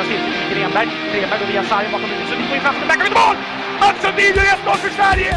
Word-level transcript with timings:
kontras 0.00 0.08
till 0.08 0.56
Grenberg. 0.56 0.88
Grenberg 1.12 1.38
går 1.40 1.46
via 1.46 1.64
sargen 1.64 1.92
bakom 1.92 2.10
huvudet. 2.10 2.28
Sundin 2.28 2.48
går 2.48 2.56
in 2.56 2.62
framför, 2.62 2.86
där 2.86 2.94
kan 2.94 3.04
vi 3.04 3.10
mål! 3.10 3.36
Mats 3.80 4.02
Sundin 4.02 4.34
gör 4.36 4.44
1-0 4.44 4.76
för 4.76 4.90
Sverige! 4.90 5.36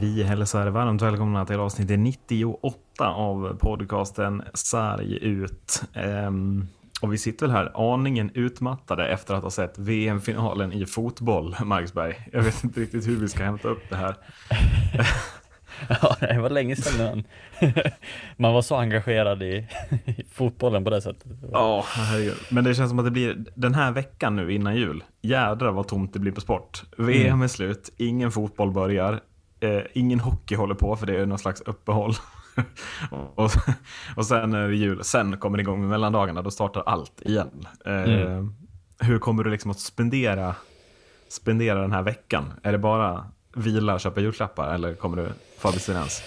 Vi 0.00 0.22
hälsar 0.22 0.66
varmt 0.66 1.02
välkomna 1.02 1.46
till 1.46 1.60
avsnitt 1.60 1.98
98 1.98 2.78
av 3.00 3.58
podcasten 3.60 4.42
Sarg 4.54 5.18
ut. 5.18 5.82
Ehm, 5.94 6.66
och 7.00 7.12
vi 7.12 7.18
sitter 7.18 7.46
väl 7.46 7.56
här 7.56 7.92
aningen 7.92 8.30
utmattade 8.34 9.08
efter 9.08 9.34
att 9.34 9.42
ha 9.42 9.50
sett 9.50 9.78
VM-finalen 9.78 10.72
i 10.72 10.86
fotboll, 10.86 11.56
Marksberg. 11.64 12.28
Jag 12.32 12.42
vet 12.42 12.64
inte 12.64 12.80
riktigt 12.80 13.06
hur 13.06 13.16
vi 13.16 13.28
ska 13.28 13.44
hämta 13.44 13.68
upp 13.68 13.82
det 13.90 13.96
här. 13.96 14.16
Ja, 15.88 16.16
det 16.20 16.40
var 16.40 16.50
länge 16.50 16.76
sedan 16.76 17.06
man, 17.06 17.24
man 18.36 18.54
var 18.54 18.62
så 18.62 18.76
engagerad 18.76 19.42
i, 19.42 19.68
i 20.04 20.24
fotbollen 20.32 20.84
på 20.84 20.90
det 20.90 21.02
sättet. 21.02 21.32
Ja, 21.52 21.84
herregud. 21.86 22.36
Men 22.50 22.64
det 22.64 22.74
känns 22.74 22.90
som 22.90 22.98
att 22.98 23.04
det 23.04 23.10
blir 23.10 23.44
den 23.54 23.74
här 23.74 23.92
veckan 23.92 24.36
nu 24.36 24.52
innan 24.52 24.76
jul. 24.76 25.04
Jädrar 25.22 25.72
vad 25.72 25.88
tomt 25.88 26.12
det 26.12 26.18
blir 26.18 26.32
på 26.32 26.40
sport. 26.40 26.82
VM 26.98 27.42
är 27.42 27.48
slut, 27.48 27.90
ingen 27.96 28.32
fotboll 28.32 28.72
börjar, 28.72 29.20
eh, 29.60 29.80
ingen 29.92 30.20
hockey 30.20 30.54
håller 30.56 30.74
på 30.74 30.96
för 30.96 31.06
det 31.06 31.20
är 31.20 31.26
någon 31.26 31.38
slags 31.38 31.60
uppehåll. 31.60 32.14
och, 33.10 33.50
och 34.16 34.26
sen 34.26 34.54
är 34.54 34.68
det 34.68 34.74
jul, 34.76 35.04
sen 35.04 35.36
kommer 35.38 35.58
det 35.58 35.62
igång 35.62 35.80
med 35.80 35.88
mellandagarna, 35.88 36.42
då 36.42 36.50
startar 36.50 36.82
allt 36.86 37.22
igen. 37.22 37.66
Eh, 37.86 38.44
Hur 38.98 39.18
kommer 39.18 39.44
du 39.44 39.50
liksom 39.50 39.70
att 39.70 39.80
spendera, 39.80 40.54
spendera 41.28 41.80
den 41.80 41.92
här 41.92 42.02
veckan? 42.02 42.52
Är 42.62 42.72
det 42.72 42.78
bara 42.78 43.30
vila 43.54 43.94
och 43.94 44.00
köpa 44.00 44.20
julklappar 44.20 44.74
eller 44.74 44.94
kommer 44.94 45.16
du 45.16 45.28
få 45.58 45.68
abstinens? 45.68 46.22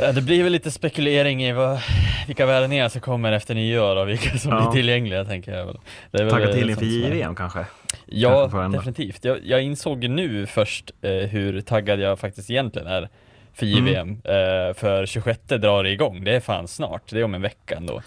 Ja, 0.00 0.12
Det 0.12 0.22
blir 0.22 0.42
väl 0.42 0.52
lite 0.52 0.70
spekulering 0.70 1.42
i 1.44 1.52
vad, 1.52 1.78
vilka 2.26 2.46
värvningar 2.46 2.88
som 2.88 3.00
kommer 3.00 3.32
efter 3.32 3.54
nyår 3.54 3.96
och 3.96 4.08
vilka 4.08 4.38
som 4.38 4.50
Ja. 4.52 4.60
blir 4.60 4.70
tillgängliga 4.70 5.24
tänker 5.24 5.52
jag 5.58 5.66
väl. 5.66 5.78
Det 6.10 6.18
är 6.18 6.24
det 6.40 6.52
till 6.52 6.70
inför 6.70 6.84
JVM 6.84 7.34
kanske? 7.34 7.66
Ja, 8.06 8.48
Kanske 8.50 8.78
definitivt. 8.78 9.24
Jag, 9.24 9.38
jag 9.44 9.62
insåg 9.62 10.08
nu 10.08 10.46
först 10.46 10.90
eh, 11.02 11.10
hur 11.12 11.60
taggad 11.60 12.00
jag 12.00 12.18
faktiskt 12.18 12.50
egentligen 12.50 12.88
är 12.88 13.08
för 13.54 13.66
Mm. 13.66 13.86
JVM. 13.86 14.10
Eh, 14.24 14.74
för 14.74 15.06
26 15.06 15.40
drar 15.48 15.82
det 15.84 15.90
igång, 15.90 16.24
det 16.24 16.36
är 16.36 16.40
fan 16.40 16.68
snart, 16.68 17.02
det 17.10 17.18
är 17.20 17.24
om 17.24 17.34
en 17.34 17.42
vecka 17.42 17.74
ändå. 17.76 18.02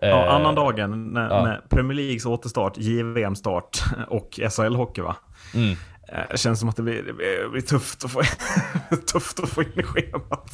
Ja, 0.00 0.08
Eh, 0.08 0.34
annan 0.34 0.54
dagen 0.54 1.04
när, 1.12 1.28
ja. 1.30 1.42
med 1.44 1.60
Premier 1.68 1.96
Leagues 1.96 2.26
återstart, 2.26 2.76
JVM-start 2.76 3.78
och 4.08 4.30
SHL-hockey 4.38 5.00
va? 5.02 5.16
Mm. 5.54 5.76
Eh, 6.08 6.36
känns 6.36 6.60
som 6.60 6.68
att 6.68 6.76
det 6.76 6.82
blir, 6.82 7.02
det 7.02 7.12
blir, 7.12 7.42
det 7.42 7.48
blir 7.48 7.60
tufft, 7.60 8.04
att 8.04 8.10
få, 8.10 8.22
tufft 9.12 9.40
att 9.40 9.48
få 9.48 9.62
in 9.62 9.72
i 9.76 9.82
schemat. 9.82 10.50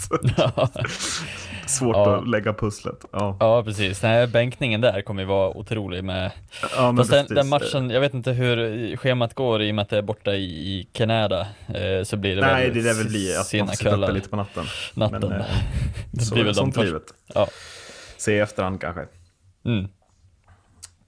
Svårt 1.66 1.96
Ja. 1.96 2.16
att 2.16 2.28
lägga 2.28 2.52
pusslet. 2.52 3.04
Ja, 3.12 3.36
Ja, 3.40 3.62
precis. 3.64 4.02
Här 4.02 4.26
bänkningen 4.26 4.80
där 4.80 5.02
kommer 5.02 5.22
ju 5.22 5.28
vara 5.28 5.50
otrolig 5.56 6.04
med 6.04 6.30
ja 6.76 6.94
Fast 6.96 7.10
den, 7.10 7.26
den 7.26 7.48
matchen, 7.48 7.90
jag 7.90 8.00
vet 8.00 8.14
inte 8.14 8.32
hur 8.32 8.96
schemat 8.96 9.34
går 9.34 9.62
i 9.62 9.70
och 9.70 9.74
med 9.74 9.82
att 9.82 9.88
det 9.88 9.98
är 9.98 10.02
borta 10.02 10.34
i, 10.34 10.44
i 10.44 10.88
Kanada, 10.92 11.40
eh, 11.74 12.02
så 12.04 12.16
blir 12.16 12.36
det 12.36 12.42
Nej, 12.42 12.66
väl 12.70 12.74
det 12.74 12.82
lär 12.82 12.94
väl 12.94 13.06
bli 13.08 13.36
att 13.36 13.52
man 13.66 13.76
kvällar, 13.76 14.08
uppe 14.08 14.12
lite 14.12 14.28
på 14.28 14.36
natten. 14.36 14.64
natten. 14.94 15.20
Men, 15.20 15.32
eh, 15.40 15.46
det 16.10 16.24
så, 16.24 16.34
blir 16.34 16.44
väl 16.44 16.54
de 16.54 16.72
sånt 16.72 16.76
livet. 16.76 17.04
Ja. 17.34 17.48
Se 18.16 18.32
i 18.36 18.38
efterhand 18.38 18.80
kanske. 18.80 19.06
Mm. 19.64 19.88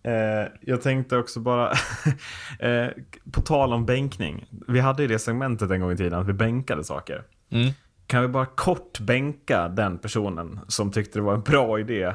Eh, 0.05 0.49
jag 0.61 0.83
tänkte 0.83 1.17
också 1.17 1.41
bara, 1.41 1.71
eh, 2.59 2.89
på 3.33 3.41
tal 3.41 3.73
om 3.73 3.87
bänkning. 3.87 4.47
Vi 4.69 4.81
hade 4.81 5.03
ju 5.03 5.09
det 5.09 5.19
segmentet 5.19 5.71
en 5.71 5.81
gång 5.81 5.93
i 5.93 5.97
tiden, 5.97 6.21
att 6.21 6.29
vi 6.29 6.33
bänkade 6.33 6.85
saker. 6.85 7.23
Mm. 7.51 7.73
Kan 8.07 8.23
vi 8.23 8.29
bara 8.29 8.47
kort 8.47 9.01
bänka 9.01 9.69
den 9.69 9.99
personen 9.99 10.61
som 10.69 10.93
tyckte 10.93 11.19
det 11.19 11.23
var 11.23 11.35
en 11.35 11.43
bra 11.43 11.81
idé 11.81 12.15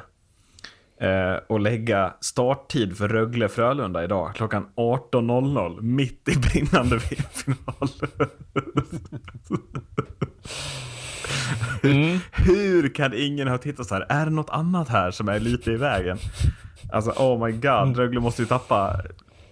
eh, 1.02 1.36
och 1.48 1.60
lägga 1.60 2.14
starttid 2.22 2.98
för 2.98 3.10
Rögle-Frölunda 3.10 4.04
idag 4.04 4.36
klockan 4.36 4.68
18.00 4.76 5.82
mitt 5.82 6.30
i 6.30 6.36
brinnande 6.36 6.98
VM-final? 6.98 7.90
Mm. 11.84 12.20
Hur 12.32 12.90
kan 12.96 13.14
ingen 13.14 13.48
ha 13.48 13.58
tittat 13.58 13.88
så 13.88 13.96
här? 13.96 14.06
Är 14.10 14.26
det 14.26 14.32
något 14.32 14.50
annat 14.50 14.90
här 14.90 15.12
som 15.12 15.30
är 15.30 15.40
lite 15.40 15.72
i 15.72 15.76
vägen? 15.76 16.18
Alltså 16.92 17.12
oh 17.12 17.46
my 17.46 17.52
god, 17.52 17.98
Rögle 17.98 18.20
måste 18.20 18.42
ju 18.42 18.48
tappa 18.48 19.02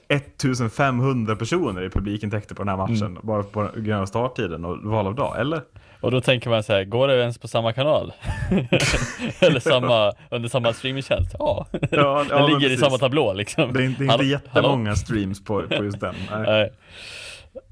1500 0.07 1.35
personer 1.35 1.81
i 1.83 1.89
publikintäkter 1.89 2.55
på 2.55 2.63
den 2.63 2.69
här 2.69 2.77
matchen 2.87 3.17
bara 3.21 3.43
på 3.43 3.69
grund 3.75 4.01
av 4.01 4.05
starttiden 4.05 4.65
och 4.65 4.77
val 4.83 5.07
av 5.07 5.15
dag, 5.15 5.39
eller? 5.39 5.61
Och 6.01 6.11
då 6.11 6.21
tänker 6.21 6.49
man 6.49 6.63
så 6.63 6.73
här, 6.73 6.83
går 6.83 7.07
det 7.07 7.19
ens 7.21 7.37
på 7.37 7.47
samma 7.47 7.73
kanal? 7.73 8.13
Eller 9.39 9.59
samma, 9.59 10.13
under 10.29 10.49
samma 10.49 10.73
streamingtjänst? 10.73 11.35
Ja, 11.39 11.65
ja, 11.91 12.25
den 12.29 12.41
men 12.41 12.53
ligger 12.53 12.69
i 12.73 12.77
samma 12.77 12.97
tablå 12.97 13.33
liksom. 13.33 13.73
Det 13.73 13.79
är 13.79 13.85
inte, 13.85 14.03
det 14.03 14.05
är 14.05 14.09
Hallå- 14.09 14.23
inte 14.23 14.31
jättemånga 14.31 14.95
streams 14.95 15.43
på, 15.43 15.61
på 15.61 15.83
just 15.83 15.99
den. 15.99 16.15
Nej. 16.45 16.71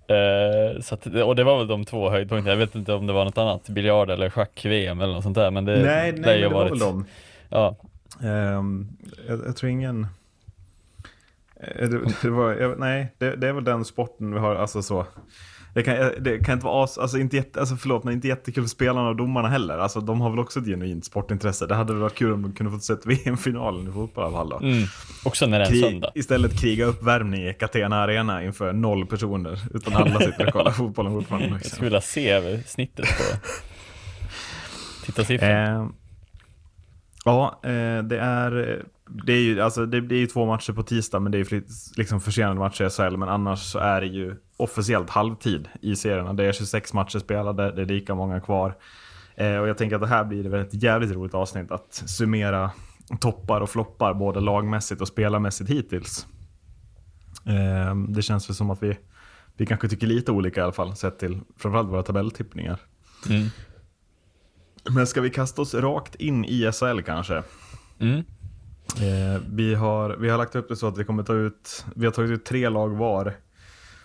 Eh, 0.07 0.81
så 0.81 0.95
att, 0.95 1.05
och 1.05 1.35
det 1.35 1.43
var 1.43 1.57
väl 1.57 1.67
de 1.67 1.85
två 1.85 2.09
höjdpunkterna, 2.09 2.49
jag 2.51 2.57
vet 2.57 2.75
inte 2.75 2.93
om 2.93 3.07
det 3.07 3.13
var 3.13 3.25
något 3.25 3.37
annat, 3.37 3.69
biljard 3.69 4.09
eller 4.09 4.29
schack-VM 4.29 5.01
eller 5.01 5.13
något 5.13 5.23
sånt 5.23 5.35
där, 5.35 5.51
men 5.51 5.65
det 5.65 5.71
Nej, 5.79 6.11
nej 6.11 6.39
ju 6.39 6.41
men 6.41 6.49
det 6.49 6.55
ha 6.55 6.63
var 6.63 6.69
väl 6.69 6.79
de. 6.79 7.05
Ja, 7.49 7.75
jag, 8.21 9.39
jag 9.45 9.55
tror 9.55 9.71
ingen... 9.71 10.07
Eh, 11.55 11.89
Det, 11.89 12.13
det 12.21 12.29
var, 12.29 12.75
nej, 12.77 13.15
det, 13.17 13.35
det 13.35 13.47
är 13.47 13.53
väl 13.53 13.63
den 13.63 13.85
sporten 13.85 14.33
vi 14.33 14.39
har, 14.39 14.55
alltså 14.55 14.81
så. 14.81 15.05
Det 15.73 15.83
kan, 15.83 15.95
det 16.19 16.39
kan 16.39 16.53
inte 16.53 16.65
vara 16.65 16.83
as, 16.83 16.97
alltså 16.97 17.17
inte 17.17 17.35
jätte, 17.35 17.59
alltså 17.59 17.75
förlåt, 17.75 18.03
men 18.03 18.13
inte 18.13 18.27
jättekul 18.27 18.63
för 18.63 18.69
spelarna 18.69 19.09
och 19.09 19.15
domarna 19.15 19.47
heller. 19.49 19.77
Alltså 19.77 20.01
de 20.01 20.21
har 20.21 20.29
väl 20.29 20.39
också 20.39 20.59
ett 20.59 20.65
genuint 20.65 21.05
sportintresse. 21.05 21.67
Det 21.67 21.75
hade 21.75 21.93
väl 21.93 22.01
varit 22.01 22.15
kul 22.15 22.33
om 22.33 22.41
de 22.41 22.53
kunde 22.53 22.71
fått 22.71 22.83
sett 22.83 23.05
VM-finalen 23.05 23.89
i 23.89 23.91
fotboll 23.91 24.33
i 24.33 24.35
alla 24.35 24.57
mm. 24.57 24.83
också 25.23 25.45
när 25.45 25.59
det 25.59 25.65
är 25.65 25.71
en 25.71 25.79
söndag. 25.91 26.11
istället 26.15 26.59
kriga 26.61 26.85
uppvärmning 26.85 27.47
i 27.47 27.53
Catena 27.53 27.95
Arena 27.95 28.43
inför 28.43 28.73
noll 28.73 29.05
personer. 29.05 29.59
Utan 29.73 29.93
alla 29.93 30.19
sitter 30.19 30.47
och 30.47 30.53
kollar 30.53 30.71
fotbollen 30.71 31.13
fortfarande. 31.13 31.47
Jag 31.47 31.65
skulle 31.65 31.83
vilja 31.85 32.01
se 32.01 32.63
snittet 32.63 33.05
på 33.05 33.23
tittarsiffran. 35.05 35.51
Eh, 35.51 35.87
ja, 37.23 37.59
eh, 37.63 38.03
det 38.03 38.19
är, 38.19 38.69
eh, 38.69 38.77
det 39.25 39.33
är 39.33 39.41
ju 39.41 39.61
alltså, 39.61 39.85
det, 39.85 40.01
det 40.01 40.15
är 40.15 40.27
två 40.27 40.45
matcher 40.45 40.73
på 40.73 40.83
tisdag, 40.83 41.19
men 41.19 41.31
det 41.31 41.37
är 41.37 41.53
ju 41.53 41.63
liksom 41.97 42.21
försenade 42.21 42.59
matcher 42.59 42.85
i 42.85 42.89
SHL. 42.89 43.17
Men 43.17 43.29
annars 43.29 43.59
så 43.59 43.79
är 43.79 44.01
det 44.01 44.07
ju 44.07 44.35
officiellt 44.57 45.09
halvtid 45.09 45.67
i 45.81 45.95
serierna. 45.95 46.33
Det 46.33 46.45
är 46.45 46.51
26 46.51 46.93
matcher 46.93 47.19
spelade, 47.19 47.71
det 47.71 47.81
är 47.81 47.85
lika 47.85 48.15
många 48.15 48.39
kvar. 48.39 48.75
Eh, 49.35 49.57
och 49.57 49.67
jag 49.67 49.77
tänker 49.77 49.95
att 49.95 50.01
det 50.01 50.07
här 50.07 50.23
blir 50.23 50.49
väl 50.49 50.61
ett 50.61 50.83
jävligt 50.83 51.11
roligt 51.11 51.33
avsnitt 51.33 51.71
att 51.71 52.03
summera 52.05 52.71
toppar 53.19 53.61
och 53.61 53.69
floppar 53.69 54.13
både 54.13 54.39
lagmässigt 54.39 55.01
och 55.01 55.07
spelarmässigt 55.07 55.69
hittills. 55.69 56.27
Eh, 57.45 57.95
det 57.95 58.21
känns 58.21 58.49
väl 58.49 58.55
som 58.55 58.69
att 58.69 58.83
vi, 58.83 58.97
vi 59.57 59.65
kanske 59.65 59.87
tycker 59.89 60.07
lite 60.07 60.31
olika 60.31 60.59
i 60.59 60.63
alla 60.63 60.73
fall, 60.73 60.95
sett 60.95 61.19
till 61.19 61.39
framförallt 61.57 61.89
våra 61.89 62.03
tabelltippningar. 62.03 62.79
Mm. 63.29 63.47
Men 64.89 65.07
ska 65.07 65.21
vi 65.21 65.29
kasta 65.29 65.61
oss 65.61 65.73
rakt 65.73 66.15
in 66.15 66.45
i 66.45 66.71
SHL 66.71 67.01
kanske? 67.01 67.43
Mm. 67.99 68.23
Eh, 69.01 69.41
vi, 69.49 69.75
har, 69.75 70.09
vi 70.09 70.29
har 70.29 70.37
lagt 70.37 70.55
upp 70.55 70.69
det 70.69 70.75
så 70.75 70.87
att 70.87 70.97
vi 70.97 71.03
kommer 71.03 71.23
ta 71.23 71.33
ut, 71.33 71.85
vi 71.95 72.05
har 72.05 72.13
tagit 72.13 72.31
ut 72.31 72.45
tre 72.45 72.69
lag 72.69 72.89
var 72.89 73.33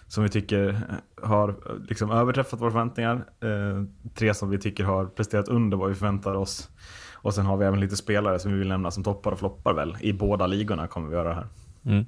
som 0.08 0.22
vi 0.22 0.28
tycker 0.28 0.80
har 1.22 1.56
liksom 1.88 2.10
överträffat 2.10 2.60
våra 2.60 2.70
förväntningar. 2.70 3.24
Eh, 3.40 3.84
tre 4.14 4.34
som 4.34 4.50
vi 4.50 4.58
tycker 4.58 4.84
har 4.84 5.06
presterat 5.06 5.48
under 5.48 5.76
vad 5.76 5.88
vi 5.88 5.94
förväntar 5.94 6.34
oss. 6.34 6.68
Och 7.14 7.34
sen 7.34 7.46
har 7.46 7.56
vi 7.56 7.66
även 7.66 7.80
lite 7.80 7.96
spelare 7.96 8.38
som 8.38 8.52
vi 8.52 8.58
vill 8.58 8.68
nämna 8.68 8.90
som 8.90 9.04
toppar 9.04 9.32
och 9.32 9.38
floppar 9.38 9.74
väl. 9.74 9.96
I 10.00 10.12
båda 10.12 10.46
ligorna 10.46 10.86
kommer 10.86 11.08
vi 11.08 11.14
göra 11.14 11.28
det 11.28 11.34
här. 11.34 11.46
Mm. 11.84 12.06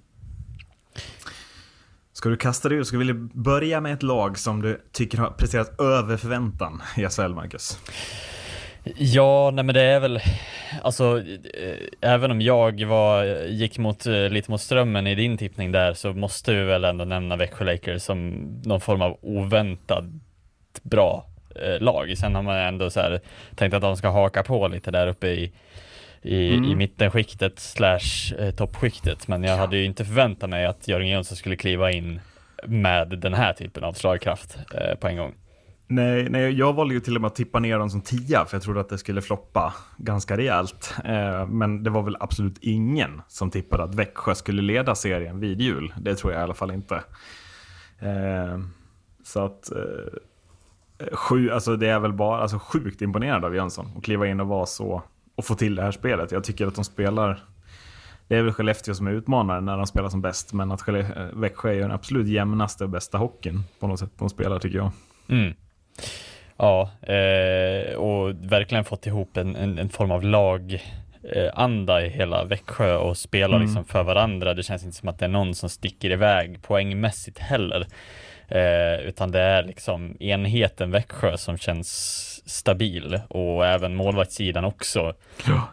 Ska 2.13 2.29
du 2.29 2.37
kasta 2.37 2.69
dig 2.69 2.79
ut? 2.79 2.87
Ska 2.87 2.99
vi 2.99 3.15
börja 3.35 3.81
med 3.81 3.95
ett 3.95 4.03
lag 4.03 4.39
som 4.39 4.63
du 4.63 4.81
tycker 4.93 5.19
har 5.19 5.31
presterat 5.31 5.81
över 5.81 6.17
förväntan 6.17 6.83
i 6.97 7.09
SHL, 7.09 7.35
Marcus? 7.35 7.79
Ja, 8.97 9.51
nej 9.51 9.65
men 9.65 9.75
det 9.75 9.83
är 9.83 10.01
väl, 10.01 10.21
alltså 10.83 11.19
eh, 11.55 11.77
även 12.01 12.31
om 12.31 12.41
jag 12.41 12.85
var, 12.85 13.25
gick 13.47 13.79
mot, 13.79 14.07
eh, 14.07 14.29
lite 14.29 14.51
mot 14.51 14.61
strömmen 14.61 15.07
i 15.07 15.15
din 15.15 15.39
tippning 15.39 15.73
där 15.73 15.95
så 15.95 16.13
måste 16.13 16.55
vi 16.55 16.63
väl 16.65 16.85
ändå 16.85 17.05
nämna 17.05 17.37
Växjö 17.37 17.65
Lakers 17.65 18.03
som 18.03 18.31
någon 18.65 18.81
form 18.81 19.03
av 19.03 19.19
oväntat 19.23 20.05
bra 20.83 21.27
eh, 21.57 21.81
lag. 21.81 22.19
Sen 22.19 22.35
har 22.35 22.43
man 22.43 22.57
ändå 22.57 22.91
så 22.91 23.01
här 23.01 23.21
tänkt 23.55 23.75
att 23.75 23.83
de 23.83 23.97
ska 23.97 24.09
haka 24.09 24.43
på 24.43 24.69
lite 24.69 24.91
där 24.91 25.07
uppe 25.07 25.29
i, 25.29 25.53
i, 26.23 26.55
Mm. 26.55 26.71
i 26.71 26.75
mittenskiktet 26.75 27.59
slash 27.59 28.35
eh, 28.39 28.51
toppskiktet. 28.55 29.29
Men 29.29 29.45
jag 29.45 29.57
hade 29.57 29.77
ju 29.77 29.85
inte 29.85 30.05
förväntat 30.05 30.51
mig 30.51 30.67
att 30.67 30.89
Jörgen 30.89 31.09
Jönsson 31.09 31.37
skulle 31.37 31.57
kliva 31.57 31.91
in 31.91 32.21
med 32.67 33.09
den 33.09 33.35
här 33.35 33.53
typen 33.53 33.85
av 33.85 33.93
slagkraft 33.93 34.59
eh, 34.75 34.95
på 34.95 35.09
en 35.09 35.17
gång. 35.17 35.35
Nej, 35.93 36.31
nej, 36.31 36.51
jag 36.51 36.73
valde 36.73 36.95
ju 36.95 37.01
till 37.01 37.17
och 37.17 37.23
med 37.23 37.27
att 37.29 37.35
tippa 37.35 37.59
ner 37.59 37.79
dem 37.79 37.91
som 37.91 38.01
tia, 38.01 38.45
för 38.45 38.57
jag 38.57 38.63
trodde 38.63 38.81
att 38.81 38.89
det 38.89 38.99
skulle 38.99 39.23
floppa 39.23 39.75
ganska 39.97 40.37
rejält. 40.37 40.95
Eh, 41.05 41.47
men 41.47 41.83
det 41.83 41.91
var 41.91 42.03
väl 42.03 42.17
absolut 42.21 42.59
ingen 42.61 43.23
som 43.29 43.51
tippade 43.51 43.83
att 43.83 43.95
Växjö 43.95 44.35
skulle 44.35 44.63
leda 44.63 44.95
serien 44.95 45.41
vid 45.41 45.61
jul. 45.61 45.95
Det 46.01 46.15
tror 46.15 46.33
jag 46.33 46.41
i 46.41 46.43
alla 46.43 46.55
fall 46.55 46.71
inte. 46.71 46.95
Eh, 47.99 48.59
så 49.25 49.45
att... 49.45 49.73
Eh, 49.73 51.07
sju, 51.13 51.51
alltså 51.51 51.77
det 51.77 51.89
är 51.89 51.99
väl 51.99 52.13
bara 52.13 52.41
alltså 52.43 52.59
sjukt 52.59 53.03
imponerande 53.03 53.47
av 53.47 53.55
Jönsson 53.55 53.87
att 53.97 54.05
kliva 54.05 54.27
in 54.27 54.41
och 54.41 54.49
vara 54.49 54.67
så 54.67 55.03
och 55.35 55.45
få 55.45 55.55
till 55.55 55.75
det 55.75 55.83
här 55.83 55.93
spelet. 55.93 56.33
Jag 56.33 56.45
tycker 56.45 56.67
att 56.67 56.75
de 56.75 56.85
spelar 56.85 57.45
det 58.29 58.37
är 58.37 58.43
väl 58.43 58.53
Skellefteå 58.53 58.95
som 58.95 59.07
är 59.07 59.11
utmanare 59.13 59.61
när 59.61 59.77
de 59.77 59.87
spelar 59.87 60.09
som 60.09 60.21
bäst, 60.21 60.53
men 60.53 60.73
att 60.73 60.81
Skelle- 60.83 61.29
eh, 61.29 61.39
Växjö 61.39 61.71
är 61.71 61.75
ju 61.75 61.81
den 61.81 61.91
absolut 61.91 62.29
jämnaste 62.29 62.85
och 62.85 62.91
bästa 62.91 63.19
hockeyn 63.19 63.63
på 63.81 63.87
något 63.87 63.99
sätt 63.99 64.11
de 64.19 64.29
spelar 64.29 64.59
tycker 64.59 64.79
jag. 64.79 64.91
Mm. 65.29 65.55
Ja, 66.57 66.91
eh, 67.03 67.95
och 67.95 68.35
verkligen 68.53 68.85
fått 68.85 69.07
ihop 69.07 69.37
en, 69.37 69.57
en, 69.57 69.79
en 69.79 69.89
form 69.89 70.11
av 70.11 70.25
lag 70.25 70.83
eh, 71.35 71.51
anda 71.55 72.03
i 72.07 72.09
hela 72.09 72.45
Växjö 72.45 72.97
och 72.97 73.17
spelar 73.17 73.57
Mm. 73.57 73.63
liksom 73.63 73.85
för 73.85 74.03
varandra. 74.03 74.55
Det 74.55 74.63
känns 74.63 74.85
inte 74.85 74.97
som 74.97 75.09
att 75.09 75.19
det 75.19 75.25
är 75.25 75.29
någon 75.29 75.55
som 75.55 75.69
sticker 75.69 76.11
iväg 76.11 76.63
poängmässigt 76.63 77.39
heller. 77.39 77.87
Eh, 78.49 79.01
utan 79.09 79.31
det 79.31 79.41
är 79.41 79.63
liksom 79.63 80.17
enheten 80.21 80.91
Växjö 80.91 81.37
som 81.37 81.57
känns 81.59 82.17
stabil 82.47 83.21
och 83.29 83.67
även 83.67 83.95
målvaktssidan 83.97 84.65
också. 84.65 85.15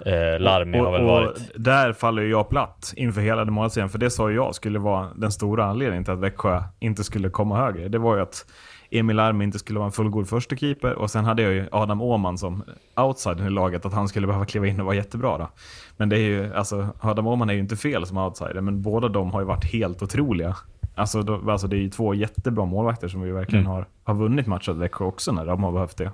Eh, 0.06 0.40
Larmi 0.40 0.78
har 0.78 0.92
väl 0.92 1.04
varit. 1.04 1.52
där 1.56 1.94
faller 1.94 2.24
jag 2.24 2.50
platt 2.50 2.94
inför 2.96 3.22
hela 3.22 3.46
den 3.46 3.54
målserien, 3.54 3.90
för 3.90 3.98
det 3.98 4.10
sa 4.10 4.32
jag 4.32 4.56
skulle 4.56 4.80
vara 4.80 5.08
den 5.16 5.32
stora 5.32 5.66
anledningen 5.66 6.04
till 6.04 6.14
att 6.14 6.20
Växjö 6.20 6.64
inte 6.80 7.04
skulle 7.04 7.30
komma 7.30 7.58
högre. 7.58 7.88
Det 7.88 7.98
var 7.98 8.16
ju 8.16 8.22
att 8.22 8.46
Emil 8.92 9.20
Armi 9.20 9.44
inte 9.44 9.60
skulle 9.60 9.80
vara 9.80 9.86
en 9.86 9.92
fullgod 9.92 10.28
första 10.30 10.56
keeper 10.56 10.94
och 10.94 11.12
sen 11.12 11.26
hade 11.26 11.42
jag 11.42 11.54
ju 11.54 11.68
Adam 11.72 12.02
Åhman 12.02 12.38
som 12.38 12.64
outsider 12.96 13.48
i 13.48 13.50
laget, 13.50 13.86
att 13.86 13.94
han 13.94 14.08
skulle 14.08 14.28
behöva 14.28 14.46
kliva 14.46 14.68
in 14.68 14.80
och 14.80 14.86
vara 14.86 14.96
jättebra. 14.96 15.38
Då. 15.38 15.50
Men 15.98 16.10
det 16.10 16.16
är 16.16 16.28
ju, 16.28 16.54
alltså, 16.54 16.88
Adam 17.00 17.28
Åhman 17.28 17.50
är 17.50 17.54
ju 17.54 17.60
inte 17.60 17.76
fel 17.76 18.06
som 18.06 18.18
outsider, 18.18 18.62
men 18.62 18.82
båda 18.82 19.08
de 19.08 19.32
har 19.32 19.40
ju 19.40 19.46
varit 19.46 19.66
helt 19.66 20.02
otroliga. 20.04 20.56
Alltså, 20.96 21.22
då, 21.22 21.52
alltså 21.52 21.68
det 21.68 21.76
är 21.76 21.80
ju 21.82 21.90
två 21.90 22.14
jättebra 22.14 22.66
målvakter 22.66 23.08
som 23.08 23.22
vi 23.22 23.32
verkligen 23.32 23.66
Mm. 23.66 23.76
har, 23.76 23.88
har 24.04 24.14
vunnit 24.14 24.48
matcher 24.48 24.72
åt 24.72 24.78
Växjö 24.78 25.06
också 25.06 25.32
när 25.32 25.46
de 25.46 25.64
har 25.64 25.72
behövt 25.72 25.98
det. 25.98 26.12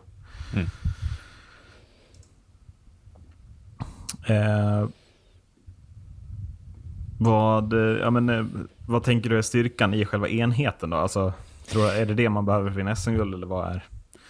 Mm. 0.54 0.66
Eh, 4.28 4.88
vad, 7.20 7.74
eh, 7.74 7.80
ja, 7.80 8.10
men, 8.10 8.30
eh, 8.30 8.46
vad 8.88 9.04
tänker 9.04 9.30
du 9.30 9.38
är 9.38 9.42
styrkan 9.42 9.94
i 9.94 10.06
själva 10.06 10.30
enheten 10.30 10.90
då? 10.90 10.98
Alltså, 10.98 11.34
tror 11.68 11.86
jag, 11.86 11.98
är 11.98 12.06
det 12.06 12.14
det 12.14 12.30
man 12.30 12.46
behöver 12.46 12.72
för 12.72 12.96
SM-guld 12.96 13.34
eller 13.34 13.48
vad 13.48 13.68
är? 13.70 13.82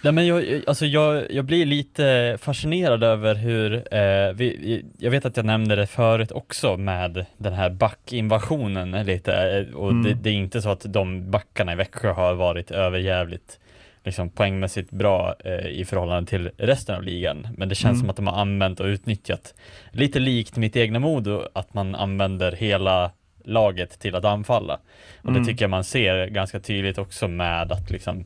Nej 0.01 0.13
men 0.13 0.27
jag, 0.27 0.61
alltså 0.67 0.85
jag, 0.85 1.31
jag 1.31 1.45
blir 1.45 1.65
lite 1.65 2.37
fascinerad 2.41 3.03
över 3.03 3.35
hur, 3.35 3.73
eh, 3.73 4.33
vi, 4.35 4.85
jag 4.99 5.11
vet 5.11 5.25
att 5.25 5.37
jag 5.37 5.45
nämnde 5.45 5.75
det 5.75 5.87
förut 5.87 6.31
också 6.31 6.77
med 6.77 7.25
den 7.37 7.53
här 7.53 7.69
backinvasionen 7.69 9.05
lite, 9.05 9.33
eh, 9.69 9.75
och 9.75 9.91
Mm. 9.91 10.03
det, 10.03 10.13
det 10.13 10.29
är 10.29 10.33
inte 10.33 10.61
så 10.61 10.69
att 10.69 10.85
de 10.93 11.31
backarna 11.31 11.73
i 11.73 11.75
Växjö 11.75 12.11
har 12.11 12.33
varit 12.33 12.71
överjävligt 12.71 13.59
liksom 14.05 14.29
poängmässigt 14.29 14.91
bra 14.91 15.35
eh, 15.45 15.67
i 15.67 15.85
förhållande 15.85 16.29
till 16.29 16.49
resten 16.57 16.95
av 16.95 17.03
ligan, 17.03 17.47
men 17.57 17.69
det 17.69 17.75
känns 17.75 17.93
Mm. 17.95 17.99
som 17.99 18.09
att 18.09 18.15
de 18.15 18.27
har 18.27 18.41
använt 18.41 18.79
och 18.79 18.85
utnyttjat 18.85 19.53
lite 19.91 20.19
likt 20.19 20.55
mitt 20.57 20.75
egna 20.75 20.99
Modo, 20.99 21.41
att 21.53 21.73
man 21.73 21.95
använder 21.95 22.51
hela 22.51 23.11
laget 23.43 23.99
till 23.99 24.15
att 24.15 24.25
anfalla. 24.25 24.79
Och 25.21 25.29
Mm. 25.29 25.41
det 25.43 25.47
tycker 25.49 25.63
jag 25.63 25.69
man 25.69 25.83
ser 25.83 26.27
ganska 26.27 26.59
tydligt 26.59 26.97
också 26.97 27.27
med 27.27 27.71
att 27.71 27.89
liksom 27.91 28.25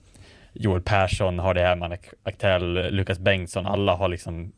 Joel 0.53 0.81
Persson, 0.81 1.39
Hardy 1.39 1.61
Herman, 1.61 1.93
Ak- 1.93 2.13
Aktell, 2.23 2.95
Lukas 2.95 3.19
Bengtsson, 3.19 3.65
alla 3.65 3.95
har 3.95 4.07
liksom 4.09 4.51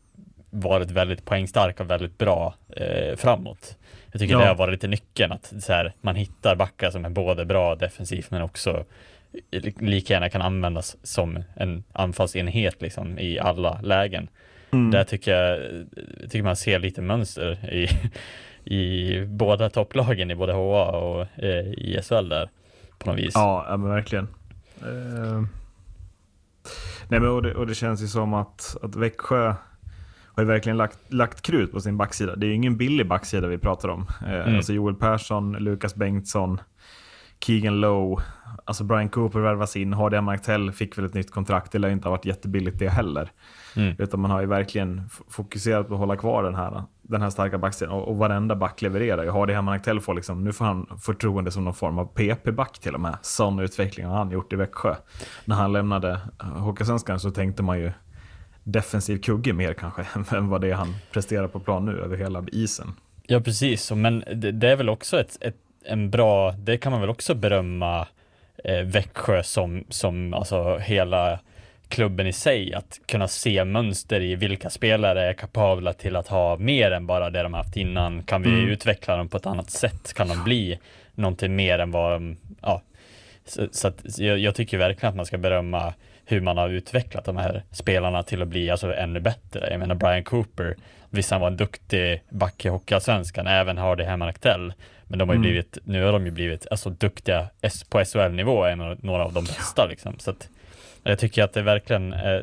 varit 0.49 0.91
väldigt 0.91 1.25
poängstarka 1.25 1.83
och 1.83 1.89
väldigt 1.89 2.17
bra 2.17 2.53
eh, 2.75 3.15
framåt. 3.15 3.77
Jag 4.11 4.21
tycker 4.21 4.33
Ja. 4.33 4.39
det 4.39 4.47
har 4.47 4.55
varit 4.55 4.71
lite 4.71 4.87
nyckeln 4.87 5.31
att 5.31 5.53
så 5.59 5.73
här, 5.73 5.93
man 6.01 6.15
hittar 6.15 6.55
backar 6.55 6.91
som 6.91 7.05
är 7.05 7.09
både 7.09 7.45
bra 7.45 7.75
defensivt 7.75 8.31
men 8.31 8.41
också 8.41 8.85
li- 9.51 9.73
lika 9.79 10.13
gärna 10.13 10.29
kan 10.29 10.41
användas 10.41 10.97
som 11.03 11.43
en 11.55 11.83
anfallsenhet 11.93 12.81
liksom 12.81 13.19
i 13.19 13.39
alla 13.39 13.79
lägen. 13.83 14.27
Mm. 14.71 14.91
Där 14.91 15.03
tycker 15.03 15.31
jag 15.33 15.59
tycker 16.29 16.43
man 16.43 16.55
ser 16.55 16.79
lite 16.79 17.01
mönster 17.01 17.69
i, 17.73 17.87
i 18.69 19.25
båda 19.27 19.69
topplagen 19.69 20.31
i 20.31 20.35
både 20.35 20.53
HA 20.53 20.91
och 20.91 21.21
eh, 21.43 21.65
i 21.67 21.99
SHL 22.03 22.29
där 22.29 22.49
på 22.99 23.09
något 23.09 23.19
vis. 23.19 23.31
Ja, 23.35 23.65
men 23.69 23.89
verkligen. 23.89 24.27
Eh, 24.81 25.41
nej, 27.07 27.19
men 27.19 27.27
och, 27.29 27.43
det, 27.43 27.55
och 27.55 27.67
det 27.67 27.75
känns 27.75 28.03
ju 28.03 28.07
som 28.07 28.33
att, 28.33 28.77
att 28.81 28.95
Växjö 28.95 29.55
har 30.35 30.43
ju 30.43 30.45
verkligen 30.45 30.77
lagt, 30.77 31.13
lagt 31.13 31.41
krut 31.41 31.71
på 31.71 31.79
sin 31.79 31.97
backsida. 31.97 32.35
Det 32.35 32.45
är 32.45 32.47
ju 32.47 32.53
ingen 32.53 32.77
billig 32.77 33.07
backsida 33.07 33.47
vi 33.47 33.57
pratar 33.57 33.89
om. 33.89 34.05
Eh, 34.27 34.33
Mm. 34.33 34.55
Alltså 34.55 34.73
Joel 34.73 34.95
Persson, 34.95 35.51
Lukas 35.51 35.95
Bengtsson, 35.95 36.61
Keegan 37.45 37.81
Lowe, 37.81 38.23
alltså 38.65 38.83
Brian 38.83 39.09
Cooper 39.09 39.39
värvas 39.39 39.75
in, 39.75 39.93
Hardy 39.93 40.21
Marktell 40.21 40.71
fick 40.71 40.97
väl 40.97 41.05
ett 41.05 41.13
nytt 41.13 41.31
kontrakt, 41.31 41.71
det 41.71 41.79
lär 41.79 41.89
inte 41.89 42.07
ha 42.07 42.11
varit 42.11 42.25
jättebilligt 42.25 42.79
det 42.79 42.89
heller. 42.89 43.31
Mm. 43.75 43.95
Utan 43.99 44.19
man 44.19 44.31
har 44.31 44.41
ju 44.41 44.47
verkligen 44.47 45.09
fokuserat 45.29 45.87
på 45.87 45.93
att 45.93 45.99
hålla 45.99 46.17
kvar 46.17 46.43
den 46.43 46.55
här, 46.55 46.83
den 47.09 47.21
här 47.21 47.29
starka 47.29 47.57
backsidan 47.57 47.93
och, 47.93 48.07
och 48.07 48.17
varenda 48.17 48.55
back 48.55 48.81
levererar. 48.81 49.23
Jag 49.23 49.33
har 49.33 49.47
det 49.47 49.53
här 49.53 49.61
Marktell 49.61 50.01
får 50.01 50.13
liksom, 50.13 50.43
nu 50.43 50.53
får 50.53 50.65
han 50.65 50.99
förtroende 51.01 51.51
som 51.51 51.63
någon 51.63 51.73
form 51.73 51.99
av 51.99 52.05
PP-back 52.05 52.79
till 52.79 52.93
och 52.93 53.01
med. 53.01 53.17
Sån 53.21 53.59
utveckling 53.59 54.05
har 54.05 54.17
han 54.17 54.31
gjort 54.31 54.53
i 54.53 54.55
Växjö. 54.55 54.95
När 55.45 55.55
han 55.55 55.73
lämnade 55.73 56.19
eh, 56.41 56.45
Hockeysvenskan 56.45 57.19
så 57.19 57.31
tänkte 57.31 57.63
man 57.63 57.79
ju 57.79 57.91
defensiv 58.63 59.21
kugge 59.21 59.53
mer 59.53 59.73
kanske 59.73 60.05
än 60.37 60.49
vad 60.49 60.61
det 60.61 60.69
är 60.69 60.73
han 60.73 60.95
presterar 61.11 61.47
på 61.47 61.59
plan 61.59 61.85
nu 61.85 61.99
över 61.99 62.17
hela 62.17 62.43
isen. 62.51 62.93
Ja, 63.23 63.39
precis. 63.39 63.91
Men 63.91 64.23
det, 64.35 64.51
det 64.51 64.69
är 64.69 64.75
väl 64.75 64.89
också 64.89 65.19
ett, 65.19 65.37
ett, 65.41 65.57
en 65.85 66.09
bra, 66.09 66.51
det 66.51 66.77
kan 66.77 66.91
man 66.91 67.01
väl 67.01 67.09
också 67.09 67.35
berömma 67.35 68.07
eh, 68.63 68.81
Växjö 68.85 69.43
som, 69.43 69.83
som 69.89 70.33
alltså 70.33 70.77
hela 70.77 71.39
klubben 71.89 72.27
i 72.27 72.33
sig, 72.33 72.73
att 72.73 72.99
kunna 73.05 73.27
se 73.27 73.65
mönster 73.65 74.21
i 74.21 74.35
vilka 74.35 74.69
spelare 74.69 75.25
är 75.29 75.33
kapabla 75.33 75.93
till 75.93 76.15
att 76.15 76.27
ha 76.27 76.57
mer 76.57 76.91
än 76.91 77.07
bara 77.07 77.29
det 77.29 77.43
de 77.43 77.53
haft 77.53 77.77
innan. 77.77 78.23
Kan 78.23 78.41
vi 78.41 78.49
Mm. 78.49 78.69
utveckla 78.69 79.17
dem 79.17 79.29
på 79.29 79.37
ett 79.37 79.45
annat 79.45 79.69
sätt? 79.69 80.13
Kan 80.13 80.27
de 80.27 80.43
bli 80.43 80.79
någonting 81.15 81.55
mer 81.55 81.79
än 81.79 81.91
vad 81.91 82.11
de, 82.11 82.37
ja. 82.61 82.81
Så, 83.45 83.67
så 83.71 83.87
att 83.87 84.19
jag, 84.19 84.39
jag 84.39 84.55
tycker 84.55 84.77
verkligen 84.77 85.09
att 85.09 85.15
man 85.15 85.25
ska 85.25 85.37
berömma 85.37 85.93
hur 86.25 86.41
man 86.41 86.57
har 86.57 86.69
utvecklat 86.69 87.25
de 87.25 87.37
här 87.37 87.63
spelarna 87.71 88.23
till 88.23 88.41
att 88.41 88.47
bli 88.47 88.69
alltså 88.69 88.93
ännu 88.95 89.19
bättre. 89.19 89.67
Jag 89.71 89.79
menar 89.79 89.95
Brian 89.95 90.23
Cooper, 90.23 90.75
visst 91.09 91.31
han 91.31 91.41
var 91.41 91.47
en 91.47 91.57
duktig 91.57 92.21
back 92.29 92.65
i 92.65 92.69
Hockeyallsvenskan, 92.69 93.47
även 93.47 93.77
Hardy 93.77 94.03
Herman 94.03 94.29
Aktell. 94.29 94.73
Men 95.07 95.19
de 95.19 95.29
har 95.29 95.35
ju 95.35 95.37
Mm. 95.39 95.41
blivit, 95.49 95.77
nu 95.83 96.03
har 96.03 96.11
de 96.11 96.25
ju 96.25 96.31
blivit 96.31 96.67
alltså 96.71 96.89
duktiga 96.89 97.47
på 97.89 97.99
SHL-nivå, 98.05 98.75
några 99.01 99.23
av 99.25 99.33
de 99.33 99.43
bästa 99.43 99.85
liksom. 99.85 100.15
Så 100.19 100.31
att 100.31 100.49
jag 101.03 101.19
tycker 101.19 101.43
att 101.43 101.53
det 101.53 101.61
verkligen 101.61 102.13
eh, 102.13 102.41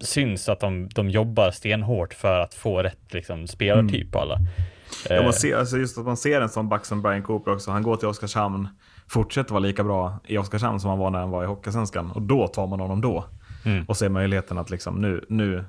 syns 0.00 0.48
att 0.48 0.60
de, 0.60 0.88
de 0.88 1.10
jobbar 1.10 1.50
stenhårt 1.50 2.14
för 2.14 2.40
att 2.40 2.54
få 2.54 2.82
rätt 2.82 3.14
liksom, 3.14 3.46
spelartyp 3.46 4.12
på 4.12 4.18
alla. 4.18 4.38
Ja, 4.38 4.64
Eh, 5.10 5.24
man 5.24 5.32
ser, 5.32 5.56
alltså 5.56 5.78
just 5.78 5.98
att 5.98 6.04
man 6.04 6.16
ser 6.16 6.40
en 6.40 6.48
sån 6.48 6.68
back 6.68 6.84
som 6.84 7.02
Brian 7.02 7.22
Cooper 7.22 7.52
också. 7.52 7.70
Han 7.70 7.82
går 7.82 7.96
till 7.96 8.08
Oskarshamn, 8.08 8.68
fortsätter 9.08 9.50
vara 9.50 9.60
lika 9.60 9.84
bra 9.84 10.20
i 10.26 10.38
Oskarshamn 10.38 10.80
som 10.80 10.90
han 10.90 10.98
var 10.98 11.10
när 11.10 11.18
han 11.18 11.30
var 11.30 11.44
i 11.44 11.46
Hockeysvenskan. 11.46 12.10
Och 12.10 12.22
då 12.22 12.48
tar 12.48 12.66
man 12.66 12.80
honom 12.80 13.00
då. 13.00 13.24
Mm. 13.64 13.84
Och 13.84 13.96
ser 13.96 14.08
möjligheten 14.08 14.58
att 14.58 14.70
liksom 14.70 14.94
nu, 15.00 15.24
nu, 15.28 15.64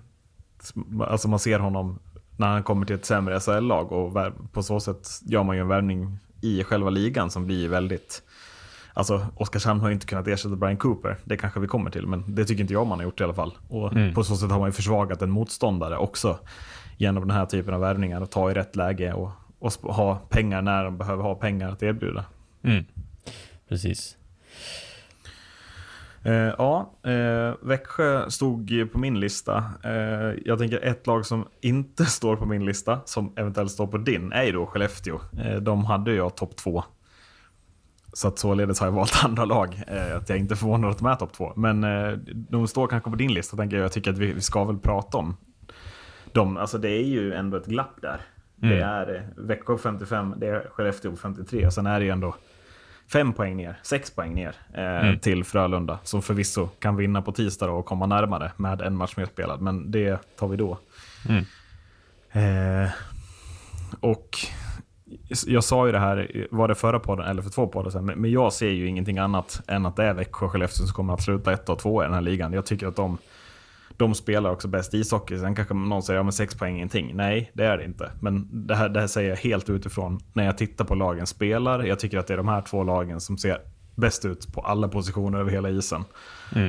alltså 1.08 1.28
man 1.28 1.40
ser 1.40 1.60
honom 1.60 2.00
när 2.38 2.48
han 2.48 2.64
kommer 2.64 2.86
till 2.86 2.96
ett 2.96 3.06
sämre 3.06 3.40
SHL-lag 3.40 3.92
och 3.92 4.18
på 4.52 4.64
så 4.64 4.80
sätt 4.80 5.08
gör 5.26 5.44
man 5.44 5.56
ju 5.56 5.62
en 5.62 5.68
värvning 5.68 6.18
i 6.42 6.64
själva 6.64 6.90
ligan 6.90 7.30
som 7.30 7.46
blir 7.46 7.70
väldigt 7.70 8.24
Alltså 9.00 9.26
Oskarshamn 9.36 9.80
har 9.82 9.90
inte 9.92 10.06
kunnat 10.06 10.28
ersätta 10.28 10.56
Brian 10.56 10.78
Cooper, 10.78 11.18
det 11.24 11.38
kanske 11.38 11.60
vi 11.60 11.68
kommer 11.68 11.92
till, 11.92 12.08
men 12.08 12.36
det 12.36 12.46
tycker 12.46 12.62
inte 12.62 12.74
jag 12.74 12.88
man 12.88 13.00
har 13.00 13.04
gjort 13.06 13.22
i 13.22 13.24
alla 13.24 13.34
fall. 13.34 13.58
Och 13.68 13.94
Mm. 13.94 14.14
på 14.14 14.24
så 14.24 14.36
sätt 14.36 14.52
har 14.52 14.60
man 14.60 14.68
ju 14.68 14.72
försvagat 14.74 15.22
en 15.22 15.30
motståndare 15.30 15.98
också 15.98 16.40
genom 16.98 17.28
den 17.28 17.38
här 17.38 17.46
typen 17.46 17.74
av 17.74 17.80
värvningar 17.82 18.22
och 18.22 18.32
ta 18.32 18.52
i 18.52 18.54
rätt 18.54 18.76
läge 18.76 19.14
och, 19.14 19.32
och 19.60 19.72
ha 19.72 20.16
pengar 20.16 20.62
när 20.62 20.84
de 20.84 20.98
behöver 20.98 21.24
ha 21.24 21.36
pengar 21.36 21.72
att 21.72 21.84
erbjuda. 21.84 22.26
Mm. 22.64 22.86
Precis. 23.70 24.18
Eh, 26.24 26.34
ja, 26.34 26.94
eh, 27.04 27.54
Växjö 27.62 28.30
stod 28.30 28.92
på 28.92 28.98
min 28.98 29.20
lista. 29.20 29.64
Eh, 29.84 30.34
jag 30.46 30.60
tänker 30.60 30.80
ett 30.86 31.08
lag 31.08 31.26
som 31.26 31.48
inte 31.62 32.06
står 32.18 32.36
på 32.36 32.46
min 32.46 32.66
lista, 32.66 33.00
som 33.06 33.34
eventuellt 33.36 33.72
står 33.72 33.88
på 33.88 33.98
din, 33.98 34.32
är 34.32 34.44
ju 34.44 34.52
då 34.52 34.66
Skellefteå. 34.66 35.20
Eh, 35.44 35.56
de 35.56 35.86
hade 35.86 36.14
jag 36.14 36.36
topp 36.36 36.56
två. 36.56 36.84
Så 38.14 38.28
att 38.28 38.40
således 38.40 38.80
har 38.80 38.88
jag 38.88 38.92
valt 38.92 39.20
andra 39.24 39.46
lag. 39.46 39.84
Eh, 39.88 40.18
att 40.18 40.30
jag 40.30 40.38
inte 40.38 40.54
är 40.54 40.56
förvånad 40.56 40.92
att 40.92 40.98
de 40.98 41.08
är 41.08 41.16
topp 41.16 41.34
två. 41.34 41.54
Men 41.56 41.84
eh, 41.84 42.12
de 42.50 42.68
står 42.68 42.88
kanske 42.88 43.10
på 43.10 43.16
din 43.16 43.34
lista, 43.34 43.58
tänker 43.58 43.78
jag. 43.78 43.84
Jag 43.84 43.92
tycker 43.92 44.12
att 44.12 44.18
vi, 44.18 44.34
vi 44.34 44.42
ska 44.42 44.64
väl 44.66 44.78
prata 44.78 45.18
om 45.18 45.38
dem. 46.32 46.58
Alltså 46.58 46.78
det 46.78 46.90
är 46.90 47.04
ju 47.04 47.34
ändå 47.34 47.58
ett 47.58 47.66
glapp 47.66 47.96
där. 48.02 48.22
Det 48.56 48.68
Mm. 48.68 48.90
är 48.90 49.16
eh, 49.16 49.22
Växjö 49.46 49.78
55, 49.78 50.34
det 50.38 50.48
är 50.48 50.70
Skellefteå 50.72 51.16
53. 51.16 51.66
Och 51.66 51.74
sen 51.74 51.86
är 51.86 52.00
det 52.00 52.06
ju 52.06 52.12
ändå 52.12 52.36
fem 53.14 53.34
poäng 53.34 53.58
ner, 53.58 53.80
sex 53.84 54.12
poäng 54.16 54.34
ner 54.34 54.56
eh, 54.74 55.20
till 55.20 55.44
Frölunda. 55.44 56.00
Som 56.04 56.22
förvisso 56.22 56.68
kan 56.68 56.96
vinna 56.96 57.22
på 57.22 57.32
tisdag 57.32 57.72
och 57.72 57.86
komma 57.86 58.06
närmare 58.06 58.52
med 58.58 58.82
en 58.82 58.96
match 58.96 59.14
mer 59.18 59.26
spelad. 59.26 59.62
Men 59.62 59.92
det 59.92 60.36
tar 60.38 60.48
vi 60.48 60.58
då. 60.58 60.78
Eh, 62.32 62.90
och 64.00 64.38
jag 65.48 65.64
sa 65.64 65.86
ju 65.86 65.92
det 65.92 66.00
här, 66.00 66.48
var 66.52 66.68
det 66.68 66.76
förra 66.76 67.00
podden 67.00 67.26
eller 67.26 67.42
för 67.42 67.50
två 67.50 67.68
poddar 67.68 67.90
sedan, 67.90 68.06
men 68.06 68.22
men 68.22 68.32
jag 68.32 68.54
ser 68.54 68.70
ju 68.70 68.88
ingenting 68.88 69.18
annat 69.18 69.62
än 69.68 69.86
att 69.86 69.96
det 69.96 70.04
är 70.04 70.14
Växjö 70.14 70.46
och 70.46 70.52
Skellefteå 70.52 70.86
som 70.86 70.94
kommer 70.94 71.14
att 71.14 71.22
sluta 71.22 71.54
ett 71.54 71.70
och 71.70 71.80
två 71.80 72.04
i 72.04 72.06
den 72.06 72.14
här 72.14 72.22
ligan. 72.22 72.54
Jag 72.54 72.66
tycker 72.66 72.88
att 72.88 72.96
de, 72.96 73.18
de 73.98 74.16
spelar 74.16 74.50
också 74.50 74.68
bäst 74.68 74.94
ishockey. 74.94 75.38
Sen 75.38 75.56
kanske 75.56 75.74
någon 75.74 76.04
säger, 76.04 76.20
ja 76.20 76.24
men 76.24 76.32
sex 76.32 76.56
poäng 76.56 76.72
är 76.74 76.76
ingenting. 76.76 77.12
Nej, 77.16 77.52
det 77.54 77.66
är 77.66 77.78
det 77.78 77.86
inte. 77.86 78.12
Men 78.22 78.48
det 78.68 78.76
här, 78.76 78.90
det 78.90 79.00
här 79.00 79.08
säger 79.08 79.30
jag 79.30 79.38
helt 79.38 79.70
utifrån 79.70 80.20
när 80.34 80.46
jag 80.46 80.58
tittar 80.58 80.86
på 80.86 80.96
lagen 80.96 81.28
spelar. 81.28 81.84
Jag 81.84 82.00
tycker 82.00 82.18
att 82.18 82.28
det 82.28 82.34
är 82.34 82.38
de 82.38 82.48
här 82.48 82.62
två 82.62 82.84
lagen 82.84 83.20
som 83.20 83.38
ser 83.38 83.58
bäst 83.96 84.26
ut 84.26 84.54
på 84.54 84.62
alla 84.62 84.88
positioner 84.88 85.40
över 85.40 85.52
hela 85.52 85.70
isen. 85.70 86.04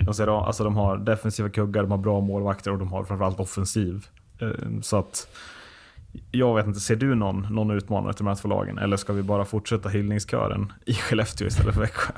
De, 0.06 0.14
ser, 0.14 0.46
alltså, 0.46 0.64
de 0.64 0.76
har 0.76 0.96
defensiva 0.96 1.48
kuggar, 1.48 1.82
de 1.82 1.90
har 1.90 1.98
bra 1.98 2.20
målvakter 2.20 2.72
och 2.72 2.78
de 2.78 2.92
har 2.92 3.04
framförallt 3.04 3.40
offensiv. 3.40 4.06
Eh, 4.40 4.48
Så 4.82 4.96
att 4.96 5.28
jag 6.30 6.54
vet 6.56 6.66
inte, 6.66 6.80
ser 6.80 6.96
du 6.96 7.14
någon, 7.14 7.46
någon 7.50 7.70
utmanare 7.70 8.12
till 8.12 8.24
de 8.24 8.28
här 8.28 8.34
två 8.34 8.48
lagen? 8.48 8.78
Eller 8.78 8.96
ska 8.96 9.12
vi 9.12 9.22
bara 9.22 9.44
fortsätta 9.44 9.88
hyllningskören 9.88 10.72
i 10.86 10.94
Skellefteå 10.94 11.46
istället 11.46 11.74
för 11.74 11.80
Växjö? 11.80 12.12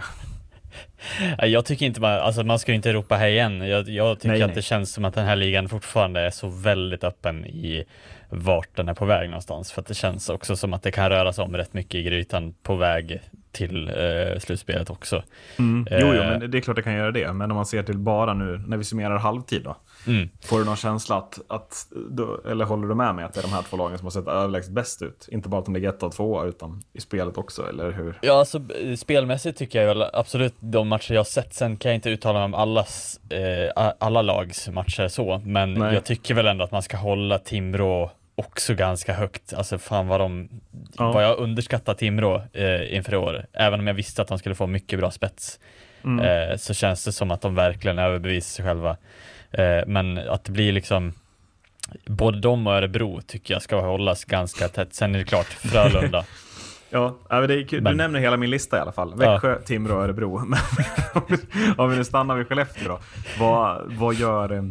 Jag 1.46 1.64
tycker 1.64 1.87
inte 1.87 2.00
man, 2.00 2.11
alltså 2.12 2.42
man 2.44 2.58
ska 2.58 2.72
ju 2.72 2.76
inte 2.76 2.92
ropa 2.92 3.16
hej 3.16 3.32
igen. 3.32 3.68
Jag, 3.68 3.88
jag 3.88 4.16
tycker 4.18 4.28
Nej, 4.28 4.42
att 4.42 4.49
nej. 4.49 4.54
det 4.54 4.62
känns 4.62 4.92
som 4.92 5.04
att 5.04 5.14
den 5.14 5.26
här 5.26 5.37
ligan 5.37 5.68
fortfarande 5.68 6.20
är 6.20 6.30
så 6.30 6.49
väldigt 6.49 7.04
öppen 7.04 7.46
i 7.46 7.84
vart 8.28 8.76
den 8.76 8.88
är 8.88 8.94
på 8.94 9.04
väg 9.04 9.28
någonstans. 9.30 9.72
För 9.72 9.80
att 9.80 9.87
det 9.87 9.94
känns 9.94 10.28
också 10.28 10.56
som 10.56 10.72
att 10.72 10.82
det 10.82 10.90
kan 10.90 11.08
röra 11.08 11.32
sig 11.32 11.44
om 11.44 11.56
rätt 11.56 11.72
mycket 11.75 11.94
i 11.94 12.02
grytan 12.02 12.54
på 12.62 12.75
väg 12.76 13.20
till 13.52 13.88
eh, 13.88 14.38
slutspelet 14.38 14.90
också. 14.90 15.22
Mm. 15.58 15.87
Jo, 15.90 15.99
jo, 16.00 16.06
Eh. 16.22 16.38
men 16.38 16.50
det 16.50 16.58
är 16.58 16.62
klart 16.62 16.76
det 16.76 16.82
kan 16.82 16.94
göra 16.94 17.11
det. 17.11 17.32
Men 17.32 17.50
om 17.50 17.54
man 17.56 17.66
ser 17.66 17.82
till 17.82 17.99
bara 17.99 18.34
nu, 18.34 18.62
när 18.66 18.76
vi 18.76 18.84
summerar 18.84 19.18
halvtid 19.18 19.62
då. 19.62 19.76
Mm. 20.06 20.28
Får 20.44 20.59
du 20.59 20.64
någon 20.64 20.76
känsla 20.76 21.16
att, 21.16 21.38
att 21.49 21.87
då, 22.11 22.40
eller 22.50 22.64
håller 22.64 22.88
du 22.88 22.94
med 22.94 23.14
mig 23.14 23.25
att 23.25 23.35
det 23.35 23.40
är 23.40 23.42
de 23.42 23.52
här 23.52 23.62
två 23.62 23.76
lagen 23.76 23.99
som 23.99 24.06
har 24.06 24.11
sett 24.11 24.26
överlägset 24.28 24.73
bäst 24.73 25.02
ut? 25.02 25.28
Inte 25.30 25.49
bara 25.49 25.59
att 25.59 25.64
de 25.64 25.75
ligger 25.75 25.88
ett 25.88 26.02
och 26.02 26.12
två 26.12 26.44
utan 26.47 26.82
i 26.92 27.00
spelet 27.00 27.38
också, 27.38 27.68
eller 27.68 27.92
hur? 27.92 28.18
Ja, 28.23 28.38
alltså 28.38 28.59
b- 28.59 28.97
spelmässigt 28.97 29.59
tycker 29.59 29.80
jag 29.82 29.94
väl 29.94 30.04
absolut 30.12 30.54
de 30.61 30.88
matcher 30.88 31.12
jag 31.14 31.18
har 31.21 31.25
sett. 31.25 31.54
Sen 31.54 31.76
kan 31.76 31.90
jag 31.90 31.97
inte 31.97 32.11
uttala 32.11 32.38
mig 32.38 32.44
om 32.44 32.54
allas, 32.54 33.21
eh, 33.30 33.92
alla 33.99 34.23
lags 34.23 34.68
matcher 34.68 35.09
så, 35.09 35.42
men 35.44 35.75
Nej. 35.75 35.94
jag 35.94 36.04
tycker 36.04 36.35
väl 36.35 36.47
ändå 36.47 36.64
att 36.64 36.73
man 36.73 36.82
ska 36.82 36.97
hålla 36.97 37.38
Timrå 37.38 38.11
också 38.35 38.75
ganska 38.75 39.12
högt. 39.12 39.52
Alltså 39.54 39.78
fan 39.78 40.09
vad 40.09 40.21
de, 40.21 40.49
Ja. 40.99 41.12
vad 41.12 41.25
jag 41.25 41.38
underskattar 41.38 41.94
Timrå 41.94 42.42
eh, 42.52 42.94
inför 42.97 43.14
år. 43.14 43.47
Även 43.52 43.80
om 43.80 43.87
jag 43.87 43.94
visste 43.94 44.23
att 44.23 44.28
de 44.28 44.38
skulle 44.38 44.54
få 44.54 44.66
mycket 44.66 44.99
bra 44.99 45.11
spets, 45.11 45.59
eh, 46.04 46.56
så 46.56 46.75
känns 46.75 47.04
det 47.04 47.12
som 47.12 47.30
att 47.30 47.40
de 47.40 47.54
verkligen 47.54 47.99
överbevisar 47.99 48.50
sig 48.56 48.64
själva. 48.64 48.97
Eh, 49.52 49.87
men 49.87 50.18
att 50.18 50.44
det 50.44 50.52
blir 50.52 50.73
liksom 50.73 51.12
Både 52.06 52.40
de 52.40 52.66
och 52.66 52.73
Örebro 52.73 53.21
tycker 53.26 53.54
jag 53.54 53.62
ska 53.62 53.80
hållas 53.80 54.25
ganska 54.25 54.68
tätt. 54.68 54.94
Sen 54.94 55.14
är 55.14 55.18
det 55.18 55.25
klart, 55.25 55.47
Frölunda. 55.47 56.25
Ja, 56.94 57.16
ja, 57.28 57.40
men 57.40 57.49
det 57.49 57.54
är 57.54 57.64
kul. 57.66 57.82
Men- 57.82 57.92
du 57.92 57.97
nämner 57.97 58.21
hela 58.21 58.37
min 58.37 58.50
lista 58.50 58.76
i 58.76 58.80
alla 58.80 58.92
fall. 58.92 59.14
Ja. 59.21 59.32
Växjö, 59.32 59.59
Timrå 59.62 59.97
och 59.97 60.02
Örebro. 60.02 60.38
Men 60.47 60.59
om 61.76 61.90
vi- 61.90 61.97
nu 61.97 62.04
stannar 62.04 62.37
vid 62.37 62.47
Skellefteå 62.49 62.88
då. 62.88 62.99
Vad, 63.40 63.92
vad, 63.92 64.14
gör, 64.14 64.52
eh, 64.52 64.62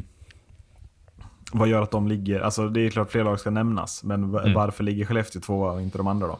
vad 1.51 1.67
gör 1.67 1.81
att 1.81 1.91
de 1.91 2.07
ligger... 2.07 2.39
Alltså 2.39 2.67
det 2.69 2.81
är 2.81 2.89
klart 2.89 3.11
fler 3.11 3.23
lag 3.23 3.39
ska 3.39 3.49
nämnas, 3.49 4.03
men 4.03 4.23
Mm. 4.23 4.53
varför 4.53 4.83
ligger 4.83 5.05
Skellefteå 5.05 5.41
tvåa 5.41 5.71
och 5.71 5.81
inte 5.81 5.97
de 5.97 6.07
andra 6.07 6.27
då? 6.27 6.39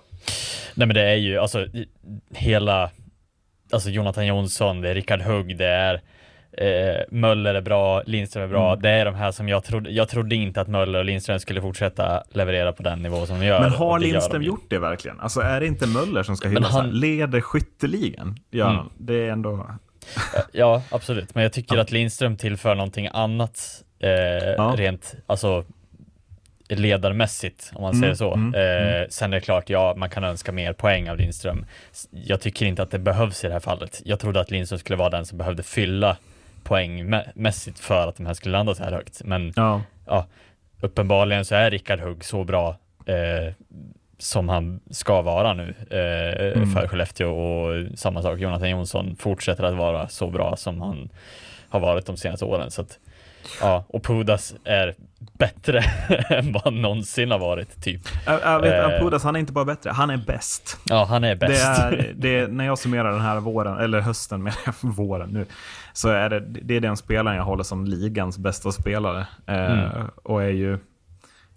Nej 0.76 0.88
men 0.88 0.96
det 0.96 1.02
är 1.12 1.16
ju 1.16 1.38
alltså 1.38 1.66
hela, 2.36 2.90
alltså 3.72 3.90
Jonathan 3.90 4.28
Jonsson, 4.28 4.82
det 4.82 4.90
är 4.90 4.96
Rickard 4.96 5.22
Hugg, 5.22 5.58
det 5.58 5.66
är 5.68 6.02
eh, 6.58 7.02
Möller 7.12 7.56
är 7.56 7.62
bra, 7.62 8.02
Lindström 8.06 8.44
är 8.44 8.48
bra. 8.48 8.68
Mm. 8.72 8.82
Det 8.82 8.90
är 8.90 9.06
de 9.06 9.16
här 9.16 9.32
som 9.32 9.50
jag 9.50 9.64
trodde, 9.64 9.90
jag 9.92 10.10
trodde 10.10 10.36
inte 10.36 10.62
att 10.62 10.68
Möller 10.68 11.00
och 11.00 11.06
Lindström 11.06 11.40
skulle 11.40 11.62
fortsätta 11.62 12.24
leverera 12.30 12.74
på 12.74 12.84
den 12.84 13.00
nivå 13.02 13.26
som 13.26 13.40
de 13.40 13.46
gör. 13.46 13.62
Men 13.62 13.72
har 13.72 14.00
gör 14.00 14.08
Lindström 14.08 14.42
de 14.42 14.48
gjort 14.48 14.66
det 14.70 14.80
verkligen? 14.80 15.20
Alltså 15.20 15.40
är 15.42 15.60
det 15.60 15.68
inte 15.68 15.88
Möller 15.88 16.24
som 16.24 16.38
ska 16.38 16.48
hyllas? 16.50 16.72
han- 16.72 16.82
Han... 16.86 17.00
Leder 17.00 17.42
skytteligan? 17.42 18.36
Ja, 18.50 18.70
Mm. 18.72 18.86
det 18.98 19.14
är 19.28 19.30
ändå... 19.32 19.68
Ja, 20.52 20.82
absolut. 20.90 21.36
Men 21.36 21.44
jag 21.44 21.54
tycker 21.54 21.78
att 21.78 21.92
Lindström 21.92 22.38
tillför 22.38 22.76
någonting 22.76 23.10
annat 23.14 23.84
eh, 24.00 24.74
rent, 24.76 25.16
alltså 25.28 25.64
ledarmässigt 26.70 27.72
om 27.76 27.82
man 27.82 27.92
Mm, 27.92 28.02
säger 28.02 28.14
så. 28.16 28.34
mm, 28.34 28.54
eh, 29.02 29.08
Sen 29.10 29.34
är 29.34 29.38
det 29.38 29.42
klart, 29.42 29.70
ja, 29.70 29.94
man 29.98 30.10
kan 30.10 30.24
önska 30.24 30.52
mer 30.52 30.74
poäng 30.74 31.10
av 31.10 31.18
Lindström. 31.18 31.66
Jag 32.12 32.42
tycker 32.42 32.66
inte 32.66 32.84
att 32.84 32.92
det 32.92 33.00
behövs 33.00 33.44
i 33.44 33.48
det 33.48 33.54
här 33.54 33.60
fallet. 33.60 34.02
Jag 34.06 34.20
trodde 34.20 34.40
att 34.40 34.52
Lindström 34.52 34.80
skulle 34.80 34.98
vara 34.98 35.10
den 35.10 35.26
som 35.26 35.38
behövde 35.38 35.64
fylla 35.64 36.18
poängmässigt 36.64 37.80
för 37.80 38.08
att 38.08 38.16
de 38.18 38.26
här 38.26 38.34
skulle 38.34 38.58
landa 38.58 38.76
så 38.76 38.84
här 38.84 38.92
högt. 38.92 39.22
Men 39.24 39.54
Ja. 39.56 39.82
ja, 40.06 40.26
uppenbarligen 40.82 41.46
så 41.46 41.56
är 41.56 41.72
Rickard 41.72 42.00
Hugg 42.00 42.26
så 42.26 42.44
bra 42.44 42.78
eh, 43.06 43.54
som 44.18 44.50
han 44.50 44.80
ska 44.92 45.22
vara 45.22 45.54
nu 45.54 45.74
eh, 45.90 46.58
Mm. 46.58 46.72
för 46.72 46.88
Skellefteå 46.88 47.30
och 47.38 47.86
samma 48.00 48.22
sak, 48.22 48.40
Jonathan 48.40 48.70
Jonsson 48.70 49.16
fortsätter 49.16 49.64
att 49.64 49.76
vara 49.76 50.08
så 50.08 50.30
bra 50.30 50.56
som 50.56 50.82
han 50.82 51.10
har 51.70 51.80
varit 51.80 52.06
de 52.06 52.18
senaste 52.18 52.46
åren. 52.46 52.72
Så 52.72 52.82
att, 52.82 53.00
ja, 53.62 53.84
och 53.88 54.04
Pudas 54.04 54.54
är 54.64 54.96
bättre 55.34 55.84
än 56.30 56.52
vad 56.54 56.64
han 56.64 56.82
någonsin 56.82 57.32
har 57.32 57.40
varit, 57.40 57.84
typ. 57.84 58.02
Jag, 58.26 58.40
jag 58.44 58.60
vet, 58.60 58.92
Eh. 58.94 59.00
Pudas, 59.00 59.24
han 59.24 59.36
är 59.36 59.40
inte 59.40 59.54
bara 59.54 59.66
bättre, 59.66 59.90
han 59.90 60.10
är 60.10 60.18
bäst. 60.18 60.78
Ja, 60.90 61.06
han 61.06 61.24
är 61.24 61.36
bäst. 61.36 61.66
Det 61.92 61.98
är, 61.98 62.14
det 62.16 62.40
är, 62.40 62.48
när 62.48 62.66
jag 62.66 62.80
summerar 62.80 63.12
den 63.12 63.22
här 63.22 63.40
våren, 63.40 63.78
eller 63.78 64.00
hösten 64.00 64.44
med 64.44 64.54
våren 64.82 65.30
nu, 65.30 65.46
så 65.94 66.10
är 66.10 66.30
det, 66.30 66.40
det 66.40 66.76
är 66.76 66.82
den 66.82 66.98
spelaren 66.98 67.38
jag 67.38 67.44
håller 67.44 67.64
som 67.64 67.86
ligans 67.86 68.38
bästa 68.38 68.72
spelare. 68.72 69.28
Eh, 69.48 69.72
Mm. 69.72 70.08
Och 70.24 70.44
är 70.44 70.50
ju, 70.50 70.80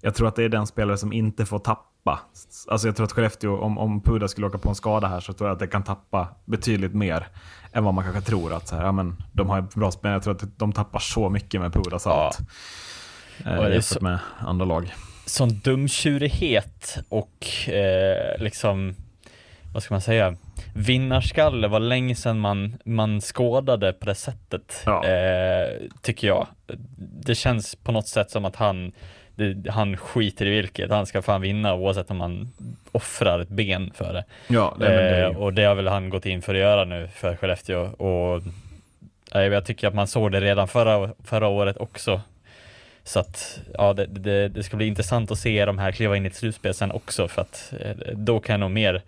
jag 0.00 0.14
tror 0.14 0.28
att 0.28 0.36
det 0.36 0.44
är 0.44 0.48
den 0.48 0.66
spelare 0.66 0.96
som 0.96 1.12
inte 1.12 1.46
får 1.46 1.58
tappa. 1.58 2.20
Alltså 2.68 2.88
jag 2.88 2.96
tror 2.96 3.04
att 3.04 3.12
Skellefteå, 3.12 3.56
om, 3.58 3.78
om 3.78 4.00
Puda 4.02 4.28
skulle 4.28 4.46
åka 4.46 4.58
på 4.58 4.68
en 4.68 4.74
skada 4.74 5.06
här, 5.08 5.20
så 5.20 5.32
tror 5.32 5.48
jag 5.48 5.52
att 5.54 5.58
det 5.60 5.66
kan 5.66 5.82
tappa 5.82 6.28
betydligt 6.44 6.94
mer 6.94 7.26
än 7.72 7.84
vad 7.84 7.94
man 7.94 8.04
kanske 8.04 8.20
tror. 8.22 8.52
Att 8.52 8.68
så 8.68 8.76
här, 8.76 8.84
ja, 8.84 8.92
men, 8.92 9.16
de 9.32 9.48
har 9.50 9.60
bra 9.74 9.90
spel, 9.90 10.10
jag 10.12 10.22
tror 10.22 10.34
att 10.34 10.58
de 10.58 10.72
tappar 10.72 10.98
så 10.98 11.28
mycket 11.28 11.60
med 11.60 11.72
Pudas 11.72 12.06
Ja. 12.06 12.26
allt. 12.26 12.38
Och 13.44 13.46
Eh, 13.64 13.72
jämfört 13.72 13.84
så- 13.84 14.00
med 14.04 14.18
andra 14.38 14.64
lag. 14.64 14.92
sån 15.26 15.58
dumtjurighet 15.58 16.98
och 17.08 17.46
eh, 17.68 18.42
liksom, 18.42 18.94
vad 19.72 19.82
ska 19.82 19.94
man 19.94 20.00
säga, 20.00 20.36
vinnarskalle 20.76 21.68
var 21.68 21.80
länge 21.80 22.14
sedan 22.14 22.38
man, 22.40 22.78
man 22.84 23.20
skådade 23.20 23.92
på 23.92 24.06
det 24.06 24.14
sättet, 24.14 24.82
Ja. 24.86 25.04
eh, 25.04 25.68
tycker 26.02 26.26
jag. 26.26 26.46
Det 26.98 27.34
känns 27.34 27.74
på 27.76 27.92
något 27.92 28.08
sätt 28.08 28.30
som 28.30 28.44
att 28.44 28.56
han, 28.56 28.92
det, 29.34 29.70
han 29.70 29.96
skiter 29.96 30.46
i 30.46 30.50
vilket, 30.50 30.90
han 30.90 31.06
ska 31.06 31.22
fan 31.22 31.40
vinna 31.40 31.74
oavsett 31.74 32.10
om 32.10 32.20
han 32.20 32.48
offrar 32.92 33.40
ett 33.40 33.48
ben 33.48 33.90
för 33.94 34.12
det. 34.12 34.24
Ja, 34.48 34.76
det, 34.80 34.88
det 34.88 35.24
Eh, 35.24 35.36
och 35.36 35.52
det 35.52 35.64
har 35.64 35.74
väl 35.74 35.88
han 35.88 36.10
gått 36.10 36.26
in 36.26 36.42
för 36.42 36.54
att 36.54 36.60
göra 36.60 36.84
nu 36.84 37.08
för 37.14 37.36
Skellefteå 37.36 37.80
och 37.82 38.42
eh, 39.34 39.42
jag 39.42 39.64
tycker 39.66 39.88
att 39.88 39.94
man 39.94 40.06
såg 40.06 40.32
det 40.32 40.40
redan 40.40 40.68
förra, 40.68 41.10
förra 41.24 41.48
året 41.48 41.76
också. 41.76 42.20
Så 43.04 43.20
att 43.20 43.60
ja, 43.74 43.92
det, 43.92 44.06
det, 44.06 44.48
det 44.48 44.62
ska 44.62 44.76
bli 44.76 44.86
intressant 44.86 45.30
att 45.30 45.38
se 45.38 45.64
de 45.64 45.78
här 45.78 45.92
kliva 45.92 46.16
in 46.16 46.24
i 46.24 46.28
ett 46.28 46.34
slutspel 46.34 46.74
sen 46.74 46.90
också 46.92 47.28
för 47.28 47.42
att 47.42 47.72
eh, 47.80 47.90
då 48.14 48.40
kan 48.40 48.52
jag 48.52 48.60
nog 48.60 48.70
mer 48.70 49.02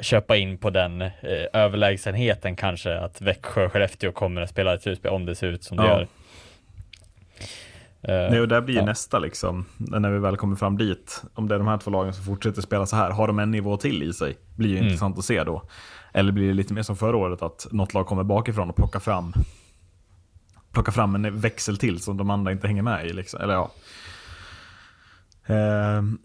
köpa 0.00 0.36
in 0.36 0.58
på 0.58 0.70
den 0.70 1.02
eh, 1.02 1.10
överlägsenheten 1.52 2.56
kanske 2.56 2.98
att 2.98 3.20
Växjö 3.20 3.64
och 3.66 3.72
Skellefteå 3.72 4.12
kommer 4.12 4.40
att 4.42 4.50
spela 4.50 4.74
ett 4.74 4.82
slutspel 4.82 5.12
om 5.12 5.26
det 5.26 5.34
ser 5.34 5.46
ut 5.46 5.64
som 5.64 5.76
det 5.76 5.82
Ja. 5.82 5.88
gör. 5.88 6.08
Eh, 8.02 8.30
Nej, 8.30 8.40
och 8.40 8.48
där 8.48 8.60
blir 8.60 8.74
ju 8.74 8.80
ja. 8.80 8.86
nästa 8.86 9.18
liksom, 9.18 9.64
när 9.76 10.10
vi 10.10 10.18
väl 10.18 10.36
kommer 10.36 10.56
fram 10.56 10.76
dit. 10.76 11.22
Om 11.34 11.48
det 11.48 11.54
är 11.54 11.58
de 11.58 11.68
här 11.68 11.78
två 11.78 11.90
lagen 11.90 12.14
som 12.14 12.24
fortsätter 12.24 12.62
spela 12.62 12.86
så 12.86 12.96
här, 12.96 13.10
har 13.10 13.26
de 13.26 13.38
en 13.38 13.50
nivå 13.50 13.76
till 13.76 14.02
i 14.02 14.12
sig? 14.12 14.36
Blir 14.56 14.68
ju 14.70 14.74
Mm. 14.76 14.86
intressant 14.86 15.18
att 15.18 15.24
se 15.24 15.44
då. 15.44 15.62
Eller 16.12 16.32
blir 16.32 16.48
det 16.48 16.54
lite 16.54 16.74
mer 16.74 16.82
som 16.82 16.96
förra 16.96 17.16
året, 17.16 17.42
att 17.42 17.66
något 17.70 17.94
lag 17.94 18.06
kommer 18.06 18.22
bakifrån 18.24 18.70
och 18.70 18.76
plockar 18.76 19.00
fram 19.00 19.32
plocka 20.72 20.92
fram 20.92 21.14
en 21.14 21.40
växel 21.40 21.76
till 21.76 22.02
som 22.02 22.16
de 22.16 22.30
andra 22.30 22.52
inte 22.52 22.66
hänger 22.66 22.82
med 22.82 23.06
i. 23.06 23.12
Liksom. 23.12 23.40
Eller, 23.40 23.54
ja. 23.54 23.70
Ehm, 25.46 26.18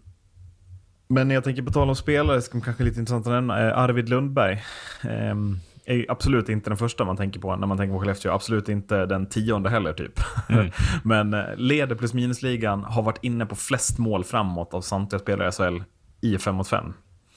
men 1.12 1.30
jag 1.30 1.44
tänker 1.44 1.62
på 1.62 1.72
tal 1.72 1.88
om 1.88 1.96
spelare, 1.96 2.42
som 2.42 2.60
kanske 2.60 2.82
är 2.82 2.84
lite 2.84 3.00
intressant 3.00 3.26
att 3.26 3.32
nämna. 3.32 3.68
Eh, 3.68 3.78
Arvid 3.78 4.08
Lundberg 4.08 4.62
ehm, 5.02 5.58
är 5.84 6.06
absolut 6.08 6.48
inte 6.48 6.70
den 6.70 6.76
första 6.76 7.04
man 7.04 7.16
tänker 7.16 7.40
på 7.40 7.56
när 7.56 7.66
man 7.66 7.78
tänker 7.78 7.94
på 7.94 8.00
Skellefteå. 8.00 8.32
Absolut 8.32 8.68
inte 8.68 9.06
den 9.06 9.26
tionde 9.26 9.70
heller 9.70 9.92
typ. 9.92 10.20
Men 11.04 11.34
eh, 11.34 11.56
leder 11.56 11.96
plus 11.96 12.14
minusligan, 12.14 12.84
har 12.84 13.02
varit 13.02 13.24
inne 13.24 13.46
på 13.46 13.54
flest 13.54 13.98
mål 13.98 14.24
framåt 14.24 14.74
av 14.74 14.80
samtliga 14.80 15.20
spelare 15.20 15.48
i 15.48 15.52
SHL 15.52 15.82
i 16.20 16.38
5 16.38 16.54
mot 16.54 16.68
5. 16.68 16.92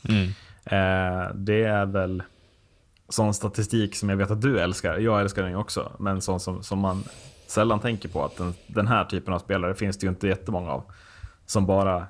Mm. 0.10 0.28
Eh, 0.66 1.34
det 1.36 1.64
är 1.64 1.86
väl 1.86 2.24
sån 3.10 3.34
statistik 3.34 3.96
som 3.96 4.10
jag 4.10 4.18
vet 4.18 4.32
att 4.32 4.42
du 4.42 4.60
älskar. 4.60 4.98
Jag 4.98 5.22
älskar 5.22 5.42
den 5.42 5.52
ju 5.52 5.58
också, 5.58 5.92
men 6.00 6.22
sån 6.22 6.40
som, 6.40 6.64
som 6.64 6.80
man 6.80 7.04
sällan 7.48 7.80
tänker 7.80 8.10
på. 8.10 8.24
Att 8.24 8.38
den, 8.38 8.54
den 8.68 8.88
här 8.88 9.06
typen 9.06 9.34
av 9.34 9.40
spelare 9.40 9.76
finns 9.76 9.98
det 9.98 10.06
ju 10.06 10.10
inte 10.10 10.28
jättemånga 10.28 10.72
av. 10.72 10.84
Som 11.46 11.66
bara 11.66 12.08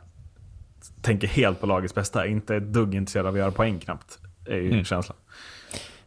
tänker 1.01 1.27
helt 1.27 1.59
på 1.61 1.65
lagets 1.67 1.95
bästa, 1.95 2.27
inte 2.27 2.55
ett 2.55 2.73
dugg 2.73 2.95
intresserad 2.95 3.25
av 3.25 3.33
att 3.33 3.39
göra 3.39 3.51
poäng 3.51 3.79
knappt. 3.79 4.19
är 4.47 4.55
ju 4.55 4.71
Mm. 4.71 4.85
känslan. 4.85 5.17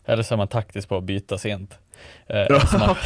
Eller 0.04 0.22
så 0.22 0.34
är 0.34 0.36
man 0.36 0.48
taktisk 0.48 0.88
på 0.88 0.96
att 0.96 1.04
byta 1.04 1.38
sent. 1.38 1.78
Eh, 2.26 2.36
Ja, 2.38 2.60
man. 2.78 2.96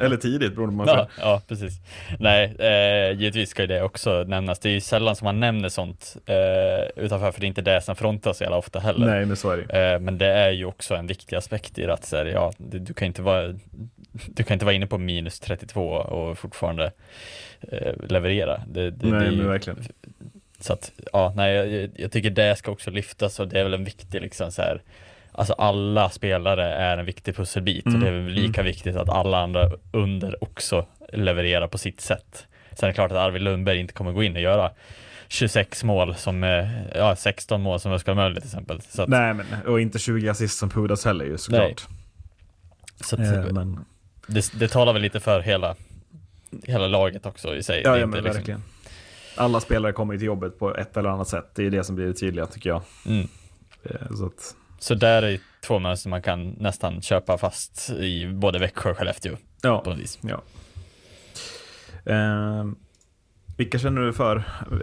Eller 0.00 0.16
tidigt 0.26 0.54
beroende 0.54 0.72
på 0.72 0.76
man 0.76 0.88
ja, 0.88 1.08
ja, 1.20 1.42
precis. 1.48 1.72
Nej, 2.18 2.56
eh, 2.58 3.18
givetvis 3.18 3.50
ska 3.50 3.62
ju 3.62 3.66
det 3.68 3.82
också 3.82 4.24
nämnas. 4.26 4.58
Det 4.58 4.68
är 4.68 4.72
ju 4.72 4.80
sällan 4.80 5.16
som 5.16 5.24
man 5.24 5.40
nämner 5.40 5.68
sånt 5.68 6.16
eh, 6.26 7.04
utanför, 7.04 7.32
för 7.32 7.40
det 7.40 7.46
är 7.46 7.48
inte 7.48 7.62
det 7.62 7.80
som 7.80 7.96
frontas 7.96 8.40
jävla 8.40 8.56
ofta 8.56 8.80
heller. 8.80 9.06
Nej, 9.06 9.26
men 9.26 9.36
så 9.36 9.50
är 9.50 9.56
det. 9.56 9.92
Eh, 9.94 10.00
men 10.00 10.18
det 10.18 10.26
är 10.26 10.50
ju 10.50 10.64
också 10.64 10.94
en 10.94 11.06
viktig 11.06 11.36
aspekt 11.36 11.78
i 11.78 11.82
det 11.86 11.92
att 11.92 12.04
så 12.04 12.16
här, 12.16 12.26
ja, 12.26 12.52
du, 12.58 12.78
du 12.78 12.94
kan 12.94 13.06
inte 13.06 13.22
vara 13.22 13.54
du 14.26 14.42
kan 14.42 14.54
inte 14.54 14.64
vara 14.64 14.74
inne 14.74 14.86
på 14.86 14.98
minus 14.98 15.40
32 15.40 15.88
och 15.90 16.38
fortfarande 16.38 16.90
eh, 17.60 17.92
leverera. 18.08 18.60
Det, 18.66 18.90
det, 18.90 19.06
Nej, 19.10 19.20
det 19.20 19.26
är 19.26 19.30
ju- 19.30 19.36
men 19.36 19.48
verkligen. 19.48 19.78
Så 20.60 20.72
att, 20.72 20.92
ja, 21.12 21.32
nej, 21.36 21.54
jag, 21.54 21.90
jag 21.96 22.12
tycker 22.12 22.30
det 22.30 22.56
ska 22.56 22.70
också 22.70 22.90
lyftas 22.90 23.40
och 23.40 23.48
det 23.48 23.60
är 23.60 23.64
väl 23.64 23.74
en 23.74 23.84
viktig 23.84 24.20
liksom 24.22 24.52
så 24.52 24.62
här, 24.62 24.82
Alltså 25.32 25.52
alla 25.52 26.10
spelare 26.10 26.74
är 26.74 26.98
en 26.98 27.04
viktig 27.06 27.36
pusselbit 27.36 27.86
och 27.86 27.92
Mm, 27.92 28.00
det 28.02 28.08
är 28.08 28.12
väl 28.12 28.32
lika 28.32 28.62
viktigt 28.62 28.96
att 28.96 29.08
alla 29.08 29.38
andra 29.38 29.70
under 29.92 30.44
också 30.44 30.86
levererar 31.12 31.68
på 31.68 31.78
sitt 31.78 32.00
sätt. 32.00 32.46
Sen 32.72 32.86
är 32.86 32.88
det 32.88 32.94
klart 32.94 33.10
att 33.12 33.16
Arvid 33.18 33.42
Lundberg 33.42 33.78
inte 33.78 33.92
kommer 33.94 34.12
gå 34.12 34.22
in 34.22 34.36
och 34.36 34.42
göra 34.42 34.70
26 35.28 35.84
mål 35.84 36.14
som, 36.14 36.44
eh, 36.44 36.68
ja 36.94 37.16
16 37.16 37.60
mål 37.62 37.80
som 37.80 37.92
Oskar 37.92 38.14
Möller 38.14 38.40
till 38.40 38.48
exempel. 38.48 38.80
Så 38.80 39.02
att, 39.02 39.08
Nej, 39.08 39.34
men 39.34 39.46
och 39.66 39.80
inte 39.80 39.98
20 39.98 40.28
assist 40.28 40.58
som 40.58 40.70
Pudas 40.70 41.04
heller 41.04 41.24
ju 41.24 41.38
såklart. 41.38 41.86
så 43.04 43.14
att, 43.16 43.20
Eh, 43.20 43.44
men, 43.52 43.84
det, 44.26 44.52
det 44.58 44.68
talar 44.68 44.92
väl 44.92 45.02
lite 45.02 45.20
för 45.20 45.40
hela, 45.40 45.76
hela 46.64 46.86
laget 46.86 47.26
också 47.26 47.56
i 47.56 47.62
sig. 47.62 47.80
ja, 47.84 47.92
Det 47.92 47.98
ja, 48.00 48.06
men 48.06 48.16
liksom- 48.24 48.34
verkligen. 48.36 48.62
Alla 49.38 49.60
spelare 49.60 49.92
kommer 49.92 50.12
ju 50.12 50.18
till 50.18 50.26
jobbet 50.26 50.58
på 50.58 50.76
ett 50.76 50.96
eller 50.96 51.08
annat 51.08 51.28
sätt. 51.28 51.50
Det 51.54 51.66
är 51.66 51.70
det 51.70 51.84
som 51.84 51.96
blir 51.96 52.06
det 52.06 52.14
tydliga 52.14 52.46
tycker 52.46 52.70
jag. 52.70 52.82
Mm. 53.06 53.28
Eh, 53.82 54.16
Så 54.16 54.26
att, 54.26 54.56
Så 54.78 54.94
där 54.94 55.22
är 55.22 55.40
två 55.66 55.78
mönster 55.78 56.10
man 56.10 56.22
kan 56.22 56.50
nästan 56.50 57.02
köpa 57.02 57.38
fast 57.38 57.90
i 57.90 58.26
både 58.26 58.58
Växjö 58.58 58.90
och 58.90 58.98
Skellefteå 58.98 59.36
ja. 59.62 59.80
på 59.80 59.90
något 59.90 59.98
vis. 59.98 60.18
Ja. 60.22 60.42
Eh, 62.12 62.64
vilka 63.58 63.78
känner 63.78 64.00
du 64.00 64.12
för? 64.12 64.36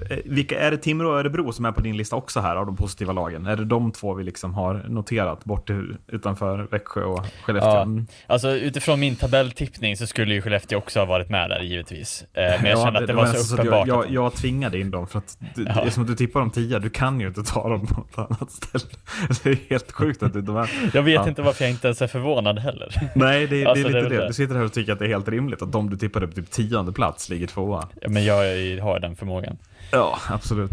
Eh, 0.10 0.18
Vilka 0.26 0.60
är 0.60 0.72
det 0.72 0.78
Timrå 0.78 1.10
och 1.10 1.20
Örebro 1.20 1.52
som 1.52 1.66
är 1.66 1.72
på 1.72 1.82
din 1.82 1.98
lista 1.98 2.16
också 2.16 2.40
här 2.40 2.56
av 2.56 2.66
de 2.66 2.76
positiva 2.76 3.14
lagen? 3.14 3.46
Är 3.46 3.56
det 3.56 3.66
de 3.66 3.92
två 3.92 4.14
vi 4.14 4.24
liksom 4.24 4.54
har 4.54 4.86
noterat 4.90 5.44
bort 5.46 5.70
utanför 6.08 6.68
Växjö 6.72 7.04
och 7.04 7.26
Skellefteå? 7.44 7.72
Ja. 7.72 7.88
Alltså 8.28 8.52
utifrån 8.52 9.00
min 9.00 9.16
tabelltippning 9.16 9.98
så 9.98 10.08
skulle 10.08 10.34
ju 10.34 10.42
Skellefteå 10.42 10.78
också 10.78 11.00
ha 11.00 11.06
varit 11.06 11.30
med 11.30 11.50
där 11.50 11.60
givetvis. 11.62 12.26
Eh, 12.34 12.44
men 12.62 12.70
jag 12.72 12.80
Ja, 12.80 12.84
kände 12.86 13.00
att 13.00 13.08
det, 13.08 13.14
var 13.14 13.24
nästan 13.24 13.42
så 13.44 13.56
uppenbart. 13.56 13.88
Jag, 13.88 14.06
jag, 14.06 14.12
jag 14.12 14.34
tvingade 14.34 14.80
in 14.80 14.92
dem 14.92 15.08
för 15.08 15.20
att 15.20 15.38
du, 15.56 15.64
Ja. 15.64 15.74
det 15.74 15.82
är 15.82 15.90
som 15.90 16.04
att 16.04 16.08
du 16.10 16.16
tippar 16.16 16.40
dem 16.40 16.52
10, 16.52 16.80
du 16.80 16.90
kan 16.90 17.20
ju 17.20 17.28
inte 17.28 17.44
ta 17.44 17.70
dem 17.70 17.88
på 17.88 17.94
något 18.00 18.18
annat 18.32 18.52
ställe. 18.52 18.86
Det 19.44 19.50
är 19.50 19.58
helt 19.70 19.92
sjukt 19.92 20.24
att 20.24 20.34
du 20.34 20.42
de 20.42 20.56
här... 20.56 20.72
jag 20.94 21.04
vet 21.04 21.14
Ja. 21.16 21.28
inte 21.30 21.42
varför 21.42 21.64
jag 21.64 21.72
inte 21.72 21.88
ens 21.88 22.02
är 22.02 22.08
förvånad 22.08 22.60
heller. 22.60 23.10
Nej, 23.16 23.48
det, 23.48 23.66
Alltså, 23.66 23.88
det 23.88 23.98
är 23.98 24.04
lite 24.04 24.16
det. 24.16 24.22
det. 24.22 24.28
Du 24.28 24.34
sitter 24.34 24.56
här 24.56 24.64
och 24.66 24.74
tycker 24.74 24.94
att 24.94 25.00
det 25.00 25.06
är 25.06 25.10
helt 25.10 25.28
rimligt 25.28 25.62
att 25.62 25.72
de 25.72 25.90
du 25.90 25.98
tippade 25.98 26.28
på 26.28 26.34
typ 26.34 26.52
tionde 26.52 26.92
plats 26.92 27.30
ligger 27.30 27.48
tvåa. 27.48 27.88
Men 28.08 28.26
jag 28.26 28.46
har 28.80 29.00
den 29.00 29.16
förmågan. 29.16 29.58
Ja, 29.92 30.20
absolut. 30.30 30.72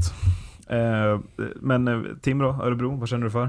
Eh, 0.69 1.21
men 1.57 1.89
eh, 1.89 2.01
Timrå, 2.23 2.63
Örebro, 2.63 2.97
vad 2.97 3.09
känner 3.09 3.25
du 3.25 3.31
för? 3.31 3.45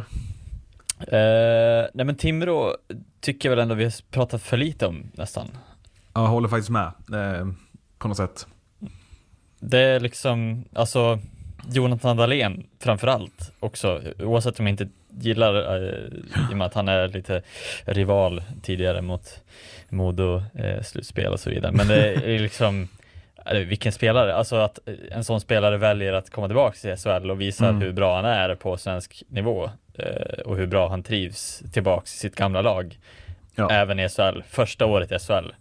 Eh, 0.99 1.87
nej 1.93 2.05
men 2.05 2.15
Timrå 2.15 2.75
tycker 3.21 3.49
jag 3.49 3.55
väl 3.55 3.63
ändå 3.63 3.75
vi 3.75 3.83
har 3.83 3.93
pratat 4.11 4.41
för 4.41 4.57
lite 4.57 4.87
om 4.87 5.03
nästan. 5.13 5.47
Ja, 6.13 6.21
Jag 6.21 6.27
håller 6.27 6.47
faktiskt 6.49 6.69
med. 6.69 6.91
Eh, 7.13 7.47
på 7.97 8.07
något 8.07 8.17
sätt. 8.17 8.47
Det 9.59 9.79
är 9.79 9.99
liksom, 9.99 10.63
alltså 10.73 11.19
Jonathan 11.71 12.17
Dahlén 12.17 12.63
framförallt 12.79 13.51
också, 13.59 14.01
oavsett 14.19 14.59
om 14.59 14.67
jag 14.67 14.73
inte 14.73 14.87
gillar, 15.09 15.75
eh, 15.75 16.03
i 16.49 16.53
och 16.53 16.57
med 16.57 16.67
att 16.67 16.73
han 16.73 16.87
är 16.87 17.07
lite 17.07 17.41
rival 17.85 18.43
tidigare 18.63 19.01
mot 19.01 19.39
Modo 19.89 20.43
eh, 20.55 20.81
slutspel 20.81 21.33
och 21.33 21.39
så 21.39 21.49
vidare. 21.49 21.71
Men 21.71 21.87
det 21.87 22.13
är 22.13 22.39
liksom, 22.39 22.87
vilken 23.45 23.91
spelare, 23.91 24.35
alltså 24.35 24.55
att 24.55 24.79
en 25.11 25.23
sån 25.23 25.41
spelare 25.41 25.77
väljer 25.77 26.13
att 26.13 26.29
komma 26.29 26.47
tillbaka 26.47 26.77
till 26.77 26.97
SHL 26.97 27.31
och 27.31 27.41
visa 27.41 27.67
Mm. 27.69 27.81
hur 27.81 27.91
bra 27.91 28.15
han 28.15 28.25
är 28.25 28.55
på 28.55 28.77
svensk 28.77 29.23
nivå 29.27 29.69
eh, 29.93 30.39
och 30.45 30.57
hur 30.57 30.67
bra 30.67 30.89
han 30.89 31.03
trivs 31.03 31.63
tillbaks 31.73 32.15
i 32.15 32.17
sitt 32.17 32.35
gamla 32.35 32.61
lag. 32.61 32.99
Ja. 33.55 33.71
Även 33.71 33.99
i 33.99 34.09
SHL, 34.09 34.41
första 34.49 34.85
året 34.85 35.11
i 35.11 35.19
SHL. 35.19 35.53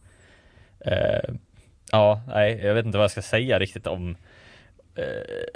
Eh, 0.80 1.34
ja, 1.92 2.20
nej, 2.28 2.60
jag 2.64 2.74
vet 2.74 2.86
inte 2.86 2.98
vad 2.98 3.04
jag 3.04 3.10
ska 3.10 3.22
säga 3.22 3.58
riktigt 3.58 3.86
om 3.86 4.16
eh, 4.94 5.04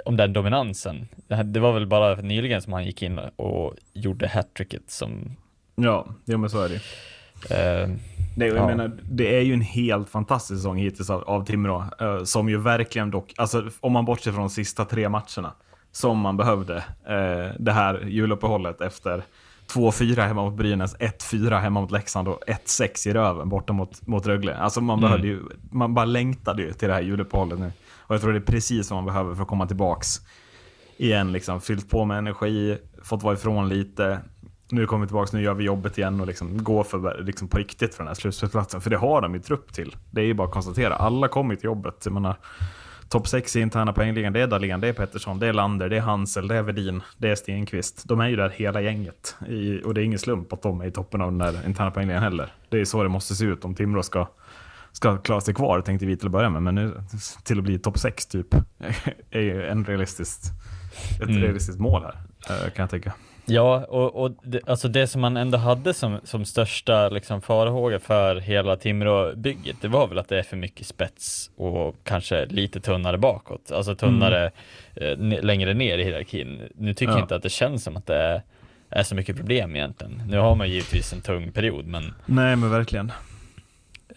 om 0.05 0.17
den 0.17 0.33
dominansen. 0.33 1.07
Det, 1.43 1.59
var 1.59 1.73
väl 1.73 1.87
bara 1.87 2.15
nyligen 2.15 2.61
som 2.61 2.73
han 2.73 2.85
gick 2.85 3.01
in 3.01 3.19
och 3.19 3.75
gjorde 3.93 4.27
hattricket 4.27 4.91
som 4.91 5.35
Ja, 5.75 6.07
ja 6.25 6.37
men 6.37 6.49
så 6.49 6.63
är 6.63 6.67
det 6.69 6.73
ju. 6.73 6.79
Eh, 7.49 7.89
Nej, 8.37 8.51
och 8.51 8.57
jag 8.57 8.63
Ja. 8.63 8.67
menar, 8.67 8.91
det 9.09 9.37
är 9.37 9.41
ju 9.41 9.53
en 9.53 9.61
helt 9.61 10.09
fantastisk 10.09 10.59
säsong 10.59 10.77
hittills 10.77 11.09
av, 11.09 11.23
av 11.23 11.45
Timrå. 11.45 11.85
eh, 11.99 12.23
som 12.23 12.49
ju 12.49 12.57
verkligen 12.57 13.11
dock, 13.11 13.33
alltså 13.37 13.69
om 13.79 13.91
man 13.93 14.05
bortser 14.05 14.31
från 14.31 14.41
de 14.41 14.49
sista 14.49 14.85
tre 14.85 15.09
matcherna, 15.09 15.53
som 15.91 16.17
man 16.19 16.37
behövde 16.37 16.75
eh, 17.07 17.55
det 17.59 17.71
här 17.71 17.99
juluppehållet 18.07 18.81
efter 18.81 19.23
2-4 19.73 20.27
hemma 20.27 20.43
mot 20.43 20.53
Brynäs, 20.57 20.95
1-4 20.97 21.59
hemma 21.59 21.81
mot 21.81 21.91
Leksand 21.91 22.27
och 22.27 22.39
1-6 22.47 23.07
i 23.09 23.13
röven 23.13 23.49
borta 23.49 23.73
mot, 23.73 24.07
mot 24.07 24.27
Rögle. 24.27 24.55
Alltså 24.57 24.81
man 24.81 24.97
Mm. 24.99 25.09
behövde 25.09 25.27
ju, 25.27 25.39
man 25.71 25.93
bara 25.93 26.05
längtade 26.05 26.61
ju 26.63 26.73
till 26.73 26.87
det 26.87 26.93
här 26.93 27.01
juluppehållet 27.01 27.59
nu. 27.59 27.71
Och 27.97 28.15
jag 28.15 28.21
tror 28.21 28.31
det 28.33 28.39
är 28.39 28.41
precis 28.41 28.91
vad 28.91 28.97
man 28.97 29.05
behöver 29.05 29.35
för 29.35 29.41
att 29.41 29.47
komma 29.47 29.67
tillbaks 29.67 30.21
igen, 30.97 31.31
liksom 31.31 31.61
fyllt 31.61 31.89
på 31.89 32.05
med 32.05 32.17
energi, 32.17 32.77
fått 33.03 33.23
vara 33.23 33.33
ifrån 33.33 33.69
lite. 33.69 34.19
Nu 34.69 34.85
kommer 34.85 35.05
vi 35.05 35.07
tillbaka, 35.07 35.37
nu 35.37 35.43
gör 35.43 35.53
vi 35.53 35.63
jobbet 35.63 35.97
igen 35.97 36.21
och 36.21 36.27
liksom 36.27 36.63
gå 36.63 36.83
för 36.83 37.23
liksom 37.23 37.47
på 37.47 37.57
riktigt 37.57 37.95
för 37.95 38.03
den 38.03 38.07
här 38.07 38.15
slutspelsplatsen. 38.15 38.81
För 38.81 38.89
det 38.89 38.97
har 38.97 39.21
de 39.21 39.33
ju 39.33 39.39
trupp 39.39 39.73
till. 39.73 39.95
Det 40.11 40.21
är 40.21 40.25
ju 40.25 40.33
bara 40.33 40.47
att 40.47 40.53
konstatera. 40.53 40.95
Alla 40.95 41.27
kommer 41.27 41.55
till 41.55 41.65
jobbet. 41.65 41.95
Jag 42.03 42.13
menar, 42.13 42.35
topp 43.09 43.27
6 43.27 43.55
i 43.55 43.61
interna 43.61 43.93
poängligan, 43.93 44.33
det 44.33 44.41
är 44.41 44.47
Dahlén, 44.47 44.81
det 44.81 44.87
är 44.87 44.93
Pettersson, 44.93 45.39
det 45.39 45.47
är 45.47 45.53
Lander, 45.53 45.89
det 45.89 45.97
är 45.97 46.01
Hansel, 46.01 46.47
det 46.47 46.55
är 46.55 46.61
Vedin, 46.63 47.01
det 47.17 47.29
är 47.29 47.35
Stenqvist. 47.35 48.03
De 48.05 48.19
är 48.19 48.27
ju 48.27 48.35
där 48.35 48.49
hela 48.49 48.81
gänget. 48.81 49.35
I, 49.47 49.81
och 49.85 49.93
det 49.93 50.01
är 50.01 50.05
ingen 50.05 50.19
slump 50.19 50.53
att 50.53 50.61
de 50.61 50.81
är 50.81 50.85
i 50.85 50.91
toppen 50.91 51.21
av 51.21 51.31
den 51.31 51.37
där 51.37 51.65
interna 51.67 51.91
poängligan 51.91 52.23
heller. 52.23 52.53
Det 52.69 52.79
är 52.79 52.85
så 52.85 53.03
det 53.03 53.09
måste 53.09 53.35
se 53.35 53.45
ut 53.45 53.65
om 53.65 53.75
Timrå 53.75 54.03
ska 54.03 54.27
ska 54.91 55.17
klara 55.17 55.41
sig 55.41 55.53
kvar, 55.53 55.81
tänkte 55.81 56.05
vi 56.05 56.17
till 56.17 56.27
att 56.27 56.31
börja 56.31 56.49
med. 56.49 56.63
Men 56.63 56.75
nu 56.75 57.01
till 57.43 57.57
att 57.57 57.63
bli 57.63 57.79
topp 57.79 57.97
6 57.99 58.25
typ, 58.25 58.47
är 59.31 59.41
ju 59.41 59.65
en 59.67 59.85
realistiskt, 59.85 60.43
ett 61.21 61.29
Mm. 61.29 61.41
realistiskt 61.41 61.79
mål 61.79 62.03
här, 62.03 62.15
eh, 62.65 62.71
kan 62.71 62.83
jag 62.83 62.89
tycka. 62.89 63.13
Ja, 63.49 63.85
och, 63.85 64.15
och 64.23 64.31
det, 64.43 64.59
alltså 64.69 64.87
det 64.87 65.07
som 65.07 65.21
man 65.21 65.37
ändå 65.37 65.57
hade 65.57 65.93
som, 65.93 66.19
som 66.23 66.45
största 66.45 67.09
liksom 67.09 67.41
farhåga 67.41 67.99
för 67.99 68.35
hela 68.35 68.75
Timrå-bygget, 68.75 69.75
det 69.81 69.87
var 69.87 70.07
väl 70.07 70.17
att 70.19 70.29
det 70.29 70.39
är 70.39 70.43
för 70.43 70.57
mycket 70.57 70.87
spets 70.87 71.51
och 71.57 71.95
kanske 72.03 72.45
lite 72.45 72.79
tunnare 72.79 73.17
bakåt, 73.17 73.71
alltså 73.71 73.95
tunnare 73.95 74.45
eh, 74.95 75.01
ne- 75.17 75.41
längre 75.41 75.73
ner 75.73 75.97
i 75.97 76.03
hierarkin. 76.03 76.61
Nu 76.75 76.93
tycker 76.93 77.11
Ja. 77.11 77.17
jag 77.17 77.23
inte 77.23 77.35
att 77.35 77.43
det 77.43 77.49
känns 77.49 77.83
som 77.83 77.97
att 77.97 78.05
det 78.05 78.15
är, 78.15 78.41
är 78.89 79.03
så 79.03 79.15
mycket 79.15 79.35
problem 79.37 79.75
egentligen. 79.75 80.21
Nu 80.29 80.37
har 80.37 80.55
man 80.55 80.69
givetvis 80.69 81.13
en 81.13 81.21
tung 81.21 81.51
period, 81.51 81.85
men 81.85 82.13
Nej, 82.25 82.55
men 82.55 82.69
verkligen. 82.71 83.11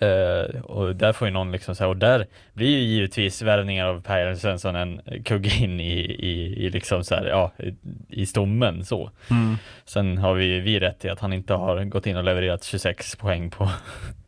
Eh, 0.00 0.60
och 0.60 0.96
där 0.96 1.12
får 1.12 1.28
ju 1.28 1.34
någon 1.34 1.52
liksom 1.52 1.74
så 1.74 1.84
här, 1.84 1.88
och 1.88 1.96
där 1.96 2.26
blir 2.52 2.68
ju 2.68 2.78
givetvis 2.78 3.42
värvningar 3.42 3.86
av 3.86 4.00
Per 4.02 4.34
Svensson 4.34 4.76
en 4.76 5.00
kugge 5.24 5.56
in 5.56 5.80
i, 5.80 5.92
i, 6.00 6.66
i 6.66 6.70
liksom 6.70 7.04
så 7.04 7.14
här, 7.14 7.26
ja, 7.26 7.52
i, 7.58 7.74
i 8.08 8.26
stommen 8.26 8.84
så. 8.84 9.10
Mm. 9.30 9.56
Sen 9.84 10.18
har 10.18 10.34
vi, 10.34 10.60
vi 10.60 10.80
rätt 10.80 11.04
i 11.04 11.08
att 11.08 11.20
han 11.20 11.32
inte 11.32 11.54
har 11.54 11.84
gått 11.84 12.06
in 12.06 12.16
och 12.16 12.24
levererat 12.24 12.64
26 12.64 13.16
poäng 13.16 13.50
på 13.50 13.70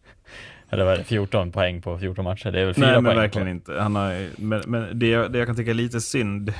eller 0.70 0.84
vad 0.84 0.94
är 0.94 0.98
det, 0.98 1.04
14 1.04 1.52
poäng 1.52 1.82
på 1.82 1.98
14 1.98 2.24
matcher. 2.24 2.50
Det 2.50 2.60
är 2.60 2.64
väl 2.64 2.74
fyra 2.74 2.86
Nej, 2.86 2.94
men 2.94 3.04
poäng 3.04 3.16
verkligen 3.16 3.46
på. 3.46 3.50
inte. 3.50 3.82
Han 3.82 3.96
har, 3.96 4.26
men 4.36 4.62
men 4.66 4.98
det, 4.98 5.06
jag- 5.08 5.32
det 5.32 5.38
jag 5.38 5.46
kan 5.46 5.56
tycka 5.56 5.70
är 5.70 5.74
lite 5.74 6.00
synd, 6.00 6.52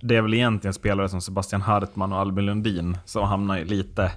det 0.00 0.16
är 0.16 0.22
väl 0.22 0.34
egentligen 0.34 0.74
spelare 0.74 1.08
som 1.08 1.20
Sebastian 1.20 1.62
Hartman 1.62 2.12
och 2.12 2.18
Albin 2.18 2.46
Lundin 2.46 2.96
som 3.04 3.24
hamnar 3.28 3.58
lite, 3.64 4.10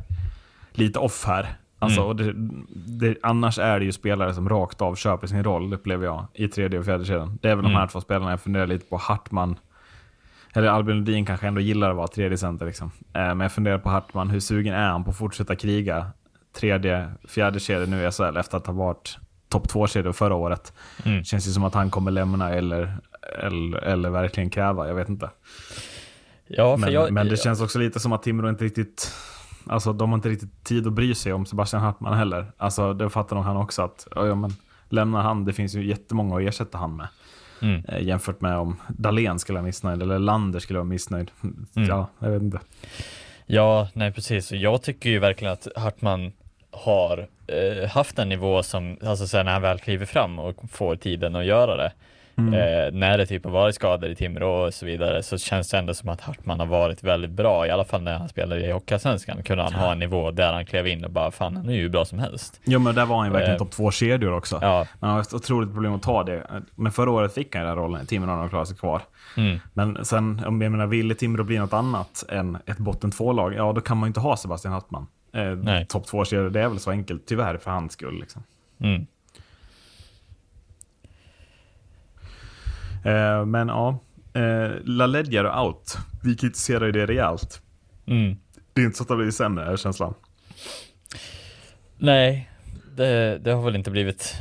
lite 0.74 1.00
off 1.00 1.24
här. 1.26 1.48
Alltså, 1.82 2.02
Mm. 2.12 2.18
det, 2.18 3.08
det, 3.08 3.18
annars 3.24 3.60
är 3.60 3.80
det 3.80 3.86
ju 3.86 3.92
spelare 3.92 4.34
som 4.34 4.50
rakt 4.50 4.82
av 4.82 4.96
köper 4.96 5.28
sin 5.28 5.44
roll, 5.44 5.74
upplever 5.74 6.06
jag, 6.06 6.26
i 6.34 6.48
tredje 6.48 6.80
och 6.80 6.86
fjärde 6.86 7.06
kedjan. 7.06 7.38
Det 7.42 7.50
är 7.50 7.56
väl 7.56 7.64
de 7.64 7.70
här 7.72 7.78
Mm. 7.78 7.88
två 7.90 8.02
spelarna 8.02 8.32
jag 8.32 8.42
funderar 8.42 8.68
lite 8.68 8.86
på. 8.86 8.98
Hartman, 8.98 9.60
eller 10.54 10.68
Albin 10.68 10.96
Lundin 10.96 11.26
kanske 11.26 11.48
ändå 11.48 11.62
gillar 11.62 11.90
att 11.90 11.96
vara 11.96 12.08
tredje 12.08 12.38
center. 12.38 12.66
Liksom. 12.66 12.92
Eh, 13.14 13.22
men 13.22 13.40
jag 13.40 13.52
funderar 13.52 13.78
på 13.78 13.90
Hartman, 13.90 14.30
hur 14.30 14.40
sugen 14.40 14.74
är 14.74 14.88
han 14.90 15.04
på 15.04 15.10
att 15.10 15.18
fortsätta 15.18 15.56
kriga 15.56 16.08
tredje, 16.60 17.12
fjärde 17.28 17.60
kedja 17.60 17.86
nu 17.86 18.08
i 18.08 18.12
SHL 18.12 18.38
efter 18.38 18.58
att 18.58 18.68
ha 18.68 18.74
varit 18.74 19.18
topp 19.50 19.70
två 19.70 19.88
kedjor 19.88 20.12
förra 20.12 20.36
året. 20.36 20.74
Mm. 21.06 21.24
Känns 21.24 21.48
ju 21.48 21.52
som 21.52 21.64
att 21.64 21.74
han 21.74 21.90
kommer 21.90 22.12
lämna 22.12 22.50
eller, 22.54 22.98
eller, 23.40 23.78
eller 23.78 24.10
verkligen 24.10 24.50
kräva, 24.50 24.88
jag 24.88 24.96
vet 24.96 25.10
inte. 25.10 25.30
Ja, 26.48 26.78
Men, 26.78 26.94
jag, 26.94 27.12
men 27.12 27.28
det 27.30 27.38
känns 27.38 27.62
också 27.62 27.80
lite 27.80 28.00
som 28.00 28.12
att 28.14 28.24
Timrå 28.24 28.50
inte 28.50 28.64
riktigt, 28.66 29.12
alltså 29.66 29.94
de 29.94 30.10
har 30.10 30.18
inte 30.18 30.30
riktigt 30.30 30.64
tid 30.64 30.88
att 30.88 30.94
bry 30.94 31.16
sig 31.16 31.34
om 31.34 31.46
Sebastian 31.46 31.82
Hartman 31.82 32.18
heller. 32.18 32.52
Alltså 32.58 32.94
det 32.94 33.10
fattar 33.10 33.36
nog 33.36 33.46
han 33.46 33.58
också 33.58 33.82
att, 33.82 34.08
ja, 34.16 34.36
men 34.36 34.54
lämnar 34.90 35.22
han, 35.22 35.46
det 35.46 35.54
finns 35.54 35.76
ju 35.76 35.88
jättemånga 35.88 36.36
att 36.36 36.42
ersätta 36.42 36.78
han 36.78 36.96
med. 36.96 37.08
Mm. 37.62 37.86
Eh, 37.88 38.02
jämfört 38.02 38.42
med 38.42 38.58
om 38.58 38.78
Dahlén 38.88 39.40
skulle 39.40 39.60
vara 39.60 39.66
missnöjd 39.66 40.02
eller 40.02 40.20
Lander 40.20 40.60
skulle 40.60 40.80
vara 40.80 40.90
missnöjd. 40.90 41.32
Mm. 41.76 41.90
Ja, 41.90 42.08
jag 42.20 42.30
vet 42.30 42.42
inte. 42.42 42.60
Ja, 43.46 43.88
nej 43.94 44.12
precis. 44.12 44.52
Jag 44.52 44.82
tycker 44.82 45.10
ju 45.10 45.20
verkligen 45.20 45.54
att 45.54 45.68
Hartman 45.76 46.32
har 46.72 47.28
eh, 47.48 47.90
haft 47.90 48.20
en 48.20 48.30
nivå 48.30 48.64
som, 48.64 48.98
alltså 49.06 49.28
sen 49.28 49.46
när 49.46 49.54
han 49.54 49.62
väl 49.62 49.80
kliver 49.80 50.06
fram 50.06 50.40
och 50.40 50.56
får 50.72 50.96
tiden 50.96 51.36
att 51.36 51.46
göra 51.46 51.76
det, 51.76 51.92
Mm. 52.38 52.54
eh, 52.54 53.00
när 53.00 53.18
det 53.18 53.26
typ 53.26 53.44
har 53.44 53.52
varit 53.52 53.76
skador 53.76 54.10
i 54.10 54.16
Timrå 54.16 54.66
och 54.66 54.74
så 54.74 54.86
vidare, 54.86 55.24
så 55.24 55.38
känns 55.38 55.70
det 55.70 55.78
ändå 55.78 55.94
som 55.94 56.10
att 56.10 56.22
Hartman 56.22 56.60
har 56.60 56.68
varit 56.68 57.04
väldigt 57.04 57.32
bra, 57.32 57.68
i 57.68 57.70
alla 57.70 57.84
fall 57.84 58.02
när 58.02 58.18
han 58.18 58.30
spelade 58.30 58.68
i 58.68 58.72
Hockeyallsvenskan, 58.72 59.44
kunde 59.44 59.64
han 59.64 59.74
ha 59.74 59.92
en 59.92 60.00
nivå 60.00 60.32
där 60.32 60.54
han 60.54 60.66
klev 60.66 60.88
in 60.88 61.06
och 61.06 61.12
bara, 61.12 61.32
fan 61.32 61.56
han 61.56 61.70
är 61.70 61.74
ju 61.74 61.82
hur 61.82 61.90
bra 61.90 62.06
som 62.06 62.20
helst. 62.20 62.62
Jo 62.64 62.80
men 62.80 62.96
där 62.96 63.06
var 63.06 63.18
han 63.18 63.28
ju 63.28 63.34
verkligen 63.34 63.52
Eh, 63.56 63.58
topp 63.58 63.72
två 63.72 63.92
kedjor 63.92 64.34
också. 64.34 64.60
Ja, 64.62 64.88
Men 65.00 65.10
han 65.10 65.16
har 65.16 65.22
ett 65.22 65.34
otroligt 65.34 65.74
problem 65.74 65.94
att 65.94 66.04
ta 66.04 66.24
det. 66.24 66.48
Men 66.76 66.92
förra 66.92 67.12
året 67.12 67.34
fick 67.34 67.56
han 67.56 67.66
den 67.66 67.76
rollen 67.76 68.02
i 68.02 68.06
Timrå 68.06 68.32
när 68.32 68.38
de 68.38 68.50
klarade 68.50 68.68
sig 68.68 68.78
kvar. 68.78 69.02
mm, 69.38 69.60
Men 69.74 70.06
sen, 70.06 70.44
om 70.46 70.62
jag 70.62 70.72
menar, 70.72 70.88
ville 70.88 71.16
Timrå 71.16 71.44
bli 71.44 71.58
något 71.58 71.74
annat 71.74 72.24
än 72.30 72.58
ett 72.66 72.78
botten 72.78 73.12
två-lag, 73.12 73.54
ja 73.54 73.74
då 73.74 73.82
kan 73.82 73.98
man 73.98 74.08
ju 74.08 74.10
inte 74.10 74.20
ha 74.20 74.38
Sebastian 74.38 74.74
Hartman. 74.74 75.08
Eh. 75.34 75.84
Topp 75.88 76.08
två 76.08 76.26
kedjor, 76.26 76.50
det 76.50 76.62
är 76.62 76.70
väl 76.70 76.80
så 76.80 76.92
enkelt, 76.92 77.26
tyvärr 77.28 77.58
för 77.58 77.72
hans 77.72 77.94
skull. 77.94 78.20
Liksom. 78.20 78.44
mm. 78.80 79.06
Eh, 83.06 83.46
men 83.46 83.68
ja, 83.68 84.00
eh, 84.34 84.72
La 84.84 85.06
Ledger 85.06 85.44
är 85.44 85.60
out. 85.64 85.98
Vi 86.24 86.36
kritiserar 86.36 86.86
ju 86.86 86.92
det 86.92 87.06
rejält. 87.06 87.62
Mm. 88.06 88.38
Det 88.74 88.82
är 88.82 88.86
inte 88.86 88.98
så 88.98 89.04
att 89.04 89.08
det 89.10 89.16
blir 89.16 89.32
sämre, 89.32 89.66
är 89.66 89.78
känslan. 89.78 90.14
Nej, 91.98 92.50
det, 92.96 93.38
det 93.38 93.52
har 93.52 93.62
väl 93.62 93.76
inte 93.76 93.92
blivit 93.92 94.36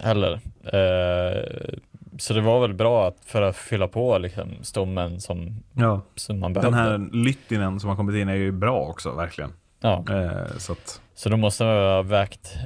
heller. 0.00 0.32
Eh, 0.64 1.70
så 2.18 2.34
det 2.34 2.40
var 2.40 2.60
väl 2.60 2.74
bra 2.74 3.08
att, 3.08 3.16
för 3.24 3.42
att 3.42 3.56
fylla 3.56 3.88
på 3.88 4.18
liksom, 4.18 4.48
stommen 4.62 5.20
som, 5.20 5.62
Ja. 5.72 6.00
som 6.14 6.38
man 6.40 6.52
Den 6.52 6.62
behövde. 6.72 6.78
här 6.90 6.98
Lyttinen 7.24 7.80
som 7.80 7.88
har 7.90 7.96
kommit 7.96 8.16
in 8.16 8.28
är 8.28 8.34
ju 8.34 8.52
bra 8.52 8.80
också, 8.80 9.12
verkligen. 9.14 9.52
Ja, 9.80 10.04
Eh, 10.10 10.56
så 10.58 10.72
att, 10.72 11.00
så 11.14 11.28
då 11.28 11.36
måste 11.36 11.64
man 11.64 11.76
ha 11.76 12.02
vägt, 12.02 12.56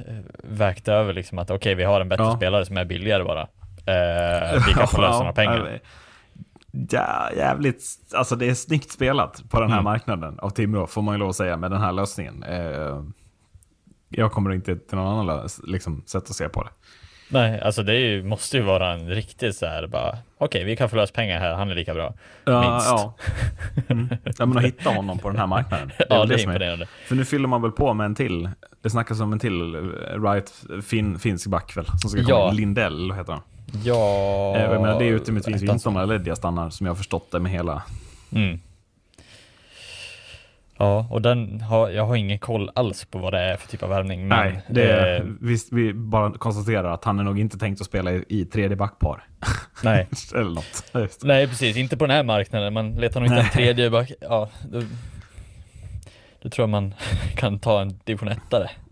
vägt 0.43 0.87
över 0.87 1.13
liksom 1.13 1.39
att 1.39 1.51
okej, 1.51 1.75
vi 1.75 1.83
har 1.83 2.01
en 2.01 2.09
bättre 2.09 2.23
Ja. 2.23 2.35
spelare 2.35 2.65
som 2.65 2.77
är 2.77 2.85
billigare 2.85 3.23
bara. 3.23 3.47
Eh, 3.87 4.63
kan 4.73 4.87
få 4.91 5.01
lösa 5.01 5.19
några 5.19 5.33
pengar. 5.33 5.79
Ja, 6.89 7.29
jävligt, 7.37 7.83
alltså 8.15 8.35
det 8.35 8.49
är 8.49 8.53
snyggt 8.53 8.91
spelat 8.91 9.43
på 9.49 9.59
den 9.59 9.69
här 9.69 9.77
Mm. 9.77 9.83
marknaden 9.83 10.39
av 10.39 10.49
Timrå, 10.49 10.87
får 10.87 11.01
man 11.01 11.13
ju 11.15 11.19
lov 11.19 11.29
att 11.29 11.35
säga, 11.35 11.57
med 11.57 11.71
den 11.71 11.81
här 11.81 11.91
lösningen. 11.91 12.43
Eh, 12.43 13.03
jag 14.09 14.31
kommer 14.31 14.53
inte 14.53 14.75
till 14.75 14.97
någon 14.97 15.07
annan 15.07 15.25
lös, 15.25 15.61
liksom, 15.63 16.03
sätt 16.05 16.23
att 16.29 16.35
se 16.35 16.49
på 16.49 16.63
det. 16.63 16.69
Nej, 17.29 17.61
alltså 17.61 17.83
det 17.83 17.95
ju, 17.95 18.23
måste 18.23 18.57
ju 18.57 18.63
vara 18.63 18.91
en 18.93 19.09
riktigt 19.09 19.55
så 19.55 19.65
här 19.65 19.87
bara, 19.87 20.17
okej, 20.37 20.63
vi 20.63 20.75
kan 20.75 20.89
få 20.89 20.95
lösa 20.95 21.13
pengar 21.13 21.39
här, 21.39 21.53
han 21.53 21.69
är 21.71 21.75
lika 21.75 21.93
bra. 21.93 22.13
Ja, 22.45 22.71
Minst. 22.71 22.87
ja. 22.87 23.15
Mm. 23.89 24.07
ja 24.37 24.45
men 24.45 24.57
att 24.57 24.63
hitta 24.63 24.89
honom 24.89 25.19
på 25.19 25.29
den 25.29 25.37
här 25.39 25.47
marknaden. 25.47 25.87
Det 25.97 26.05
Ja, 26.09 26.25
det 26.25 26.35
är 26.35 26.39
imponerande. 26.43 26.87
För 27.07 27.15
nu 27.15 27.25
fyller 27.25 27.47
man 27.47 27.61
väl 27.61 27.71
på 27.71 27.93
med 27.93 28.05
en 28.05 28.15
till. 28.15 28.49
Det 28.81 28.89
snackas 28.89 29.19
om 29.21 29.33
en 29.33 29.39
till 29.39 29.75
eh, 29.75 29.81
right, 30.23 30.53
fin, 30.85 31.19
finsk 31.19 31.47
back 31.47 31.77
väl? 31.77 31.85
Som 31.85 32.09
ska 32.09 32.19
komma. 32.23 32.29
Ja. 32.29 32.51
Lindell 32.51 33.11
heter 33.11 33.33
han. 33.33 33.41
Ja... 33.83 34.53
Eh, 34.55 34.61
jag 34.61 34.81
menar, 34.81 34.99
det 34.99 35.05
är 35.05 35.15
Ettan 35.15 35.37
inte 35.69 35.89
om 35.89 35.97
Aledia 35.97 36.35
stannar, 36.35 36.69
som 36.69 36.85
jag 36.85 36.91
har 36.91 36.97
förstått 36.97 37.31
det 37.31 37.39
med 37.39 37.51
hela... 37.51 37.83
Mm. 38.31 38.59
Ja, 40.77 41.07
och 41.11 41.21
den 41.21 41.61
har, 41.61 41.89
jag 41.89 42.05
har 42.05 42.15
ingen 42.15 42.39
koll 42.39 42.71
alls 42.75 43.05
på 43.05 43.17
vad 43.17 43.33
det 43.33 43.39
är 43.39 43.57
för 43.57 43.67
typ 43.67 43.83
av 43.83 43.89
värvning. 43.89 44.27
Men, 44.27 44.37
Nej, 44.53 44.61
det 44.69 44.91
är, 44.91 45.19
eh, 45.19 45.25
visst, 45.41 45.73
vi 45.73 45.93
bara 45.93 46.31
konstaterar 46.31 46.93
att 46.93 47.03
han 47.03 47.19
är 47.19 47.23
nog 47.23 47.39
inte 47.39 47.57
tänkt 47.57 47.81
att 47.81 47.87
spela 47.87 48.11
i, 48.11 48.25
i 48.29 48.45
tredje 48.45 48.75
backpar. 48.75 49.27
nej. 49.83 50.07
Eller 50.35 50.49
något. 50.49 50.83
Just 50.93 51.23
nej, 51.23 51.47
precis. 51.47 51.77
Inte 51.77 51.97
på 51.97 52.05
den 52.05 52.15
här 52.15 52.23
marknaden. 52.23 52.73
Man 52.73 52.95
letar 52.95 53.19
nog 53.19 53.29
inte 53.29 53.41
en 53.41 53.49
tredje 53.49 53.89
back. 53.89 54.11
Ja, 54.21 54.49
då, 54.71 54.81
då 56.41 56.49
tror 56.49 56.63
jag 56.63 56.69
man 56.69 56.93
kan 57.35 57.59
ta 57.59 57.81
en 57.81 57.99
division 58.03 58.27
1 58.27 58.39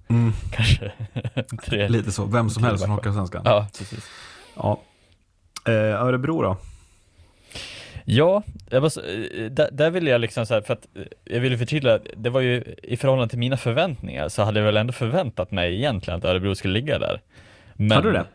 Mm, 0.09 0.33
kanske. 0.51 0.91
Tre. 1.65 1.89
lite 1.89 2.11
så. 2.11 2.25
Vem 2.25 2.49
som 2.49 2.63
helst 2.63 2.83
från. 2.83 2.95
Hockeyallsvenskan. 2.95 3.41
Ja, 3.45 3.67
precis. 3.77 4.09
Ja. 4.55 4.79
Eh, 5.67 6.03
Örebro 6.03 6.41
då? 6.41 6.57
Ja, 8.05 8.43
så, 8.69 9.01
eh, 9.01 9.51
där, 9.51 9.69
där 9.71 9.91
ville 9.91 10.09
jag 10.09 10.21
liksom 10.21 10.45
så 10.45 10.53
här, 10.53 10.61
för 10.61 10.73
att 10.73 10.87
eh, 10.95 11.03
jag 11.23 11.39
ville 11.39 11.57
förtydliga, 11.57 11.99
det 12.17 12.29
var 12.29 12.41
ju 12.41 12.75
i 12.83 12.97
förhållande 12.97 13.29
till 13.29 13.39
mina 13.39 13.57
förväntningar 13.57 14.29
så 14.29 14.43
hade 14.43 14.59
jag 14.59 14.65
väl 14.65 14.77
ändå 14.77 14.93
förväntat 14.93 15.51
mig 15.51 15.75
egentligen 15.75 16.17
att 16.17 16.25
Örebro 16.25 16.55
skulle 16.55 16.73
ligga 16.73 16.99
där. 16.99 17.21
Men, 17.73 17.91
Hade 17.91 18.07
du 18.07 18.13
det? 18.13 18.25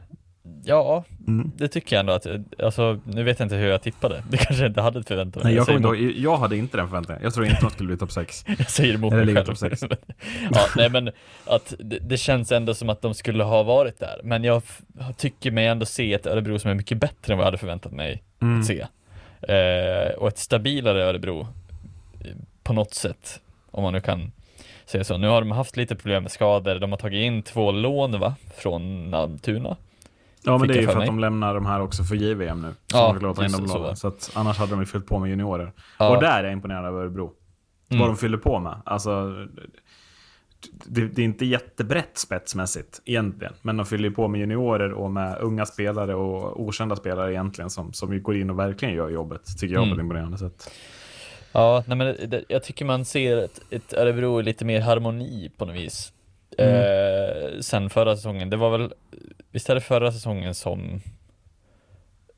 Ja, 0.65 1.05
Mm. 1.27 1.53
det 1.57 1.69
tycker 1.69 1.97
jag 1.97 2.01
ändå 2.01 2.13
att, 2.13 2.27
alltså 2.63 3.01
nu 3.05 3.23
vet 3.23 3.39
jag 3.39 3.47
inte 3.47 3.57
hur 3.57 3.69
jag 3.69 3.83
tippade, 3.83 4.23
det 4.31 4.37
kanske 4.37 4.65
jag 4.65 4.71
inte 4.71 4.81
hade 4.81 5.03
förväntat 5.03 5.43
mig. 5.43 5.51
Nej, 5.53 5.57
jag, 5.57 5.67
säger 5.67 5.81
kommer 5.81 5.97
inte 5.99 6.21
jag 6.21 6.37
hade 6.37 6.57
inte 6.57 6.77
den 6.77 6.89
förväntningen. 6.89 7.23
Jag 7.23 7.35
tror 7.35 7.47
inte 7.47 7.59
de 7.61 7.71
skulle 7.71 7.87
bli 7.87 7.97
topp 7.97 8.13
6. 8.13 8.45
Jag 8.59 8.71
säger 8.71 8.95
emot 8.95 9.13
Eller 9.13 9.25
mig 9.25 9.35
själv. 9.35 9.47
topp 9.47 9.59
sex. 9.59 9.83
ja, 10.51 10.61
nej 10.77 10.91
men 10.91 11.11
att 11.47 11.75
det, 11.79 11.99
det 11.99 12.17
känns 12.17 12.53
ändå 12.53 12.75
som 12.75 12.89
att 12.89 13.03
de 13.03 13.15
skulle 13.15 13.45
ha 13.45 13.63
varit 13.63 13.99
där. 14.01 14.21
Men 14.25 14.45
jag 14.45 14.63
tycker 15.17 15.51
mig 15.51 15.67
ändå 15.67 15.87
se 15.87 16.15
ett 16.15 16.27
Örebro 16.27 16.59
som 16.59 16.71
är 16.71 16.75
mycket 16.75 16.99
bättre 16.99 17.33
än 17.33 17.39
vad 17.39 17.43
jag 17.43 17.47
hade 17.47 17.59
förväntat 17.59 17.93
mig 17.93 18.23
Mm. 18.43 18.61
att 18.61 18.67
se. 18.67 18.81
Eh, 19.43 20.13
och 20.19 20.29
ett 20.29 20.39
stabilare 20.39 21.05
Örebro 21.05 21.41
eh, 21.41 22.27
på 22.63 22.73
något 22.73 22.95
sätt, 22.95 23.41
om 23.71 23.83
man 23.83 23.93
nu 23.93 24.01
kan 24.01 24.33
säga 24.87 25.05
så. 25.05 25.17
Nu 25.19 25.27
har 25.29 25.41
de 25.41 25.51
haft 25.51 25.77
lite 25.77 25.97
problem 25.97 26.23
med 26.23 26.33
skador. 26.33 26.75
De 26.79 26.91
har 26.91 26.99
tagit 26.99 27.25
in 27.25 27.43
två 27.43 27.71
lån 27.73 28.21
va, 28.21 28.35
från 28.57 29.15
Almtuna. 29.15 29.77
Ja, 30.45 30.59
men 30.59 30.69
det 30.69 30.75
är 30.75 30.81
ju 30.81 30.87
för 30.87 30.93
för 30.93 31.01
att 31.01 31.07
de 31.07 31.19
lämnar 31.19 31.55
de 31.55 31.67
här 31.67 31.81
också 31.81 32.05
för 32.05 32.15
JVM 32.15 32.61
nu. 32.63 32.75
Ja, 32.93 33.13
de 33.13 33.23
låta 33.23 33.45
in 33.45 33.53
dem 33.53 33.69
så. 33.69 33.97
så 33.97 34.09
att 34.09 34.31
annars 34.35 34.59
hade 34.59 34.71
de 34.71 34.81
ju 34.81 34.87
fyllt 34.87 35.07
på 35.07 35.19
med 35.19 35.31
juniorer. 35.31 35.73
Ja. 35.99 36.09
Och 36.17 36.23
där 36.23 36.39
är 36.41 36.45
jag 36.45 36.53
imponerad 36.53 36.85
över 36.87 37.01
Örebro. 37.01 37.33
Mm. 37.89 38.01
Vad 38.01 38.09
de 38.09 38.17
fyller 38.17 38.39
på 38.39 38.59
med. 38.59 38.83
Alltså, 38.85 39.33
det, 40.87 41.09
det 41.09 41.23
är 41.23 41.25
inte 41.25 41.45
jättebrett 41.47 42.19
spetsmässigt 42.19 43.03
egentligen. 43.05 43.53
Men 43.63 43.77
de 43.77 43.87
fyller 43.87 44.09
ju 44.09 44.15
på 44.15 44.29
med 44.29 44.41
juniorer 44.41 44.93
och 44.93 45.11
med 45.11 45.39
unga 45.41 45.67
spelare 45.67 46.15
och 46.15 46.61
okända 46.63 46.97
spelare 46.97 47.33
egentligen 47.33 47.71
som, 47.71 47.93
som 47.93 48.23
går 48.23 48.37
in 48.37 48.51
och 48.51 48.59
verkligen 48.59 48.95
gör 48.95 49.09
jobbet. 49.09 49.59
Tycker 49.59 49.75
jag 49.75 49.83
på 49.83 49.87
Mm. 49.87 49.99
ett 49.99 50.03
imponerande 50.03 50.39
sätt. 50.39 50.71
Ja, 51.53 51.85
nej 51.87 51.97
men 51.97 52.31
det, 52.31 52.45
jag 52.49 52.63
tycker 52.63 52.85
man 52.85 53.05
ser 53.05 53.37
ett, 53.37 53.61
ett 53.71 53.93
Örebro 53.93 54.41
lite 54.41 54.65
mer 54.65 54.81
harmoni 54.81 55.51
på 55.57 55.65
något 55.65 55.77
vis. 55.77 56.13
Mm. 56.59 56.75
Eh, 56.75 57.61
sen 57.61 57.91
förra 57.91 58.17
säsongen, 58.17 58.51
det 58.51 58.57
var 58.57 58.79
väl, 58.79 58.93
visst 59.59 59.67
det 59.67 59.81
förra 59.81 60.13
säsongen 60.13 60.55
som 60.55 61.01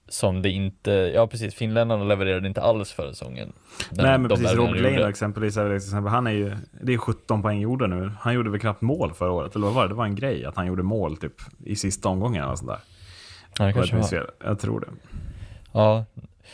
som 0.09 0.43
det 0.43 0.51
inte, 0.51 0.91
ja 0.91 1.27
precis, 1.27 1.55
finländarna 1.55 2.05
levererade 2.05 2.49
inte 2.49 2.63
alls 2.63 2.93
förra 2.93 3.09
säsongen. 3.13 3.53
Den- 3.91 4.05
Nej 4.07 4.19
men 4.19 4.29
precis, 4.29 4.53
Robert 4.53 4.77
gjorde. 4.77 5.09
exempelvis, 5.09 5.57
exempel, 5.57 6.13
han 6.13 6.27
är 6.27 6.31
ju, 6.31 6.57
det 6.83 6.93
är 6.95 6.99
17 6.99 7.43
poäng 7.43 7.61
gjorda 7.61 7.87
nu. 7.87 8.13
Han 8.21 8.35
gjorde 8.35 8.51
väl 8.51 8.61
knappt 8.61 8.81
mål 8.81 9.13
förra 9.15 9.33
året, 9.33 9.55
eller 9.57 9.67
vad 9.67 9.75
var 9.75 9.83
det? 9.83 9.89
Det 9.89 9.95
var 9.95 10.05
en 10.05 10.15
grej 10.15 10.45
att 10.45 10.57
han 10.57 10.67
gjorde 10.67 10.83
mål 10.83 11.17
typ 11.17 11.33
i 11.65 11.77
sista 11.77 12.09
omgången 12.09 12.45
eller 12.45 12.55
sånt 12.57 12.71
där. 12.71 12.79
Ja, 13.59 13.65
det 13.65 13.73
kanske 13.73 13.97
var. 13.97 14.31
Jag 14.45 14.59
tror 14.59 14.81
det. 14.81 14.87
Ja, 15.73 16.05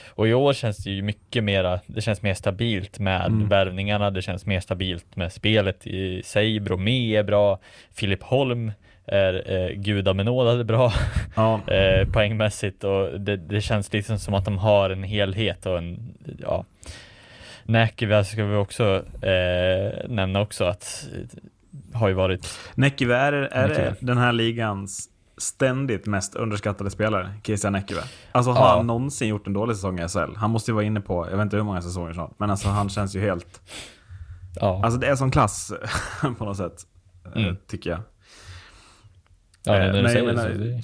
och 0.09 0.29
i 0.29 0.35
år 0.35 0.53
känns 0.53 0.77
det 0.77 0.91
ju 0.91 1.03
mycket 1.03 1.45
mera, 1.45 1.81
det 1.87 2.01
känns 2.01 2.23
mer 2.23 2.35
stabilt 2.35 2.99
med 2.99 3.27
Mm. 3.27 3.49
värvningarna, 3.49 4.11
det 4.11 4.23
känns 4.23 4.47
mer 4.47 4.61
stabilt 4.61 5.17
med 5.17 5.33
spelet 5.33 5.87
i 5.87 6.23
sig. 6.23 6.61
Bromé 6.61 7.17
är 7.17 7.23
bra, 7.23 7.59
Filip 7.93 8.23
Holm 8.23 8.73
är 9.07 9.53
eh, 9.53 9.75
gudabenådade 9.77 10.65
bra 10.65 10.93
Ja, 11.37 11.61
eh, 11.73 12.09
poängmässigt 12.09 12.85
och 12.85 13.21
det, 13.21 13.37
det 13.37 13.61
känns 13.61 13.93
liksom 13.93 14.19
som 14.19 14.35
att 14.35 14.45
de 14.45 14.59
har 14.59 14.91
en 14.91 15.03
helhet 15.03 15.67
och 15.67 15.79
en, 15.79 16.15
ja. 16.39 16.65
Näkyvä 17.65 18.25
ska 18.25 18.45
vi 18.45 18.57
också 18.57 19.03
eh, 19.23 20.09
nämna 20.09 20.41
också 20.41 20.65
att 20.65 21.09
eh, 21.15 21.99
har 21.99 22.09
ju 22.09 22.15
varit, 22.15 22.59
Näkyvä, 22.75 23.17
är, 23.17 23.33
är 23.33 23.69
Näkyvä. 23.69 23.95
den 24.01 24.19
här 24.19 24.33
ligans 24.33 25.09
ständigt 25.39 26.07
mest 26.07 26.35
underskattade 26.35 26.91
spelare, 26.91 27.31
Christian 27.45 27.73
Näkyvä? 27.73 28.03
Alltså 28.33 28.51
har 28.51 28.67
Ja. 28.69 28.77
han 28.77 28.87
någonsin 28.87 29.29
gjort 29.29 29.47
en 29.47 29.53
dålig 29.53 29.77
säsong 29.77 30.01
i 30.01 30.09
SHL? 30.09 30.37
Han 30.37 30.51
måste 30.51 30.71
ju 30.71 30.75
vara 30.75 30.85
inne 30.85 31.01
på, 31.01 31.27
jag 31.31 31.37
vet 31.37 31.43
inte 31.45 31.57
hur 31.57 31.65
många 31.65 31.83
säsonger 31.83 32.13
snart, 32.13 32.33
men 32.39 32.51
alltså 32.51 32.69
han 32.69 32.89
känns 32.89 33.17
ju 33.17 33.21
helt... 33.21 33.61
ja, 34.61 34.81
Alltså 34.85 35.01
det 35.01 35.07
är 35.07 35.17
som 35.17 35.31
klass 35.31 35.73
på 36.39 36.45
något 36.45 36.57
sätt, 36.57 36.75
eh, 37.37 37.43
Mm. 37.43 37.57
tycker 37.67 37.91
jag. 37.91 38.01
Ja 39.67 39.75
eh, 39.77 39.93
men, 40.03 40.11
så, 40.13 40.19
eh, 40.19 40.57
det, 40.59 40.83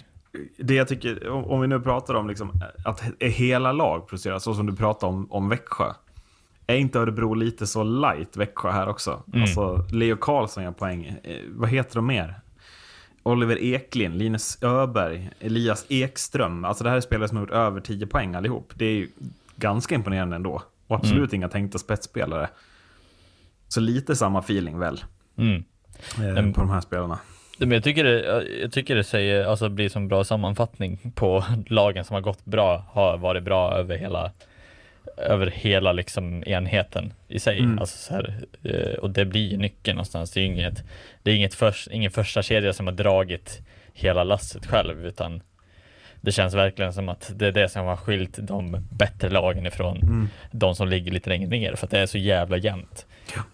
Det 0.59 0.75
jag 0.75 0.89
tycker, 0.89 1.29
om 1.29 1.45
om 1.45 1.61
vi 1.61 1.67
nu 1.67 1.81
pratar 1.81 2.15
om 2.15 2.29
liksom, 2.29 2.53
att 2.85 3.01
he- 3.03 3.29
hela 3.29 3.73
lag 3.73 4.09
presterar, 4.09 4.39
så 4.39 4.55
som 4.55 4.67
du 4.67 4.77
pratar 4.77 5.07
om, 5.07 5.33
om 5.33 5.49
Växjö. 5.49 5.93
Är 6.67 6.77
inte 6.77 6.99
Örebro 6.99 7.35
lite 7.35 7.67
så 7.67 7.83
light 7.83 8.37
Växjö 8.37 8.71
här 8.71 8.89
också? 8.89 9.23
Mm. 9.29 9.43
Alltså, 9.43 9.87
Leo 9.93 10.17
Karlsson 10.17 10.65
gör 10.65 10.71
poäng. 10.73 11.05
Eh, 11.23 11.37
vad 11.49 11.69
heter 11.69 11.95
de 11.95 12.07
mer? 12.07 12.41
Oliver 13.23 13.59
Eklind, 13.63 14.17
Linus 14.19 14.63
Öberg, 14.63 15.31
Elias 15.41 15.87
Ekström. 15.89 16.65
Alltså 16.65 16.85
det 16.85 16.91
här 16.91 16.97
är 16.97 17.01
spelare 17.01 17.29
som 17.29 17.37
har 17.37 17.45
gjort 17.45 17.51
över 17.55 17.81
10 17.81 18.07
poäng 18.07 18.35
allihop. 18.35 18.73
Det 18.75 18.85
är 18.85 18.93
ju 18.95 19.09
ganska 19.57 19.95
imponerande 19.95 20.37
ändå. 20.37 20.63
Och 20.87 20.97
absolut 20.97 21.33
inga 21.33 21.49
tänkta 21.49 21.79
spetsspelare. 21.79 22.49
Så 23.69 23.81
lite 23.81 24.17
samma 24.17 24.39
feeling 24.39 24.79
väl, 24.79 25.05
mm. 25.37 25.55
eh, 25.57 26.21
Men- 26.35 26.53
på 26.53 26.61
de 26.61 26.71
här 26.71 26.81
spelarna. 26.81 27.19
Men 27.67 27.75
jag 27.77 27.85
tycker 27.85 28.05
det, 28.05 28.45
jag 28.61 28.73
tycker 28.73 28.95
det 28.95 29.05
säger, 29.05 29.45
alltså 29.45 29.69
blir 29.69 29.89
som 29.89 30.09
bra 30.09 30.25
sammanfattning 30.25 31.13
på 31.15 31.45
lagen 31.67 32.05
som 32.05 32.15
har 32.15 32.21
gått 32.21 32.45
bra, 32.45 32.85
har 32.91 33.19
varit 33.19 33.43
bra 33.43 33.75
över 33.79 33.97
hela, 33.97 34.33
över 35.17 35.47
hela 35.47 35.93
liksom 35.93 36.45
enheten 36.47 37.13
i 37.29 37.39
sig. 37.39 37.59
Mm. 37.59 37.79
Alltså 37.79 37.99
så 37.99 38.15
här, 38.15 38.35
eh, 38.63 38.99
och 38.99 39.11
det 39.11 39.25
blir 39.25 39.51
ju 39.51 39.57
nyckeln 39.57 39.97
någonstans. 39.97 40.31
Det 40.31 40.41
är 40.41 40.45
inget, 40.45 40.85
det 41.23 41.31
är 41.31 41.35
inget 41.35 41.55
först, 41.55 41.89
ingen 41.91 42.11
första 42.11 42.43
kedja 42.43 42.73
som 42.73 42.87
har 42.87 42.95
dragit 42.95 43.61
hela 43.93 44.25
lasset 44.25 44.67
själv, 44.67 45.07
utan 45.07 45.43
det 46.21 46.33
känns 46.33 46.55
verkligen 46.55 46.93
som 46.93 47.09
att 47.09 47.33
det 47.35 47.47
är 47.47 47.53
det 47.53 47.69
som 47.69 47.87
har 47.87 47.97
skilt 47.97 48.39
de 48.41 48.87
bättre 48.91 49.29
lagen 49.31 49.67
ifrån 49.67 49.97
Mm. 50.03 50.29
de 50.51 50.75
som 50.75 50.89
ligger 50.89 51.13
lite 51.13 51.31
längre 51.31 51.49
ner, 51.49 51.75
för 51.75 51.87
att 51.87 51.91
det 51.91 51.99
är 51.99 52.07
så 52.07 52.19
jävla 52.19 52.57
jämnt. 52.57 53.07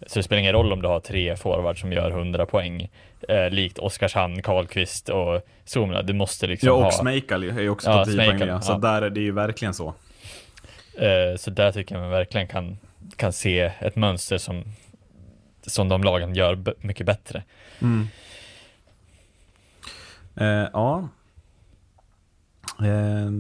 Så 0.07 0.19
det 0.19 0.23
spelar 0.23 0.41
ingen 0.41 0.53
roll 0.53 0.73
om 0.73 0.83
du 0.83 0.89
har 0.89 1.01
tre 1.01 1.37
forwards 1.37 1.81
som 1.81 1.93
gör 1.93 2.11
100 2.11 2.47
poäng, 2.47 2.91
eh, 3.29 3.51
likt 3.51 3.79
Oskarshamn, 3.79 4.43
Karlqvist 4.43 5.09
och 5.09 5.41
Somla. 5.65 6.03
Du 6.03 6.13
måste 6.13 6.47
liksom 6.47 6.67
Ja, 6.67 6.73
och 6.73 6.83
ha... 6.83 6.93
Smejkal 6.93 7.45
är 7.45 7.61
ju 7.61 7.71
också 7.71 7.91
Ja, 7.91 8.05
på 8.05 8.11
10 8.11 8.17
poäng. 8.17 8.49
Ja. 8.49 8.61
Så 8.61 8.79
där 8.79 9.03
är 9.03 9.11
det 9.11 9.21
ju 9.21 9.33
verkligen 9.33 9.75
så. 9.75 9.95
Eh, 10.95 11.37
så 11.37 11.51
där 11.51 11.73
tycker 11.73 11.95
jag 11.95 12.03
man 12.03 12.11
verkligen 12.11 12.47
kan, 12.47 12.79
kan 13.17 13.33
se 13.33 13.73
ett 13.79 13.97
mönster 13.97 14.39
som, 14.39 14.65
som 15.63 15.89
de 15.89 16.03
lagen 16.03 16.35
gör 16.35 16.59
mycket 16.81 17.07
bättre. 17.07 17.43
Eh, 20.37 20.69
ja. 20.73 21.09
Eh, 22.81 23.31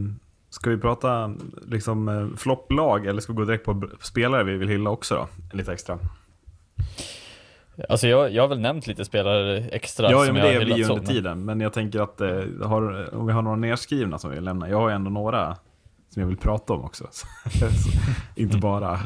ska 0.50 0.70
vi 0.70 0.76
prata 0.76 1.34
liksom 1.66 2.08
eh, 2.08 2.36
flopplag 2.36 3.06
eller 3.06 3.20
ska 3.20 3.32
vi 3.32 3.36
gå 3.36 3.44
direkt 3.44 3.64
på 3.64 3.88
spelare 4.00 4.44
vi 4.44 4.56
vill 4.56 4.68
hylla 4.68 4.90
också 4.90 5.14
då? 5.14 5.28
Lite 5.56 5.72
extra. 5.72 5.98
Alltså 7.88 8.06
jag, 8.08 8.32
jag 8.32 8.42
har 8.42 8.48
väl 8.48 8.60
nämnt 8.60 8.86
lite 8.86 9.04
spelare 9.04 9.58
extra 9.58 10.10
Ja, 10.10 10.18
ja 10.18 10.24
som 10.26 10.34
men 10.34 10.42
jag 10.44 10.52
det 10.54 10.58
har 10.58 10.64
blir 10.64 10.76
ju 10.76 10.84
under 10.84 11.06
tiden. 11.06 11.44
Men 11.44 11.60
jag 11.60 11.72
tänker 11.72 12.00
att 12.00 12.20
eh, 12.20 12.28
har, 12.64 13.14
om 13.14 13.26
vi 13.26 13.32
har 13.32 13.42
några 13.42 13.56
nedskrivna 13.56 14.18
som 14.18 14.30
vi 14.30 14.36
vill 14.36 14.44
lämna. 14.44 14.68
Jag 14.68 14.80
har 14.80 14.88
ju 14.88 14.94
ändå 14.94 15.10
några 15.10 15.56
som 16.10 16.22
jag 16.22 16.26
vill 16.28 16.36
prata 16.36 16.72
om 16.72 16.84
också. 16.84 17.04
Så, 17.50 17.66
inte 18.34 18.56
bara... 18.58 18.98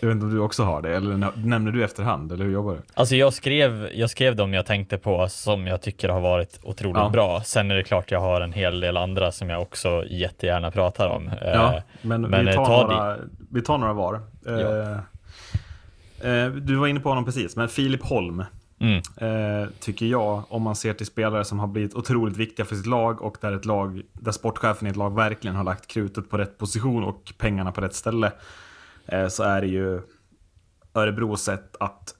Jag 0.00 0.08
vet 0.08 0.14
inte 0.14 0.26
om 0.26 0.34
du 0.34 0.40
också 0.40 0.62
har 0.62 0.82
det, 0.82 0.96
eller 0.96 1.16
nä- 1.16 1.32
nämner 1.36 1.72
du 1.72 1.84
efterhand, 1.84 2.32
eller 2.32 2.44
hur 2.44 2.52
jobbar 2.52 2.72
du? 2.72 2.80
Alltså 2.94 3.16
jag 3.16 3.32
skrev, 3.32 3.88
jag 3.94 4.10
skrev 4.10 4.36
dem 4.36 4.54
jag 4.54 4.66
tänkte 4.66 4.98
på 4.98 5.28
som 5.28 5.66
jag 5.66 5.82
tycker 5.82 6.08
har 6.08 6.20
varit 6.20 6.60
otroligt 6.62 6.96
Ja. 6.96 7.08
bra. 7.08 7.40
Sen 7.44 7.70
är 7.70 7.74
det 7.74 7.82
klart 7.82 8.10
jag 8.10 8.20
har 8.20 8.40
en 8.40 8.52
hel 8.52 8.80
del 8.80 8.96
andra 8.96 9.32
som 9.32 9.50
jag 9.50 9.62
också 9.62 10.04
jättegärna 10.10 10.70
pratar 10.70 11.08
om. 11.08 11.28
Eh, 11.28 11.34
Ja, 11.42 11.82
men, 12.02 12.20
men, 12.22 12.44
vi, 12.44 12.50
eh, 12.50 12.56
tar 12.56 12.64
ta 12.64 12.86
några, 12.86 13.16
vi 13.50 13.62
tar 13.62 13.78
några 13.78 13.92
var. 13.92 14.20
Eh, 14.46 14.54
eh, 14.54 14.98
du 16.62 16.76
var 16.76 16.86
inne 16.86 17.00
på 17.00 17.08
honom 17.08 17.24
precis, 17.24 17.56
men 17.56 17.68
Filip 17.68 18.02
Holm. 18.02 18.44
Mm. 18.80 19.02
Eh, 19.16 19.68
tycker 19.80 20.06
jag, 20.06 20.42
om 20.48 20.62
man 20.62 20.76
ser 20.76 20.92
till 20.92 21.06
spelare 21.06 21.44
som 21.44 21.58
har 21.58 21.66
blivit 21.66 21.94
otroligt 21.94 22.36
viktiga 22.36 22.66
för 22.66 22.76
sitt 22.76 22.86
lag 22.86 23.22
och 23.22 23.36
där, 23.40 23.52
ett 23.52 23.64
lag, 23.64 24.02
där 24.12 24.32
sportchefen 24.32 24.86
i 24.86 24.90
ett 24.90 24.96
lag 24.96 25.14
verkligen 25.14 25.56
har 25.56 25.64
lagt 25.64 25.86
krutet 25.86 26.30
på 26.30 26.38
rätt 26.38 26.58
position 26.58 27.04
och 27.04 27.32
pengarna 27.38 27.72
på 27.72 27.80
rätt 27.80 27.94
ställe. 27.94 28.32
Eh, 29.06 29.28
så 29.28 29.42
är 29.42 29.60
det 29.60 29.66
ju 29.66 30.00
Örebros 30.94 31.42
sätt 31.42 31.76
att, 31.80 32.14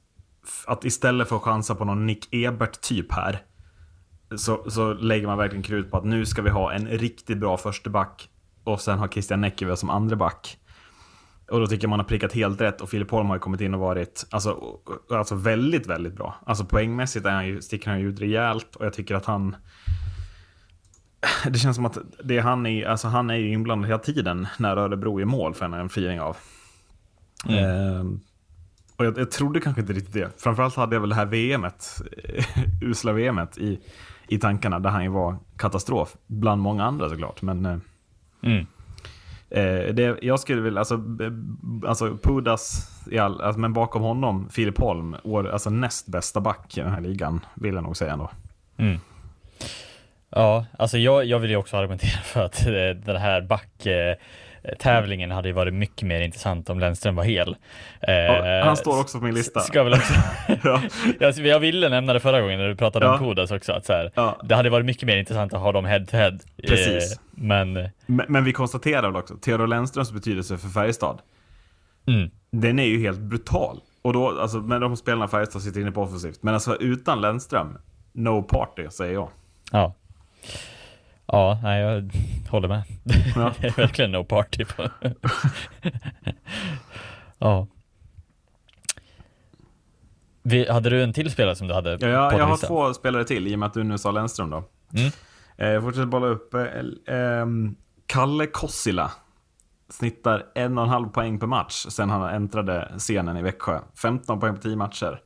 att 0.67 0.85
istället 0.85 1.29
för 1.29 1.37
att 1.37 1.43
chansa 1.43 1.75
på 1.75 1.85
någon 1.85 2.07
Nick 2.07 2.29
Ebert-typ 2.31 3.13
här 3.13 3.43
så, 4.37 4.71
så 4.71 4.93
lägger 4.93 5.27
man 5.27 5.39
verkligen 5.39 5.63
krut 5.63 5.91
på 5.91 5.97
att 5.97 6.05
nu 6.05 6.27
ska 6.27 6.43
vi 6.43 6.51
ha 6.51 6.73
en 6.73 6.89
riktigt 6.89 7.39
bra 7.39 7.57
första 7.57 7.91
back 7.91 8.29
och 8.65 8.81
sen 8.81 8.99
har 8.99 9.09
Christian 9.09 9.41
Näckive 9.41 9.77
som 9.77 9.91
andra 9.91 10.17
back. 10.17 10.59
Och 11.51 11.61
då 11.61 11.67
tycker 11.67 11.85
jag 11.85 11.91
man 11.91 11.99
har 11.99 12.07
prickat 12.07 12.33
helt 12.33 12.61
rätt 12.61 12.81
och 12.81 12.91
Filip 12.91 13.11
Holm 13.11 13.29
har 13.29 13.37
ju 13.37 13.41
kommit 13.41 13.61
in 13.61 13.75
och 13.75 13.81
varit 13.81 14.27
alltså, 14.31 14.79
alltså 15.11 15.35
väldigt, 15.35 15.87
väldigt 15.87 16.15
bra. 16.15 16.35
Alltså 16.47 16.65
poängmässigt 16.65 17.27
är 17.27 17.31
han 17.31 17.47
ju, 17.47 17.63
sticker 17.63 17.91
han 17.91 18.01
ju 18.01 18.09
ut 18.09 18.21
rejält 18.21 18.77
och 18.77 18.87
jag 18.87 18.93
tycker 18.93 19.15
att 19.15 19.25
han 19.25 19.57
det 21.51 21.59
känns 21.59 21.77
som 21.77 21.87
att 21.87 21.99
det 22.25 22.39
han 22.39 22.67
är, 22.67 22.87
alltså 22.87 23.09
han 23.09 23.31
är 23.31 23.35
ju 23.35 23.53
inblandad 23.53 23.89
hela 23.89 23.99
tiden 23.99 24.49
när 24.59 24.77
Örebro 24.77 25.21
är 25.21 25.25
mål 25.25 25.55
för 25.55 25.65
en, 25.65 25.75
en 25.75 25.89
firing 25.89 26.21
av. 26.21 26.37
Ehm, 27.49 28.21
och 28.97 29.05
jag, 29.05 29.19
jag 29.19 29.31
trodde 29.31 29.61
kanske 29.61 29.81
inte 29.81 29.93
riktigt 29.93 30.15
det. 30.15 30.43
Framförallt 30.43 30.77
hade 30.77 30.97
jag 30.97 31.01
väl 31.01 31.11
det 31.11 31.17
här 31.17 31.27
VMet, 31.27 32.03
usla 32.83 33.13
VMet 33.13 33.59
i, 33.59 33.81
i 34.29 34.39
tankarna 34.39 34.79
där 34.79 34.91
han 34.91 35.03
ju 35.03 35.11
var 35.11 35.37
katastrof. 35.57 36.17
Bland 36.27 36.63
många 36.63 36.85
andra 36.85 37.09
såklart. 37.09 37.43
Men 37.43 37.67
eh, 37.67 37.77
Mm 38.43 38.67
eh, 39.51 39.95
det, 39.95 40.19
jag 40.23 40.41
skulle 40.41 40.61
vilja, 40.61 40.79
alltså, 40.79 41.01
alltså 41.87 42.17
Pudas, 42.23 42.91
i 43.11 43.19
all, 43.19 43.41
alltså, 43.41 43.61
men 43.61 43.73
bakom 43.73 44.03
honom 44.03 44.49
Filip 44.51 44.79
Holm, 44.79 45.17
år, 45.25 45.49
alltså 45.49 45.71
näst 45.71 46.07
bästa 46.07 46.41
back 46.41 46.79
i 46.79 46.81
den 46.81 46.93
här 46.93 47.01
ligan, 47.01 47.41
vill 47.55 47.75
jag 47.75 47.83
nog 47.83 47.97
säga 47.97 48.13
ändå. 48.13 48.31
Mm. 48.77 48.99
Ja, 50.31 50.67
alltså 50.79 50.99
jag, 50.99 51.25
jag 51.25 51.39
vill 51.39 51.51
ju 51.51 51.57
också 51.57 51.77
argumentera 51.77 52.21
för 52.25 52.45
att 52.45 52.67
eh, 52.67 53.05
den 53.05 53.17
här 53.17 53.41
back 53.41 53.87
eh, 53.87 54.17
tävlingen 54.79 55.31
hade 55.31 55.49
ju 55.49 55.55
varit 55.55 55.75
mycket 55.75 56.03
mer 56.09 56.21
intressant 56.21 56.71
om 56.71 56.81
Lennström 56.81 57.17
var 57.17 57.25
hel. 57.25 57.57
Eh, 58.01 58.15
Ja, 58.15 58.65
han 58.65 58.77
står 58.77 59.01
också 59.01 59.19
på 59.19 59.25
min 59.25 59.35
lista. 59.35 59.61
Ska 59.61 59.83
väl 59.83 59.93
också, 59.95 60.15
Ja. 61.21 61.33
jag, 61.39 61.61
ville 61.61 61.89
nämna 61.89 62.13
det 62.13 62.21
förra 62.21 62.41
gången 62.41 62.59
när 62.61 62.69
du 62.69 62.77
pratade 62.77 63.07
Ja. 63.07 63.13
om 63.13 63.19
Kodas 63.19 63.51
också, 63.51 63.73
att 63.73 63.87
så 63.87 63.93
här, 63.93 64.11
Ja. 64.15 64.37
det 64.45 64.55
hade 64.55 64.71
varit 64.71 64.87
mycket 64.87 65.03
mer 65.07 65.17
intressant 65.17 65.55
att 65.55 65.61
ha 65.61 65.73
dem 65.73 65.85
head 65.85 66.01
to 66.07 66.17
head. 66.17 66.39
Precis. 66.69 67.13
Eh, 67.13 67.19
men, 67.31 67.73
Men, 68.07 68.27
men 68.29 68.45
vi 68.45 68.53
konstaterar 68.53 69.03
väl 69.03 69.17
också, 69.17 69.35
Theodor 69.37 69.67
Lennströms 69.67 70.13
betydelse 70.13 70.59
för 70.59 70.69
Färjestad, 70.69 71.19
mm, 72.09 72.31
den 72.51 72.79
är 72.79 72.85
ju 72.87 73.01
helt 73.01 73.19
brutal. 73.21 73.81
Och 74.03 74.13
då, 74.13 74.41
alltså, 74.41 74.59
med 74.59 74.81
de 74.81 74.97
spelarna 74.97 75.29
Färjestad 75.29 75.63
sitter 75.63 75.81
inne 75.81 75.93
på 75.93 76.03
offensivt. 76.03 76.43
Men 76.43 76.55
alltså 76.55 76.77
utan 76.77 77.21
Lennström, 77.21 77.79
no 78.13 78.43
party, 78.43 78.87
säger 78.91 79.15
jag. 79.15 79.29
ja. 79.73 79.95
Ja, 81.33 81.61
nej, 81.63 81.81
jag 81.83 82.11
håller 82.51 82.69
med. 82.69 82.83
Ja. 83.37 83.53
det 83.61 83.67
är 83.67 83.77
verkligen 83.77 84.13
no 84.13 84.25
party 84.25 84.65
på. 84.65 84.89
ja. 87.39 87.67
Vi, 90.43 90.71
hade 90.71 90.91
du 90.91 91.03
en 91.03 91.13
till 91.13 91.31
spelare 91.31 91.57
som 91.57 91.69
du 91.69 91.75
hade 91.75 91.91
Ja, 91.91 92.09
jag, 92.09 92.33
jag 92.33 92.47
har 92.47 92.57
två 92.57 92.95
spelare 92.95 93.25
till, 93.25 93.47
i 93.49 93.55
och 93.55 93.59
med 93.59 93.67
att 93.67 93.75
du 93.75 93.83
nu 93.83 93.99
sa 93.99 94.11
Lennström 94.11 94.51
då. 94.51 94.65
Mm. 94.95 95.11
Eh, 95.57 95.69
Jag 95.69 95.83
fortsätter 95.83 96.07
bolla 96.07 96.27
upp. 96.27 96.55
eh, 96.55 96.65
ehm, 97.17 97.77
Kalle 98.07 98.47
Kossila 98.47 99.11
snittar 99.89 100.47
en 100.55 100.79
och 100.79 100.85
en 100.85 100.91
halv 100.91 101.09
poäng 101.09 101.39
per 101.39 101.47
match 101.47 101.87
sen 101.89 102.11
han 102.11 102.35
äntrade 102.35 102.93
scenen 102.99 103.37
i 103.37 103.43
Växjö. 103.43 103.81
15 104.03 104.41
poäng 104.41 104.55
på 104.55 104.63
10 104.63 104.77
matcher. 104.77 105.21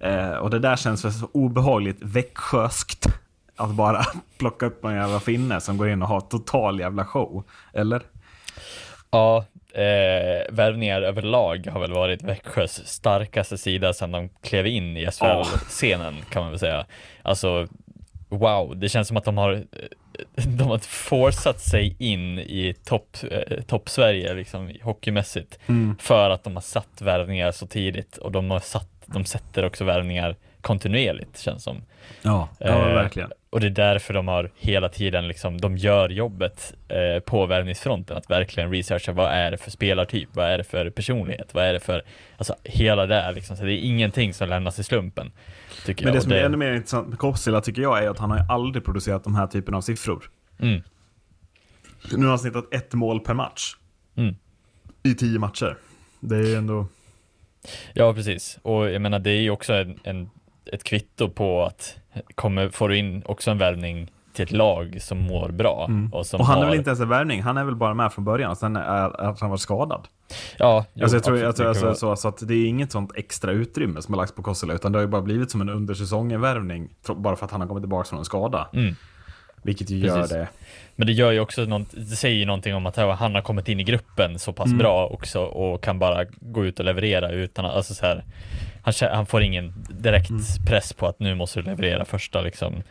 Eh, 0.00 0.30
och 0.32 0.50
det 0.50 0.58
där 0.58 0.76
känns 0.76 1.04
väl 1.04 1.12
så 1.12 1.28
obehagligt 1.32 1.98
växjöskt. 2.02 3.06
Att 3.58 3.70
bara 3.70 4.04
plocka 4.38 4.66
upp 4.66 4.82
någon 4.82 4.94
jävla 4.94 5.20
finne 5.20 5.60
som 5.60 5.76
går 5.76 5.88
in 5.88 6.02
och 6.02 6.08
har 6.08 6.20
total 6.20 6.80
jävla 6.80 7.04
show. 7.04 7.44
Eller? 7.72 8.02
Ja, 9.10 9.44
eh, 9.72 10.54
värvningar 10.54 11.02
överlag 11.02 11.68
har 11.72 11.80
väl 11.80 11.92
varit 11.92 12.22
Växjös 12.22 12.86
starkaste 12.86 13.58
sida 13.58 13.92
sedan 13.92 14.12
de 14.12 14.28
klev 14.28 14.66
in 14.66 14.96
i 14.96 15.06
SHL-scenen 15.06 16.14
kan 16.30 16.42
man 16.42 16.50
väl 16.50 16.58
säga. 16.58 16.86
Alltså, 17.22 17.66
wow, 18.28 18.76
det 18.76 18.88
känns 18.88 19.08
som 19.08 19.16
att 19.16 19.24
de 19.24 19.38
har 19.38 19.52
eh, 19.52 19.62
de 20.46 20.68
har 20.68 20.78
forcat 20.78 21.60
sig 21.60 21.96
in 21.98 22.38
i 22.38 22.74
topp 22.84 23.16
eh, 23.30 23.60
topp 23.60 23.88
Sverige 23.88 24.34
liksom 24.34 24.72
hockeymässigt 24.82 25.58
för 25.98 26.30
att 26.30 26.44
de 26.44 26.54
har 26.54 26.60
satt 26.60 27.02
värvningar 27.02 27.52
så 27.52 27.66
tidigt 27.66 28.16
och 28.16 28.32
de 28.32 28.50
har 28.50 28.60
satt 28.60 28.88
de 29.06 29.24
sätter 29.24 29.64
också 29.64 29.84
värvningar 29.84 30.36
kontinuerligt 30.60 31.38
känns 31.38 31.64
som. 31.64 31.82
Ja, 32.22 32.48
ja 32.58 32.66
Eh, 32.66 32.94
verkligen. 32.94 33.30
Och 33.50 33.60
det 33.60 33.66
är 33.66 33.70
därför 33.70 34.14
de 34.14 34.28
har 34.28 34.50
hela 34.56 34.88
tiden 34.88 35.28
liksom, 35.28 35.60
de 35.60 35.76
gör 35.76 36.08
jobbet 36.08 36.74
eh, 36.88 37.22
på 37.22 37.46
värvningsfronten, 37.46 38.16
att 38.16 38.30
verkligen 38.30 38.70
researcha 38.70 39.12
vad 39.12 39.32
är 39.32 39.50
det 39.50 39.56
för 39.56 39.70
spelartyp, 39.70 40.28
vad 40.32 40.46
är 40.46 40.58
det 40.58 40.64
för 40.64 40.90
personlighet, 40.90 41.54
vad 41.54 41.64
är 41.64 41.72
det 41.72 41.80
för, 41.80 42.02
alltså 42.36 42.54
hela 42.64 43.06
det 43.06 43.32
liksom, 43.32 43.56
så 43.56 43.64
det 43.64 43.72
är 43.72 43.78
ingenting 43.78 44.34
som 44.34 44.48
lämnas 44.48 44.78
i 44.78 44.84
slumpen. 44.84 45.32
Men 46.02 46.14
det 46.14 46.20
som 46.20 46.32
är 46.32 46.36
ännu 46.36 46.56
mer 46.56 46.72
intressant 46.72 47.08
med 47.08 47.18
Kossila 47.18 47.60
tycker 47.60 47.82
jag 47.82 48.04
är 48.04 48.10
att 48.10 48.18
han 48.18 48.30
har 48.30 48.38
ju 48.38 48.44
aldrig 48.48 48.84
producerat 48.84 49.24
de 49.24 49.34
här 49.34 49.46
typen 49.46 49.74
av 49.74 49.80
siffror. 49.80 50.30
Mm. 50.60 50.82
Nu 52.12 52.22
har 52.22 52.28
han 52.28 52.38
snittat 52.38 52.74
ett 52.74 52.94
mål 52.94 53.20
per 53.20 53.34
match. 53.34 53.76
Mm. 54.16 54.34
I 55.02 55.14
tio 55.14 55.38
matcher. 55.38 55.76
Det 56.20 56.36
är 56.36 56.56
ändå... 56.56 56.86
Ja, 57.92 58.14
precis. 58.14 58.58
Och 58.62 58.90
jag 58.90 59.02
menar, 59.02 59.18
det 59.18 59.30
är 59.30 59.40
ju 59.40 59.50
också 59.50 59.72
en, 59.72 59.98
en, 60.04 60.30
ett 60.72 60.84
kvitto 60.84 61.28
på 61.28 61.64
att 61.64 61.96
kommer, 62.34 62.68
får 62.68 62.88
du 62.88 62.96
in 62.96 63.22
också 63.26 63.50
en 63.50 63.58
värvning 63.58 64.10
till 64.32 64.42
ett 64.42 64.52
lag 64.52 64.96
som 65.00 65.18
mår 65.18 65.48
bra. 65.48 65.90
Och, 66.12 66.26
som 66.26 66.36
Mm. 66.36 66.40
Och 66.40 66.46
han 66.46 66.58
är 66.58 66.62
har, 66.62 66.70
väl 66.70 66.78
inte 66.78 66.90
ens 66.90 67.00
en 67.00 67.08
värvning, 67.08 67.42
han 67.42 67.56
är 67.56 67.64
väl 67.64 67.74
bara 67.76 67.94
med 67.94 68.12
från 68.12 68.24
början. 68.24 68.56
Sen 68.56 68.76
är 68.76 69.20
att 69.20 69.40
han 69.40 69.50
var 69.50 69.56
skadad. 69.56 70.08
Ja, 70.58 70.84
jo, 70.94 71.02
alltså 71.02 71.16
jag 71.16 71.24
tror 71.24 71.44
alltså, 71.44 71.62
det 71.62 71.68
alltså, 71.68 71.94
så, 71.94 72.16
så 72.16 72.28
att 72.28 72.48
det 72.48 72.54
är 72.54 72.66
inget 72.66 72.92
sånt 72.92 73.12
extra 73.16 73.50
utrymme 73.52 74.02
som 74.02 74.14
har 74.14 74.20
lagts 74.20 74.34
på 74.34 74.42
Kossela, 74.42 74.74
utan 74.74 74.92
det 74.92 74.98
har 74.98 75.02
ju 75.04 75.08
bara 75.08 75.22
blivit 75.22 75.50
som 75.50 75.60
en 75.60 75.68
undersäsongen-värvning. 75.68 76.88
Bara 77.16 77.36
för 77.36 77.44
att 77.44 77.50
han 77.50 77.60
har 77.60 77.68
kommit 77.68 77.82
tillbaka 77.82 78.08
från 78.08 78.18
en 78.18 78.24
skada. 78.24 78.68
Mm. 78.72 78.94
Vilket 79.62 79.90
ju 79.90 80.02
Precis. 80.02 80.32
gör 80.32 80.38
det. 80.38 80.48
Men 80.96 81.06
det 81.06 81.12
gör 81.12 81.30
ju 81.30 81.40
också 81.40 81.64
något, 81.64 81.90
det 81.90 82.16
säger 82.16 82.36
ju 82.36 82.44
någonting 82.46 82.74
om 82.74 82.86
att 82.86 82.96
han 82.96 83.34
har 83.34 83.42
kommit 83.42 83.68
in 83.68 83.80
i 83.80 83.84
gruppen 83.84 84.38
så 84.38 84.52
pass 84.52 84.66
Mm. 84.66 84.78
bra 84.78 85.06
också 85.06 85.40
och 85.40 85.82
kan 85.82 85.98
bara 85.98 86.24
gå 86.40 86.64
ut 86.64 86.78
och 86.78 86.84
leverera 86.84 87.30
utan 87.30 87.64
att, 87.64 87.74
alltså 87.74 87.94
så 87.94 88.06
här, 88.06 88.24
han, 89.00 89.16
han 89.16 89.26
får 89.26 89.42
ingen 89.42 89.72
direkt 89.90 90.30
Mm. 90.30 90.42
press 90.66 90.92
på 90.92 91.06
att 91.06 91.20
nu 91.20 91.34
måste 91.34 91.60
du 91.60 91.66
leverera 91.66 92.04
första 92.04 92.40
liksom, 92.40 92.82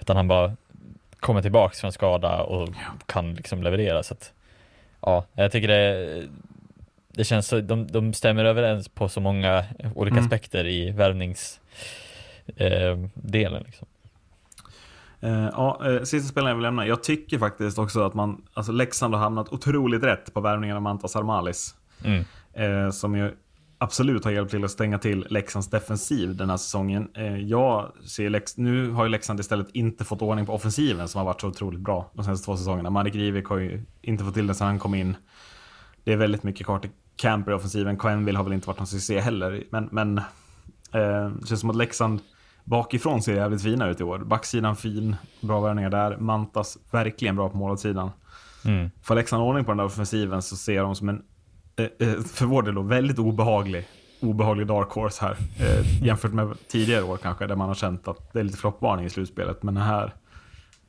utan 0.00 0.16
han 0.16 0.28
bara 0.28 0.56
kommer 1.20 1.42
tillbaks 1.42 1.80
från 1.80 1.92
skada 1.92 2.42
och 2.42 2.68
kan 3.06 3.34
liksom 3.34 3.62
leverera 3.62 4.02
så 4.02 4.14
att, 4.14 4.32
ja, 5.00 5.24
jag 5.34 5.52
tycker 5.52 5.68
det 5.68 6.22
det 7.16 7.24
känns 7.24 7.46
så, 7.46 7.60
de, 7.60 7.86
de 7.86 8.12
stämmer 8.12 8.44
överens 8.44 8.88
på 8.88 9.08
så 9.08 9.20
många 9.20 9.64
olika 9.94 10.14
Mm. 10.14 10.24
aspekter 10.24 10.66
i 10.66 10.90
värvningsdelen. 10.90 11.60
Eh, 13.54 13.62
liksom. 13.64 13.86
Ja, 15.52 15.80
eh, 15.86 16.02
sista 16.02 16.28
spelaren 16.28 16.48
jag 16.50 16.56
vill 16.56 16.62
lämna. 16.62 16.86
Jag 16.86 17.02
tycker 17.02 17.38
faktiskt 17.38 17.78
också 17.78 18.02
att 18.06 18.14
man, 18.14 18.42
alltså 18.54 18.72
Leksand 18.72 19.14
har 19.14 19.20
hamnat 19.20 19.48
otroligt 19.52 20.02
rätt 20.02 20.34
på 20.34 20.40
värvningen 20.40 20.76
av 20.76 20.82
Mantas 20.82 21.16
Armalis. 21.16 21.74
mm. 22.04 22.24
Eh, 22.56 22.90
som 22.90 23.16
ju 23.16 23.32
absolut 23.78 24.24
har 24.24 24.30
hjälpt 24.30 24.50
till 24.50 24.64
att 24.64 24.70
stänga 24.70 24.98
till 24.98 25.26
Leksands 25.30 25.70
defensiv 25.70 26.36
den 26.36 26.50
här 26.50 26.56
säsongen. 26.56 27.08
Eh, 27.14 27.36
jag 27.36 27.92
ser 28.06 28.30
Lex- 28.30 28.56
nu 28.56 28.90
har 28.90 29.04
ju 29.04 29.10
Leksand 29.10 29.40
istället 29.40 29.68
inte 29.72 30.04
fått 30.04 30.22
ordning 30.22 30.46
på 30.46 30.52
offensiven 30.52 31.08
som 31.08 31.18
har 31.18 31.24
varit 31.24 31.40
så 31.40 31.48
otroligt 31.48 31.80
bra 31.80 32.10
de 32.14 32.24
senaste 32.24 32.44
två 32.44 32.56
säsongerna. 32.56 32.90
Marek 32.90 33.14
Rivik 33.14 33.46
har 33.46 33.58
ju 33.58 33.84
inte 34.02 34.24
fått 34.24 34.34
till 34.34 34.46
det 34.46 34.54
sedan 34.54 34.66
han 34.66 34.78
kom 34.78 34.94
in. 34.94 35.16
Det 36.04 36.12
är 36.12 36.16
väldigt 36.16 36.42
mycket 36.42 36.66
kvar 36.66 36.78
till 36.78 36.90
Camper 37.16 37.52
i 37.52 37.54
offensiven. 37.54 37.98
Quenville 37.98 38.38
har 38.38 38.44
väl 38.44 38.52
inte 38.52 38.66
varit 38.66 38.78
någon 38.78 38.86
succé 38.86 39.20
heller. 39.20 39.64
Men, 39.70 39.88
men 39.92 40.18
eh, 40.18 41.30
det 41.40 41.46
känns 41.46 41.60
som 41.60 41.70
att 41.70 41.76
Leksand 41.76 42.20
bakifrån 42.64 43.22
ser 43.22 43.34
jävligt 43.34 43.62
fina 43.62 43.88
ut 43.88 44.00
i 44.00 44.04
år. 44.04 44.18
Backsidan 44.18 44.76
fin, 44.76 45.16
bra 45.40 45.60
värvningar 45.60 45.90
där. 45.90 46.16
Mantas 46.16 46.78
verkligen 46.90 47.36
bra 47.36 47.48
på 47.48 47.56
målvaktssidan. 47.56 48.10
Mm. 48.64 48.90
Får 49.02 49.14
Leksand 49.14 49.42
ordning 49.42 49.64
på 49.64 49.70
den 49.70 49.78
där 49.78 49.84
offensiven 49.84 50.42
så 50.42 50.56
ser 50.56 50.82
de 50.82 50.94
som 50.94 51.08
en, 51.08 51.22
för 52.34 52.44
vår 52.46 52.62
del 52.62 52.74
då, 52.74 52.82
väldigt 52.82 53.18
obehaglig, 53.18 53.84
obehaglig 54.20 54.66
dark 54.66 54.88
horse 54.90 55.24
här. 55.24 55.36
Eh, 55.60 56.04
jämfört 56.06 56.32
med 56.32 56.54
tidigare 56.68 57.02
år 57.02 57.16
kanske, 57.16 57.46
där 57.46 57.56
man 57.56 57.68
har 57.68 57.74
känt 57.74 58.08
att 58.08 58.32
det 58.32 58.38
är 58.40 58.44
lite 58.44 58.58
floppvarning 58.58 59.06
i 59.06 59.10
slutspelet. 59.10 59.62
Men 59.62 59.76
här 59.76 60.14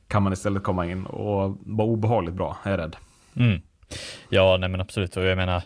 kan 0.08 0.22
man 0.22 0.32
istället 0.32 0.62
komma 0.62 0.86
in 0.86 1.06
och 1.06 1.58
vara 1.60 1.88
obehagligt 1.88 2.34
bra, 2.34 2.56
är 2.62 2.70
jag 2.70 2.78
rädd. 2.80 2.96
Mm. 3.36 3.60
Ja, 4.28 4.56
nej 4.60 4.68
men 4.68 4.80
absolut. 4.80 5.16
Och 5.16 5.24
jag 5.24 5.36
menar, 5.36 5.56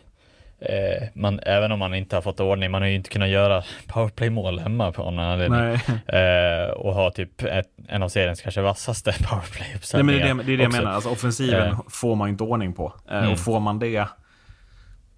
eh, 0.61 1.09
man, 1.15 1.41
även 1.43 1.73
om 1.73 1.79
man 1.79 1.95
inte 1.95 2.17
har 2.17 2.23
fått 2.23 2.41
ordning, 2.41 2.71
man 2.71 2.83
har 2.83 2.89
ju 2.89 2.95
inte 2.95 3.11
kunnat 3.11 3.29
göra 3.29 3.63
powerplay-mål 3.87 4.59
hemma 4.59 4.93
på 4.93 5.03
någon 5.11 5.19
anledning. 5.19 5.61
Eh, 6.07 6.71
och 6.71 6.95
ha 6.95 7.11
typ 7.11 7.43
ett, 7.43 7.69
en 7.89 8.03
av 8.03 8.09
seriens 8.09 8.41
kanske 8.41 8.61
vassaste 8.61 9.11
Nej 9.21 9.29
powerplay-uppsättningar. 9.31 10.05
men 10.05 10.15
det 10.15 10.31
är 10.31 10.35
det, 10.35 10.43
det, 10.43 10.53
är 10.53 10.57
det 10.57 10.63
jag 10.63 10.73
menar. 10.73 10.93
Alltså, 10.93 11.11
offensiven 11.11 11.69
Eh. 11.69 11.79
får 11.89 12.15
man 12.17 12.29
inte 12.29 12.45
ordning 12.45 12.73
på. 12.73 12.93
Eh, 13.11 13.19
Mm. 13.19 13.33
Och 13.33 13.39
får 13.39 13.61
man 13.61 13.79
det... 13.79 14.09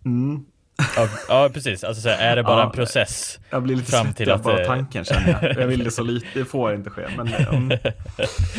Mm, 0.05 0.45
Ja, 0.97 1.09
ja, 1.29 1.51
precis. 1.55 1.85
Alltså 1.85 2.03
så 2.03 2.09
här, 2.09 2.31
är 2.33 2.37
det 2.37 2.43
bara 2.43 2.59
Ja, 2.61 2.65
en 2.67 2.71
process? 2.73 3.39
jag 3.51 3.63
blir 3.63 3.77
lite 3.77 3.91
Fram 3.91 4.13
till 4.13 4.31
att, 4.31 4.43
bara 4.43 4.65
tanken 4.65 5.05
känner 5.05 5.39
jag. 5.43 5.57
Jag 5.63 5.67
vill 5.67 5.85
det 5.85 5.91
så 5.91 6.03
lite, 6.03 6.27
det 6.35 6.45
får 6.45 6.75
inte 6.75 6.91
ske. 6.91 7.03
Men. 7.17 7.29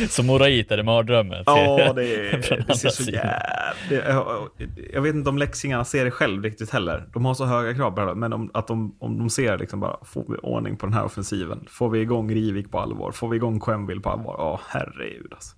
Som 0.08 0.26
Morait 0.26 0.70
är 0.72 0.76
det 0.76 0.82
mardrömmen. 0.82 1.42
Ja, 1.46 1.92
det, 1.92 2.02
är, 2.30 2.64
det 2.68 2.74
ser 2.76 2.88
så 2.88 3.02
jävligt... 3.02 4.04
Jag, 4.08 4.48
jag 4.92 5.02
vet 5.02 5.14
inte 5.14 5.28
om 5.30 5.38
läxingarna 5.38 5.84
ser 5.84 6.04
det 6.04 6.10
själv 6.10 6.42
riktigt 6.42 6.70
heller. 6.70 7.04
De 7.12 7.24
har 7.24 7.34
så 7.34 7.44
höga 7.44 7.74
krav 7.74 7.90
på 7.90 8.00
det, 8.04 8.14
men 8.14 8.32
om, 8.32 8.50
att 8.54 8.66
de, 8.66 8.96
om 9.00 9.18
de 9.18 9.30
ser 9.30 9.58
liksom 9.58 9.80
bara, 9.80 9.96
får 10.04 10.24
vi 10.28 10.36
ordning 10.42 10.76
på 10.76 10.86
den 10.86 10.92
här 10.94 11.04
offensiven? 11.04 11.64
Får 11.70 11.90
vi 11.90 12.00
igång 12.00 12.34
Rivik 12.34 12.70
på 12.70 12.78
allvar? 12.80 13.12
Får 13.12 13.28
vi 13.28 13.36
igång 13.36 13.60
Quenville 13.60 14.00
på 14.00 14.10
allvar? 14.10 14.34
Ja, 14.38 14.60
herregud 14.68 15.32
alltså. 15.32 15.56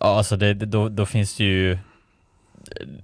Ja, 0.00 0.16
alltså 0.16 0.36
det- 0.36 0.54
då, 0.54 0.88
då 0.88 1.06
finns 1.06 1.36
det 1.36 1.44
ju 1.44 1.78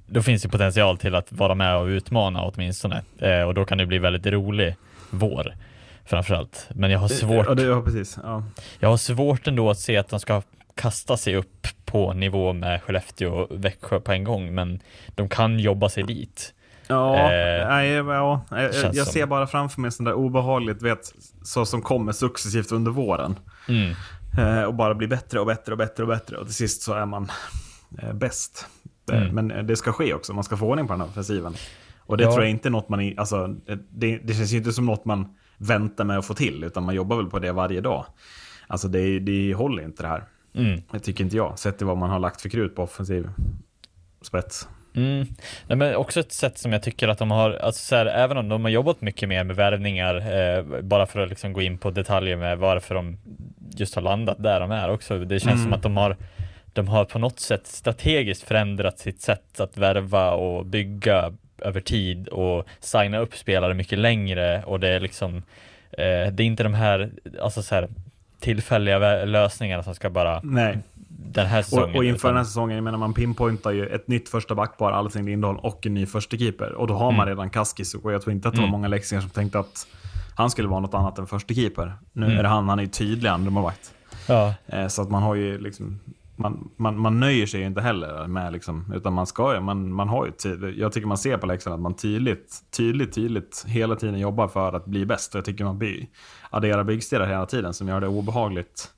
då 0.06 0.22
finns 0.22 0.42
det 0.42 0.48
potential 0.48 0.98
till 0.98 1.14
att 1.14 1.32
vara 1.32 1.54
med 1.54 1.76
och 1.76 1.86
utmana 1.86 2.42
åtminstone. 2.42 3.02
Eh, 3.18 3.42
och 3.42 3.54
då 3.54 3.64
kan 3.64 3.78
det 3.78 3.86
bli 3.86 3.98
väldigt 3.98 4.26
rolig 4.26 4.76
vår 5.10 5.54
framförallt. 6.04 6.66
Men 6.74 6.90
jag 6.90 6.98
har 6.98 7.08
svårt, 7.08 7.46
Ja, 7.48 7.54
det, 7.54 7.62
ja 7.62 7.82
precis. 7.82 8.18
Ja. 8.22 8.44
jag 8.78 8.88
har 8.88 8.96
svårt 8.96 9.46
ändå 9.46 9.70
att 9.70 9.78
se 9.78 9.96
att 9.96 10.08
de 10.08 10.20
ska 10.20 10.42
kasta 10.74 11.16
sig 11.16 11.36
upp 11.36 11.66
på 11.84 12.12
nivå 12.12 12.52
med 12.52 12.82
Skellefteå 12.82 13.34
och 13.34 13.64
Växjö 13.64 14.00
på 14.00 14.12
en 14.12 14.24
gång. 14.24 14.54
Men 14.54 14.80
de 15.08 15.28
kan 15.28 15.58
jobba 15.58 15.88
sig 15.88 16.02
dit. 16.02 16.52
Ja, 16.88 17.16
Eh, 17.16 17.68
nej, 17.68 17.90
ja, 17.90 18.40
jag, 18.50 18.94
jag 18.94 19.06
ser 19.06 19.26
bara 19.26 19.46
framför 19.46 19.80
mig 19.80 19.92
sån 19.92 20.04
där 20.04 20.12
obehagligt, 20.12 20.82
vet, 20.82 21.12
så 21.42 21.66
som 21.66 21.82
kommer 21.82 22.12
successivt 22.12 22.72
under 22.72 22.90
våren. 22.90 23.38
Mm. 23.68 23.94
Eh, 24.38 24.62
och 24.62 24.74
bara 24.74 24.94
blir 24.94 25.08
bättre 25.08 25.40
och 25.40 25.46
bättre 25.46 25.72
och 25.72 25.78
bättre 25.78 26.02
och 26.02 26.08
bättre. 26.08 26.36
Och 26.36 26.46
till 26.46 26.54
sist 26.54 26.82
så 26.82 26.94
är 26.94 27.06
man 27.06 27.30
eh, 28.02 28.12
bäst. 28.12 28.66
Mm. 29.12 29.34
Men 29.34 29.50
eh, 29.50 29.62
det 29.62 29.76
ska 29.76 29.92
ske 29.92 30.14
också, 30.14 30.32
man 30.34 30.44
ska 30.44 30.56
få 30.56 30.66
ordning 30.66 30.86
på 30.86 30.92
den 30.92 31.00
här 31.00 31.08
offensiven. 31.08 31.54
Och 31.98 32.16
det 32.16 32.24
Ja. 32.24 32.30
tror 32.32 32.42
jag 32.44 32.50
inte 32.50 32.68
är 32.68 32.70
något 32.70 32.88
man, 32.88 33.14
alltså, 33.18 33.56
eh, 33.66 33.76
det, 33.90 34.18
det 34.24 34.34
känns 34.34 34.52
ju 34.52 34.56
inte 34.56 34.72
som 34.72 34.86
något 34.86 35.04
man 35.04 35.34
väntar 35.58 36.04
med 36.04 36.18
att 36.18 36.26
få 36.26 36.34
till, 36.34 36.64
utan 36.64 36.84
man 36.84 36.94
jobbar 36.94 37.16
väl 37.16 37.26
på 37.26 37.38
det 37.38 37.52
varje 37.52 37.80
dag. 37.80 38.04
Alltså 38.66 38.88
det, 38.88 39.18
det 39.18 39.54
håller 39.54 39.82
inte 39.82 40.02
det 40.02 40.08
här. 40.08 40.24
Mm. 40.54 40.80
Det 40.92 40.98
tycker 40.98 41.24
inte 41.24 41.36
jag, 41.36 41.58
sett 41.58 41.78
till 41.78 41.86
vad 41.86 41.96
man 41.96 42.10
har 42.10 42.18
lagt 42.18 42.40
för 42.40 42.48
krut 42.48 42.74
på 42.76 42.82
offensiv 42.82 43.28
spets. 44.22 44.68
Mm. 44.94 45.26
Nej, 45.66 45.78
men 45.78 45.96
också 45.96 46.20
ett 46.20 46.32
sätt 46.32 46.58
som 46.58 46.72
jag 46.72 46.82
tycker 46.82 47.08
att 47.08 47.18
de 47.18 47.30
har, 47.30 47.50
alltså 47.50 47.84
så 47.84 47.96
här, 47.96 48.06
även 48.06 48.36
om 48.36 48.48
de 48.48 48.62
har 48.64 48.70
jobbat 48.70 49.00
mycket 49.00 49.28
mer 49.28 49.44
med 49.44 49.56
värvningar, 49.56 50.14
eh, 50.16 50.82
bara 50.82 51.06
för 51.06 51.20
att 51.20 51.28
liksom 51.28 51.52
gå 51.52 51.62
in 51.62 51.78
på 51.78 51.90
detaljer 51.90 52.36
med 52.36 52.58
varför 52.58 52.94
de 52.94 53.16
just 53.76 53.94
har 53.94 54.02
landat 54.02 54.42
där 54.42 54.60
de 54.60 54.70
är 54.70 54.90
också. 54.90 55.18
Det 55.18 55.40
känns 55.40 55.54
Mm. 55.54 55.64
som 55.64 55.72
att 55.72 55.82
de 55.82 55.96
har, 55.96 56.16
de 56.76 56.88
har 56.88 57.04
på 57.04 57.18
något 57.18 57.40
sätt 57.40 57.66
strategiskt 57.66 58.42
förändrat 58.42 58.98
sitt 58.98 59.20
sätt 59.20 59.60
att 59.60 59.76
värva 59.76 60.30
och 60.30 60.66
bygga 60.66 61.32
över 61.58 61.80
tid 61.80 62.28
och 62.28 62.66
signa 62.80 63.18
upp 63.18 63.36
spelare 63.36 63.74
mycket 63.74 63.98
längre 63.98 64.62
och 64.66 64.80
det 64.80 64.88
är 64.88 65.00
liksom, 65.00 65.36
eh, 65.90 66.32
det 66.32 66.42
är 66.42 66.46
inte 66.46 66.62
de 66.62 66.74
här, 66.74 67.10
alltså 67.42 67.62
så 67.62 67.74
här 67.74 67.88
tillfälliga 68.40 69.24
lösningarna 69.24 69.82
som 69.82 69.94
ska 69.94 70.10
bara 70.10 70.40
Nej, 70.42 70.78
den 71.08 71.46
här 71.46 71.62
säsongen. 71.62 71.90
och, 71.90 71.96
och 71.96 72.04
inför 72.04 72.16
utan- 72.18 72.28
den 72.28 72.36
här 72.36 72.44
säsongen, 72.44 72.74
jag 72.76 72.84
menar 72.84 72.98
man 72.98 73.14
pinpointar 73.14 73.70
ju 73.70 73.86
ett 73.86 74.08
nytt 74.08 74.28
första 74.28 74.54
backpar, 74.54 74.92
Alsing 74.92 75.26
Lindholm 75.26 75.58
och 75.58 75.86
en 75.86 75.94
ny 75.94 76.06
första 76.06 76.36
keeper. 76.36 76.72
Och 76.72 76.86
då 76.86 76.94
har 76.94 77.10
man 77.12 77.14
Mm. 77.14 77.28
redan 77.28 77.50
Kaskis 77.50 77.94
och 77.94 78.12
jag 78.12 78.22
tror 78.22 78.32
inte 78.32 78.48
att 78.48 78.54
det 78.54 78.60
var 78.60 78.64
Mm. 78.68 78.72
många 78.72 78.88
leksingar 78.88 79.20
som 79.20 79.30
tänkte 79.30 79.58
att 79.58 79.86
han 80.36 80.50
skulle 80.50 80.68
vara 80.68 80.80
något 80.80 80.94
annat 80.94 81.18
än 81.18 81.26
första 81.26 81.54
keeper. 81.54 81.92
Nu 82.12 82.26
Mm. 82.26 82.38
är 82.38 82.42
det 82.42 82.48
han, 82.48 82.68
han 82.68 82.78
är 82.78 82.82
ju 82.82 82.88
tydlig 82.88 83.28
andremålvakt. 83.30 83.92
Ja, 84.28 84.54
Eh, 84.66 84.86
så 84.88 85.02
att 85.02 85.10
man 85.10 85.22
har 85.22 85.34
ju 85.34 85.58
liksom, 85.58 86.00
man, 86.36 86.70
man, 86.76 86.98
man 86.98 87.20
nöjer 87.20 87.46
sig 87.46 87.60
ju 87.60 87.66
inte 87.66 87.80
heller 87.80 88.26
med 88.26 88.52
liksom, 88.52 88.92
utan 88.94 89.12
man 89.12 89.26
ska 89.26 89.54
ju, 89.54 89.60
man, 89.60 89.92
man 89.92 90.08
har 90.08 90.26
ju 90.26 90.32
tid. 90.32 90.74
Jag 90.76 90.92
tycker 90.92 91.06
man 91.08 91.18
ser 91.18 91.38
på 91.38 91.46
Leksand 91.46 91.74
att 91.74 91.80
man 91.80 91.94
tydligt, 91.96 92.60
tydligt, 92.76 93.14
tydligt 93.14 93.64
hela 93.68 93.96
tiden 93.96 94.18
jobbar 94.18 94.48
för 94.48 94.72
att 94.72 94.84
bli 94.86 95.06
bäst. 95.06 95.34
Och 95.34 95.38
jag 95.38 95.44
tycker 95.44 95.64
man 95.64 95.78
by, 95.78 96.06
adderar 96.50 96.84
byggstenar 96.84 97.26
hela 97.26 97.46
tiden 97.46 97.74
som 97.74 97.88
gör 97.88 98.00
det 98.00 98.08
obehagligt. 98.08 98.90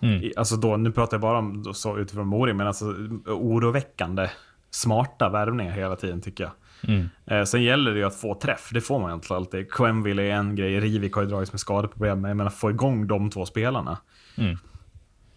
Mm. 0.00 0.22
I- 0.22 0.32
Alltså 0.36 0.56
då, 0.56 0.76
nu 0.76 0.92
pratar 0.92 1.14
jag 1.14 1.20
bara 1.20 1.38
om 1.38 1.62
då, 1.62 1.74
så 1.74 1.98
utifrån 1.98 2.26
Mori, 2.26 2.52
men 2.52 2.66
alltså 2.66 2.84
oroväckande 3.26 4.30
smarta 4.70 5.28
värvningar 5.28 5.72
hela 5.72 5.96
tiden 5.96 6.20
tycker 6.20 6.44
jag. 6.44 6.52
Mm. 6.90 7.08
Eh, 7.26 7.44
sen 7.44 7.62
gäller 7.62 7.90
det 7.90 7.98
ju 7.98 8.04
att 8.04 8.20
få 8.20 8.34
träff, 8.34 8.70
det 8.72 8.80
får 8.80 9.00
man 9.00 9.14
inte 9.14 9.34
alltid. 9.36 9.70
Quenville 9.72 10.22
är 10.22 10.30
en 10.32 10.56
grej, 10.56 10.80
Rivik 10.80 11.12
har 11.14 11.22
ju 11.22 11.28
dragits 11.28 11.52
med 11.52 11.60
skadeproblem, 11.60 12.20
men 12.20 12.28
jag 12.28 12.36
menar 12.36 12.50
få 12.50 12.70
igång 12.70 13.06
de 13.06 13.30
två 13.30 13.46
spelarna. 13.46 13.98
Mm. 14.36 14.56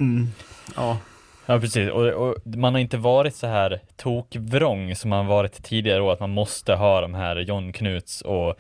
Mm. 0.01 0.27
Ja, 0.75 0.97
Ja 1.45 1.59
precis, 1.59 1.89
och, 1.89 2.05
och 2.07 2.35
man 2.45 2.73
har 2.73 2.81
inte 2.81 2.97
varit 2.97 3.35
så 3.35 3.47
här 3.47 3.79
tokvrång 3.97 4.95
som 4.95 5.09
man 5.09 5.27
varit 5.27 5.63
tidigare 5.63 6.01
år, 6.01 6.13
att 6.13 6.19
man 6.19 6.29
måste 6.29 6.73
ha 6.75 7.01
de 7.01 7.13
här 7.13 7.35
John 7.35 7.73
Knuts 7.73 8.21
och 8.21 8.55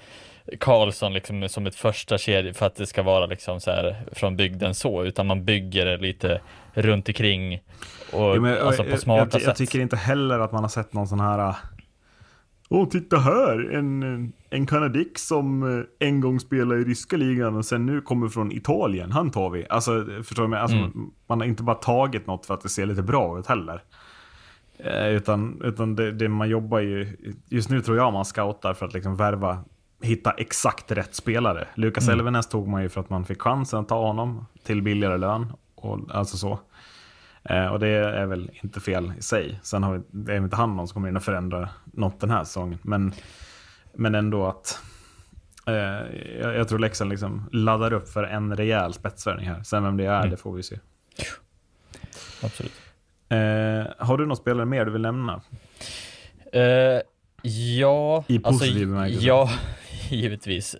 Karlsson 0.59 1.13
liksom 1.13 1.49
som 1.49 1.67
ett 1.67 1.75
första 1.75 2.17
kedja 2.17 2.53
för 2.53 2.65
att 2.65 2.75
det 2.75 2.85
ska 2.87 3.03
vara 3.03 3.25
liksom 3.25 3.59
så 3.61 3.71
här 3.71 3.95
från 4.11 4.35
bygden 4.35 4.75
så, 4.75 5.03
utan 5.03 5.27
man 5.27 5.45
bygger 5.45 5.85
det 5.85 5.97
lite 5.97 6.41
runt 6.73 7.07
omkring 7.09 7.61
och 8.13 8.21
Ja, 8.35 8.39
men, 8.39 8.57
alltså 8.67 8.83
jag- 8.83 8.91
på 8.91 8.97
smarta 8.97 9.19
jag, 9.19 9.25
jag, 9.25 9.31
sätt. 9.33 9.43
jag 9.47 9.55
tycker 9.55 9.79
inte 9.79 9.95
heller 9.95 10.39
att 10.39 10.51
man 10.51 10.63
har 10.63 10.69
sett 10.69 10.93
någon 10.93 11.07
sån 11.07 11.19
här... 11.19 11.55
Åh, 12.73 12.87
titta 12.87 13.17
här! 13.17 13.71
En, 13.73 14.33
en 14.49 14.65
kanadick 14.65 15.17
som 15.17 15.77
äh, 15.79 16.07
en 16.07 16.21
gång 16.21 16.39
spelade 16.39 16.81
i 16.81 16.83
ryska 16.83 17.17
ligan 17.17 17.55
och 17.55 17.65
sen 17.65 17.85
nu 17.85 18.01
kommer 18.01 18.27
från 18.27 18.51
Italien. 18.51 19.11
Han 19.11 19.31
tar 19.31 19.49
vi. 19.49 19.65
Alltså, 19.69 20.05
förstår 20.23 20.43
du? 20.43 20.49
mig? 20.49 20.59
Alltså, 20.59 20.77
Mm. 20.77 21.11
Man 21.27 21.39
har 21.39 21.47
inte 21.47 21.63
bara 21.63 21.75
tagit 21.75 22.27
något 22.27 22.45
för 22.45 22.53
att 22.53 22.61
det 22.61 22.69
ser 22.69 22.85
lite 22.85 23.01
bra 23.01 23.39
ut 23.39 23.47
heller. 23.47 23.83
Eh, 24.77 25.07
utan 25.07 25.61
utan 25.63 25.95
det, 25.95 26.11
det 26.11 26.29
man 26.29 26.49
jobbar 26.49 26.79
ju... 26.79 27.17
Just 27.49 27.69
nu 27.69 27.81
tror 27.81 27.97
jag 27.97 28.13
man 28.13 28.25
scoutar 28.25 28.73
för 28.73 28.85
att 28.85 28.93
liksom 28.93 29.15
värva, 29.15 29.63
hitta 30.01 30.31
exakt 30.31 30.91
rätt 30.91 31.15
spelare. 31.15 31.67
Lukas 31.75 32.07
Mm. 32.07 32.19
Elvenäs 32.19 32.49
tog 32.49 32.67
man 32.67 32.83
ju 32.83 32.89
för 32.89 33.01
att 33.01 33.09
man 33.09 33.25
fick 33.25 33.41
chansen 33.41 33.79
att 33.79 33.89
ta 33.89 34.07
honom 34.07 34.45
till 34.63 34.81
billigare 34.81 35.17
lön. 35.17 35.53
Och, 35.75 35.99
alltså 36.11 36.37
så. 36.37 36.59
Eh, 37.43 37.65
och 37.65 37.79
det 37.79 37.87
är 37.87 38.25
väl 38.25 38.51
inte 38.63 38.79
fel 38.79 39.13
i 39.19 39.21
sig. 39.21 39.59
Sen 39.63 39.83
har 39.83 39.93
vi, 39.97 40.01
det 40.11 40.33
är 40.33 40.37
inte 40.37 40.55
han 40.55 40.75
någon 40.75 40.87
som 40.87 40.93
kommer 40.93 41.09
in 41.09 41.15
och 41.15 41.23
förändra 41.23 41.69
något 41.85 42.19
den 42.19 42.29
här 42.29 42.43
säsongen. 42.43 42.79
Men, 42.81 43.13
men 43.93 44.15
ändå 44.15 44.47
att 44.47 44.79
eh, 45.67 45.73
jag, 46.41 46.55
jag 46.55 46.67
tror 46.67 46.79
Leksand 46.79 47.09
liksom 47.09 47.49
laddar 47.51 47.93
upp 47.93 48.09
för 48.09 48.23
en 48.23 48.55
rejäl 48.57 48.93
spetsvärvning 48.93 49.47
här. 49.47 49.63
Sen 49.63 49.83
vem 49.83 49.97
det 49.97 50.05
är, 50.05 50.17
Mm. 50.19 50.29
det 50.29 50.37
får 50.37 50.53
vi 50.53 50.63
se. 50.63 50.79
Absolut. 52.43 52.73
Eh, 53.29 54.05
har 54.05 54.17
du 54.17 54.25
någon 54.25 54.37
spelare 54.37 54.65
mer 54.65 54.85
du 54.85 54.91
vill 54.91 55.01
nämna? 55.01 55.41
Eh, 56.53 56.61
ja, 57.79 58.23
I 58.27 58.39
positiv 58.39 58.43
alltså, 58.45 58.73
bemärkelse. 58.79 59.25
Ja, 59.27 59.49
givetvis. 60.09 60.75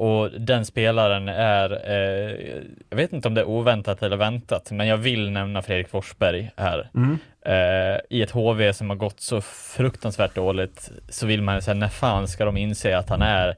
Och 0.00 0.30
den 0.30 0.64
spelaren 0.64 1.28
är, 1.28 1.70
eh, 1.90 2.62
jag 2.90 2.96
vet 2.96 3.12
inte 3.12 3.28
om 3.28 3.34
det 3.34 3.40
är 3.40 3.48
oväntat 3.48 4.02
eller 4.02 4.16
väntat, 4.16 4.70
men 4.70 4.86
jag 4.86 4.96
vill 4.96 5.30
nämna 5.30 5.62
Fredrik 5.62 5.88
Forsberg 5.88 6.50
här. 6.56 6.90
Eh, 7.46 8.00
I 8.10 8.22
ett 8.22 8.30
HV 8.30 8.72
som 8.72 8.90
har 8.90 8.96
gått 8.96 9.20
så 9.20 9.40
fruktansvärt 9.76 10.34
dåligt 10.34 10.90
så 11.08 11.26
vill 11.26 11.42
man 11.42 11.62
säga, 11.62 11.74
när 11.74 11.88
fan 11.88 12.28
ska 12.28 12.44
de 12.44 12.56
inse 12.56 12.98
att 12.98 13.08
han 13.08 13.22
är 13.22 13.56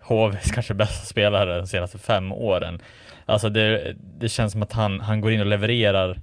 HVs 0.00 0.50
kanske 0.50 0.74
bästa 0.74 1.06
spelare 1.06 1.58
de 1.58 1.66
senaste 1.66 1.98
fem 1.98 2.32
åren. 2.32 2.80
Alltså 3.26 3.48
det, 3.48 3.94
det 4.18 4.28
känns 4.28 4.52
som 4.52 4.62
att 4.62 4.72
han, 4.72 5.00
han 5.00 5.20
går 5.20 5.32
in 5.32 5.40
och 5.40 5.46
levererar 5.46 6.18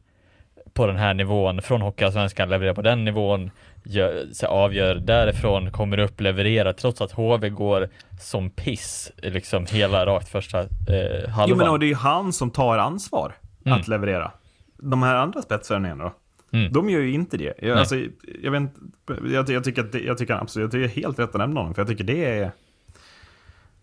på 0.73 0.87
den 0.87 0.95
här 0.95 1.13
nivån, 1.13 1.61
från 1.61 1.81
Hockeyallsvenskan, 1.81 2.49
levererar 2.49 2.73
på 2.73 2.81
den 2.81 3.05
nivån, 3.05 3.51
gör, 3.83 4.25
så 4.33 4.47
avgör 4.47 4.95
därifrån, 4.95 5.71
kommer 5.71 5.97
upp, 5.99 6.21
levererar, 6.21 6.73
trots 6.73 7.01
att 7.01 7.11
HV 7.11 7.49
går 7.49 7.89
som 8.19 8.49
piss, 8.49 9.11
liksom 9.17 9.65
hela 9.71 10.05
rakt 10.05 10.29
första 10.29 10.59
eh, 10.59 11.29
halvan. 11.29 11.49
Jo 11.49 11.55
men 11.55 11.69
och 11.69 11.79
det 11.79 11.85
är 11.85 11.87
ju 11.87 11.95
han 11.95 12.33
som 12.33 12.51
tar 12.51 12.77
ansvar 12.77 13.33
Mm. 13.65 13.79
att 13.79 13.87
leverera. 13.87 14.31
De 14.77 15.03
här 15.03 15.15
andra 15.15 15.41
spetsvärvningarna 15.41 16.03
då? 16.03 16.13
Mm. 16.57 16.73
De 16.73 16.89
gör 16.89 16.99
ju 16.99 17.13
inte 17.13 17.37
det. 17.37 17.53
Jag, 17.61 17.77
alltså, 17.77 17.95
jag, 18.41 18.51
vet, 18.51 18.63
jag, 19.33 19.49
jag 19.49 19.63
tycker 19.63 19.81
att 19.81 19.91
det, 19.91 19.99
jag 19.99 20.17
tycker 20.17 20.33
absolut, 20.33 20.71
det 20.71 20.83
är 20.83 20.87
helt 20.87 21.19
rätt 21.19 21.29
att 21.29 21.39
nämna 21.39 21.59
honom, 21.59 21.73
för 21.73 21.81
jag 21.81 21.87
tycker 21.89 22.03
det 22.03 22.25
är 22.39 22.51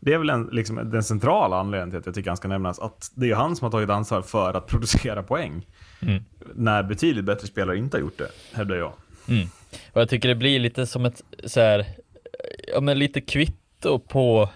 det 0.00 0.14
är 0.14 0.18
väl 0.18 0.30
en, 0.30 0.48
liksom, 0.52 0.90
den 0.90 1.02
centrala 1.02 1.60
anledningen 1.60 1.90
till 1.90 1.98
att 1.98 2.06
jag 2.06 2.14
tycker 2.14 2.30
han 2.30 2.36
ska 2.36 2.48
nämnas. 2.48 2.78
Att 2.78 3.10
det 3.14 3.30
är 3.30 3.34
han 3.34 3.56
som 3.56 3.64
har 3.64 3.70
tagit 3.70 3.90
ansvar 3.90 4.22
för 4.22 4.54
att 4.54 4.66
producera 4.66 5.22
poäng. 5.22 5.66
Mm. 6.02 6.24
När 6.54 6.82
betydligt 6.82 7.24
bättre 7.24 7.46
spelare 7.46 7.78
inte 7.78 7.96
har 7.96 8.00
gjort 8.00 8.18
det, 8.18 8.28
hävdar 8.52 8.76
jag. 8.76 8.92
Mm. 9.28 9.48
Och 9.92 10.00
jag 10.00 10.08
tycker 10.08 10.28
det 10.28 10.34
blir 10.34 10.58
lite 10.58 10.86
som 10.86 11.04
ett 11.04 11.22
så 11.44 11.60
här, 11.60 11.86
ja 12.74 12.80
men 12.80 12.98
lite 12.98 13.20
kvitto 13.20 13.98
på 13.98 14.48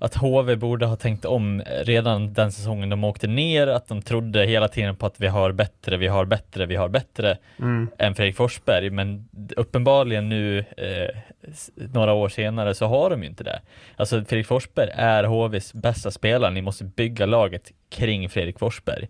att 0.00 0.14
HV 0.14 0.56
borde 0.56 0.86
ha 0.86 0.96
tänkt 0.96 1.24
om 1.24 1.62
redan 1.82 2.32
den 2.32 2.52
säsongen 2.52 2.88
de 2.88 3.04
åkte 3.04 3.26
ner, 3.26 3.66
att 3.66 3.88
de 3.88 4.02
trodde 4.02 4.44
hela 4.44 4.68
tiden 4.68 4.96
på 4.96 5.06
att 5.06 5.20
vi 5.20 5.26
har 5.26 5.52
bättre, 5.52 5.96
vi 5.96 6.06
har 6.06 6.24
bättre, 6.24 6.66
vi 6.66 6.76
har 6.76 6.88
bättre 6.88 7.38
än 7.98 8.14
Fredrik 8.14 8.36
Forsberg, 8.36 8.90
men 8.90 9.28
uppenbarligen 9.56 10.28
nu 10.28 10.58
eh, 10.58 11.16
några 11.92 12.12
år 12.12 12.28
senare 12.28 12.74
så 12.74 12.86
har 12.86 13.10
de 13.10 13.22
ju 13.22 13.28
inte 13.28 13.44
det. 13.44 13.60
Alltså 13.96 14.24
Fredrik 14.24 14.46
Forsberg 14.46 14.90
är 14.94 15.24
HVs 15.24 15.74
bästa 15.74 16.10
spelare, 16.10 16.50
ni 16.50 16.62
måste 16.62 16.84
bygga 16.84 17.26
laget 17.26 17.72
kring 17.90 18.28
Fredrik 18.30 18.58
Forsberg. 18.58 19.08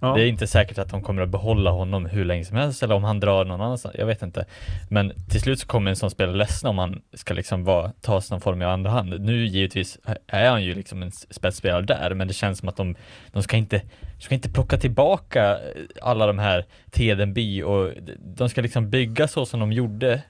Ja. 0.00 0.14
Det 0.14 0.22
är 0.22 0.26
inte 0.26 0.46
säkert 0.46 0.78
att 0.78 0.90
de 0.90 1.02
kommer 1.02 1.22
att 1.22 1.28
behålla 1.28 1.70
honom 1.70 2.06
hur 2.06 2.24
länge 2.24 2.44
som 2.44 2.56
helst 2.56 2.82
eller 2.82 2.94
om 2.94 3.04
han 3.04 3.20
drar 3.20 3.44
någon 3.44 3.60
annanstans, 3.60 3.94
jag 3.98 4.06
vet 4.06 4.22
inte. 4.22 4.44
Men 4.88 5.12
till 5.30 5.40
slut 5.40 5.60
så 5.60 5.66
kommer 5.66 5.90
en 5.90 5.96
sån 5.96 6.10
spelare 6.10 6.36
ledsna 6.36 6.70
om 6.70 6.78
han 6.78 7.02
ska 7.12 7.34
liksom 7.34 7.64
vara, 7.64 7.92
tas 8.00 8.30
någon 8.30 8.40
form 8.40 8.62
i 8.62 8.64
andra 8.64 8.90
hand. 8.90 9.20
Nu 9.20 9.46
givetvis 9.46 9.98
är 10.26 10.50
han 10.50 10.64
ju 10.64 10.74
liksom 10.74 11.02
en 11.02 11.10
spetsspelare 11.12 11.82
där, 11.82 12.14
men 12.14 12.28
det 12.28 12.34
känns 12.34 12.58
som 12.58 12.68
att 12.68 12.76
de, 12.76 12.96
de 13.32 13.42
ska 13.42 13.56
inte, 13.56 13.82
de 14.16 14.22
ska 14.22 14.34
inte 14.34 14.50
plocka 14.50 14.76
tillbaka 14.76 15.58
alla 16.02 16.26
de 16.26 16.38
här 16.38 16.64
Tedenby 16.90 17.62
och 17.62 17.90
de 18.18 18.48
ska 18.48 18.60
liksom 18.60 18.90
bygga 18.90 19.28
så 19.28 19.46
som 19.46 19.60
de 19.60 19.72
gjorde 19.72 20.22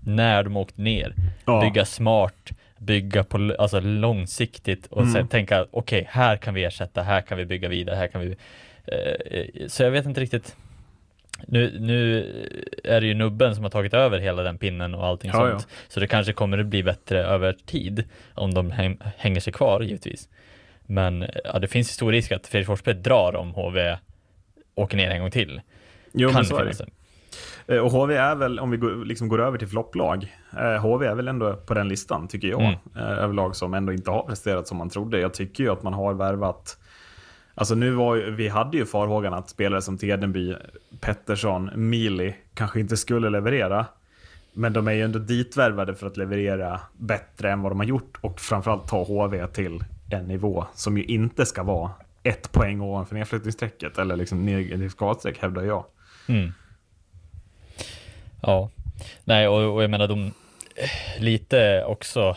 när 0.00 0.42
de 0.42 0.56
åkte 0.56 0.82
ner. 0.82 1.14
Ja. 1.44 1.60
Bygga 1.60 1.84
smart, 1.84 2.50
bygga 2.78 3.24
på 3.24 3.54
alltså 3.58 3.80
långsiktigt 3.80 4.86
och 4.86 5.06
sen 5.06 5.28
tänka 5.28 5.66
okej, 5.70 6.06
här 6.10 6.36
kan 6.36 6.54
vi 6.54 6.64
ersätta, 6.64 7.02
här 7.02 7.20
kan 7.20 7.38
vi 7.38 7.46
bygga 7.46 7.68
vidare, 7.68 7.96
här 7.96 8.06
kan 8.06 8.20
vi 8.20 8.36
så 9.68 9.82
jag 9.82 9.90
vet 9.90 10.06
inte 10.06 10.20
riktigt 10.20 10.56
nu, 11.46 11.76
nu 11.80 12.18
är 12.84 13.00
det 13.00 13.06
ju 13.06 13.14
nubben 13.14 13.54
som 13.54 13.64
har 13.64 13.70
tagit 13.70 13.94
över 13.94 14.18
hela 14.18 14.42
den 14.42 14.58
pinnen 14.58 14.94
och 14.94 15.06
allting 15.06 15.30
Ja, 15.34 15.50
sånt. 15.50 15.68
Så 15.88 16.00
det 16.00 16.06
kanske 16.06 16.32
kommer 16.32 16.58
att 16.58 16.66
bli 16.66 16.82
bättre 16.82 17.24
över 17.24 17.52
tid 17.66 18.04
om 18.34 18.54
de 18.54 18.70
häng, 18.70 18.98
hänger 19.16 19.40
sig 19.40 19.52
kvar 19.52 19.80
givetvis. 19.80 20.28
Men 20.86 21.26
ja, 21.44 21.58
det 21.58 21.68
finns 21.68 21.88
ju 21.88 21.92
stor 21.92 22.12
risk 22.12 22.32
att 22.32 22.46
Fredrik 22.46 22.66
Forsberg 22.66 22.94
drar 22.94 23.36
om 23.36 23.54
HV 23.54 23.96
åker 24.74 24.96
ner 24.96 25.10
en 25.10 25.20
gång 25.20 25.30
till. 25.30 25.60
Jo, 26.12 26.28
kan 26.28 26.34
men 26.34 26.44
så 26.44 26.56
är 26.56 26.64
det. 26.64 26.86
Eh, 27.74 27.80
Och 27.84 27.90
HV 27.92 28.14
är 28.16 28.34
väl, 28.34 28.58
om 28.60 28.70
vi 28.70 28.76
går, 28.76 29.04
liksom 29.04 29.28
går 29.28 29.40
över 29.42 29.58
till 29.58 29.68
flopplag, 29.68 30.36
eh, 30.58 30.76
HV 30.82 31.06
är 31.06 31.14
väl 31.14 31.28
ändå 31.28 31.54
på 31.56 31.74
den 31.74 31.88
listan, 31.88 32.28
tycker 32.28 32.48
jag, 32.48 32.60
Mm. 32.60 32.74
eh, 32.96 33.02
överlag 33.18 33.56
som 33.56 33.74
ändå 33.74 33.92
inte 33.92 34.10
har 34.10 34.22
presterat 34.22 34.68
som 34.68 34.76
man 34.78 34.90
trodde. 34.90 35.18
Jag 35.20 35.34
tycker 35.34 35.64
ju 35.64 35.72
att 35.72 35.82
man 35.82 35.94
har 35.94 36.14
värvat 36.14 36.78
Alltså 37.54 37.74
nu 37.74 37.90
var 37.90 38.14
ju, 38.14 38.30
vi 38.30 38.48
hade 38.48 38.76
ju 38.76 38.86
farhågan 38.86 39.34
att 39.34 39.50
spelare 39.50 39.82
som 39.82 39.98
Tedenby, 39.98 40.54
Pettersson, 41.00 41.70
Mili 41.74 42.34
kanske 42.54 42.80
inte 42.80 42.96
skulle 42.96 43.30
leverera. 43.30 43.86
Men 44.52 44.72
de 44.72 44.88
är 44.88 44.92
ju 44.92 45.02
ändå 45.02 45.18
ditvärvade 45.18 45.94
för 45.94 46.06
att 46.06 46.16
leverera 46.16 46.80
bättre 46.98 47.50
än 47.50 47.62
vad 47.62 47.72
de 47.72 47.78
har 47.78 47.86
gjort 47.86 48.18
och 48.20 48.40
framförallt 48.40 48.88
ta 48.88 49.04
HV 49.04 49.46
till 49.46 49.84
en 50.10 50.24
nivå 50.24 50.66
som 50.74 50.98
ju 50.98 51.04
inte 51.04 51.46
ska 51.46 51.62
vara 51.62 51.90
ett 52.22 52.52
poäng 52.52 52.80
ovanför 52.80 53.14
nedflyttningsstrecket 53.14 53.98
eller 53.98 54.16
liksom 54.16 54.46
negativt 54.46 54.92
skadestreck 54.92 55.38
hävdar 55.38 55.62
jag. 55.62 55.84
Mm. 56.28 56.52
Ja, 58.40 58.70
nej 59.24 59.48
och, 59.48 59.74
och 59.74 59.82
jag 59.82 59.90
menar 59.90 60.08
de 60.08 60.32
lite 61.18 61.84
också 61.84 62.36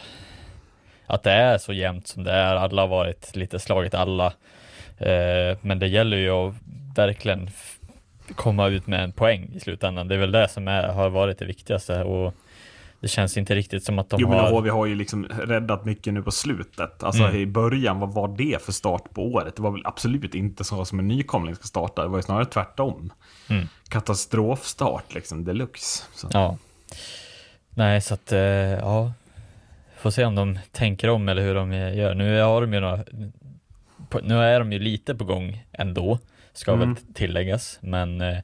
att 1.08 1.24
det 1.24 1.32
är 1.32 1.58
så 1.58 1.74
jämnt 1.74 2.08
som 2.08 2.24
det 2.24 2.32
är. 2.32 2.56
Alla 2.56 2.82
har 2.82 2.88
varit 2.88 3.36
lite 3.36 3.60
slagit 3.60 3.94
alla. 3.94 4.34
Eh, 4.98 5.58
men 5.62 5.80
det 5.80 5.88
gäller 5.88 6.18
ju 6.18 6.30
att 6.30 6.54
verkligen 6.96 7.50
komma 8.36 8.68
ut 8.68 8.88
med 8.88 9.04
en 9.04 9.12
poäng 9.12 9.50
i 9.54 9.60
slutändan. 9.60 10.08
Det 10.08 10.16
är 10.16 10.20
väl 10.20 10.32
det 10.32 10.48
som 10.48 10.68
är, 10.68 10.88
har 10.88 11.10
varit 11.10 11.40
det 11.40 11.46
viktigaste 11.46 12.04
och 12.04 12.34
det 13.00 13.08
känns 13.08 13.38
inte 13.38 13.56
riktigt 13.56 13.84
som 13.84 14.00
att 14.00 14.10
de 14.10 14.18
Jo, 14.22 14.30
men 14.30 14.40
har... 14.40 14.52
HV 14.52 14.70
har 14.70 14.86
ju 14.86 14.96
liksom 14.96 15.26
räddat 15.26 15.86
mycket 15.86 16.14
nu 16.14 16.24
på 16.24 16.32
slutet. 16.32 17.04
Alltså 17.04 17.24
Mm. 17.24 17.36
i 17.36 17.46
början, 17.46 18.00
vad 18.00 18.14
var 18.14 18.28
det 18.28 18.66
för 18.66 18.72
start 18.72 19.04
på 19.14 19.26
året? 19.34 19.56
Det 19.56 19.62
var 19.62 19.72
väl 19.72 19.82
absolut 19.86 20.36
inte 20.36 20.64
så 20.64 20.86
som 20.86 21.00
en 21.00 21.08
nykomling 21.08 21.56
ska 21.56 21.64
starta. 21.64 22.02
Det 22.02 22.08
var 22.08 22.18
ju 22.18 22.24
snarare 22.24 22.46
tvärtom. 22.46 23.14
Mm. 23.50 23.68
Katastrofstart 23.90 25.14
liksom, 25.14 25.44
deluxe. 25.44 26.04
Så. 26.16 26.30
Ja. 26.34 26.58
Nej, 27.70 28.02
så 28.02 28.14
att 28.14 28.32
eh, 28.32 28.40
ja, 28.40 29.14
får 29.98 30.10
se 30.12 30.26
om 30.26 30.36
de 30.36 30.60
tänker 30.72 31.10
om 31.10 31.30
eller 31.30 31.42
hur 31.42 31.56
de 31.56 31.72
gör. 31.74 32.14
Nu 32.14 32.42
har 32.42 32.62
de 32.62 32.74
ju 32.74 32.80
några, 32.80 33.04
på- 34.10 34.20
nu 34.24 34.38
är 34.44 34.60
de 34.60 34.72
ju 34.74 34.80
lite 34.80 35.16
på 35.16 35.24
gång 35.26 35.66
ändå, 35.72 36.20
ska 36.54 36.72
Mm. 36.74 36.94
väl 36.94 37.04
tilläggas, 37.14 37.78
men 37.82 38.22
eh, 38.22 38.38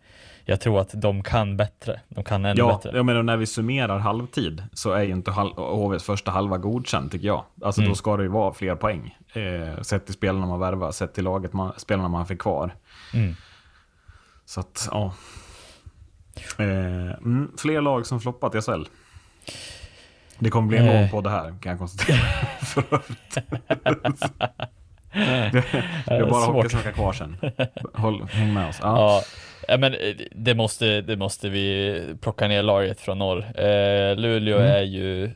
jag 0.45 0.61
tror 0.61 0.81
att 0.81 0.89
de 0.93 1.23
kan 1.23 1.57
bättre. 1.57 1.99
De 2.09 2.23
kan 2.23 2.45
ännu 2.45 2.59
Ja, 2.59 2.67
bättre. 2.83 2.97
jag 2.97 3.05
menar 3.05 3.23
när 3.23 3.37
vi 3.37 3.45
summerar 3.45 3.99
halvtid 3.99 4.63
så 4.73 4.91
är 4.91 5.03
ju 5.03 5.11
inte 5.11 5.31
hal- 5.31 5.53
HVs 5.57 6.03
första 6.03 6.31
halva 6.31 6.57
godkänd 6.57 7.11
tycker 7.11 7.27
jag. 7.27 7.45
Alltså 7.61 7.81
Mm. 7.81 7.89
då 7.91 7.95
ska 7.95 8.17
det 8.17 8.23
ju 8.23 8.29
vara 8.29 8.53
fler 8.53 8.75
poäng. 8.75 9.17
Eh, 9.33 9.81
sett 9.81 10.05
till 10.05 10.13
spelarna 10.15 10.45
man 10.45 10.59
värvar, 10.59 10.91
sett 10.91 11.13
till 11.13 11.23
laget 11.23 11.53
man, 11.53 11.73
spelarna 11.77 12.07
man 12.09 12.25
fick 12.25 12.39
kvar. 12.41 12.75
Mm. 13.13 13.35
Så 14.45 14.59
att, 14.59 14.87
ja. 14.91 15.13
Eh, 16.57 16.65
mm, 17.11 17.51
fler 17.57 17.81
lag 17.81 18.05
som 18.05 18.19
floppat 18.21 18.55
i 18.55 18.61
SHL. 18.61 18.83
Det 20.39 20.49
kommer 20.49 20.67
bli 20.67 20.77
en 20.77 20.87
Eh. 20.87 21.01
lång 21.01 21.09
podd 21.09 21.27
här, 21.27 21.55
kan 21.61 21.69
jag 21.69 21.79
konstatera. 21.79 22.19
Det, 25.13 25.63
det 26.07 26.13
är 26.15 26.25
bara 26.25 26.41
svårt. 26.45 26.55
hockeysnacka 26.55 26.91
kvar 26.91 27.13
sen. 27.13 27.37
Håll, 27.93 28.23
häng 28.31 28.53
med 28.53 28.69
oss. 28.69 28.79
Ja. 28.81 29.21
Ja, 29.67 29.77
men 29.77 29.93
eh, 29.93 29.99
det 30.31 30.55
måste, 30.55 31.01
det 31.01 31.17
måste 31.17 31.49
vi 31.49 32.01
plocka 32.21 32.47
ner 32.47 32.63
laget 32.63 32.99
från 33.01 33.19
norr. 33.19 33.59
Eh, 33.59 34.15
Luleå 34.15 34.57
Mm. 34.57 34.71
är 34.71 34.81
ju 34.81 35.31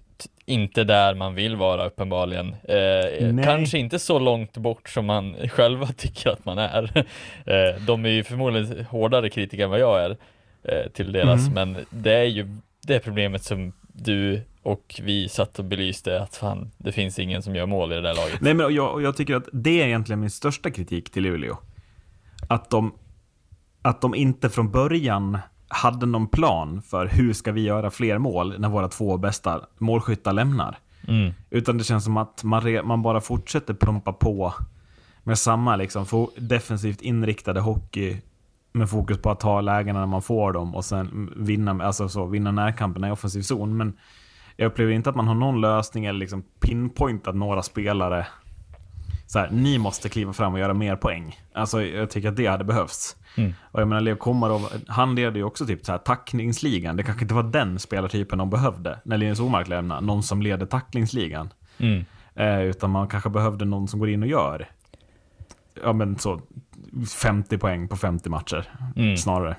inte 0.45 0.83
där 0.83 1.13
man 1.13 1.35
vill 1.35 1.55
vara 1.55 1.85
uppenbarligen. 1.85 2.55
Eh, 2.63 3.43
kanske 3.45 3.77
inte 3.77 3.99
så 3.99 4.19
långt 4.19 4.57
bort 4.57 4.89
som 4.89 5.05
man 5.05 5.35
själva 5.49 5.87
tycker 5.87 6.29
att 6.29 6.45
man 6.45 6.57
är. 6.57 6.97
Eh, 7.45 7.81
de 7.87 8.05
är 8.05 8.09
ju 8.09 8.23
förmodligen 8.23 8.85
hårdare 8.85 9.29
kritiker 9.29 9.63
än 9.63 9.69
vad 9.69 9.79
jag 9.79 10.03
är 10.03 10.17
eh, 10.63 10.91
till 10.93 11.11
deras, 11.11 11.47
Mm. 11.47 11.53
men 11.73 11.85
det 11.89 12.13
är 12.13 12.23
ju 12.23 12.47
det 12.87 12.99
problemet 12.99 13.43
som 13.43 13.73
du 13.97 14.41
och 14.63 15.01
vi 15.03 15.29
satt 15.29 15.59
och 15.59 15.65
belyste 15.65 16.21
att 16.21 16.35
fan, 16.35 16.71
det 16.77 16.91
finns 16.91 17.19
ingen 17.19 17.41
som 17.41 17.55
gör 17.55 17.65
mål 17.65 17.91
i 17.91 17.95
det 17.95 18.01
där 18.01 18.15
laget. 18.15 18.41
Nej, 18.41 18.53
men 18.53 18.75
jag, 18.75 19.01
jag 19.01 19.17
tycker 19.17 19.35
att 19.35 19.47
det 19.53 19.81
är 19.81 19.87
egentligen 19.87 20.19
min 20.19 20.29
största 20.29 20.71
kritik 20.71 21.09
till 21.09 21.23
Luleå. 21.23 21.57
Att 22.49 22.69
de, 22.69 22.93
att 23.81 24.01
de 24.01 24.15
inte 24.15 24.49
från 24.49 24.71
början 24.71 25.37
hade 25.67 26.05
någon 26.05 26.27
plan 26.27 26.81
för 26.81 27.05
hur 27.05 27.33
ska 27.33 27.51
vi 27.51 27.61
göra 27.61 27.91
fler 27.91 28.17
mål 28.17 28.59
när 28.59 28.69
våra 28.69 28.87
två 28.87 29.17
bästa 29.17 29.61
målskyttar 29.77 30.33
lämnar. 30.33 30.77
Mm. 31.07 31.33
Utan 31.49 31.77
det 31.77 31.83
känns 31.83 32.03
som 32.03 32.17
att 32.17 32.43
man, 32.43 32.61
re, 32.61 32.83
man 32.83 33.01
bara 33.01 33.21
fortsätter 33.21 33.73
pumpa 33.73 34.13
på 34.13 34.53
med 35.23 35.39
samma 35.39 35.75
liksom, 35.75 36.27
defensivt 36.37 37.01
inriktade 37.01 37.59
hockey 37.59 38.21
med 38.77 38.89
fokus 38.89 39.17
på 39.17 39.31
att 39.31 39.39
ta 39.39 39.61
lägena 39.61 39.99
när 39.99 40.07
man 40.07 40.21
får 40.21 40.53
dem 40.53 40.75
och 40.75 40.85
sen 40.85 41.33
vinna, 41.35 41.83
alltså 41.83 42.09
så, 42.09 42.25
vinna 42.25 42.51
närkamperna 42.51 43.07
i 43.07 43.11
offensiv 43.11 43.41
zon. 43.41 43.77
Men 43.77 43.97
jag 44.55 44.67
upplever 44.67 44.91
inte 44.91 45.09
att 45.09 45.15
man 45.15 45.27
har 45.27 45.35
någon 45.35 45.61
lösning 45.61 46.05
eller 46.05 46.19
liksom 46.19 46.43
pinpointat 46.59 47.35
några 47.35 47.63
spelare. 47.63 48.27
Så 49.27 49.39
här, 49.39 49.49
ni 49.51 49.77
måste 49.77 50.09
kliva 50.09 50.33
fram 50.33 50.53
och 50.53 50.59
göra 50.59 50.73
mer 50.73 50.95
poäng. 50.95 51.39
Alltså, 51.53 51.83
jag 51.83 52.09
tycker 52.09 52.29
att 52.29 52.35
det 52.35 52.45
hade 52.45 52.63
behövts. 52.63 53.15
Mm. 53.37 53.53
Och 53.71 53.81
jag 53.81 53.87
menar, 53.87 54.01
Leo 54.01 54.15
Komarov, 54.15 54.67
han 54.87 55.15
leder 55.15 55.37
ju 55.37 55.43
också 55.43 55.65
typ 55.65 55.85
så 55.85 55.91
här 55.91 55.99
tacklingsligan. 55.99 56.97
Det 56.97 57.03
kanske 57.03 57.23
inte 57.23 57.33
var 57.33 57.43
den 57.43 57.79
spelartypen 57.79 58.37
de 58.37 58.49
behövde 58.49 58.99
när 59.05 59.17
Linus 59.17 59.39
Omark 59.39 59.67
lämnade. 59.67 60.01
Någon 60.01 60.23
som 60.23 60.41
leder 60.41 60.65
tacklingsligan. 60.65 61.49
Mm. 61.77 62.05
Eh, 62.35 62.61
utan 62.61 62.89
man 62.89 63.07
kanske 63.07 63.29
behövde 63.29 63.65
någon 63.65 63.87
som 63.87 63.99
går 63.99 64.09
in 64.09 64.23
och 64.23 64.29
gör 64.29 64.67
ja, 65.83 65.93
men 65.93 66.19
så 66.19 66.41
50 67.21 67.57
poäng 67.57 67.87
på 67.87 67.95
50 67.97 68.29
matcher 68.29 68.65
Mm. 68.95 69.17
snarare. 69.17 69.55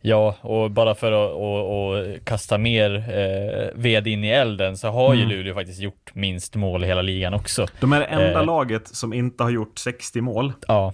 Ja, 0.00 0.36
och 0.40 0.70
bara 0.70 0.94
för 0.94 1.12
att 1.12 1.32
och, 1.34 1.88
och 1.88 2.04
kasta 2.24 2.58
mer 2.58 2.94
eh, 2.94 3.68
ved 3.82 4.06
in 4.06 4.24
i 4.24 4.28
elden 4.28 4.76
så 4.76 4.88
har 4.88 5.14
ju 5.14 5.22
Mm. 5.22 5.36
Luleå 5.36 5.54
faktiskt 5.54 5.80
gjort 5.80 6.10
minst 6.14 6.56
mål 6.56 6.84
i 6.84 6.86
hela 6.86 7.02
ligan 7.02 7.34
också. 7.34 7.66
De 7.80 7.92
är 7.92 7.98
det 8.00 8.06
enda 8.06 8.40
Eh. 8.40 8.46
laget 8.46 8.88
som 8.88 9.12
inte 9.12 9.42
har 9.42 9.50
gjort 9.50 9.78
60 9.78 10.20
mål 10.20 10.52
Ja, 10.68 10.92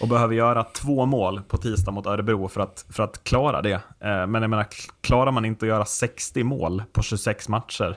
och 0.00 0.08
behöver 0.08 0.34
göra 0.34 0.64
två 0.64 1.06
mål 1.06 1.40
på 1.48 1.56
tisdag 1.56 1.90
mot 1.92 2.06
Örebro 2.06 2.48
för 2.48 2.60
att, 2.60 2.84
för 2.90 3.02
att 3.02 3.24
klara 3.24 3.62
det. 3.62 3.72
Eh, 4.00 4.26
men 4.26 4.34
jag 4.42 4.50
menar, 4.50 4.66
klarar 5.00 5.30
man 5.32 5.44
inte 5.44 5.64
att 5.64 5.68
göra 5.68 5.84
60 5.84 6.42
mål 6.42 6.82
på 6.92 7.02
26 7.02 7.48
matcher 7.48 7.96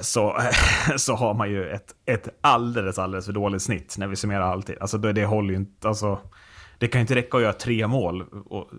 så, 0.00 0.36
så 0.96 1.14
har 1.14 1.34
man 1.34 1.50
ju 1.50 1.68
ett, 1.68 1.94
ett 2.06 2.28
alldeles, 2.40 2.98
alldeles 2.98 3.26
för 3.26 3.32
dåligt 3.32 3.62
snitt 3.62 3.94
när 3.98 4.06
vi 4.08 4.16
summerar 4.16 4.40
alltid. 4.52 4.76
Alltså 4.80 4.98
det, 4.98 5.12
det 5.12 5.24
håller 5.26 5.50
ju 5.50 5.56
inte, 5.56 5.88
alltså, 5.88 6.18
det 6.78 6.88
kan 6.88 6.98
ju 6.98 7.00
inte 7.00 7.14
räcka 7.14 7.36
att 7.36 7.42
göra 7.42 7.52
tre 7.52 7.86
mål 7.86 8.24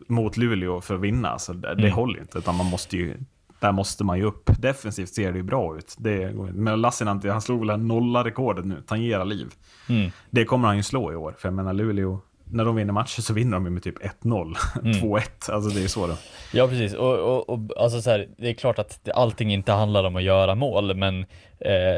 mot 0.07 0.37
Luleå 0.37 0.81
för 0.81 0.95
att 0.95 1.01
vinna. 1.01 1.29
Alltså 1.29 1.53
det, 1.53 1.67
det 1.75 1.81
Mm. 1.83 1.91
håller 1.93 2.15
ju 2.15 2.21
inte, 2.21 2.37
utan 2.37 2.55
man 2.55 2.65
måste 2.65 2.97
ju, 2.97 3.17
där 3.59 3.71
måste 3.71 4.03
man 4.03 4.17
ju 4.17 4.23
upp. 4.23 4.49
Defensivt 4.59 5.09
ser 5.09 5.31
det 5.31 5.37
ju 5.37 5.43
bra 5.43 5.77
ut. 5.77 5.95
Det, 5.97 6.33
men 6.53 6.81
Lassinantti, 6.81 7.29
han 7.29 7.41
slog 7.41 7.59
väl 7.59 7.69
en 7.69 7.87
nolla 7.87 8.23
rekordet 8.23 8.65
nu, 8.65 8.81
tangera 8.87 9.23
liv. 9.23 9.47
mm. 9.89 10.11
Det 10.29 10.45
kommer 10.45 10.67
han 10.67 10.77
ju 10.77 10.83
slå 10.83 11.11
i 11.11 11.15
år. 11.15 11.35
För 11.37 11.47
jag 11.47 11.53
menar 11.53 11.73
Luleå, 11.73 12.19
när 12.53 12.65
de 12.65 12.75
vinner 12.75 12.93
matcher 12.93 13.21
så 13.21 13.33
vinner 13.33 13.51
de 13.51 13.65
ju 13.65 13.71
med 13.71 13.83
typ 13.83 13.99
1-0, 14.23 14.55
2-1. 14.83 15.21
Alltså 15.51 15.69
det 15.69 15.83
är 15.83 15.87
så 15.87 16.07
då. 16.07 16.17
ja 16.53 16.67
precis. 16.67 16.93
Och, 16.93 17.19
och, 17.19 17.49
och 17.49 17.59
alltså 17.77 18.01
så 18.01 18.09
här, 18.09 18.27
det 18.37 18.49
är 18.49 18.53
klart 18.53 18.79
att 18.79 19.09
allting 19.15 19.53
inte 19.53 19.71
handlar 19.71 20.03
om 20.03 20.15
att 20.15 20.23
göra 20.23 20.55
mål, 20.55 20.95
men 20.95 21.25
eh, 21.59 21.97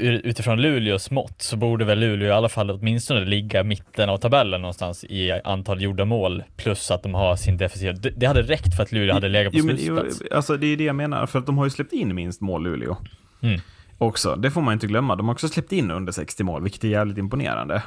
utifrån 0.00 0.60
Luleås 0.60 1.10
mått 1.10 1.42
så 1.42 1.56
borde 1.56 1.84
väl 1.84 1.98
Luleå 1.98 2.28
i 2.28 2.32
alla 2.32 2.48
fall 2.48 2.70
åtminstone 2.70 3.24
ligga 3.24 3.60
i 3.60 3.64
mitten 3.64 4.08
av 4.08 4.18
tabellen 4.18 4.60
någonstans 4.60 5.04
i 5.04 5.40
antal 5.44 5.82
gjorda 5.82 6.04
mål, 6.04 6.42
plus 6.56 6.90
att 6.90 7.02
de 7.02 7.14
har 7.14 7.36
sin 7.36 7.56
defensiva. 7.56 7.92
Det, 7.92 8.10
det 8.10 8.26
hade 8.26 8.42
räckt 8.42 8.76
för 8.76 8.82
att 8.82 8.92
Luleå 8.92 9.14
hade 9.14 9.28
legat 9.28 9.52
på 9.52 9.58
slutspets. 9.58 10.22
alltså 10.30 10.56
det 10.56 10.66
är 10.66 10.76
det 10.76 10.84
jag 10.84 10.96
menar, 10.96 11.26
för 11.26 11.38
att 11.38 11.46
de 11.46 11.58
har 11.58 11.64
ju 11.64 11.70
släppt 11.70 11.92
in 11.92 12.14
minst 12.14 12.40
mål 12.40 12.62
Luleå. 12.62 12.96
Mm. 13.42 13.60
Också, 13.98 14.36
det 14.36 14.50
får 14.50 14.60
man 14.60 14.72
inte 14.72 14.86
glömma. 14.86 15.16
De 15.16 15.26
har 15.26 15.34
också 15.34 15.48
släppt 15.48 15.72
in 15.72 15.90
under 15.90 16.12
60 16.12 16.44
mål, 16.44 16.62
vilket 16.62 16.84
är 16.84 16.88
jävligt 16.88 17.18
imponerande. 17.18 17.82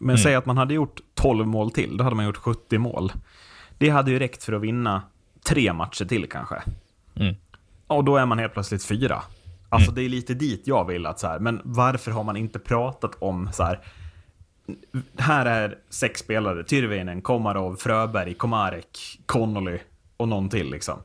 Men 0.00 0.10
Mm. 0.10 0.18
säg 0.18 0.34
att 0.34 0.46
man 0.46 0.56
hade 0.58 0.74
gjort 0.74 1.00
12 1.14 1.46
mål 1.46 1.70
till, 1.70 1.96
då 1.96 2.04
hade 2.04 2.16
man 2.16 2.24
gjort 2.24 2.36
70 2.36 2.78
mål. 2.78 3.12
Det 3.78 3.88
hade 3.88 4.10
ju 4.10 4.18
räckt 4.18 4.44
för 4.44 4.52
att 4.52 4.62
vinna 4.62 5.02
tre 5.44 5.72
matcher 5.72 6.04
till 6.04 6.28
kanske. 6.28 6.62
Mm. 7.16 7.34
Och 7.86 8.04
då 8.04 8.16
är 8.16 8.26
man 8.26 8.38
helt 8.38 8.52
plötsligt 8.52 8.84
fyra. 8.84 9.22
Alltså 9.68 9.90
det 9.92 10.02
är 10.02 10.08
lite 10.08 10.34
dit 10.34 10.62
jag 10.64 10.84
vill 10.84 11.06
att 11.06 11.18
så 11.20 11.26
här, 11.26 11.38
men 11.38 11.60
varför 11.64 12.10
har 12.10 12.24
man 12.24 12.36
inte 12.36 12.58
pratat 12.58 13.14
om 13.18 13.50
så 13.52 13.62
här, 13.62 13.80
här 15.18 15.46
är 15.46 15.78
sex 15.90 16.20
spelare, 16.20 16.64
Tyrväinen, 16.64 17.22
Komarov, 17.22 17.76
Fröberg, 17.76 18.34
Komarek, 18.34 19.18
Connolly 19.26 19.78
och 20.16 20.28
någon 20.28 20.48
till 20.48 20.70
liksom. 20.70 20.98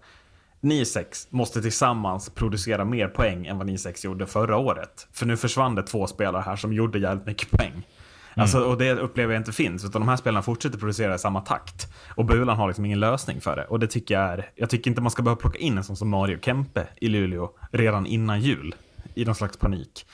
Ni 0.59 0.85
sex 0.85 1.27
måste 1.29 1.61
tillsammans 1.61 2.29
producera 2.29 2.85
mer 2.85 3.07
poäng 3.07 3.45
än 3.47 3.57
vad 3.57 3.67
ni 3.67 3.77
sex 3.77 4.05
gjorde 4.05 4.25
förra 4.27 4.57
året. 4.57 5.07
För 5.13 5.25
nu 5.25 5.37
försvann 5.37 5.75
det 5.75 5.83
två 5.83 6.07
spelare 6.07 6.41
här 6.41 6.55
som 6.55 6.73
gjorde 6.73 6.99
jävligt 6.99 7.25
mycket 7.25 7.51
poäng. 7.51 7.87
Alltså, 8.35 8.59
och 8.59 8.77
det 8.77 8.91
upplever 8.93 9.33
jag 9.33 9.39
inte 9.39 9.51
finns, 9.51 9.85
utan 9.85 10.01
de 10.01 10.07
här 10.07 10.15
spelarna 10.15 10.41
fortsätter 10.41 10.77
producera 10.77 11.15
i 11.15 11.19
samma 11.19 11.41
takt. 11.41 11.87
Och 12.15 12.25
Bulan 12.25 12.57
har 12.57 12.67
liksom 12.67 12.85
ingen 12.85 12.99
lösning 12.99 13.41
för 13.41 13.55
det. 13.55 13.65
Och 13.65 13.79
det 13.79 13.87
tycker 13.87 14.13
jag 14.13 14.23
är, 14.23 14.49
jag 14.55 14.69
tycker 14.69 14.91
inte 14.91 15.01
man 15.01 15.11
ska 15.11 15.21
behöva 15.21 15.41
plocka 15.41 15.59
in 15.59 15.77
en 15.77 15.83
sån 15.83 15.95
som 15.95 16.09
Mario 16.09 16.39
Kempe 16.41 16.87
i 17.01 17.07
Luleå 17.07 17.49
redan 17.71 18.05
innan 18.05 18.41
jul. 18.41 18.75
I 19.15 19.25
någon 19.25 19.35
slags 19.35 19.57
panik. 19.57 20.05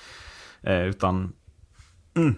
Eh, 0.61 0.83
utan, 0.83 1.33
mm, 2.15 2.35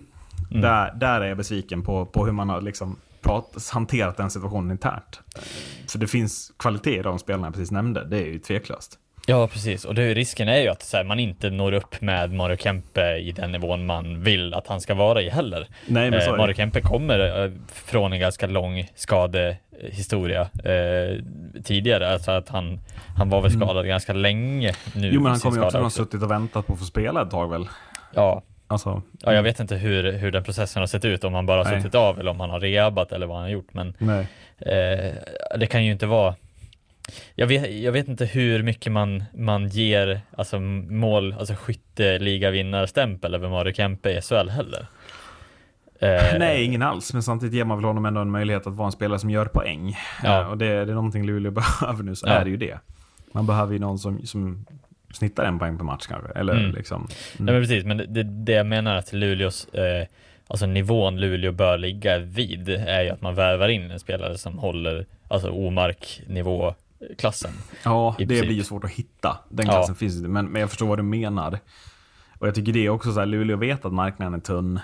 Där, 0.50 0.94
där 1.00 1.22
är 1.22 1.26
jag 1.28 1.38
besviken 1.38 1.82
på, 1.84 2.06
på 2.06 2.26
hur 2.26 2.32
man 2.34 2.50
har 2.50 2.62
liksom 2.62 2.96
prat, 3.22 3.70
hanterat 3.74 4.18
den 4.18 4.30
situationen 4.30 4.72
internt. 4.72 5.20
Eh, 5.36 5.42
För 5.88 6.00
det 6.00 6.08
finns 6.08 6.54
kvalitet 6.60 7.00
i 7.00 7.02
de 7.02 7.20
spelarna 7.20 7.48
jag 7.48 7.54
precis 7.54 7.72
nämnde, 7.72 8.06
det 8.06 8.18
är 8.18 8.26
ju 8.28 8.40
tveklöst. 8.40 8.98
Ja, 9.28 9.48
precis. 9.48 9.86
Och 9.86 9.96
det, 9.96 10.14
risken 10.14 10.48
är 10.48 10.62
ju 10.62 10.68
att 10.68 10.84
så 10.84 10.98
här, 10.98 11.04
man 11.04 11.20
inte 11.20 11.50
når 11.50 11.72
upp 11.72 12.02
med 12.02 12.34
Mario 12.34 12.58
Kempe 12.58 13.18
i 13.18 13.32
den 13.32 13.52
nivån 13.52 13.86
man 13.86 14.24
vill 14.24 14.54
att 14.54 14.68
han 14.68 14.82
ska 14.82 14.94
vara 14.94 15.22
i 15.22 15.30
heller. 15.30 15.68
Nej, 15.88 16.12
men 16.12 16.20
Eh. 16.20 16.38
Mario 16.38 16.54
Kempe 16.54 16.82
kommer 16.82 17.44
eh, 17.46 17.52
från 17.74 18.14
en 18.14 18.20
ganska 18.20 18.48
lång 18.48 18.88
skadehistoria 18.96 20.42
eh, 20.42 21.24
tidigare. 21.64 22.14
Alltså 22.14 22.32
att 22.32 22.50
han, 22.50 22.80
han 23.18 23.30
var 23.30 23.42
väl 23.42 23.52
skadad 23.52 23.88
ganska 23.88 24.14
länge 24.14 24.74
nu. 24.94 25.00
Mm. 25.00 25.16
Jo, 25.16 25.22
men 25.22 25.32
han 25.32 25.40
kommer 25.40 25.58
ju 25.58 25.64
också 25.64 25.78
ha 25.78 25.90
suttit 25.90 26.24
och 26.24 26.32
väntat 26.32 26.68
på 26.68 26.74
att 26.74 26.80
få 26.80 26.86
spela 26.86 27.22
ett 27.22 27.32
tag 27.32 27.52
väl? 27.52 27.68
Ja, 28.14 28.42
Alltså, 28.68 29.02
ja, 29.22 29.34
jag 29.34 29.44
vet 29.44 29.60
inte 29.60 29.76
hur, 29.76 30.12
hur 30.12 30.32
den 30.32 30.44
processen 30.44 30.80
har 30.80 30.88
sett 30.88 31.06
ut, 31.06 31.24
om 31.24 31.34
han 31.34 31.46
bara 31.46 31.64
Nej. 31.64 31.82
suttit 31.82 31.96
av 31.96 32.20
eller 32.20 32.32
om 32.32 32.40
han 32.40 32.50
har 32.50 32.60
rehabat 32.60 33.12
eller 33.12 33.28
vad 33.28 33.38
han 33.38 33.44
har 33.44 33.50
gjort. 33.50 33.74
Men. 33.74 33.96
Eh, 34.58 35.14
det 35.58 35.68
kan 35.70 35.86
ju 35.86 35.92
inte 35.92 36.06
vara 36.06 36.36
jag 37.36 37.48
vet, 37.48 37.72
jag 37.82 37.92
vet 37.92 38.08
inte 38.08 38.26
hur 38.26 38.64
mycket 38.64 38.92
man, 38.92 39.24
man 39.38 39.68
ger 39.68 40.22
alltså 40.38 40.60
mål, 40.60 41.36
alltså 41.40 41.54
skytteligavinnarstämpel 41.58 43.36
över 43.36 43.50
Mario 43.50 43.74
Kempe 43.74 44.10
i 44.12 44.22
SHL 44.22 44.50
heller. 44.50 44.88
Eh, 46.00 46.40
Nej, 46.40 46.64
ingen 46.64 46.82
alls. 46.82 47.14
Men 47.14 47.24
samtidigt 47.24 47.56
ger 47.56 47.64
man 47.66 47.78
väl 47.78 47.86
honom 47.86 48.06
ändå 48.06 48.22
en 48.22 48.32
möjlighet 48.32 48.68
att 48.68 48.74
vara 48.76 48.86
en 48.86 48.92
spelare 48.92 49.20
som 49.20 49.30
gör 49.30 49.46
poäng. 49.46 49.98
Ja. 50.24 50.42
Eh, 50.42 50.50
Och 50.50 50.58
det, 50.58 50.66
det 50.86 50.92
är 50.92 50.96
någonting 50.96 51.26
Luleå 51.26 51.52
behöver 51.80 52.04
nu, 52.04 52.16
så 52.16 52.28
Ja. 52.28 52.34
är 52.34 52.44
det 52.44 52.50
ju 52.50 52.58
det. 52.58 52.80
Man 53.32 53.48
behöver 53.48 53.74
ju 53.74 53.80
någon 53.80 54.00
som, 54.00 54.26
som 54.26 54.66
snittar 55.14 55.46
en 55.46 55.60
poäng 55.60 55.78
per 55.78 55.84
match 55.84 56.06
kanske. 56.08 56.32
Eller 56.40 56.54
Mm. 56.54 56.72
liksom. 56.76 57.08
Nej 57.38 57.54
men 57.54 57.62
precis, 57.64 57.86
men 57.86 57.98
det, 57.98 58.24
det, 58.24 58.52
jag 58.52 58.66
menar 58.66 58.96
att 58.96 59.14
Luleås, 59.14 59.66
eh, 59.74 60.08
alltså 60.48 60.66
nivån 60.66 61.20
Luleå 61.20 61.52
bör 61.52 61.78
ligga 61.78 62.18
vid 62.20 62.70
är 62.70 63.02
ju 63.04 63.10
att 63.10 63.22
man 63.22 63.36
värvar 63.36 63.68
in 63.70 63.92
en 63.92 64.00
spelare 64.00 64.38
som 64.38 64.58
håller, 64.58 65.06
alltså 65.28 65.50
omark 65.50 66.22
nivå 66.28 66.76
klassen. 67.18 67.52
Ja, 67.84 68.16
det 68.18 68.26
blir 68.26 68.52
ju 68.52 68.64
svårt 68.64 68.84
att 68.84 68.90
hitta. 68.92 69.38
Den 69.50 69.66
Ja. 69.66 69.72
klassen 69.72 69.96
finns 69.96 70.16
inte. 70.18 70.30
Men, 70.30 70.46
men 70.46 70.62
jag 70.62 70.70
förstår 70.70 70.88
vad 70.88 71.00
du 71.00 71.04
menar. 71.04 71.60
Och 72.40 72.48
jag 72.48 72.56
tycker 72.56 72.74
det 72.74 72.86
är 72.86 72.90
också 72.90 73.14
så 73.14 73.20
här, 73.20 73.26
Luleå 73.28 73.58
vet 73.58 73.86
att 73.86 73.94
marknaden 73.94 74.34
är 74.34 74.40
tunn. 74.40 74.80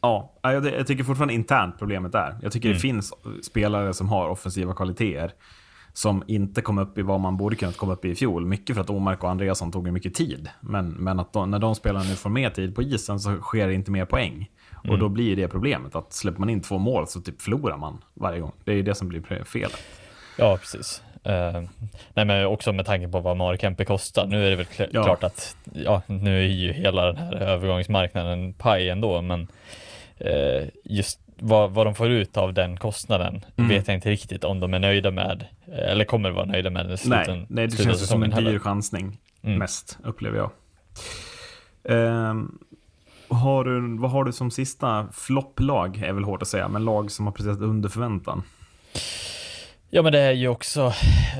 Ja, 0.00 0.32
jag, 0.42 0.66
jag 0.66 0.86
tycker 0.86 1.04
fortfarande 1.04 1.34
internt 1.34 1.78
problemet 1.78 2.14
är. 2.14 2.38
Jag 2.42 2.52
tycker 2.52 2.68
Mm. 2.68 2.76
det 2.76 2.80
finns 2.80 3.12
spelare 3.42 3.94
som 3.94 4.08
har 4.08 4.28
offensiva 4.28 4.74
kvaliteter. 4.74 5.32
Som 5.92 6.22
inte 6.26 6.62
kom 6.62 6.78
upp 6.78 6.98
i 6.98 7.02
vad 7.02 7.20
man 7.20 7.36
borde 7.36 7.56
kunnat 7.56 7.76
komma 7.76 7.92
upp 7.92 8.04
i 8.04 8.08
i 8.10 8.14
fjol. 8.14 8.46
Mycket 8.46 8.74
för 8.76 8.80
att 8.82 8.90
Omark 8.90 9.24
och 9.24 9.30
Andreasson 9.30 9.72
tog 9.72 9.92
mycket 9.92 10.14
tid. 10.14 10.48
Men, 10.60 10.88
men 10.90 11.20
att 11.20 11.32
de, 11.32 11.50
när 11.50 11.58
de 11.58 11.74
spelarna 11.74 12.04
nu 12.04 12.14
får 12.14 12.30
mer 12.30 12.50
tid 12.50 12.74
på 12.74 12.82
isen 12.82 13.20
så 13.20 13.40
sker 13.40 13.66
det 13.68 13.74
inte 13.74 13.90
mer 13.90 14.04
poäng. 14.04 14.50
Och 14.74 14.84
Mm. 14.84 15.00
då 15.00 15.08
blir 15.08 15.36
det 15.36 15.48
problemet 15.48 15.94
att 15.96 16.12
släpper 16.12 16.40
man 16.40 16.50
in 16.50 16.60
två 16.60 16.78
mål 16.78 17.06
så 17.06 17.20
typ 17.20 17.42
förlorar 17.42 17.76
man 17.76 17.98
varje 18.14 18.40
gång. 18.40 18.52
Det 18.64 18.70
är 18.72 18.76
ju 18.76 18.82
det 18.82 18.94
som 18.94 19.08
blir 19.08 19.44
fel. 19.44 19.70
Ja, 20.38 20.56
precis. 20.56 21.02
Eh, 21.24 21.62
nej, 22.14 22.24
men 22.24 22.46
också 22.46 22.72
med 22.72 22.86
tanke 22.86 23.08
på 23.08 23.20
vad 23.20 23.36
Mario 23.36 23.58
Kempe 23.58 23.84
kostar. 23.84 24.26
Nu 24.26 24.46
är 24.46 24.50
det 24.50 24.56
väl 24.56 24.66
kl- 24.66 24.88
Ja. 24.92 25.04
klart 25.04 25.24
att 25.24 25.56
ja, 25.74 26.02
nu 26.06 26.38
är 26.38 26.46
ju 26.48 26.72
hela 26.72 27.06
den 27.06 27.16
här 27.16 27.34
övergångsmarknaden 27.34 28.52
paj 28.52 28.88
ändå, 28.90 29.22
men 29.22 29.48
eh, 30.18 30.68
just 30.84 31.20
vad, 31.40 31.70
vad 31.70 31.86
de 31.86 31.94
får 31.94 32.08
ut 32.08 32.36
av 32.36 32.54
den 32.54 32.76
kostnaden 32.76 33.44
Mm. 33.56 33.68
vet 33.68 33.88
jag 33.88 33.94
inte 33.94 34.10
riktigt 34.10 34.44
om 34.44 34.60
de 34.60 34.74
är 34.74 34.78
nöjda 34.78 35.10
med, 35.10 35.46
eller 35.72 36.04
kommer 36.04 36.30
vara 36.30 36.44
nöjda 36.44 36.70
med 36.70 36.86
den 36.88 36.98
sluten, 36.98 37.38
Nej, 37.38 37.46
nej, 37.48 37.66
det 37.66 37.70
känns 37.76 37.82
som 37.82 37.90
en 37.90 37.98
säsongen 37.98 38.30
dyr 38.30 38.36
heller. 38.36 38.58
chansning. 38.58 39.18
Mm. 39.42 39.58
Mest, 39.58 39.98
upplever 40.04 40.38
jag. 40.38 40.50
Ehm, 41.84 42.58
har 43.28 43.64
du, 43.64 43.98
vad 43.98 44.10
har 44.10 44.24
du 44.24 44.32
som 44.32 44.50
sista 44.50 45.08
flopplag, 45.12 45.96
är 46.02 46.12
väl 46.12 46.24
hårt 46.24 46.42
att 46.42 46.48
säga, 46.48 46.68
men 46.68 46.84
lag 46.84 47.10
som 47.10 47.26
har 47.26 47.32
presterat 47.32 47.60
under 47.60 47.88
förväntan? 47.88 48.42
Ja, 49.90 50.02
men 50.02 50.12
det 50.12 50.20
är 50.20 50.32
ju 50.32 50.48
också 50.48 50.92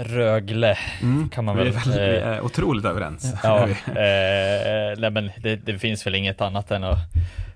Rögle, 0.05 0.79
kan 1.33 1.45
man 1.45 1.57
vi, 1.57 1.65
väl... 1.65 1.73
är 1.73 1.81
väl 1.91 2.11
vi 2.11 2.17
eh, 2.19 2.29
är 2.29 2.41
otroligt 2.41 2.85
överens. 2.85 3.35
Ja, 3.43 3.67
Vi- 3.67 3.73
eh, 3.73 4.99
nej 5.01 5.11
men 5.11 5.31
det, 5.43 5.57
det 5.57 5.79
finns 5.79 6.07
väl 6.07 6.15
inget 6.15 6.41
annat 6.41 6.71
än 6.71 6.85
att 6.85 6.99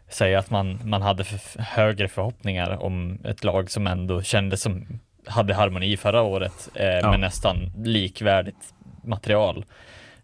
säga 0.09 0.39
att 0.39 0.51
man, 0.51 0.79
man 0.85 1.03
hade 1.03 1.25
för, 1.25 1.63
högre 1.63 2.09
förhoppningar 2.09 2.83
om 2.83 3.19
ett 3.25 3.45
lag 3.45 3.71
som 3.71 3.87
ändå 3.87 4.23
kändes 4.23 4.63
som 4.63 4.87
hade 5.27 5.55
harmoni 5.55 5.97
förra 5.97 6.23
året 6.23 6.69
eh, 6.75 6.87
Ja. 6.87 7.11
med 7.11 7.21
nästan 7.21 7.73
likvärdigt 7.85 8.75
material. 9.05 9.65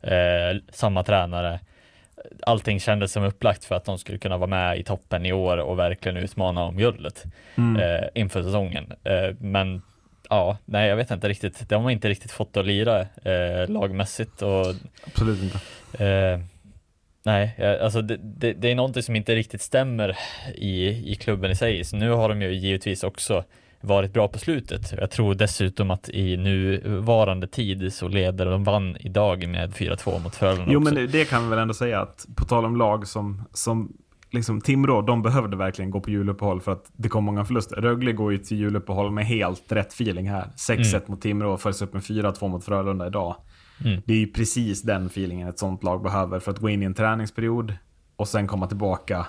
Eh, 0.03 0.57
samma 0.73 1.03
tränare. 1.03 1.61
Allting 2.43 2.81
kändes 2.81 3.12
som 3.12 3.25
upplagt 3.25 3.64
för 3.64 3.75
att 3.75 3.85
de 3.85 3.99
skulle 3.99 4.19
kunna 4.19 4.37
vara 4.37 4.51
med 4.51 4.79
i 4.79 4.83
toppen 4.85 5.27
i 5.27 5.33
år 5.33 5.59
och 5.59 5.79
verkligen 5.79 6.16
utmana 6.16 6.62
om 6.62 6.77
guldet 6.77 7.25
Mm. 7.57 7.83
eh, 7.83 8.09
inför 8.14 8.43
säsongen. 8.43 8.93
Eh, 9.05 9.35
men 9.41 9.83
ja, 10.29 10.59
nej 10.64 10.89
jag 10.89 10.97
vet 10.97 11.11
inte 11.11 11.29
riktigt. 11.29 11.68
De 11.68 11.83
har 11.83 11.91
inte 11.91 12.09
riktigt 12.09 12.31
fått 12.33 12.57
att 12.57 12.66
lira 12.66 13.01
eh, 13.01 13.68
lagmässigt 13.68 14.43
och 14.43 14.66
Absolut 15.07 15.43
inte. 15.43 15.59
Eh, 16.05 16.41
nej, 17.24 17.55
jag- 17.59 17.79
alltså 17.81 18.03
det, 18.03 18.16
det, 18.22 18.53
det 18.53 18.70
är 18.70 18.74
någonting 18.74 19.03
som 19.03 19.16
inte 19.16 19.35
riktigt 19.35 19.62
stämmer 19.62 20.16
i, 20.55 20.87
i 21.12 21.14
klubben 21.14 21.51
i 21.51 21.55
sig. 21.57 21.85
Så 21.85 21.97
nu 21.97 22.11
har 22.11 22.29
de 22.29 22.43
ju 22.43 22.53
givetvis 22.55 23.05
också 23.05 23.45
varit 23.81 24.12
bra 24.12 24.29
på 24.29 24.39
slutet. 24.39 24.93
Jag 24.99 25.11
tror 25.11 25.35
dessutom 25.35 25.91
att 25.91 26.09
i 26.09 26.37
nuvarande 26.37 27.47
tid 27.47 27.93
så 27.93 28.09
leder 28.09 28.47
de 28.47 28.64
vann 28.64 28.97
idag 29.01 29.49
med 29.49 29.70
4-2 29.72 30.22
mot 30.22 30.35
Frölunda 30.37 30.72
Jo, 30.72 30.81
också. 30.81 30.95
men 30.95 31.11
det 31.11 31.24
kan 31.24 31.43
vi 31.45 31.51
väl 31.51 31.59
ändå 31.59 31.74
säga 31.74 32.01
att 32.01 32.26
på 32.37 32.45
tal 32.45 32.64
om 32.64 32.76
lag 32.76 33.07
som, 33.07 33.45
som 33.53 33.93
liksom 34.31 34.61
Timrå, 34.61 35.03
de 35.03 35.22
behövde 35.22 35.57
verkligen 35.57 35.91
gå 35.91 36.01
på 36.01 36.11
juluppehåll 36.11 36.61
för 36.61 36.72
att 36.72 36.91
det 36.97 37.09
kom 37.09 37.24
många 37.24 37.45
förluster. 37.45 37.76
Rögle 37.76 38.12
går 38.12 38.33
ju 38.33 38.39
till 38.39 38.57
juluppehåll 38.57 39.11
med 39.11 39.26
helt 39.26 39.72
rätt 39.72 39.93
feeling 39.93 40.31
här. 40.31 40.51
6-1 40.57 41.03
mot 41.07 41.22
Timrå 41.22 41.57
följs 41.57 41.83
upp 41.83 41.93
med 41.93 42.03
4-2 42.03 42.49
mot 42.49 42.64
Frölunda 42.64 43.07
idag. 43.07 43.37
Mm. 43.85 44.03
Det 44.07 44.12
är 44.12 44.18
ju 44.18 44.26
precis 44.26 44.83
den 44.83 45.07
feelingen 45.07 45.49
ett 45.49 45.59
sånt 45.59 45.83
lag 45.83 46.03
behöver 46.03 46.41
för 46.41 46.51
att 46.51 46.59
gå 46.59 46.68
in 46.68 46.83
i 46.83 46.87
en 46.87 46.95
träningsperiod 46.95 47.74
och 48.16 48.29
sen 48.29 48.47
komma 48.47 48.66
tillbaka. 48.66 49.26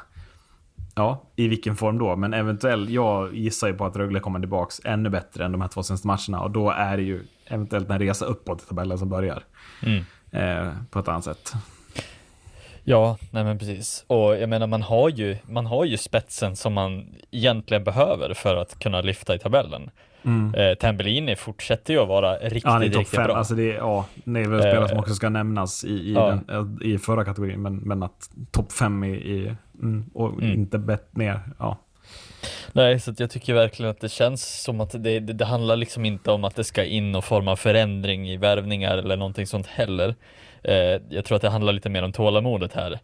Ja, 0.95 1.32
i 1.36 1.47
vilken 1.47 1.76
form 1.76 1.97
då? 1.97 2.16
Men 2.16 2.34
eventuellt, 2.34 2.89
jag 2.89 3.36
gissar 3.36 3.68
ju 3.68 3.74
på 3.74 3.86
att 3.86 3.95
Rögle 3.95 4.20
kommer 4.20 4.39
tillbaka 4.39 4.89
ännu 4.89 5.10
bättre 5.10 5.45
än 5.45 5.52
de 5.52 5.62
här 5.62 5.68
två 5.68 5.84
senaste 5.84 6.08
matcherna 6.08 6.41
och 6.43 6.52
då 6.52 6.72
är 6.72 6.97
det 6.97 7.04
ju 7.04 7.24
eventuellt 7.45 7.89
en 7.89 8.00
resa 8.00 8.26
uppåt 8.26 8.62
i 8.64 8.66
tabellen 8.66 8.97
som 8.97 9.10
börjar. 9.10 9.43
Mm. 9.84 10.04
Eh, 10.32 10.74
på 10.89 11.00
ett 11.00 11.08
annat 11.08 11.24
sätt. 11.24 11.54
Ja, 12.90 13.18
nej 13.32 13.44
men 13.44 13.60
precis. 13.60 14.04
Och 14.08 14.38
jag 14.38 14.50
menar 14.50 14.68
man 14.68 14.82
har 14.82 15.10
ju, 15.10 15.38
man 15.46 15.66
har 15.66 15.86
ju 15.86 15.98
spetsen 15.98 16.56
som 16.56 16.74
man 16.74 17.16
egentligen 17.32 17.84
behöver 17.84 18.34
för 18.34 18.56
att 18.56 18.80
kunna 18.80 19.02
lyfta 19.02 19.36
i 19.36 19.40
tabellen. 19.40 19.90
Eh, 20.56 20.76
Tambellini 20.78 21.36
fortsätter 21.36 21.94
ju 21.94 22.00
att 22.00 22.08
vara 22.08 22.36
riktigt, 22.36 22.66
Mm. 22.66 22.82
Ja, 22.82 22.88
riktigt 22.88 23.16
fem. 23.16 23.24
bra. 23.24 23.36
Alltså 23.36 23.54
det, 23.56 23.72
är, 23.72 23.76
ja, 23.78 24.06
det 24.24 24.40
är 24.40 24.48
väl 24.48 24.60
spelare 24.62 24.88
som 24.88 24.98
Eh, 24.98 25.02
också 25.02 25.14
ska 25.14 25.30
nämnas 25.30 25.84
i, 25.86 25.90
i, 25.90 26.14
ja. 26.14 26.40
den, 26.48 26.80
i 26.84 26.98
förra 26.98 27.26
kategorin. 27.26 27.62
Men, 27.62 27.76
men 27.78 28.04
att 28.04 28.30
topp 28.52 28.72
fem 28.72 29.04
i, 29.04 29.10
i 29.10 29.56
mm, 29.82 30.06
och 30.14 30.34
Mm. 30.34 30.54
inte 30.54 30.78
bett 30.78 31.18
ner. 31.18 31.40
Ja. 31.60 31.78
Nej, 32.74 33.00
så 33.00 33.14
jag 33.18 33.30
tycker 33.32 33.54
verkligen 33.54 33.92
att 33.92 34.02
det 34.02 34.10
känns 34.10 34.64
som 34.64 34.82
att 34.82 34.92
det, 34.92 35.20
det, 35.20 35.34
det 35.34 35.46
handlar 35.46 35.76
liksom 35.76 36.06
inte 36.06 36.32
om 36.32 36.44
att 36.44 36.56
det 36.56 36.64
ska 36.64 36.84
in 36.84 37.16
och 37.16 37.24
forma 37.26 37.56
förändring 37.56 38.30
i 38.30 38.38
värvningar 38.38 38.98
eller 38.98 39.18
någonting 39.18 39.48
sånt 39.48 39.68
heller. 39.68 40.16
Eh, 40.64 41.01
jag 41.10 41.26
tror 41.26 41.36
att 41.36 41.41
det 41.41 41.49
handlar 41.49 41.74
lite 41.74 41.89
mer 41.89 42.03
om 42.03 42.12
tålamodet 42.12 42.74
här. 42.74 42.99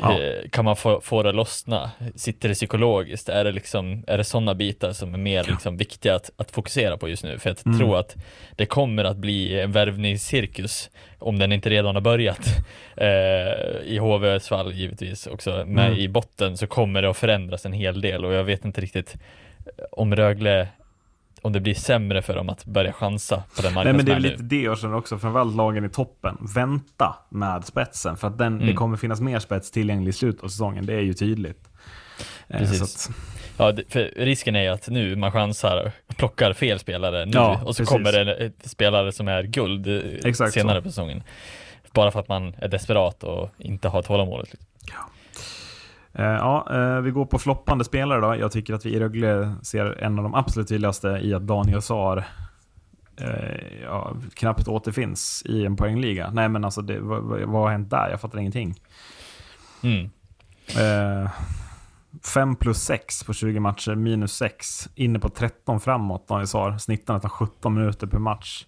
Ja. 0.00 0.20
Eh, 0.22 0.48
kan 0.50 0.64
man 0.64 0.76
få, 0.76 1.00
få 1.00 1.22
det 1.22 1.32
lossna? 1.32 1.90
Sitter 2.14 2.48
det 2.48 2.54
psykologiskt? 2.54 3.28
Är 3.28 3.44
det 3.44 3.52
liksom, 3.52 4.04
är 4.06 4.18
det 4.18 4.24
sådana 4.24 4.54
bitar 4.54 4.92
som 4.92 5.14
är 5.14 5.18
mer 5.18 5.44
liksom 5.44 5.76
viktiga 5.76 6.14
att, 6.14 6.30
att 6.36 6.50
fokusera 6.50 6.96
på 6.96 7.08
just 7.08 7.24
nu? 7.24 7.38
För 7.38 7.50
jag 7.50 7.56
Mm. 7.66 7.78
tror 7.78 7.98
att 7.98 8.16
det 8.56 8.66
kommer 8.66 9.04
att 9.04 9.16
bli 9.16 9.60
en 9.60 9.72
värvningscirkus 9.72 10.90
om 11.18 11.38
den 11.38 11.52
inte 11.52 11.70
redan 11.70 11.94
har 11.94 12.02
börjat. 12.02 12.40
Eh, 13.00 13.80
I 13.84 13.98
HVs 14.00 14.48
fall 14.48 14.72
givetvis 14.72 15.26
också. 15.26 15.64
Men 15.66 15.86
Mm. 15.86 15.98
i 15.98 16.08
botten 16.08 16.56
så 16.56 16.66
kommer 16.66 17.02
det 17.02 17.10
att 17.10 17.16
förändras 17.16 17.66
en 17.66 17.72
hel 17.72 18.00
del 18.00 18.24
och 18.24 18.32
jag 18.32 18.44
vet 18.44 18.64
inte 18.64 18.80
riktigt 18.80 19.14
om 19.90 20.16
Rögle 20.16 20.68
om 21.42 21.52
det 21.52 21.60
blir 21.60 21.74
sämre 21.74 22.22
för 22.22 22.34
dem 22.34 22.48
att 22.48 22.64
börja 22.64 22.92
chansa 22.92 23.42
på 23.56 23.62
den 23.62 23.64
Nej, 23.64 23.74
marknaden 23.74 23.96
men 23.96 24.04
det 24.06 24.12
är 24.12 24.20
lite 24.32 24.42
det 24.42 24.62
jag 24.62 24.78
känner 24.78 24.94
också, 24.96 25.18
framförallt 25.18 25.56
lagen 25.56 25.84
i 25.84 25.88
toppen. 25.88 26.36
Vänta 26.54 27.16
med 27.28 27.64
spetsen, 27.64 28.16
för 28.16 28.28
att 28.28 28.38
den, 28.38 28.58
det 28.58 28.64
Mm. 28.64 28.76
kommer 28.76 28.96
finnas 28.96 29.20
mer 29.20 29.38
spets 29.38 29.70
tillgänglig 29.70 30.08
i 30.08 30.12
slutet 30.12 30.44
av 30.44 30.48
säsongen. 30.48 30.86
Det 30.86 30.94
är 30.94 31.00
ju 31.00 31.14
tydligt. 31.14 31.68
Eh, 32.48 32.58
Precis. 32.58 33.08
att, 33.08 33.16
Ja, 33.56 33.72
det- 33.72 33.92
för 33.92 34.12
risken 34.16 34.56
är 34.56 34.62
ju 34.62 34.68
att 34.68 34.88
nu 34.88 35.16
man 35.16 35.32
chansar 35.32 35.92
plockar 36.16 36.52
fel 36.52 36.78
spelare 36.78 37.24
nu 37.24 37.32
Ja, 37.34 37.52
och 37.64 37.76
så 37.76 37.80
precis. 37.82 37.88
kommer 37.88 38.12
det 38.12 38.34
en 38.44 38.52
spelare 38.64 39.12
som 39.12 39.28
är 39.28 39.42
guld 39.42 39.86
eh, 39.86 39.94
Exakt 40.24 40.52
senare 40.52 40.78
så. 40.78 40.82
på 40.82 40.88
säsongen. 40.88 41.22
Bara 41.92 42.10
för 42.10 42.20
att 42.20 42.28
man 42.28 42.54
är 42.58 42.68
desperat 42.68 43.24
och 43.24 43.50
inte 43.58 43.88
har 43.88 44.02
tålamodet. 44.02 44.48
liksom. 44.52 44.66
Eh, 46.18 46.24
ja, 46.24 46.66
eh, 46.70 47.00
vi 47.00 47.10
går 47.10 47.26
på 47.26 47.38
floppande 47.38 47.84
spelare 47.84 48.20
då. 48.20 48.36
Jag 48.36 48.52
tycker 48.52 48.74
att 48.74 48.86
vi 48.86 48.94
i 48.94 49.00
Rögle 49.00 49.54
ser 49.62 50.02
en 50.02 50.18
av 50.18 50.22
de 50.22 50.34
absolut 50.34 50.68
tydligaste 50.68 51.08
i 51.08 51.34
att 51.34 51.42
Daniel 51.46 51.82
Saar 51.82 52.26
eh, 53.20 53.82
ja, 53.82 54.16
knappt 54.34 54.68
återfinns 54.68 55.42
i 55.46 55.64
en 55.64 55.76
poängliga. 55.76 56.30
Nej, 56.30 56.48
men 56.48 56.64
alltså, 56.64 56.82
det, 56.82 57.00
vad, 57.00 57.22
vad 57.22 57.62
har 57.62 57.70
hänt 57.70 57.90
där? 57.90 58.10
Jag 58.10 58.20
fattar 58.20 58.38
ingenting. 58.38 58.74
Mm. 59.82 60.10
Eh, 60.78 61.30
5 62.34 62.56
plus 62.56 62.78
6 62.78 63.24
på 63.24 63.32
20 63.32 63.60
matcher, 63.60 63.94
minus 63.94 64.32
6. 64.32 64.88
Inne 64.94 65.18
på 65.18 65.28
13 65.28 65.80
framåt, 65.80 66.28
Daniel 66.28 66.46
Saar. 66.46 66.78
Snittar 66.78 67.14
nästan 67.14 67.30
17 67.30 67.74
minuter 67.74 68.06
per 68.06 68.18
match. 68.18 68.66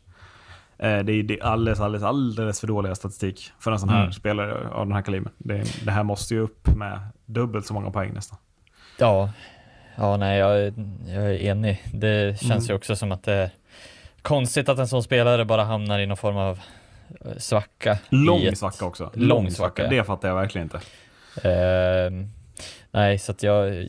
Det, 0.76 0.86
är, 0.86 1.02
det 1.22 1.40
är 1.40 1.44
alldeles, 1.44 1.80
alldeles, 1.80 2.04
alldeles 2.04 2.60
för 2.60 2.66
dåliga 2.66 2.94
statistik 2.94 3.52
för 3.58 3.72
en 3.72 3.78
sån 3.78 3.88
här 3.88 4.00
Mm. 4.00 4.12
spelare 4.12 4.68
av 4.68 4.86
den 4.86 4.94
här 4.94 5.02
kalibern. 5.02 5.32
Det, 5.38 5.84
det 5.84 5.90
här 5.90 6.02
måste 6.02 6.34
ju 6.34 6.40
upp 6.40 6.76
med 6.76 7.00
dubbelt 7.32 7.66
så 7.66 7.74
många 7.74 7.90
poäng 7.90 8.12
nästan. 8.14 8.38
Ja, 8.98 9.30
ja 9.96 10.16
nej 10.16 10.38
jag, 10.38 10.58
jag 11.08 11.24
är 11.24 11.42
enig. 11.42 11.82
Det 11.94 12.40
känns 12.40 12.50
Mm. 12.52 12.64
ju 12.68 12.74
också 12.74 12.96
som 12.96 13.12
att 13.12 13.22
det 13.22 13.32
är 13.32 13.50
konstigt 14.22 14.68
att 14.68 14.78
en 14.78 14.88
sån 14.88 15.02
spelare 15.02 15.44
bara 15.44 15.64
hamnar 15.64 15.98
i 15.98 16.06
någon 16.06 16.16
form 16.16 16.36
av 16.36 16.60
eh, 17.24 17.36
svacka. 17.38 17.98
Lång 18.08 18.42
ett- 18.42 18.58
svacka 18.58 18.84
också. 18.84 19.10
Lång 19.14 19.50
svacka. 19.50 19.88
Det 19.88 20.04
fattar 20.04 20.28
jag 20.28 20.34
verkligen 20.34 20.64
inte. 20.66 20.80
Eh, 21.48 22.10
nej, 22.90 23.18
så 23.18 23.32
att 23.32 23.42
jag 23.42 23.88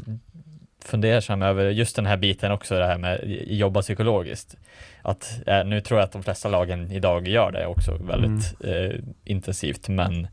funderar 0.86 1.44
över 1.44 1.70
just 1.70 1.96
den 1.96 2.06
här 2.06 2.18
biten 2.18 2.52
också, 2.52 2.76
det 2.80 2.86
här 2.86 2.98
med 2.98 3.20
jobba 3.48 3.82
psykologiskt. 3.82 4.56
Att, 5.02 5.39
eh, 5.48 5.64
nu 5.66 5.82
tror 5.82 6.00
jag 6.00 6.06
att 6.06 6.12
de 6.12 6.24
flesta 6.24 6.50
lagen 6.50 6.92
idag 6.92 7.28
gör 7.28 7.52
det 7.52 7.66
också 7.66 7.98
väldigt 7.98 8.54
eh, 8.64 9.00
intensivt, 9.24 9.88
men 9.89 10.28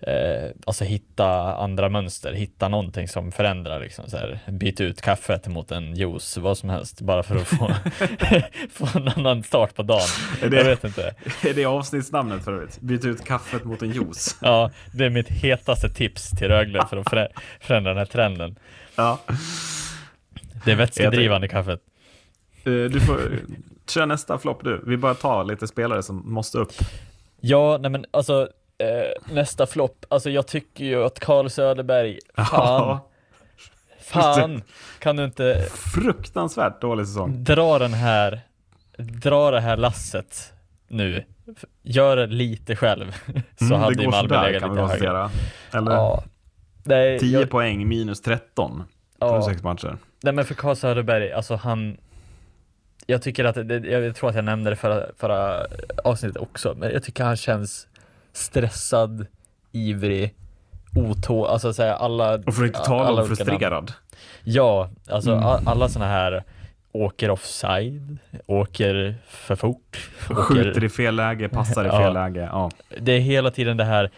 eh, 0.00 0.50
alltså 0.66 0.84
hitta 0.84 1.56
andra 1.56 1.88
mönster, 1.88 2.32
hitta 2.32 2.68
någonting 2.68 3.08
som 3.08 3.32
förändrar 3.32 3.80
liksom 3.80 4.10
så 4.10 4.16
här, 4.16 4.38
byt 4.48 4.80
ut 4.80 5.00
kaffet 5.00 5.46
mot 5.46 5.72
en 5.72 5.94
juice, 5.96 6.36
vad 6.36 6.58
som 6.58 6.68
helst, 6.70 7.00
bara 7.00 7.22
för 7.22 7.36
att 7.36 7.48
få, 7.48 7.74
få 8.70 8.98
en 8.98 9.08
annan 9.08 9.42
start 9.42 9.74
på 9.74 9.82
dagen. 9.82 10.00
Det- 10.40 10.56
Jag 10.56 10.64
vet 10.64 10.84
inte. 10.84 11.14
Är 11.42 11.54
det 11.54 11.64
avsnittsnamnet 11.64 12.44
för 12.44 12.52
övrigt? 12.52 12.80
Byt 12.80 13.04
ut 13.04 13.24
kaffet 13.24 13.64
mot 13.64 13.82
en 13.82 13.90
juice. 13.92 14.36
Ja, 14.42 14.70
det 14.94 15.04
är 15.04 15.10
mitt 15.10 15.28
hetaste 15.28 15.88
tips 15.88 16.30
till 16.30 16.48
Rögle 16.48 16.86
för 16.90 16.96
att 16.96 17.06
förä- 17.06 17.28
förändra 17.60 17.90
den 17.90 17.98
här 17.98 18.04
trenden. 18.06 18.58
Ja. 18.96 19.18
Det 20.64 20.72
är 20.72 20.76
vätskedrivande 20.76 21.48
kaffet. 21.48 21.80
Eh, 22.64 22.72
Du 22.72 23.00
får 23.00 23.20
köra 23.88 24.06
nästa 24.06 24.38
flopp 24.38 24.64
du. 24.64 24.82
Vi 24.86 24.96
bara 24.96 25.14
tar 25.14 25.44
lite 25.44 25.66
spelare 25.66 26.02
som 26.02 26.32
måste 26.32 26.58
upp. 26.58 26.72
Ja, 27.40 27.78
nej 27.80 27.90
men 27.90 28.04
alltså 28.10 28.48
eh, 28.78 29.34
nästa 29.34 29.66
flopp. 29.66 30.04
Alltså 30.08 30.30
jag 30.30 30.46
tycker 30.46 30.84
ju 30.84 31.04
att 31.04 31.20
Carl 31.20 31.48
Söderberg, 31.50 32.18
fan, 32.36 32.98
fan, 34.00 34.62
kan 34.98 35.16
du 35.16 35.24
inte 35.24 35.66
Fruktansvärt 35.94 36.80
dålig 36.80 37.06
säsong. 37.06 37.44
dra 37.44 37.78
den 37.78 37.94
här, 37.94 38.40
dra 38.98 39.50
det 39.50 39.60
här 39.60 39.76
lasset 39.76 40.52
nu. 40.88 41.24
Gör 41.82 42.16
det 42.16 42.26
lite 42.26 42.76
själv. 42.76 43.12
Så 43.58 43.64
Mm, 43.64 43.80
hade 43.80 43.94
det 43.94 44.00
ju 44.00 44.04
går 44.04 44.12
Malmö 44.12 44.28
sådär 44.28 44.46
legat 44.46 44.60
kan 44.62 44.70
vi 44.74 44.82
lite 44.82 44.92
högre. 44.92 45.06
konstatera. 45.08 45.30
Eller 45.80 45.92
Ja. 45.92 46.22
Nej, 46.84 47.18
10 47.18 47.40
jag, 47.40 47.50
poäng 47.50 47.88
minus 47.88 48.20
13 48.22 48.84
på 49.18 49.26
ja. 49.26 49.42
sex 49.42 49.62
matcher. 49.62 49.96
Nej 50.22 50.32
men 50.32 50.44
för 50.44 50.54
Carl 50.54 50.76
Söderberg, 50.76 51.32
alltså 51.32 51.56
han 51.56 51.96
Jag 53.06 53.22
tycker 53.22 53.44
att, 53.44 53.54
det, 53.68 53.76
jag 53.78 54.16
tror 54.16 54.28
att 54.30 54.36
jag 54.36 54.44
nämnde 54.44 54.70
det 54.70 54.76
förra, 54.76 55.06
förra 55.16 55.66
avsnittet 56.04 56.36
också, 56.42 56.74
men 56.78 56.90
jag 56.92 57.02
tycker 57.02 57.24
han 57.24 57.36
känns 57.36 57.87
stressad, 58.38 59.26
ivrig, 59.72 60.34
otå, 60.96 61.46
alltså 61.46 61.72
säga 61.72 61.94
alla 61.96 62.34
Och 62.34 62.54
för 62.54 62.62
att 62.62 62.66
inte 62.68 62.80
tala 62.80 63.22
om 63.22 63.28
frustrerad. 63.28 63.92
Ja, 64.44 64.90
alltså 65.10 65.30
Mm. 65.32 65.44
a- 65.44 65.60
alla 65.66 65.88
såna 65.88 66.06
här 66.06 66.44
åker 66.92 67.30
offside, 67.30 68.18
åker 68.46 69.14
för 69.26 69.56
fort, 69.56 70.10
Skjuter 70.28 70.70
åker, 70.70 70.84
i 70.84 70.88
fel 70.88 71.14
läge, 71.16 71.48
passar 71.48 71.84
i 71.84 71.86
Ja. 71.92 71.98
fel 71.98 72.14
läge. 72.14 72.48
Ja. 72.52 72.70
det 73.00 73.12
är 73.12 73.20
hela 73.20 73.50
tiden 73.50 73.76
det 73.76 73.84
här, 73.84 74.10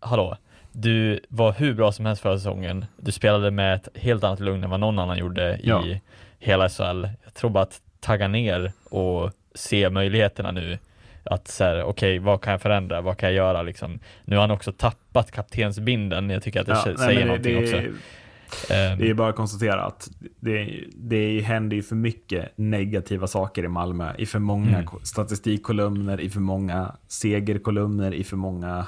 hallå, 0.00 0.36
du 0.72 1.20
var 1.28 1.52
hur 1.52 1.74
bra 1.74 1.92
som 1.92 2.06
helst 2.06 2.22
förra 2.22 2.38
säsongen, 2.38 2.84
du 2.96 3.12
spelade 3.12 3.50
med 3.50 3.74
ett 3.74 3.88
helt 3.94 4.24
annat 4.24 4.40
lugn 4.40 4.64
än 4.64 4.70
vad 4.70 4.80
någon 4.80 4.98
annan 4.98 5.18
gjorde 5.18 5.60
Ja. 5.62 5.84
i 5.84 6.00
hela 6.38 6.68
SHL. 6.68 7.08
Jag 7.24 7.34
tror 7.34 7.50
bara 7.50 7.62
att 7.62 7.80
tagga 8.00 8.28
ner 8.28 8.72
och 8.90 9.30
se 9.54 9.90
möjligheterna 9.90 10.50
nu. 10.50 10.78
Att 11.24 11.48
så 11.48 11.64
här, 11.64 11.82
okej, 11.82 12.18
vad 12.18 12.40
kan 12.40 12.50
jag 12.50 12.60
förändra? 12.62 13.00
Vad 13.00 13.16
kan 13.18 13.28
jag 13.28 13.36
göra 13.36 13.62
liksom? 13.62 13.98
Nu 14.24 14.36
har 14.36 14.40
han 14.40 14.50
också 14.50 14.72
tappat 14.72 15.30
kaptensbinden. 15.30 16.30
Jag 16.30 16.42
tycker 16.42 16.60
att 16.60 16.66
det 16.66 16.72
Ja, 16.72 16.82
nej, 16.86 16.96
säger 16.98 17.18
men 17.18 17.26
någonting 17.28 17.54
det, 17.56 17.62
också. 17.62 17.76
det, 17.76 17.92
Ehm, 18.70 18.98
det 18.98 19.10
är 19.10 19.14
bara 19.14 19.28
att 19.28 19.36
konstatera 19.36 19.82
att 19.84 20.08
det, 20.40 20.84
det 20.96 21.40
händer 21.40 21.76
ju 21.76 21.82
för 21.82 21.94
mycket 21.96 22.52
negativa 22.56 23.26
saker 23.26 23.64
i 23.64 23.68
Malmö. 23.68 24.12
I 24.18 24.26
för 24.26 24.38
många 24.38 24.68
Mm. 24.68 24.86
ko- 24.86 24.98
statistikkolumner, 25.02 26.20
i 26.20 26.30
för 26.30 26.40
många 26.40 26.94
segerkolumner, 27.08 28.14
i 28.14 28.24
för 28.24 28.36
många... 28.36 28.86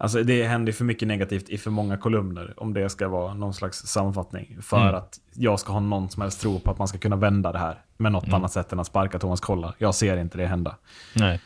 Alltså 0.00 0.22
det 0.22 0.44
händer 0.46 0.72
för 0.72 0.84
mycket 0.84 1.08
negativt 1.08 1.48
i 1.48 1.58
för 1.58 1.70
många 1.70 1.96
kolumner 1.96 2.54
om 2.56 2.74
det 2.74 2.88
ska 2.88 3.08
vara 3.08 3.34
någon 3.34 3.54
slags 3.54 3.78
sammanfattning. 3.78 4.56
För 4.62 4.80
Mm. 4.82 4.94
att 4.94 5.18
jag 5.34 5.60
ska 5.60 5.72
ha 5.72 5.80
någon 5.80 6.10
som 6.10 6.22
helst 6.22 6.40
tro 6.40 6.60
på 6.60 6.70
att 6.70 6.78
man 6.78 6.88
ska 6.88 6.98
kunna 6.98 7.16
vända 7.16 7.52
det 7.52 7.58
här 7.58 7.82
med 7.96 8.12
något 8.12 8.24
Mm. 8.24 8.34
annat 8.34 8.52
sätt 8.52 8.72
än 8.72 8.80
att 8.80 8.86
sparka 8.86 9.18
Thomas 9.18 9.40
Kollar. 9.40 9.74
Jag 9.78 9.94
ser 9.94 10.16
inte 10.16 10.38
det 10.38 10.46
hända. 10.46 10.76
Nej. 11.14 11.40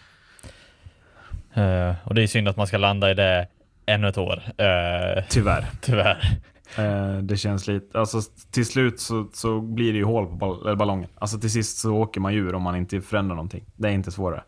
Eh, 1.54 1.94
och 2.04 2.14
det 2.14 2.22
är 2.22 2.26
synd 2.26 2.48
att 2.48 2.56
man 2.56 2.66
ska 2.66 2.78
landa 2.78 3.10
i 3.10 3.14
det 3.14 3.46
ännu 3.86 4.08
ett 4.08 4.18
år. 4.18 4.42
Eh, 4.58 5.24
Tyvärr. 5.28 5.66
tyvärr. 5.80 6.38
Eh, 6.78 7.16
det 7.18 7.36
känns 7.36 7.66
lite, 7.68 7.98
alltså 7.98 8.20
till 8.50 8.66
slut 8.66 9.00
så, 9.00 9.28
så 9.32 9.60
blir 9.60 9.92
det 9.92 9.98
ju 9.98 10.04
hål 10.04 10.26
på 10.26 10.32
ball, 10.34 10.76
ballongen. 10.76 11.08
Alltså 11.18 11.38
till 11.40 11.50
sist 11.50 11.78
så 11.78 11.92
åker 11.94 12.20
man 12.20 12.34
ju 12.34 12.38
ur 12.48 12.54
om 12.54 12.62
man 12.62 12.76
inte 12.76 13.00
förändrar 13.00 13.36
någonting. 13.36 13.64
Det 13.76 13.88
är 13.88 13.92
inte 13.92 14.10
svårare. 14.10 14.42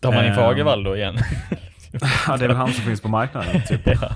Tar 0.00 0.12
man 0.12 0.24
in. 0.26 0.34
Fagervall 0.34 0.84
då 0.84 0.96
igen? 0.96 1.18
Ja, 2.28 2.36
det 2.36 2.44
är 2.44 2.48
väl 2.48 2.56
han 2.56 2.72
som 2.72 2.84
finns 2.84 3.00
på 3.00 3.08
marknaden, 3.08 3.62
typ. 3.68 3.80
ja, 3.86 4.08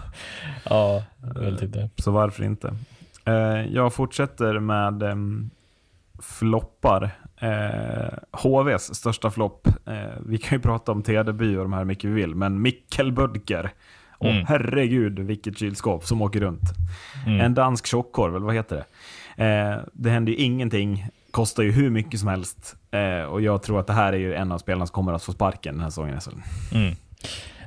ja 0.65 1.03
väl 1.21 1.59
typ 1.59 1.73
det. 1.73 1.91
Så 1.97 2.11
varför 2.11 2.45
inte? 2.45 2.75
Eh, 3.25 3.35
jag 3.73 3.93
fortsätter 3.93 4.59
med 4.59 5.03
um, 5.03 5.51
floppar. 6.23 7.11
Eh, 7.41 8.19
HVs 8.33 8.95
största 8.95 9.31
flopp. 9.31 9.67
Eh, 9.87 9.95
vi 10.27 10.39
kan 10.39 10.59
ju 10.59 10.63
prata 10.63 10.93
om 10.93 11.03
Tedeby 11.03 11.57
och 11.57 11.63
de 11.63 11.73
här 11.73 11.85
mycket 11.85 12.11
vi 12.11 12.15
vill, 12.15 12.35
men 12.35 12.63
Mikkel 12.63 13.13
Bödker. 13.13 13.71
Åh 14.19 14.31
Mm. 14.31 14.47
herregud 14.49 15.19
vilket 15.19 15.59
kylskåp 15.59 16.05
som 16.05 16.23
åker 16.23 16.41
runt. 16.41 16.73
Mm. 17.27 17.41
En 17.41 17.55
dansk 17.55 17.87
tjockkorv, 17.87 18.37
eller 18.37 18.47
vad 18.47 18.55
heter 18.55 18.77
det? 18.77 19.45
Eh, 19.45 19.79
det 19.93 20.11
händer 20.11 20.33
ju 20.33 20.39
ingenting, 20.39 21.07
kostar 21.31 21.63
ju 21.63 21.71
hur 21.73 21.91
mycket 21.91 22.21
som 22.21 22.29
helst. 22.29 22.77
Eh, 22.91 23.23
och 23.23 23.41
jag 23.41 23.63
tror 23.63 23.81
att 23.81 23.87
det 23.87 23.93
här 23.93 24.13
är 24.13 24.17
ju 24.17 24.35
en 24.35 24.53
av 24.53 24.59
spelarna 24.59 24.87
som 24.87 24.95
kommer 24.95 25.13
att 25.13 25.23
få 25.23 25.33
sparken 25.33 25.75
den 25.75 25.83
här 25.83 25.91
säsongen. 25.91 26.21
Mm. 26.75 26.95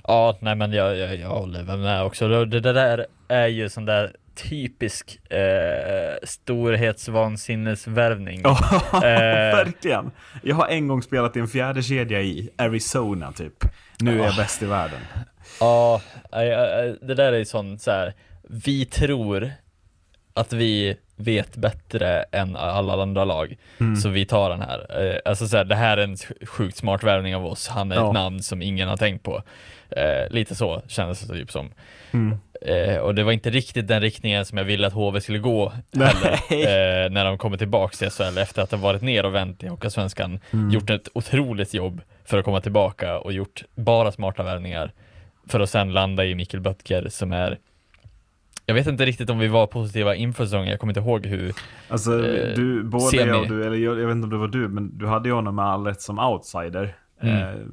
Ja, 0.08 0.38
nej 0.42 0.56
men 0.56 0.74
jag, 0.74 0.98
jag, 0.98 1.16
jag 1.16 1.30
håller 1.30 1.78
med 1.78 2.04
också. 2.04 2.46
Det, 2.46 2.60
det 2.60 2.74
där 2.74 3.06
är 3.28 3.48
ju 3.48 3.70
sån 3.70 3.86
där 3.86 4.16
typisk 4.36 5.32
eh, 5.32 6.16
storhetsvansinnesvärvning. 6.24 8.42
Ja, 8.44 8.58
Eh. 8.94 9.56
verkligen. 9.56 10.12
Jag 10.44 10.56
har 10.56 10.68
en 10.68 10.88
gång 10.88 11.02
spelat 11.02 11.38
i 11.38 11.40
en 11.40 11.48
fjärde 11.48 11.84
kedja 11.84 12.22
i 12.22 12.50
Arizona 12.58 13.32
typ. 13.32 13.54
Nu 14.00 14.22
är 14.22 14.26
jag 14.26 14.36
bäst 14.36 14.62
i 14.62 14.66
världen. 14.66 15.00
Ja, 15.60 16.02
nej, 16.32 16.50
nej, 16.50 16.98
det 17.02 17.14
där 17.16 17.34
är 17.34 17.38
ju 17.38 17.46
sån 17.46 17.80
så 17.80 17.92
här. 17.92 18.14
vi 18.50 18.86
tror 18.86 19.52
att 20.34 20.54
vi 20.54 20.98
vet 21.24 21.56
bättre 21.56 22.24
än 22.32 22.56
alla 22.56 23.02
andra 23.02 23.26
lag, 23.26 23.56
Mm. 23.80 23.96
så 23.96 24.10
vi 24.10 24.26
tar 24.26 24.50
den 24.50 24.62
här. 24.62 25.06
Eh, 25.10 25.16
Alltså 25.26 25.48
så 25.48 25.58
här, 25.58 25.64
det 25.64 25.76
här 25.76 25.98
är 25.98 26.04
en 26.04 26.18
sjukt 26.48 26.78
smart 26.78 27.04
värvning 27.04 27.36
av 27.36 27.46
oss, 27.46 27.68
han 27.68 27.92
är 27.92 27.96
Ja. 27.96 28.08
ett 28.08 28.14
namn 28.14 28.40
som 28.44 28.62
ingen 28.62 28.88
har 28.88 28.98
tänkt 28.98 29.24
på. 29.24 29.44
Eh, 29.90 30.30
lite 30.30 30.56
så 30.56 30.82
kändes 30.88 31.22
det 31.22 31.34
typ 31.34 31.52
som. 31.52 31.70
Mm. 32.12 32.38
Eh, 32.62 32.98
och 32.98 33.16
det 33.16 33.24
var 33.24 33.32
inte 33.32 33.50
riktigt 33.50 33.88
den 33.88 34.02
riktningen 34.02 34.46
som 34.46 34.58
jag 34.58 34.66
ville 34.66 34.88
att 34.88 34.94
HV 34.94 35.22
skulle 35.22 35.40
gå 35.40 35.74
heller, 35.94 36.32
eh, 36.34 37.10
när 37.12 37.26
de 37.26 37.38
kommer 37.38 37.58
tillbaks 37.58 37.98
till 38.00 38.10
SHL 38.10 38.38
efter 38.38 38.62
att 38.62 38.72
ha 38.72 38.78
varit 38.78 39.02
ner 39.02 39.26
och 39.26 39.36
vänt 39.36 39.64
i 39.64 39.68
Hockeyallsvenskan. 39.68 40.40
Mm. 40.52 40.70
Gjort 40.72 40.90
ett 40.90 41.08
otroligt 41.14 41.74
jobb 41.74 42.02
för 42.26 42.38
att 42.40 42.46
komma 42.46 42.62
tillbaka 42.62 43.18
och 43.20 43.34
gjort 43.34 43.64
bara 43.76 44.12
smarta 44.12 44.44
värvningar 44.44 44.92
för 45.48 45.60
att 45.60 45.70
sen 45.70 45.94
landa 45.94 46.26
i 46.26 46.36
Mikkel 46.36 46.60
Böttger 46.60 47.08
som 47.10 47.32
är 47.32 47.58
jag 48.72 48.84
vet 48.84 48.88
inte 48.88 49.06
riktigt 49.06 49.30
om 49.30 49.40
vi 49.40 49.48
var 49.48 49.68
positiva 49.68 50.16
inför 50.16 50.46
säsongen, 50.46 50.68
jag 50.70 50.80
kommer 50.80 50.92
inte 50.92 51.00
ihåg 51.10 51.26
hur. 51.26 51.54
Alltså, 51.90 52.28
Eh, 52.28 52.56
du, 52.56 52.84
både 52.84 53.04
semi. 53.06 53.24
jag 53.32 53.42
och 53.42 53.48
du, 53.48 53.66
eller 53.66 53.78
jag, 53.78 54.00
jag 54.00 54.08
vet 54.08 54.16
inte 54.16 54.24
om 54.24 54.30
det 54.30 54.38
var 54.38 54.48
du, 54.48 54.68
men 54.68 54.98
du 54.98 55.08
hade 55.08 55.30
ju 55.30 55.36
honom 55.36 55.56
med 55.56 55.66
all 55.66 55.86
rätt 55.86 56.02
som 56.02 56.20
outsider. 56.20 56.96
Mm. 57.22 57.36
Eh, 57.38 57.66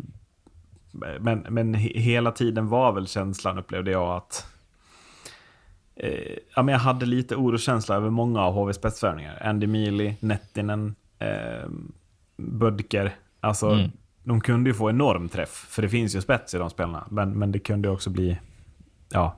men, 1.21 1.39
men 1.49 1.77
he- 1.77 1.99
hela 1.99 2.33
tiden 2.33 2.69
var 2.69 2.93
väl 2.93 3.07
känslan, 3.07 3.59
upplevde 3.59 3.91
jag, 3.91 4.17
att 4.17 4.47
eh, 5.97 6.37
ja, 6.57 6.63
men 6.63 6.73
jag 6.73 6.81
hade 6.81 7.07
lite 7.07 7.37
oroskänsla 7.37 7.97
över 7.97 8.11
många 8.11 8.41
av 8.41 8.55
HV 8.55 8.73
spetsvärvningar. 8.73 9.43
Andy 9.47 9.67
Mealy, 9.67 10.15
Nettinen, 10.21 10.95
eh, 11.19 11.69
Bödker. 12.37 13.15
Alltså, 13.41 13.69
Mm. 13.71 13.91
de 14.25 14.41
kunde 14.41 14.71
ju 14.71 14.75
få 14.75 14.91
enorm 14.91 15.29
träff, 15.29 15.67
för 15.71 15.83
det 15.83 15.89
finns 15.89 16.17
ju 16.17 16.21
spets 16.21 16.55
i 16.55 16.59
de 16.59 16.71
spelarna. 16.71 17.07
Men, 17.11 17.39
men 17.39 17.53
det 17.53 17.59
kunde 17.59 17.89
också 17.91 18.11
bli, 18.11 18.39
ja, 19.13 19.37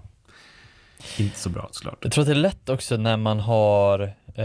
inte 1.18 1.38
så 1.38 1.48
bra 1.48 1.68
såklart. 1.70 1.98
Jag 2.02 2.12
tror 2.12 2.22
att 2.22 2.28
det 2.28 2.32
är 2.32 2.34
lätt 2.34 2.68
också 2.68 2.96
när 2.96 3.16
man 3.16 3.40
har, 3.40 4.00
eh, 4.34 4.44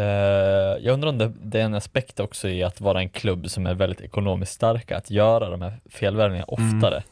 jag 0.80 0.94
undrar 0.94 1.10
om 1.10 1.18
det, 1.18 1.32
det 1.42 1.62
är 1.62 1.66
en 1.66 1.74
aspekt 1.74 2.20
också 2.20 2.48
i 2.48 2.64
att 2.64 2.82
vara 2.82 3.00
en 3.00 3.10
klubb 3.10 3.50
som 3.50 3.66
är 3.66 3.74
väldigt 3.74 4.02
ekonomiskt 4.02 4.54
starka, 4.54 4.98
att 4.98 5.12
göra 5.12 5.50
de 5.50 5.62
här 5.62 5.80
felvärvningarna 5.90 6.46
oftare. 6.48 7.04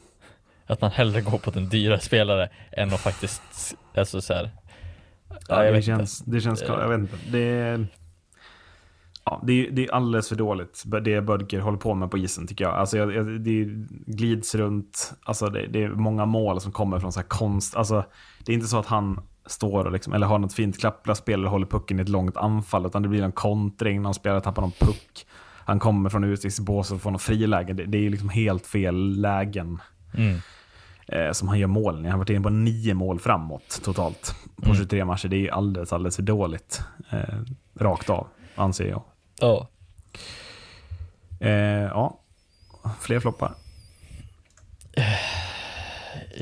Att 0.68 0.82
man 0.82 0.92
hellre 0.92 1.22
går 1.22 1.38
på 1.38 1.52
den 1.52 1.70
dyra 1.70 2.00
spelare 2.00 2.50
än 2.72 2.94
att 2.94 3.00
faktiskt, 3.00 3.42
alltså 3.96 4.22
så 4.22 4.34
här, 4.34 4.52
Ja, 5.48 5.72
det, 5.72 5.82
känns, 5.82 6.20
det 6.20 6.42
känns, 6.42 6.62
jag 6.62 6.90
vet 6.90 7.00
inte. 7.00 7.18
Det 7.32 7.40
är, 7.40 7.88
ja, 9.26 9.42
det, 9.44 9.54
är, 9.54 9.72
det 9.72 9.86
är 9.86 9.94
alldeles 9.94 10.30
för 10.30 10.36
dåligt, 10.36 10.84
det 10.86 11.22
Bödker 11.22 11.60
håller 11.60 11.78
på 11.78 11.94
med 11.94 12.12
på 12.12 12.18
isen 12.18 12.48
tycker 12.48 12.66
jag. 12.66 12.74
Alltså, 12.74 12.98
jag 12.98 13.42
det 13.42 13.66
glids 14.08 14.56
runt, 14.56 15.14
alltså, 15.24 15.46
det, 15.46 15.68
det 15.68 15.84
är 15.84 15.90
många 15.90 16.26
mål 16.26 16.62
som 16.62 16.72
kommer 16.72 17.00
från 17.00 17.12
så 17.12 17.20
här 17.20 17.28
konst. 17.28 17.76
Alltså, 17.76 18.06
det 18.46 18.52
är 18.52 18.54
inte 18.54 18.68
så 18.68 18.80
att 18.80 18.86
han 18.86 19.22
står 19.46 19.86
och 19.86 19.92
liksom, 19.92 20.14
eller 20.14 20.28
har 20.28 20.40
något 20.40 20.54
fint 20.54 20.80
klapplarspel 20.80 21.40
eller 21.40 21.50
håller 21.50 21.66
pucken 21.66 22.00
i 22.00 22.02
ett 22.02 22.10
långt 22.10 22.38
anfall, 22.38 22.86
utan 22.86 23.02
det 23.02 23.08
blir 23.10 23.24
en 23.24 23.32
kontring, 23.32 24.02
någon 24.02 24.14
spelare 24.14 24.42
tappar 24.42 24.62
någon 24.62 24.72
puck. 24.72 25.26
Han 25.66 25.80
kommer 25.80 26.10
från 26.10 26.24
utvisningsbås 26.24 26.92
och 26.92 27.02
får 27.02 27.12
något 27.12 27.22
friläge. 27.22 27.74
Det, 27.74 27.86
det 27.86 27.98
är 27.98 28.02
ju 28.02 28.10
liksom 28.10 28.30
helt 28.30 28.66
fel 28.68 29.22
lägen 29.22 29.82
mm, 30.18 30.38
eh, 31.08 31.32
som 31.32 31.48
han 31.48 31.60
gör 31.60 31.68
målen 31.68 32.00
i. 32.02 32.04
Han 32.04 32.12
har 32.12 32.18
varit 32.18 32.30
inne 32.30 32.42
på 32.42 32.50
nio 32.50 32.94
mål 32.94 33.20
framåt 33.20 33.80
totalt 33.84 34.36
på 34.56 34.66
Mm. 34.66 34.78
23 34.78 35.06
matcher. 35.06 35.28
Det 35.28 35.48
är 35.48 35.52
alldeles, 35.52 35.94
alldeles 35.94 36.16
för 36.16 36.24
dåligt. 36.24 36.82
Eh, 37.12 37.20
rakt 37.80 38.10
av, 38.10 38.28
anser 38.56 38.86
jag. 38.88 39.04
ja. 39.40 39.68
Eh, 41.40 41.50
ja, 41.84 42.20
fler 43.02 43.20
floppar. 43.20 43.54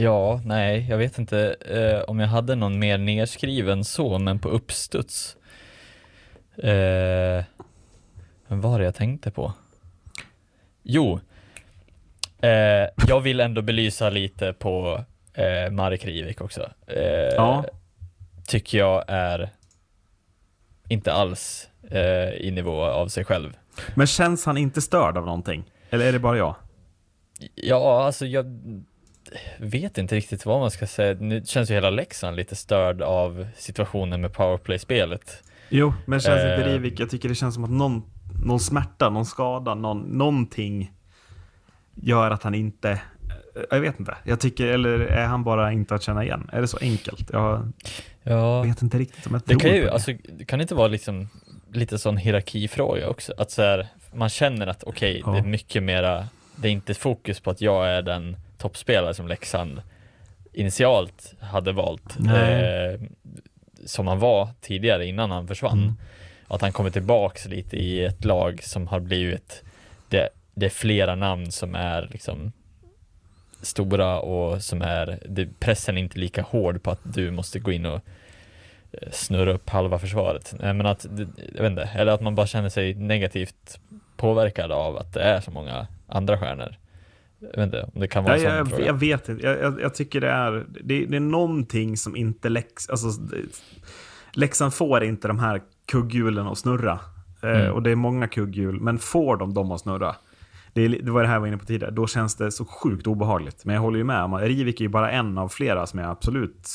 Ja, 0.02 0.42
nej, 0.46 0.88
jag 0.90 0.98
vet 0.98 1.18
inte 1.18 1.56
eh, 1.60 2.02
om 2.10 2.20
jag 2.20 2.28
hade 2.28 2.56
någon 2.56 2.80
mer 2.80 2.98
nedskriven 2.98 3.84
så, 3.84 4.20
men 4.20 4.40
på 4.40 4.50
uppstuds. 4.50 5.38
Eh, 6.58 7.44
vad 8.48 8.60
var 8.62 8.80
det 8.80 8.86
jag 8.86 8.96
tänkte 8.96 9.32
på? 9.32 9.54
Jo, 10.84 11.20
eh, 12.42 12.88
jag 13.08 13.22
vill 13.22 13.40
ändå 13.40 13.62
belysa 13.62 14.10
lite 14.10 14.54
på 14.54 15.06
eh, 15.34 15.72
Marek 15.72 16.06
Rivik 16.06 16.42
också. 16.42 16.70
Eh, 16.88 17.02
Ja. 17.36 17.66
Tycker 18.48 18.78
jag 18.78 19.04
är 19.08 19.50
inte 20.90 21.14
alls 21.14 21.70
eh, 21.90 22.30
i 22.30 22.52
nivå 22.52 22.84
av 22.84 23.08
sig 23.08 23.26
själv. 23.26 23.58
Men 23.96 24.08
känns 24.08 24.46
han 24.46 24.58
inte 24.58 24.82
störd 24.82 25.18
av 25.18 25.26
någonting? 25.26 25.64
Eller 25.90 26.06
är 26.06 26.12
det 26.12 26.20
bara 26.20 26.38
jag? 26.38 26.56
Ja, 27.56 28.04
alltså 28.06 28.26
jag 28.26 28.46
vet 29.58 29.98
inte 29.98 30.16
riktigt 30.16 30.46
vad 30.46 30.60
man 30.60 30.72
ska 30.72 30.88
säga. 30.88 31.18
Nu 31.20 31.42
känns 31.46 31.70
ju 31.72 31.74
hela 31.74 31.90
Leksand 31.90 32.36
lite 32.36 32.56
störd 32.56 33.02
av 33.02 33.48
situationen 33.58 34.22
med 34.22 34.34
powerplay-spelet. 34.34 35.44
Jo, 35.70 35.94
men 36.06 36.20
känns 36.20 36.42
inte 36.42 36.54
Eh. 36.70 36.74
Rivik, 36.74 37.00
jag 37.00 37.10
tycker 37.10 37.30
det 37.30 37.36
känns 37.36 37.56
som 37.56 37.64
att 37.64 37.70
någon, 37.70 38.04
någon 38.46 38.60
smärta, 38.60 39.10
någon 39.10 39.26
skada, 39.26 39.76
någon, 39.76 40.00
någonting 40.02 40.92
gör 41.96 42.32
att 42.32 42.44
han 42.44 42.56
inte... 42.56 42.92
eh, 42.92 42.98
Jag 43.72 43.80
vet 43.80 44.00
inte. 44.00 44.16
Jag 44.24 44.40
tycker, 44.40 44.68
eller 44.68 45.00
är 45.00 45.26
han 45.26 45.44
bara 45.44 45.72
inte 45.72 45.96
att 45.96 46.04
känna 46.04 46.24
igen? 46.24 46.50
Är 46.54 46.62
det 46.62 46.68
så 46.68 46.78
enkelt? 46.82 47.30
Jag 47.34 47.72
Ja, 48.24 48.62
vet 48.62 48.82
inte 48.82 48.98
riktigt 48.98 49.28
om 49.28 49.34
jag 49.34 49.42
det 49.42 49.48
tror 49.48 49.60
kan 49.60 49.70
på 49.70 49.76
ju, 49.76 49.84
det. 49.84 49.92
alltså, 49.94 50.12
det 50.38 50.46
kan 50.46 50.62
inte 50.62 50.76
vara 50.76 50.88
liksom 50.88 51.30
lite 51.74 51.98
sån 51.98 52.18
hierarkifråga 52.18 53.10
också. 53.10 53.34
Att 53.38 53.52
så 53.52 53.62
här, 53.62 53.88
man 54.14 54.30
känner 54.30 54.68
att 54.68 54.84
okej, 54.84 55.22
Ja. 55.26 55.32
det 55.32 55.38
är 55.38 55.44
mycket 55.44 55.84
mera, 55.84 56.28
det 56.56 56.68
är 56.68 56.72
inte 56.72 56.94
fokus 56.94 57.40
på 57.40 57.50
att 57.50 57.62
jag 57.62 57.88
är 57.90 58.02
den 58.02 58.38
toppspelare 58.62 59.14
som 59.14 59.28
Leksand 59.28 59.82
initialt 60.54 61.34
hade 61.40 61.72
valt. 61.72 62.18
Eh, 62.20 63.02
som 63.86 64.08
han 64.08 64.20
var 64.20 64.50
tidigare 64.62 65.06
innan 65.06 65.32
han 65.32 65.48
försvann. 65.48 65.84
Mm. 65.84 65.96
Att 66.48 66.62
han 66.62 66.72
kommer 66.72 66.90
tillbaks 66.90 67.46
lite 67.46 67.78
i 67.78 68.06
ett 68.06 68.26
lag 68.26 68.64
som 68.64 68.88
har 68.88 69.00
blivit, 69.00 69.64
det, 70.10 70.30
det 70.54 70.66
är 70.66 70.70
flera 70.70 71.16
namn 71.16 71.52
som 71.52 71.76
är 71.76 72.10
liksom 72.12 72.52
stora 73.62 74.20
och 74.20 74.64
som 74.64 74.82
är, 74.82 75.20
det, 75.26 75.60
pressen 75.60 75.98
är 75.98 76.02
inte 76.02 76.20
lika 76.20 76.42
hård 76.42 76.84
på 76.84 76.92
att 76.92 77.00
du 77.04 77.32
måste 77.32 77.60
gå 77.60 77.72
in 77.72 77.86
och 77.86 78.02
eh, 78.92 79.12
snurra 79.12 79.52
upp 79.52 79.70
halva 79.70 80.00
försvaret. 80.00 80.54
Men 80.60 80.86
att, 80.86 81.06
jag 81.56 81.62
vet 81.62 81.72
inte, 81.72 81.90
eller 81.96 82.12
att 82.12 82.22
man 82.22 82.36
bara 82.36 82.48
känner 82.48 82.70
sig 82.70 82.94
negativt 82.94 83.80
påverkad 84.18 84.72
av 84.72 84.98
att 84.98 85.14
det 85.14 85.22
är 85.22 85.42
så 85.42 85.52
många 85.52 85.88
andra 86.08 86.38
stjärnor. 86.38 86.76
Jag 87.42 87.48
vet 87.58 87.66
inte 87.66 87.90
om 87.94 88.02
det 88.02 88.08
kan 88.08 88.24
vara 88.24 88.38
Ja, 88.38 88.50
en 88.52 88.66
sån 88.66 88.80
jag, 88.80 88.88
jag 88.88 88.94
vet 88.94 89.30
inte. 89.30 89.46
Jag, 89.46 89.60
jag, 89.62 89.82
jag 89.82 89.94
tycker 89.96 90.22
det 90.22 90.30
är, 90.30 90.66
det, 90.84 91.06
det 91.06 91.16
är 91.16 91.20
någonting 91.20 91.98
som 91.98 92.16
inte 92.16 92.50
Lex, 92.50 92.90
alltså, 92.90 93.08
Leksand 94.34 94.74
får 94.74 95.04
inte 95.04 95.28
de 95.28 95.40
här 95.40 95.62
kugghjulen 95.92 96.48
att 96.48 96.58
snurra. 96.58 97.00
Eh, 97.44 97.50
Mm. 97.50 97.74
och 97.74 97.84
det 97.84 97.92
är 97.92 97.96
många 97.96 98.28
kugghjul, 98.28 98.80
men 98.82 99.00
får 99.00 99.38
de 99.38 99.54
dem 99.54 99.72
att 99.72 99.82
snurra? 99.82 100.16
Det, 100.74 100.82
är, 100.82 100.90
det 100.90 101.12
var 101.12 101.22
det 101.22 101.28
här 101.28 101.36
jag 101.36 101.40
var 101.42 101.48
inne 101.48 101.58
på 101.58 101.66
tidigare. 101.66 101.92
Då 101.92 102.08
känns 102.08 102.36
det 102.36 102.52
så 102.52 102.66
sjukt 102.66 103.08
obehagligt. 103.08 103.66
Men 103.66 103.76
jag 103.76 103.82
håller 103.82 103.98
ju 103.98 104.04
med. 104.04 104.24
om 104.24 104.34
att 104.34 104.42
Rivik 104.44 104.80
är 104.80 104.86
ju 104.86 104.90
bara 104.90 105.12
en 105.12 105.38
av 105.38 105.50
flera 105.50 105.88
som 105.88 106.00
jag 106.00 106.10
absolut 106.10 106.70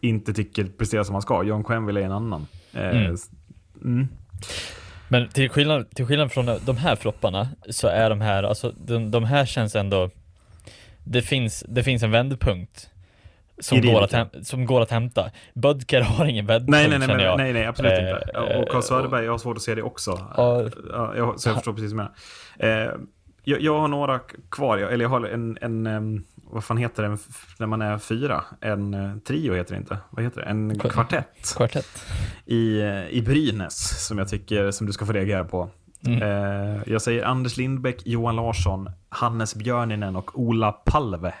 inte 0.00 0.32
tycker 0.34 0.64
presterar 0.64 1.02
som 1.02 1.14
han 1.14 1.22
ska. 1.22 1.42
John 1.42 1.64
Quenneville 1.64 2.00
är 2.00 2.04
en 2.04 2.12
annan. 2.12 2.46
Eh, 2.72 2.88
Mm. 2.90 3.16
mm. 3.84 4.08
Men 5.12 5.28
till 5.28 5.48
skillnad, 5.50 5.90
till 5.94 6.06
skillnad 6.06 6.32
från 6.32 6.46
de 6.64 6.76
här 6.76 6.96
flopparna 6.96 7.48
så 7.70 7.88
är 7.88 8.10
de 8.10 8.20
här, 8.20 8.42
alltså 8.42 8.72
de, 8.86 9.10
de 9.10 9.24
här 9.24 9.46
känns 9.46 9.76
ändå 9.76 10.10
Det 11.04 11.22
finns, 11.22 11.64
det 11.68 11.82
finns 11.82 12.02
en 12.02 12.10
vändpunkt 12.10 12.90
som, 13.58 13.80
går 13.80 14.02
att, 14.04 14.12
lika. 14.12 14.24
häm- 14.24 14.44
som 14.44 14.64
går 14.66 14.80
att 14.80 14.90
hämta. 14.90 15.30
Budker 15.54 16.00
har 16.00 16.26
ingen 16.26 16.46
bäddpunkt 16.46 16.70
Nej, 16.70 16.88
nej, 16.88 16.98
nej, 16.98 17.08
känner 17.08 17.24
jag. 17.24 17.38
nej, 17.38 17.52
nej, 17.52 17.66
absolut 17.66 17.92
Eh, 17.92 17.98
inte. 17.98 18.16
Och 18.38 18.68
Carl 18.68 18.76
eh, 18.76 18.80
Söderberg, 18.82 19.24
jag 19.24 19.32
har 19.32 19.38
svårt 19.38 19.56
att 19.56 19.62
se 19.62 19.74
det 19.74 19.82
också. 19.82 20.10
Ja. 20.36 20.68
Ja, 20.92 21.16
jag, 21.16 21.40
så 21.40 21.48
jag 21.48 21.56
förstår 21.56 21.72
precis 21.72 21.92
vad 21.92 22.08
du 22.58 22.64
menar. 22.66 22.84
Eh, 22.86 22.92
jag, 23.44 23.60
jag 23.60 23.80
har 23.80 23.88
några 23.88 24.18
kvar, 24.50 24.78
eller 24.78 25.04
jag 25.04 25.08
har 25.10 25.26
en, 25.26 25.58
en 25.60 26.24
vad 26.52 26.64
fan 26.64 26.76
heter 26.76 27.02
det 27.02 27.18
när 27.58 27.66
man 27.66 27.82
är 27.82 27.98
fyra? 27.98 28.44
En 28.60 28.94
eh, 28.94 29.16
trio 29.16 29.54
heter 29.54 29.74
det 29.74 29.78
inte. 29.80 29.98
Vad 30.10 30.24
heter 30.24 30.40
det? 30.40 30.46
En 30.46 30.78
Kvar- 30.78 30.90
kvartett 30.90 31.54
Kvartett. 31.56 32.06
i, 32.46 32.80
eh, 32.80 33.08
i 33.08 33.22
Brynäs 33.22 34.06
som 34.06 34.18
jag 34.18 34.28
tycker 34.28 34.70
som 34.70 34.86
du 34.86 34.92
ska 34.92 35.06
få 35.06 35.12
reagera 35.12 35.44
på. 35.44 35.70
Mm. 36.06 36.22
Eh, 36.22 36.82
jag 36.86 37.02
säger 37.02 37.24
Anders 37.24 37.56
Lindbäck, 37.56 38.06
Johan 38.06 38.36
Larsson, 38.36 38.90
Hannes 39.08 39.54
Björninen 39.54 40.16
och 40.16 40.38
Ola 40.40 40.72
Palve. 40.72 41.34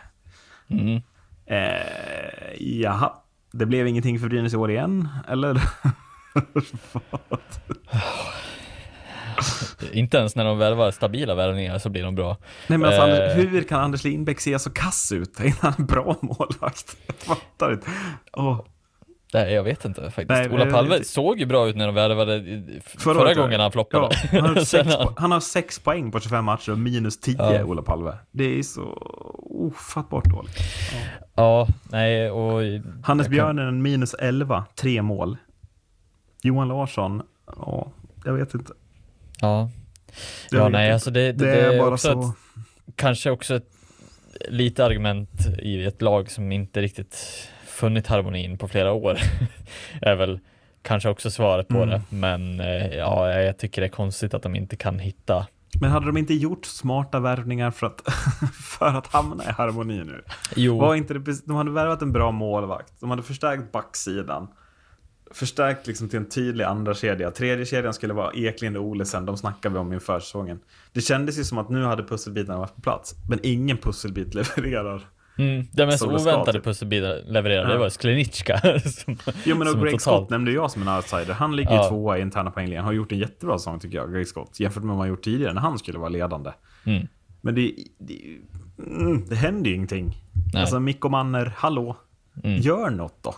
Mm. 0.68 1.02
Eh, 1.46 2.60
jaha, 2.60 3.12
det 3.52 3.66
blev 3.66 3.86
ingenting 3.88 4.18
för 4.20 4.28
Brynäs 4.28 4.54
i 4.54 4.56
år 4.56 4.70
igen, 4.70 5.08
eller? 5.28 5.54
Inte 9.92 10.16
ens 10.18 10.36
när 10.36 10.44
de 10.44 10.58
värvar 10.58 10.90
stabila 10.90 11.34
värvningar 11.34 11.78
så 11.78 11.88
blir 11.88 12.02
de 12.02 12.14
bra. 12.14 12.36
Nej 12.66 12.78
men 12.78 12.88
alltså, 12.88 13.22
Eh. 13.22 13.34
Hur 13.34 13.62
kan 13.62 13.80
Anders 13.80 14.04
Lindbäck 14.04 14.40
se 14.40 14.58
så 14.58 14.70
kass 14.70 15.12
ut? 15.12 15.38
Han 15.60 15.74
en 15.78 15.86
bra 15.86 16.16
målvakt? 16.20 16.96
Jag 17.06 17.16
fattar 17.16 17.72
inte. 17.72 17.86
Åh, 18.32 18.64
Nej, 19.34 19.52
jag 19.52 19.62
vet 19.62 19.84
inte 19.84 20.02
faktiskt. 20.02 20.28
Nej, 20.28 20.50
Ola 20.50 20.66
Palve 20.66 21.04
såg 21.04 21.38
ju 21.40 21.46
bra 21.46 21.68
ut 21.68 21.76
när 21.76 21.86
de 21.86 21.94
värvade 21.94 22.34
i- 22.36 22.80
förra, 22.84 23.20
året, 23.20 23.36
gången 23.36 23.60
han 23.60 23.72
floppade. 23.72 24.08
Ja, 24.32 24.38
han, 24.40 24.56
har 24.56 24.64
sex, 24.64 24.88
han- 25.16 25.32
har 25.32 25.40
sex 25.40 25.78
poäng 25.78 26.10
på 26.12 26.20
25 26.20 26.44
matcher 26.44 26.72
och 26.72 26.78
minus 26.78 27.20
10, 27.20 27.36
Ja. 27.38 27.64
Ola 27.64 27.82
Palve. 27.82 28.18
Det 28.30 28.58
är 28.58 28.62
så 28.62 28.82
ofattbart 29.50 30.24
dåligt. 30.24 30.56
Ja, 31.34 31.68
nej 31.90 32.30
och... 32.30 32.60
Hannes 33.02 33.26
kan- 33.26 33.32
Björnen 33.34 33.82
minus 33.82 34.14
11, 34.14 34.64
tre 34.76 35.02
mål. 35.02 35.36
Johan 36.42 36.68
Larsson, 36.68 37.22
ja, 37.46 37.92
jag 38.24 38.32
vet 38.32 38.54
inte. 38.54 38.72
Ja. 39.40 39.70
Jag 40.50 40.60
Ja, 40.64 40.68
nej, 40.68 40.92
alltså 40.92 41.10
det, 41.10 41.32
det, 41.32 41.44
Det 41.44 41.60
är 41.60 41.72
är 41.72 41.78
bara 41.78 41.92
också 41.92 42.12
så. 42.12 42.20
ett, 42.28 42.34
kanske 42.96 43.30
också 43.30 43.54
ett 43.54 43.68
lite 44.48 44.84
argument 44.84 45.30
i 45.58 45.84
ett 45.84 46.02
lag 46.02 46.30
som 46.30 46.52
inte 46.52 46.80
riktigt 46.82 47.16
funnit 47.66 48.06
harmonin 48.06 48.58
på 48.58 48.68
flera 48.68 48.92
år. 48.92 49.18
är 50.02 50.14
väl 50.14 50.40
kanske 50.82 51.08
också 51.08 51.30
svaret 51.30 51.68
på 51.68 51.76
Mm. 51.82 51.88
det. 51.88 52.02
Men 52.16 52.60
eh, 52.60 52.86
ja, 52.96 53.32
jag 53.32 53.58
tycker 53.58 53.80
det 53.82 53.86
är 53.86 53.90
konstigt 53.90 54.34
att 54.34 54.42
de 54.42 54.54
inte 54.56 54.76
kan 54.76 54.98
hitta. 54.98 55.46
Men 55.80 55.90
hade 55.90 56.06
de 56.06 56.16
inte 56.16 56.34
gjort 56.34 56.64
smarta 56.66 57.20
värvningar 57.20 57.70
för 57.70 57.86
att, 57.86 58.00
för 58.78 58.86
att 58.86 59.06
hamna 59.06 59.44
i 59.44 59.46
harmoni 59.52 60.04
nu? 60.04 60.22
Jo, 60.56 60.78
Var 60.78 60.94
inte 60.94 61.14
det, 61.14 61.46
de 61.46 61.56
hade 61.56 61.70
värvat 61.70 62.02
en 62.02 62.12
bra 62.12 62.30
målvakt. 62.30 62.92
De 63.00 63.10
hade 63.10 63.22
förstärkt 63.22 63.72
backsidan. 63.72 64.48
Förstärkt 65.34 65.86
liksom 65.86 66.08
till 66.08 66.18
en 66.18 66.28
tydlig 66.28 66.64
andra 66.64 66.94
kedja. 66.94 67.30
Tredje 67.30 67.66
kedjan 67.66 67.94
skulle 67.94 68.14
vara 68.14 68.32
Eklind 68.34 68.76
och 68.76 68.84
Olesen. 68.84 69.26
De 69.26 69.36
snackade 69.36 69.72
vi 69.72 69.78
om 69.78 69.92
inför 69.92 70.20
säsongen. 70.20 70.60
Det 70.92 71.00
kändes 71.00 71.38
ju 71.38 71.44
som 71.44 71.58
att 71.58 71.68
nu 71.70 71.82
hade 71.84 72.02
pusselbitarna 72.02 72.58
varit 72.58 72.74
på 72.74 72.80
plats. 72.80 73.14
Men 73.28 73.38
ingen 73.42 73.76
pusselbit 73.76 74.34
levererar. 74.34 75.02
mm, 75.38 75.64
den 75.72 75.88
mest 75.88 76.02
oväntade 76.02 76.52
typ. 76.52 76.64
pusselbiten 76.64 77.18
levererade, 77.26 77.68
Ja. 77.68 77.72
det 77.72 77.78
var 77.78 77.88
Sklenicka. 77.88 78.60
som, 78.84 79.16
Jo 79.44 79.56
men 79.56 79.68
och 79.68 79.74
Greg 79.74 79.92
totalt- 79.92 80.00
Scott 80.02 80.30
nämnde 80.30 80.52
jag 80.52 80.70
som 80.70 80.82
en 80.82 80.88
outsider. 80.96 81.32
Han 81.34 81.56
ligger 81.56 81.74
Ja. 81.74 81.88
tvåa 81.88 82.18
i 82.18 82.20
interna 82.20 82.50
poängligan. 82.50 82.84
Har 82.84 82.92
gjort 82.92 83.12
en 83.12 83.18
jättebra 83.18 83.58
säsong 83.58 83.80
tycker 83.80 83.96
jag, 83.96 84.12
Greg 84.12 84.28
Scott. 84.28 84.60
Jämfört 84.60 84.82
med 84.82 84.90
vad 84.90 84.98
han 84.98 85.08
gjort 85.08 85.22
tidigare 85.24 85.52
när 85.54 85.60
han 85.60 85.78
skulle 85.78 85.98
vara 85.98 86.08
ledande. 86.08 86.50
Mm. 86.84 87.06
Men 87.40 87.54
det, 87.54 87.74
det, 87.98 88.20
mm, 88.78 89.24
det 89.28 89.34
händer 89.36 89.70
ju 89.70 89.76
ingenting. 89.76 90.14
Nej. 90.52 90.60
Alltså 90.62 90.80
Mikko 90.80 91.08
Manner, 91.08 91.52
hallå. 91.56 91.96
Mm. 92.44 92.60
Gör 92.60 92.90
något 92.90 93.22
då. 93.22 93.34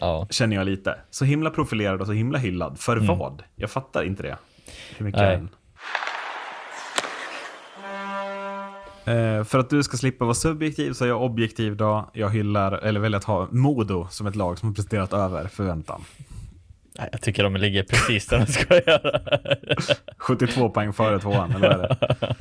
Ja, 0.00 0.26
Känner 0.30 0.56
jag 0.56 0.66
lite. 0.66 0.98
Så 1.10 1.24
himla 1.24 1.50
profilerad 1.50 2.00
och 2.00 2.06
så 2.06 2.12
himla 2.12 2.38
hyllad. 2.38 2.78
För 2.78 2.96
vad? 2.96 3.42
Jag 3.56 3.70
fattar 3.70 4.04
inte 4.04 4.22
det. 4.22 4.36
Hur 4.96 5.04
mycket 5.04 5.20
Nej. 5.20 5.40
Eh, 9.06 9.44
för 9.44 9.58
att 9.58 9.70
du 9.70 9.82
ska 9.82 9.96
slippa 9.96 10.24
vara 10.24 10.34
subjektiv 10.34 10.92
så 10.92 11.04
är 11.04 11.08
jag 11.08 11.22
objektiv 11.22 11.76
då. 11.76 12.10
Jag 12.12 12.30
hyllar, 12.30 12.72
eller 12.72 13.00
väljer 13.00 13.18
att 13.18 13.24
ha 13.24 13.48
Modo 13.50 14.06
som 14.10 14.26
ett 14.26 14.36
lag 14.36 14.58
som 14.58 14.68
har 14.68 14.74
presterat 14.74 15.12
över 15.12 15.48
förväntan. 15.48 16.04
Nej, 16.98 17.08
jag 17.12 17.22
tycker 17.22 17.42
de 17.42 17.56
ligger 17.56 17.82
precis 17.82 18.26
där 18.26 18.38
de 18.38 18.46
ska 18.46 18.74
göra. 18.86 19.20
72 20.18 20.70
poäng 20.70 20.92
före 20.92 21.18
tvåan, 21.18 21.52
eller 21.52 21.68
vad 21.68 21.80
är 21.80 21.88
det? 21.88 22.36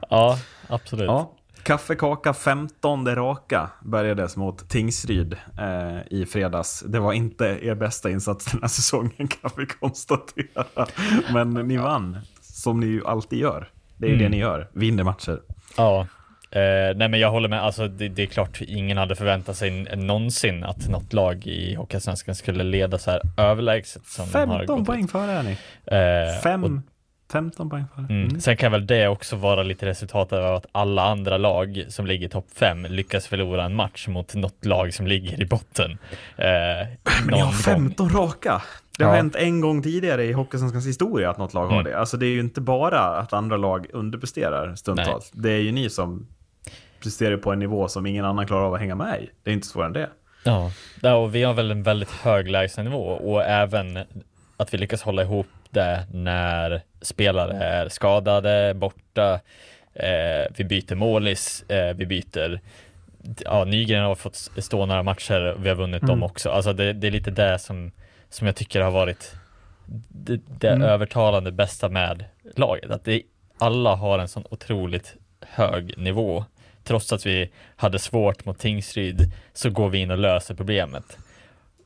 ja, 0.10 0.38
absolut. 0.68 1.06
Ja. 1.06 1.32
Kaffekaka 1.62 2.34
15 2.34 3.14
raka 3.14 3.70
börjades 3.80 4.36
mot 4.36 4.68
Tingsryd 4.68 5.36
eh, 5.58 6.18
i 6.18 6.26
fredags. 6.26 6.84
Det 6.86 7.00
var 7.00 7.12
inte 7.12 7.44
er 7.44 7.74
bästa 7.74 8.10
insats 8.10 8.44
den 8.44 8.60
här 8.60 8.68
säsongen 8.68 9.28
kan 9.40 9.50
vi 9.56 9.66
konstatera. 9.66 10.86
Men 11.32 11.50
ni 11.50 11.76
vann, 11.76 12.18
som 12.40 12.80
ni 12.80 12.86
ju 12.86 13.06
alltid 13.06 13.38
gör. 13.38 13.68
Det 13.96 14.06
är 14.06 14.10
ju 14.10 14.16
det 14.16 14.28
ni 14.28 14.38
gör, 14.38 14.68
vinner 14.72 15.04
matcher. 15.04 15.40
Ja, 15.76 16.00
eh, 16.50 16.96
nej 16.96 17.08
men 17.08 17.20
jag 17.20 17.30
håller 17.30 17.48
med. 17.48 17.62
Alltså 17.62 17.88
det, 17.88 18.08
det 18.08 18.22
är 18.22 18.26
klart, 18.26 18.60
ingen 18.60 18.96
hade 18.96 19.16
förväntat 19.16 19.56
sig 19.56 19.70
någonsin 19.96 20.64
att 20.64 20.88
något 20.88 21.12
lag 21.12 21.46
i 21.46 21.74
Hockeyallsvenskan 21.74 22.34
skulle 22.34 22.64
leda 22.64 22.98
så 22.98 23.10
här 23.10 23.20
överlägset 23.36 24.06
som 24.06 24.26
de 24.32 24.38
har 24.38 24.58
15 24.58 24.78
gått 24.78 24.86
poäng 24.86 25.08
före 25.08 25.32
är 25.32 25.42
ni. 25.42 25.56
Eh, 25.84 26.42
Fem, 26.42 26.82
15 27.32 27.70
poäng 27.70 27.84
före. 27.94 28.04
mm. 28.10 28.24
Mm. 28.28 28.40
Sen 28.40 28.56
kan 28.56 28.72
väl 28.72 28.86
det 28.86 29.08
också 29.08 29.36
vara 29.36 29.62
lite 29.62 29.86
resultatet 29.86 30.38
av 30.38 30.54
att 30.54 30.66
alla 30.72 31.02
andra 31.02 31.36
lag 31.38 31.84
som 31.88 32.06
ligger 32.06 32.26
i 32.26 32.30
topp 32.30 32.46
fem 32.54 32.86
lyckas 32.90 33.26
förlora 33.26 33.64
en 33.64 33.74
match 33.74 34.08
mot 34.08 34.34
något 34.34 34.64
lag 34.64 34.94
som 34.94 35.06
ligger 35.06 35.42
i 35.42 35.46
botten. 35.46 35.90
Eh, 35.90 35.96
Men 36.36 36.88
jag 37.28 37.36
har 37.36 37.44
gång. 37.44 37.52
15 37.52 38.08
raka. 38.08 38.62
Det 38.98 39.04
har 39.04 39.10
Ja. 39.12 39.16
hänt 39.16 39.36
en 39.36 39.60
gång 39.60 39.82
tidigare 39.82 40.24
i 40.24 40.32
Hockeysvenskans 40.32 40.86
historia 40.86 41.30
att 41.30 41.38
något 41.38 41.54
lag 41.54 41.66
har 41.66 41.72
Mm. 41.80 41.84
det. 41.84 41.98
Alltså 41.98 42.16
det 42.16 42.26
är 42.26 42.30
ju 42.30 42.40
inte 42.40 42.60
bara 42.60 43.00
att 43.00 43.32
andra 43.32 43.56
lag 43.56 43.86
underpresterar 43.92 44.74
stundtals. 44.74 45.30
Det 45.34 45.50
är 45.52 45.58
ju 45.60 45.72
ni 45.72 45.90
som 45.90 46.26
presterar 47.02 47.36
på 47.36 47.52
en 47.52 47.58
nivå 47.58 47.88
som 47.88 48.06
ingen 48.06 48.24
annan 48.24 48.46
klarar 48.46 48.62
av 48.64 48.74
att 48.74 48.80
hänga 48.80 48.94
med 48.94 49.22
i. 49.22 49.30
Det 49.42 49.50
är 49.50 49.54
inte 49.54 49.66
svårare 49.66 49.86
än 49.86 49.92
det. 49.92 50.10
Ja, 50.44 50.70
ja, 51.02 51.14
och 51.14 51.34
vi 51.34 51.42
har 51.42 51.54
väl 51.54 51.70
en 51.70 51.82
väldigt 51.82 52.10
hög 52.10 52.48
lägstanivå 52.50 53.02
och 53.02 53.42
även 53.44 53.98
att 54.56 54.74
vi 54.74 54.78
lyckas 54.78 55.02
hålla 55.02 55.22
ihop 55.22 55.46
det 55.70 56.06
när 56.12 56.82
spelare 57.00 57.64
är 57.64 57.88
skadade, 57.88 58.74
borta, 58.74 59.40
eh, 59.94 60.52
vi 60.56 60.64
byter 60.64 60.94
målis, 60.94 61.64
eh, 61.68 61.94
vi 61.94 62.06
byter 62.06 62.60
Ja, 63.44 63.64
Nygren 63.64 64.04
har 64.04 64.14
fått 64.14 64.36
stå 64.36 64.86
några 64.86 65.02
matcher, 65.02 65.56
vi 65.58 65.68
har 65.68 65.76
vunnit 65.76 66.02
dem 66.02 66.22
också. 66.22 66.50
Alltså 66.50 66.72
det, 66.72 66.92
det 66.92 67.06
är 67.06 67.10
lite 67.10 67.30
det 67.30 67.58
som, 67.58 67.92
som 68.28 68.46
jag 68.46 68.56
tycker 68.56 68.80
har 68.80 68.90
varit 68.90 69.34
det, 70.08 70.40
det 70.60 70.68
övertalande 70.68 71.52
bästa 71.52 71.88
med 71.88 72.24
laget. 72.56 72.90
Att 72.90 73.04
det, 73.04 73.22
alla 73.58 73.94
har 73.94 74.18
en 74.18 74.28
sån 74.28 74.44
otroligt 74.50 75.16
hög 75.40 75.98
nivå. 75.98 76.44
Trots 76.84 77.12
att 77.12 77.26
vi 77.26 77.50
hade 77.76 77.98
svårt 77.98 78.44
mot 78.44 78.58
Tingsryd 78.58 79.32
så 79.52 79.70
går 79.70 79.88
vi 79.88 79.98
in 79.98 80.10
och 80.10 80.18
löser 80.18 80.54
problemet. 80.54 81.18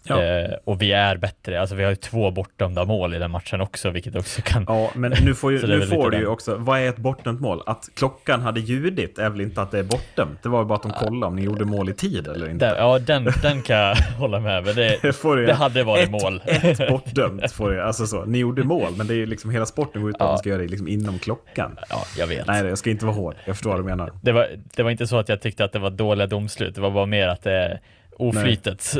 Ja. 0.08 0.22
Eh, 0.22 0.50
och 0.64 0.82
vi 0.82 0.92
är 0.92 1.16
bättre, 1.16 1.60
alltså 1.60 1.74
vi 1.76 1.82
har 1.84 1.90
ju 1.90 1.96
två 1.96 2.30
bortdömda 2.30 2.84
mål 2.84 3.14
i 3.14 3.18
den 3.18 3.30
matchen 3.30 3.60
också, 3.60 3.90
vilket 3.90 4.16
också 4.16 4.42
kan 4.42 4.64
Ja, 4.68 4.90
men 4.94 5.14
nu 5.24 5.34
får, 5.34 5.52
ju, 5.52 5.66
nu 5.66 5.86
får 5.86 6.10
du 6.10 6.16
ju 6.16 6.22
den. 6.22 6.32
också, 6.32 6.56
vad 6.58 6.78
är 6.80 6.88
ett 6.88 6.96
bortdömt 6.96 7.40
mål? 7.40 7.62
Att 7.66 7.88
klockan 7.94 8.40
hade 8.40 8.60
ljudit 8.60 9.18
är 9.18 9.30
väl 9.30 9.40
inte 9.40 9.62
att 9.62 9.70
det 9.70 9.78
är 9.78 9.82
bortdömt? 9.82 10.42
Det 10.42 10.48
var 10.48 10.58
ju 10.58 10.64
bara 10.64 10.74
att 10.74 10.82
de 10.82 10.92
kollade 10.92 11.26
om 11.26 11.36
ni 11.36 11.42
gjorde 11.42 11.64
mål 11.64 11.88
i 11.88 11.94
tid 11.94 12.28
eller 12.28 12.50
inte. 12.50 12.66
Där, 12.68 12.76
ja, 12.76 12.98
den, 12.98 13.28
den 13.42 13.62
kan 13.62 13.76
jag 13.76 13.96
hålla 14.18 14.40
med 14.40 14.64
men 14.64 14.74
det, 14.74 14.98
Det 15.02 15.46
det 15.46 15.52
hade 15.54 15.82
varit 15.84 16.04
ett, 16.04 16.10
mål. 16.10 16.42
Ett 16.46 16.88
bortdömt 16.88 17.52
får 17.52 17.70
du, 17.70 17.82
alltså 17.82 18.06
så. 18.06 18.24
Ni 18.24 18.38
gjorde 18.38 18.62
mål, 18.62 18.92
men 18.96 19.06
det 19.06 19.14
är 19.14 19.16
ju 19.16 19.26
liksom 19.26 19.50
hela 19.50 19.66
sporten 19.66 20.02
går 20.02 20.10
ut 20.10 20.18
på 20.18 20.24
att 20.24 20.28
Ja. 20.28 20.32
man 20.32 20.38
ska 20.38 20.48
göra 20.48 20.62
det 20.62 20.68
liksom 20.68 20.88
inom 20.88 21.18
klockan. 21.18 21.78
Ja, 21.90 22.02
jag 22.18 22.26
vet. 22.26 22.46
Nej, 22.46 22.64
jag 22.66 22.78
ska 22.78 22.90
inte 22.90 23.06
vara 23.06 23.16
hård. 23.16 23.34
Jag 23.44 23.56
förstår 23.56 23.70
vad 23.70 23.78
du 23.78 23.84
menar. 23.84 24.12
Det 24.22 24.32
var, 24.32 24.48
det 24.76 24.82
var 24.82 24.90
inte 24.90 25.06
så 25.06 25.16
att 25.18 25.28
jag 25.28 25.40
tyckte 25.40 25.64
att 25.64 25.72
det 25.72 25.78
var 25.78 25.90
dåliga 25.90 26.26
domslut, 26.26 26.74
det 26.74 26.80
var 26.80 26.90
bara 26.90 27.06
mer 27.06 27.28
att 27.28 27.42
det 27.42 27.80
oflytet. 28.18 28.94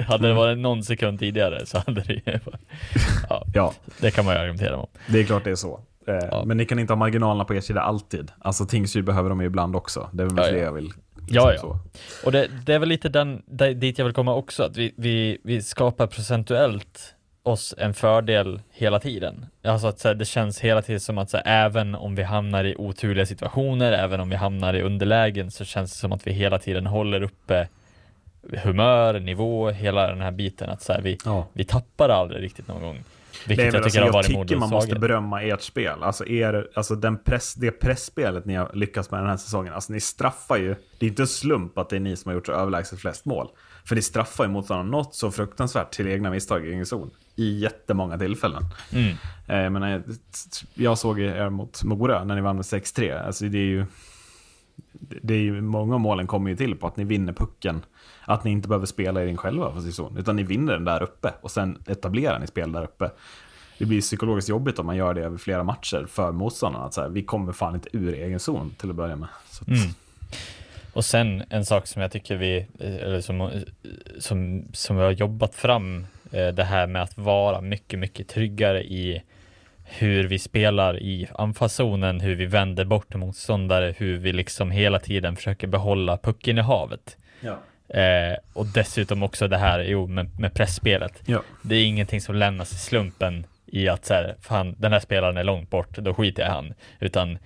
hade 0.08 0.28
det 0.28 0.34
varit 0.34 0.58
någon 0.58 0.82
sekund 0.84 1.18
tidigare 1.18 1.66
så 1.66 1.78
hade 1.86 2.00
det 2.00 2.12
ju 2.12 2.20
ja, 3.28 3.44
Ja, 3.54 3.72
det 4.00 4.10
kan 4.10 4.24
man 4.24 4.34
ju 4.34 4.40
argumentera 4.40 4.76
om. 4.76 4.86
det 5.08 5.20
är 5.20 5.24
klart 5.24 5.44
det 5.44 5.50
är 5.50 5.54
så. 5.54 5.80
Eh, 6.08 6.44
Men 6.44 6.56
ni 6.56 6.64
kan 6.64 6.78
inte 6.78 6.92
ha 6.92 6.98
marginalerna 6.98 7.44
på 7.44 7.54
er 7.54 7.60
sida 7.60 7.80
alltid. 7.80 8.30
Alltså 8.38 8.66
Tingsryd 8.66 9.04
behöver 9.04 9.28
de 9.28 9.40
ju 9.40 9.46
ibland 9.46 9.76
också. 9.76 10.10
Det 10.12 10.22
är 10.22 10.26
väl 10.26 10.36
Ja, 10.36 10.50
det 10.52 10.58
ja. 10.58 10.64
jag 10.64 10.72
vill. 10.72 10.84
liksom 10.84 11.02
Ja, 11.28 11.52
ja. 11.52 11.58
Så. 11.60 11.78
Och 12.24 12.32
det, 12.32 12.48
det 12.66 12.74
är 12.74 12.78
väl 12.78 12.88
lite 12.88 13.08
den, 13.08 13.42
där- 13.46 13.74
dit 13.74 13.98
jag 13.98 14.04
vill 14.04 14.14
komma 14.14 14.34
också, 14.34 14.62
att 14.62 14.76
vi, 14.76 14.94
vi, 14.96 15.38
vi 15.44 15.62
skapar 15.62 16.06
procentuellt 16.06 17.12
oss 17.42 17.74
en 17.78 17.94
fördel 17.94 18.60
hela 18.72 19.00
tiden. 19.00 19.46
Alltså 19.64 19.86
att 19.86 20.04
här, 20.04 20.14
det 20.14 20.24
känns 20.24 20.60
hela 20.60 20.82
tiden 20.82 21.00
som 21.00 21.18
att 21.18 21.32
här, 21.32 21.42
även 21.46 21.94
om 21.94 22.14
vi 22.14 22.22
hamnar 22.22 22.64
i 22.64 22.76
oturliga 22.76 23.26
situationer, 23.26 23.92
även 23.92 24.20
om 24.20 24.28
vi 24.30 24.36
hamnar 24.36 24.74
i 24.74 24.82
underlägen 24.82 25.50
så 25.50 25.64
känns 25.64 25.92
det 25.92 25.98
som 25.98 26.12
att 26.12 26.26
vi 26.26 26.32
hela 26.32 26.58
tiden 26.58 26.86
håller 26.86 27.22
uppe 27.22 27.68
humör, 28.52 29.20
nivå, 29.20 29.70
hela 29.70 30.06
den 30.06 30.20
här 30.20 30.32
biten. 30.32 30.70
Att 30.70 30.82
så 30.82 30.92
här, 30.92 31.00
vi, 31.00 31.18
Ja. 31.24 31.46
vi 31.52 31.64
tappar 31.64 32.08
aldrig 32.08 32.42
riktigt 32.42 32.68
någon 32.68 32.82
gång. 32.82 33.04
Vilket 33.46 33.72
Nej, 33.72 33.74
jag 33.74 33.84
tycker 33.84 33.84
alltså, 33.84 34.00
har 34.00 34.06
jag 34.06 34.12
varit 34.12 34.48
tycker 34.48 34.56
man 34.56 34.70
måste 34.70 34.98
berömma 34.98 35.42
ert 35.42 35.62
spel. 35.62 36.02
Alltså, 36.02 36.26
er, 36.26 36.68
alltså 36.74 36.94
den 36.94 37.18
press, 37.18 37.54
det 37.54 37.70
pressspelet 37.70 38.44
ni 38.44 38.54
har 38.54 38.70
lyckats 38.74 39.10
med 39.10 39.20
den 39.20 39.28
här 39.28 39.36
säsongen. 39.36 39.72
Alltså 39.72 39.92
ni 39.92 40.00
straffar 40.00 40.56
ju. 40.56 40.74
Det 40.98 41.06
är 41.06 41.10
inte 41.10 41.22
en 41.22 41.26
slump 41.26 41.78
att 41.78 41.88
det 41.88 41.96
är 41.96 42.00
ni 42.00 42.16
som 42.16 42.28
har 42.28 42.34
gjort 42.34 42.46
så 42.46 42.52
överlägset 42.52 43.00
flest 43.00 43.24
mål. 43.24 43.48
För 43.84 43.94
ni 43.94 44.02
straffar 44.02 44.44
ju 44.44 44.50
motståndarna 44.50 44.90
något 44.90 45.14
så 45.14 45.30
fruktansvärt 45.30 45.90
till 45.90 46.08
egna 46.08 46.30
misstag 46.30 46.66
i 46.66 46.68
egen 46.68 46.86
zon. 46.86 47.10
I 47.36 47.58
jättemånga 47.58 48.18
tillfällen. 48.18 48.62
Mm. 48.92 49.08
Eh, 49.46 49.70
men 49.70 49.90
jag, 49.90 50.02
jag 50.74 50.98
såg 50.98 51.20
er 51.20 51.50
mot 51.50 51.84
Mora 51.84 52.24
när 52.24 52.34
ni 52.34 52.40
vann 52.40 52.56
med 52.56 52.62
6-3. 52.62 53.26
Alltså 53.26 53.44
det 53.44 53.58
är 53.58 53.62
ju... 53.62 53.86
Det 55.22 55.34
är 55.34 55.38
ju, 55.38 55.60
många 55.60 55.94
av 55.94 56.00
målen 56.00 56.26
kommer 56.26 56.50
ju 56.50 56.56
till 56.56 56.76
på 56.76 56.86
att 56.86 56.96
ni 56.96 57.04
vinner 57.04 57.32
pucken. 57.32 57.82
Att 58.26 58.44
ni 58.44 58.50
inte 58.50 58.68
behöver 58.68 58.86
spela 58.86 59.22
i 59.22 59.26
den 59.26 59.36
själva, 59.36 59.72
för 59.72 59.80
så, 59.80 60.12
utan 60.18 60.36
ni 60.36 60.42
vinner 60.42 60.72
den 60.72 60.84
där 60.84 61.02
uppe 61.02 61.32
och 61.40 61.50
sen 61.50 61.82
etablerar 61.86 62.38
ni 62.38 62.46
spel 62.46 62.72
där 62.72 62.82
uppe. 62.84 63.10
Det 63.78 63.84
blir 63.84 64.00
psykologiskt 64.00 64.48
jobbigt 64.48 64.78
om 64.78 64.86
man 64.86 64.96
gör 64.96 65.14
det 65.14 65.20
över 65.20 65.38
flera 65.38 65.64
matcher 65.64 66.06
för 66.08 66.32
motståndarna. 66.32 66.84
Att 66.84 66.94
så 66.94 67.00
här, 67.00 67.08
vi 67.08 67.22
kommer 67.22 67.52
fan 67.52 67.74
inte 67.74 67.88
ur 67.92 68.14
egen 68.14 68.40
zon 68.40 68.70
till 68.70 68.90
att 68.90 68.96
börja 68.96 69.16
med. 69.16 69.28
Att, 69.28 69.68
Mm. 69.68 69.94
Och 70.92 71.04
sen 71.04 71.42
en 71.50 71.64
sak 71.64 71.86
som 71.86 72.02
jag 72.02 72.12
tycker 72.12 72.36
vi, 72.36 72.66
eller 72.78 73.20
som, 73.20 73.50
som, 74.18 74.64
som 74.72 74.96
vi 74.96 75.02
har 75.02 75.10
jobbat 75.10 75.54
fram, 75.54 76.06
eh, 76.32 76.48
det 76.48 76.64
här 76.64 76.86
med 76.86 77.02
att 77.02 77.18
vara 77.18 77.60
mycket, 77.60 77.98
mycket 77.98 78.28
tryggare 78.28 78.84
i 78.84 79.22
hur 79.84 80.24
vi 80.24 80.38
spelar 80.38 81.02
i 81.02 81.28
anfallszonen, 81.34 82.20
hur 82.20 82.34
vi 82.34 82.46
vänder 82.46 82.84
bort 82.84 83.14
motståndare, 83.14 83.94
hur 83.98 84.16
vi 84.16 84.32
liksom 84.32 84.70
hela 84.70 84.98
tiden 84.98 85.36
försöker 85.36 85.66
behålla 85.66 86.16
pucken 86.18 86.58
i 86.58 86.60
havet. 86.60 87.16
Ja. 87.40 87.58
Eh, 87.88 88.36
och 88.52 88.66
dessutom 88.66 89.22
också 89.22 89.48
det 89.48 89.56
här, 89.58 89.80
jo, 89.80 90.06
med, 90.06 90.40
med 90.40 90.54
pressspelet. 90.54 91.22
Ja. 91.26 91.42
Det 91.62 91.74
är 91.76 91.84
ingenting 91.84 92.20
som 92.20 92.34
lämnas 92.34 92.72
i 92.72 92.76
slumpen 92.76 93.46
i 93.66 93.88
att 93.88 94.04
så 94.06 94.14
här, 94.14 94.36
fan, 94.40 94.74
den 94.78 94.92
här 94.92 95.00
spelaren 95.00 95.36
är 95.36 95.44
långt 95.44 95.70
bort, 95.70 95.98
då 95.98 96.14
skiter 96.14 96.42
jag 96.42 96.50
i 96.50 96.54
han. 96.54 96.74
Utan 97.00 97.30
eh, 97.32 97.38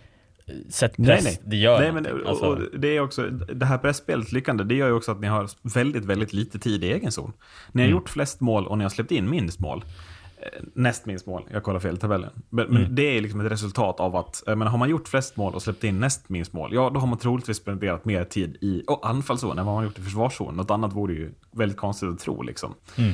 sätt 0.68 0.96
press, 0.96 1.06
Nej, 1.06 1.20
nej. 1.24 1.38
det 1.44 1.56
gör 1.56 1.80
Nej, 1.80 1.92
men, 1.92 2.06
och, 2.06 2.28
Alltså- 2.28 2.44
och 2.46 2.80
det 2.80 2.88
är 2.96 3.00
också, 3.00 3.22
det 3.54 3.66
här 3.66 3.78
pressspelet 3.78 4.32
lyckande, 4.32 4.64
det 4.64 4.74
gör 4.74 4.86
ju 4.86 4.92
också 4.94 5.12
att 5.12 5.20
ni 5.20 5.26
har 5.26 5.48
väldigt, 5.74 6.04
väldigt 6.04 6.32
lite 6.32 6.58
tid 6.58 6.84
i 6.84 6.92
egen 6.92 7.12
zon. 7.12 7.32
Ni 7.72 7.82
har 7.82 7.86
Mm. 7.88 7.98
gjort 7.98 8.08
flest 8.08 8.40
mål 8.40 8.66
och 8.66 8.78
ni 8.78 8.84
har 8.84 8.88
släppt 8.90 9.10
in 9.10 9.30
minst 9.30 9.60
mål. 9.60 9.84
Eh, 10.42 10.62
Näst 10.74 11.06
minst 11.06 11.26
mål, 11.26 11.42
jag 11.52 11.62
kollar 11.62 11.80
fel 11.80 11.94
i 11.94 11.98
tabellen. 11.98 12.30
Men, 12.50 12.66
Mm. 12.66 12.82
men 12.82 12.94
det 12.94 13.02
är 13.16 13.20
liksom 13.20 13.40
ett 13.40 13.52
resultat 13.52 14.00
av 14.00 14.16
att, 14.16 14.42
jag 14.46 14.58
menar, 14.58 14.70
har 14.70 14.78
man 14.78 14.88
gjort 14.90 15.08
flest 15.08 15.36
mål 15.36 15.54
och 15.54 15.62
släppt 15.62 15.84
in 15.84 16.00
näst 16.00 16.28
minst 16.28 16.52
mål, 16.52 16.74
ja 16.74 16.90
då 16.94 17.00
har 17.00 17.06
man 17.06 17.18
troligtvis 17.18 17.56
spenderat 17.56 18.04
mer 18.04 18.24
tid 18.24 18.56
i 18.60 18.84
oh, 18.86 18.98
anfallszon 19.02 19.50
än 19.58 19.66
vad 19.66 19.74
man 19.74 19.74
har 19.74 19.84
gjort 19.84 19.98
i 19.98 20.02
försvarszon. 20.02 20.54
Något 20.56 20.70
annat 20.70 20.92
vore 20.92 21.14
ju 21.14 21.30
väldigt 21.50 21.78
konstigt 21.78 22.08
att 22.08 22.18
tro 22.18 22.42
liksom. 22.42 22.74
Mm. 22.98 23.12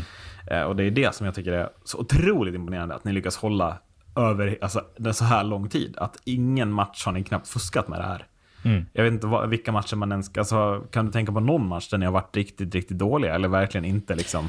Eh, 0.50 0.62
och 0.62 0.76
det 0.76 0.84
är 0.84 0.90
det 0.90 1.14
som 1.14 1.26
jag 1.26 1.34
tycker 1.34 1.52
är 1.52 1.68
så 1.84 1.98
otroligt 1.98 2.54
imponerande, 2.54 2.94
att 2.94 3.04
ni 3.04 3.12
lyckas 3.12 3.36
hålla 3.36 3.78
över 4.16 4.58
alltså, 4.60 4.82
den 4.96 5.14
så 5.14 5.24
här 5.24 5.44
lång 5.44 5.68
tid. 5.68 5.94
Att 5.98 6.16
ingen 6.24 6.72
match 6.72 7.04
har 7.04 7.12
ni 7.12 7.24
knappt 7.24 7.48
fuskat 7.48 7.88
med 7.88 8.00
det 8.00 8.04
här. 8.04 8.26
Mm. 8.64 8.84
Jag 8.92 9.04
vet 9.04 9.12
inte 9.12 9.26
vad, 9.26 9.48
vilka 9.48 9.72
matcher 9.72 9.96
man 9.96 10.10
ens... 10.12 10.38
Alltså, 10.38 10.84
kan 10.90 11.06
du 11.06 11.12
tänka 11.12 11.32
på 11.32 11.40
någon 11.40 11.68
match 11.68 11.88
där 11.88 11.98
ni 11.98 12.04
har 12.06 12.12
varit 12.12 12.36
riktigt, 12.36 12.74
riktigt 12.74 12.98
dåliga? 12.98 13.34
Eller 13.34 13.48
verkligen 13.48 13.84
inte 13.84 14.14
liksom? 14.14 14.48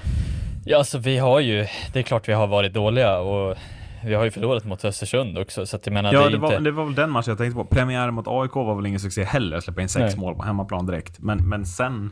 Ja, 0.70 0.78
alltså 0.78 0.97
vi 0.97 1.18
har 1.18 1.39
ju, 1.39 1.68
det 1.93 1.99
är 1.99 2.03
klart 2.03 2.30
vi 2.30 2.34
har 2.34 2.47
varit 2.47 2.74
dåliga 2.74 3.20
och 3.20 3.57
vi 4.05 4.13
har 4.13 4.24
ju 4.24 4.32
förlorat 4.32 4.65
mot 4.65 4.86
Östersund 4.86 5.38
också, 5.38 5.65
så 5.65 5.76
att 5.76 5.86
jag 5.86 5.93
menar, 5.93 6.13
Ja, 6.13 6.24
det 6.24 6.30
det, 6.30 6.36
är 6.36 6.39
var, 6.39 6.51
inte... 6.51 6.63
det 6.63 6.72
var 6.72 6.86
väl 6.86 6.95
den 6.95 7.11
matchen 7.11 7.32
jag 7.32 7.38
tänkte 7.38 7.55
på. 7.55 7.65
Premiären 7.65 8.13
mot 8.13 8.28
AIK 8.28 8.55
var 8.55 8.76
väl 8.76 8.86
ingen 8.86 8.99
succé 8.99 9.24
heller, 9.24 9.59
släppa 9.59 9.82
in 9.82 9.89
sex 9.89 10.15
Nej. 10.15 10.20
mål 10.26 10.36
på 10.36 10.43
hemmaplan 10.43 10.86
direkt. 10.86 11.20
Men, 11.20 11.49
men 11.49 11.65
sen... 11.65 12.11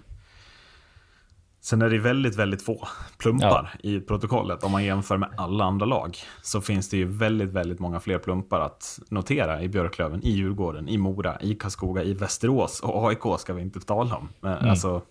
Sen 1.61 1.81
är 1.81 1.89
det 1.89 1.97
väldigt, 1.97 2.35
väldigt 2.35 2.65
få 2.65 2.87
plumpar 3.17 3.73
i 3.83 3.99
protokollet. 3.99 4.63
Om 4.63 4.71
man 4.71 4.83
jämför 4.83 5.17
med 5.17 5.29
alla 5.37 5.63
andra 5.63 5.85
lag 5.85 6.17
så 6.41 6.61
finns 6.61 6.89
det 6.89 6.97
ju 6.97 7.05
väldigt, 7.05 7.49
väldigt 7.49 7.79
många 7.79 7.99
fler 7.99 8.17
plumpar 8.17 8.59
att 8.59 8.99
notera 9.09 9.61
i 9.61 9.69
Björklöven, 9.69 10.23
i 10.23 10.31
Djurgården, 10.31 10.89
i 10.89 10.97
Mora, 10.97 11.37
i 11.41 11.55
Karlskoga, 11.55 12.03
i 12.03 12.13
Västerås 12.13 12.79
och 12.79 13.09
AIK 13.09 13.39
ska 13.39 13.53
vi 13.53 13.61
inte 13.61 13.79
tala 13.79 14.15
om. 14.15 14.29
Men, 14.39 14.69
alltså, 14.69 15.01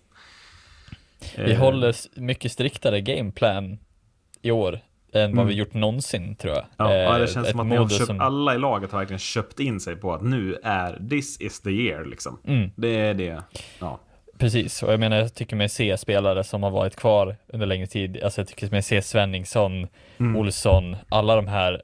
Vi 1.36 1.52
eh, 1.52 1.58
håller 1.58 1.94
mycket 2.20 2.52
striktare 2.52 3.00
gameplan 3.00 3.78
i 4.42 4.50
år 4.50 4.80
än 5.12 5.20
vad 5.30 5.32
Mm. 5.32 5.46
vi 5.46 5.54
gjort 5.54 5.74
någonsin 5.74 6.36
tror 6.36 6.54
jag. 6.54 6.64
Ja, 6.76 6.94
ja, 6.94 7.12
det 7.18 7.24
Eh, 7.24 7.28
känns 7.30 7.50
som 7.50 7.60
att 7.60 7.66
ni 7.66 7.76
har 7.76 7.88
köpt, 7.88 8.06
som- 8.06 8.20
alla 8.20 8.54
i 8.54 8.58
laget 8.58 8.92
har 8.92 8.98
verkligen 8.98 9.18
köpt 9.18 9.60
in 9.60 9.80
sig 9.80 9.96
på 9.96 10.14
att 10.14 10.22
nu 10.22 10.58
är 10.62 11.08
this 11.10 11.40
is 11.40 11.60
the 11.60 11.70
year 11.70 12.04
liksom. 12.04 12.38
Mm. 12.46 12.70
Det 12.76 12.88
är 12.88 13.14
det. 13.14 13.42
Ja. 13.80 14.00
Precis, 14.38 14.82
och 14.82 14.92
jag 14.92 15.00
menar 15.00 15.16
jag 15.16 15.34
tycker 15.34 15.56
mig 15.56 15.68
se 15.68 15.96
spelare 15.96 16.44
som 16.44 16.62
har 16.62 16.70
varit 16.70 16.96
kvar 16.96 17.36
under 17.46 17.66
längre 17.66 17.86
tid. 17.86 18.22
Alltså 18.24 18.40
jag 18.40 18.48
tycker 18.48 18.70
mig 18.70 18.82
se 18.82 19.02
Svenningsson, 19.02 19.86
Mm. 20.18 20.36
Olsson, 20.36 20.96
alla 21.08 21.36
de 21.36 21.46
här 21.48 21.82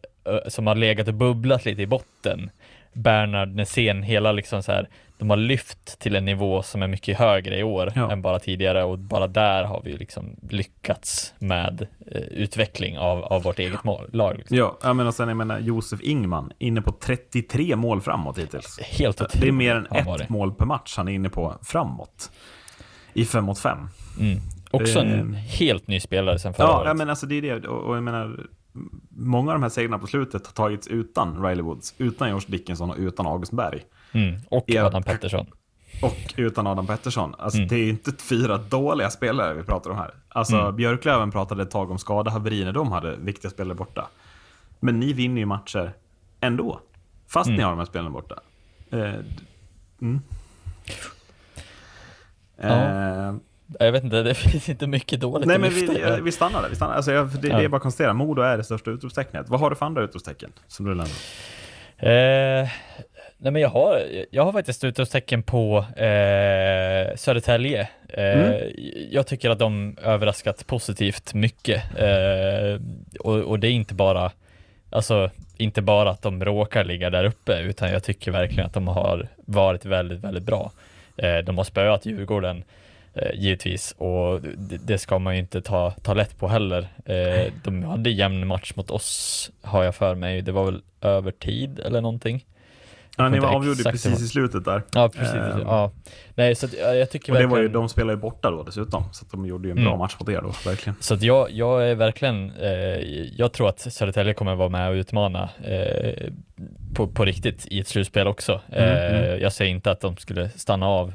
som 0.49 0.67
har 0.67 0.75
legat 0.75 1.09
och 1.09 1.15
bubblat 1.15 1.65
lite 1.65 1.83
i 1.83 1.87
botten. 1.87 2.51
Bernhard, 2.93 3.49
Nässén, 3.55 4.03
hela 4.03 4.33
liksom 4.33 4.63
så 4.63 4.73
här, 4.73 4.89
de 5.21 5.31
har 5.31 5.37
lyft 5.37 5.99
till 5.99 6.17
en 6.17 6.25
nivå 6.25 6.63
som 6.63 6.83
är 6.83 6.87
mycket 6.89 7.19
högre 7.19 7.59
i 7.59 7.63
år 7.63 7.93
Ja. 7.97 8.13
än 8.13 8.23
bara 8.23 8.39
tidigare 8.39 8.85
och 8.85 8.99
bara 8.99 9.27
där 9.27 9.65
har 9.65 9.83
vi 9.85 9.97
liksom 9.97 10.37
lyckats 10.51 11.35
med 11.39 11.87
eh, 12.13 12.21
utveckling 12.21 12.99
av, 12.99 13.25
av 13.25 13.43
vårt 13.43 13.59
eget 13.59 13.85
mål, 13.85 14.11
lag. 14.13 14.37
Liksom. 14.39 14.57
Ja, 14.57 14.79
ja, 14.83 14.93
men 14.93 15.07
och 15.07 15.15
sen 15.15 15.29
jag 15.29 15.37
menar 15.37 15.59
Josef 15.59 16.01
Ingman 16.03 16.53
inne 16.59 16.83
på 16.83 16.93
33 16.93 17.77
mål 17.77 18.01
framåt 18.01 18.39
hittills. 18.39 18.79
Helt 18.83 19.21
otroligt. 19.21 19.41
Det 19.43 19.49
är 19.49 19.53
mer 19.53 19.75
än 19.75 19.87
ett 19.87 20.29
mål 20.29 20.55
per 20.55 20.65
match 20.67 20.95
han 20.97 21.09
är 21.09 21.13
inne 21.13 21.29
på 21.29 21.55
framåt. 21.63 22.31
I 23.13 23.25
5 23.25 23.45
mot 23.45 23.59
5. 23.59 23.79
Mm. 24.21 24.39
Också 24.71 25.01
Det- 25.03 25.07
en 25.09 25.35
helt 25.35 25.87
ny 25.89 26.01
spelare 26.01 26.39
sen 26.39 26.55
förra 26.55 26.67
Ja, 26.67 26.77
året. 26.79 26.89
ja, 26.89 26.95
men 26.95 27.11
alltså 27.11 27.27
det 27.27 27.35
är 27.35 27.43
det. 27.43 27.69
Och, 27.69 27.83
och 27.89 27.97
jag 27.97 28.03
menar, 28.03 28.47
många 29.11 29.51
av 29.51 29.55
de 29.55 29.63
här 29.63 29.71
segrarna 29.71 29.99
på 29.99 30.07
slutet 30.07 30.47
har 30.47 30.53
tagits 30.53 30.89
utan 30.89 31.45
Riley 31.47 31.63
Woods, 31.63 31.95
utan 31.99 32.31
Josh 32.31 32.41
Dickinson 32.47 32.91
och 32.91 32.97
utan 32.99 33.27
August 33.27 33.53
Berg. 33.53 33.83
Mm. 34.13 34.41
Och 34.49 34.65
Ja. 34.67 34.85
Adam 34.85 35.03
Pettersson. 35.03 35.47
Och 36.03 36.35
utan 36.37 36.67
Adam 36.67 36.87
Pettersson. 36.87 37.35
Alltså 37.39 37.59
Mm. 37.59 37.69
det 37.69 37.77
är 37.77 37.89
inte 37.89 38.13
fyra 38.29 38.59
dåliga 38.59 39.11
spelare 39.11 39.55
vi 39.55 39.63
pratar 39.63 39.91
om 39.91 39.97
här. 39.97 40.15
Alltså 40.29 40.57
Mm. 40.57 40.77
Björklöven 40.77 41.31
pratade 41.31 41.63
ett 41.63 41.71
tag 41.71 41.91
om 41.91 41.99
skadehaveri 41.99 42.65
när 42.65 42.73
de 42.73 42.93
hade 42.93 43.17
viktiga 43.17 43.51
spelare 43.51 43.75
borta. 43.75 44.09
Men 44.81 45.01
ni 45.01 45.13
vinner 45.13 45.39
ju 45.41 45.47
matcher 45.47 45.93
ändå. 46.41 46.81
Fast 47.29 47.47
Mm. 47.47 47.57
ni 47.57 47.63
har 47.63 47.71
de 47.71 47.79
här 47.79 47.87
spelarna 47.87 48.11
borta. 48.11 48.35
Eh, 48.93 49.15
mm. 50.03 50.21
Eh, 52.59 53.35
Jag 53.79 53.93
vet 53.93 54.05
inte, 54.05 54.23
det 54.23 54.35
finns 54.35 54.69
inte 54.69 54.87
mycket 54.87 55.21
dåligt 55.21 55.49
nej 55.49 55.59
men 55.59 55.71
vi, 55.71 56.03
eh, 56.03 56.17
vi 56.17 56.33
stannar 56.33 56.63
där. 56.63 56.69
Vi 56.69 56.77
stannar. 56.77 56.95
Alltså, 56.95 57.13
jag, 57.13 57.29
det, 57.43 57.49
Ja. 57.49 57.57
det 57.59 57.65
är 57.65 57.69
bara 57.69 57.77
att 57.77 57.83
konstatera. 57.83 58.13
Modo 58.15 58.43
är 58.43 58.57
det 58.57 58.65
största 58.65 58.91
utropstecknet. 58.91 59.49
Vad 59.49 59.61
har 59.61 59.71
du 59.71 59.77
för 59.77 59.87
andra 59.87 60.03
utropstecken 60.03 60.53
som 60.67 60.87
du 60.87 60.95
lämnar? 60.95 61.07
Eh, 61.97 62.69
nej 63.41 63.53
men 63.53 63.63
jag 63.63 63.69
har, 63.69 64.03
jag 64.31 64.45
har 64.45 64.53
faktiskt 64.53 64.85
utropstecken 64.85 65.43
på 65.43 65.79
eh, 65.97 67.17
Södertälje. 67.17 67.81
Eh, 68.09 68.31
Mm. 68.31 68.71
Jag 69.11 69.27
tycker 69.27 69.51
att 69.51 69.59
de 69.59 69.97
överraskat 70.03 70.67
positivt 70.67 71.35
mycket. 71.35 71.83
Eh, 71.99 72.81
och, 73.21 73.37
och 73.37 73.59
det 73.59 73.69
är 73.69 73.73
inte 73.73 73.95
bara, 73.95 74.33
alltså 74.91 75.31
inte 75.57 75.83
bara 75.83 76.11
att 76.11 76.23
de 76.23 76.45
råkar 76.45 76.85
ligga 76.85 77.11
där 77.11 77.25
uppe, 77.25 77.59
utan 77.59 77.91
jag 77.91 78.05
tycker 78.05 78.31
verkligen 78.31 78.67
att 78.67 78.75
de 78.75 78.89
har 78.89 79.29
varit 79.37 79.85
väldigt, 79.85 80.21
väldigt 80.21 80.45
bra. 80.45 80.73
Eh, 81.17 81.39
de 81.39 81.59
har 81.59 81.65
spöat 81.65 82.07
Djurgården 82.07 82.65
eh, 83.15 83.35
givetvis 83.35 83.95
och 83.99 84.41
det, 84.41 84.79
det 84.87 84.99
ska 84.99 85.19
man 85.19 85.35
ju 85.35 85.41
inte 85.41 85.63
ta, 85.63 85.91
ta 85.91 86.15
lätt 86.15 86.39
på 86.39 86.49
heller. 86.49 86.89
Eh, 87.05 87.53
de 87.65 87.83
hade 87.85 88.11
jämn 88.11 88.47
match 88.47 88.73
mot 88.77 88.91
oss 88.91 89.51
har 89.63 89.85
jag 89.85 89.95
för 89.95 90.15
mig. 90.15 90.43
Det 90.43 90.53
var 90.53 90.65
väl 90.65 90.83
över 91.01 91.31
tid 91.31 91.79
eller 91.79 92.01
någonting. 92.01 92.45
Ja, 93.23 93.29
ni 93.29 93.39
avgjorde 93.39 93.83
precis 93.85 94.23
i 94.23 94.29
slutet 94.29 94.65
där. 94.65 94.83
Ja, 94.95 95.09
precis. 95.09 95.35
Ehm, 95.35 95.61
ja. 95.61 95.91
Nej, 96.35 96.55
så 96.55 96.67
att, 96.67 96.75
ja, 96.81 96.95
jag 96.95 97.11
tycker 97.11 97.33
Och 97.33 97.39
det 97.39 97.43
verkligen... 97.47 97.51
var 97.51 97.59
ju, 97.59 97.69
de 97.69 97.89
spelade 97.89 98.13
ju 98.13 98.21
borta 98.21 98.51
då 98.51 98.63
dessutom. 98.63 99.05
Så 99.13 99.25
de 99.31 99.47
gjorde 99.47 99.69
ju 99.69 99.71
en 99.71 99.77
bra 99.77 99.87
Mm. 99.87 99.99
match 99.99 100.17
mot 100.21 100.29
er 100.29 100.41
då, 100.43 100.53
verkligen. 100.71 100.97
Så 101.01 101.15
att 101.15 101.23
jag, 101.23 101.51
jag 101.51 101.89
är 101.91 101.95
verkligen, 101.95 102.51
eh, 102.51 102.71
jag 103.37 103.53
tror 103.53 103.69
att 103.69 103.81
Södertälje 103.81 104.35
kommer 104.35 104.55
vara 104.55 104.69
med 104.69 104.89
och 104.91 104.95
utmana 104.95 105.49
eh, 105.65 106.31
på, 106.95 107.07
på 107.07 107.25
riktigt 107.25 107.67
i 107.71 107.81
ett 107.81 107.89
slutspel 107.89 108.27
också. 108.27 108.61
Mm, 108.73 108.85
eh, 108.89 109.19
mm. 109.29 109.41
Jag 109.41 109.53
säger 109.53 109.71
inte 109.71 109.91
att 109.91 110.01
de 110.01 110.17
skulle 110.17 110.49
stanna 110.49 110.87
av 110.87 111.13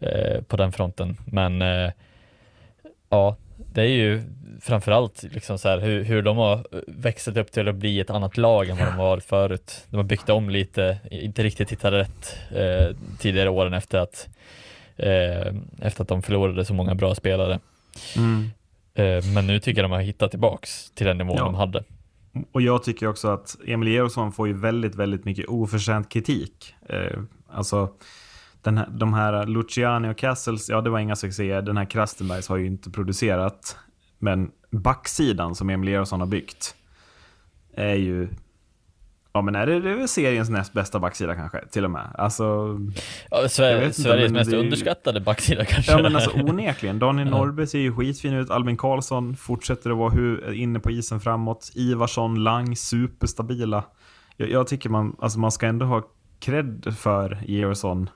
eh, 0.00 0.42
på 0.42 0.56
den 0.56 0.72
fronten, 0.72 1.16
men 1.24 1.62
eh, 1.62 1.90
ja, 3.10 3.36
det 3.74 3.82
är 3.82 3.86
ju 3.86 4.22
framförallt 4.60 5.22
liksom 5.22 5.58
så 5.58 5.68
här 5.68 5.78
hur, 5.80 6.04
hur 6.04 6.22
de 6.22 6.36
har 6.36 6.66
växlat 6.86 7.36
upp 7.36 7.52
till 7.52 7.68
att 7.68 7.74
bli 7.74 8.00
ett 8.00 8.10
annat 8.10 8.36
lag 8.36 8.68
än 8.68 8.76
vad 8.78 8.86
de 8.86 8.96
varit 8.96 9.24
förut. 9.24 9.86
De 9.90 9.96
har 9.96 10.04
byggt 10.04 10.28
om 10.28 10.50
lite, 10.50 10.98
inte 11.10 11.42
riktigt 11.42 11.72
hittat 11.72 11.92
rätt 11.92 12.36
eh, 12.50 12.96
tidigare 13.18 13.50
åren 13.50 13.74
efter 13.74 13.98
att, 13.98 14.28
eh, 14.96 15.54
efter 15.80 16.02
att 16.02 16.08
de 16.08 16.22
förlorade 16.22 16.64
så 16.64 16.74
många 16.74 16.94
bra 16.94 17.14
spelare. 17.14 17.60
Mm. 18.16 18.50
Eh, 18.94 19.24
Men 19.34 19.46
nu 19.46 19.60
tycker 19.60 19.80
jag 19.82 19.90
de 19.90 19.94
har 19.94 20.00
hittat 20.02 20.30
tillbaks 20.30 20.90
till 20.90 21.06
den 21.06 21.18
nivån 21.18 21.36
Ja. 21.36 21.44
de 21.44 21.54
hade. 21.54 21.84
Och 22.52 22.62
jag 22.62 22.82
tycker 22.82 23.06
också 23.06 23.28
att 23.28 23.56
Emil 23.66 23.88
Georgsson 23.88 24.32
får 24.32 24.48
ju 24.48 24.54
väldigt, 24.60 24.94
väldigt 24.94 25.24
mycket 25.24 25.46
oförtjänt 25.48 26.08
kritik. 26.08 26.74
Eh, 26.88 27.18
alltså, 27.50 27.88
den 28.62 28.78
här, 28.78 28.88
de 28.90 29.14
här 29.14 29.46
Luciani 29.46 30.08
och 30.12 30.16
Castles, 30.18 30.68
ja 30.68 30.80
det 30.80 30.90
var 30.90 30.98
inga 30.98 31.16
succéer. 31.16 31.62
Den 31.62 31.76
här 31.76 31.84
Krastenbergs 31.84 32.48
har 32.48 32.56
ju 32.56 32.66
inte 32.66 32.90
producerat. 32.90 33.76
Men 34.18 34.50
backsidan 34.70 35.54
som 35.54 35.70
Emil 35.70 35.88
Eriksson 35.88 36.20
har 36.20 36.26
byggt 36.26 36.74
är 37.74 37.94
ju 37.94 38.28
Ja 39.34 39.42
men 39.42 39.54
är 39.54 39.66
det, 39.66 39.80
det 39.80 39.90
är 39.90 39.94
väl 39.94 40.08
seriens 40.08 40.50
näst 40.50 40.72
bästa 40.72 40.98
backsida 40.98 41.34
kanske, 41.34 41.66
till 41.66 41.84
och 41.84 41.90
med. 41.90 42.10
Alltså, 42.18 42.44
Ja, 43.30 43.40
Jag 43.40 43.50
Sver 43.50 43.74
vet 43.74 43.84
inte, 43.84 44.02
Sveriges 44.02 44.32
mest 44.32 44.52
ju- 44.52 44.56
underskattade 44.56 45.20
backsida 45.20 45.64
kanske. 45.64 45.92
ja 45.92 46.02
men 46.02 46.16
alltså 46.16 46.30
onekligen. 46.40 46.98
Daniel 46.98 47.30
Norrby 47.30 47.66
ser 47.66 47.78
ju 47.78 47.92
skitfin 47.96 48.32
ut, 48.34 48.50
Albin 48.50 48.76
Karlsson 48.76 49.36
fortsätter 49.36 49.90
att 49.90 49.96
vara 49.96 50.10
hu- 50.10 50.52
inne 50.52 50.80
på 50.80 50.90
isen 50.90 51.20
framåt. 51.20 51.72
Ivarsson, 51.74 52.42
Lang, 52.44 52.76
superstabila. 52.76 53.84
Jag, 54.36 54.50
jag 54.50 54.66
tycker 54.66 54.88
man, 54.90 55.16
alltså 55.20 55.38
man 55.38 55.52
ska 55.52 55.66
ändå 55.66 55.86
ha 55.86 56.02
cred 56.40 56.94
för 56.98 57.38
Georgsson, 57.46 58.10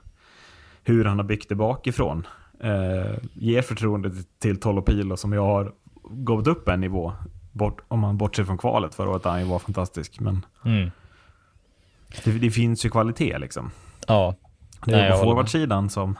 hur 0.87 1.05
han 1.05 1.17
har 1.17 1.23
byggt 1.25 1.49
det 1.49 1.55
bakifrån. 1.55 2.27
Eh, 2.59 3.17
ger 3.33 3.61
förtroende 3.61 4.11
till- 4.39 4.59
Tolopilo 4.59 5.17
som 5.17 5.33
jag 5.33 5.45
har 5.45 5.71
gått 6.09 6.47
upp 6.47 6.67
en 6.67 6.81
nivå. 6.81 7.13
Bort, 7.51 7.81
om 7.87 7.99
man 7.99 8.17
bortser 8.17 8.43
från 8.43 8.57
kvalet 8.57 8.95
förra 8.95 9.09
året, 9.09 9.25
han 9.25 9.49
var 9.49 9.59
fantastisk. 9.59 10.19
Men 10.19 10.45
Mm. 10.65 10.91
det, 12.23 12.31
det 12.31 12.51
finns 12.51 12.85
ju 12.85 12.89
kvalitet 12.89 13.37
liksom. 13.37 13.71
Ja. 14.07 14.35
Det 14.85 14.91
Nej, 14.91 15.01
är 15.01 15.05
jag 15.09 15.19
på 15.19 15.25
forwardsidan 15.25 15.89
som, 15.89 16.17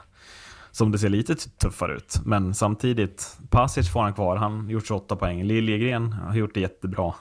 som 0.70 0.92
det 0.92 0.98
ser 0.98 1.08
lite 1.08 1.34
tuffare 1.34 1.94
ut. 1.96 2.20
Men 2.24 2.54
samtidigt, 2.54 3.38
Pasic 3.50 3.92
får 3.92 4.02
han 4.02 4.14
kvar. 4.14 4.36
Han 4.36 4.60
har 4.64 4.70
gjort 4.70 4.86
28 4.86 5.16
poäng. 5.16 5.42
Liljegren 5.44 6.12
har 6.12 6.34
gjort 6.34 6.54
det 6.54 6.60
jättebra. 6.60 7.14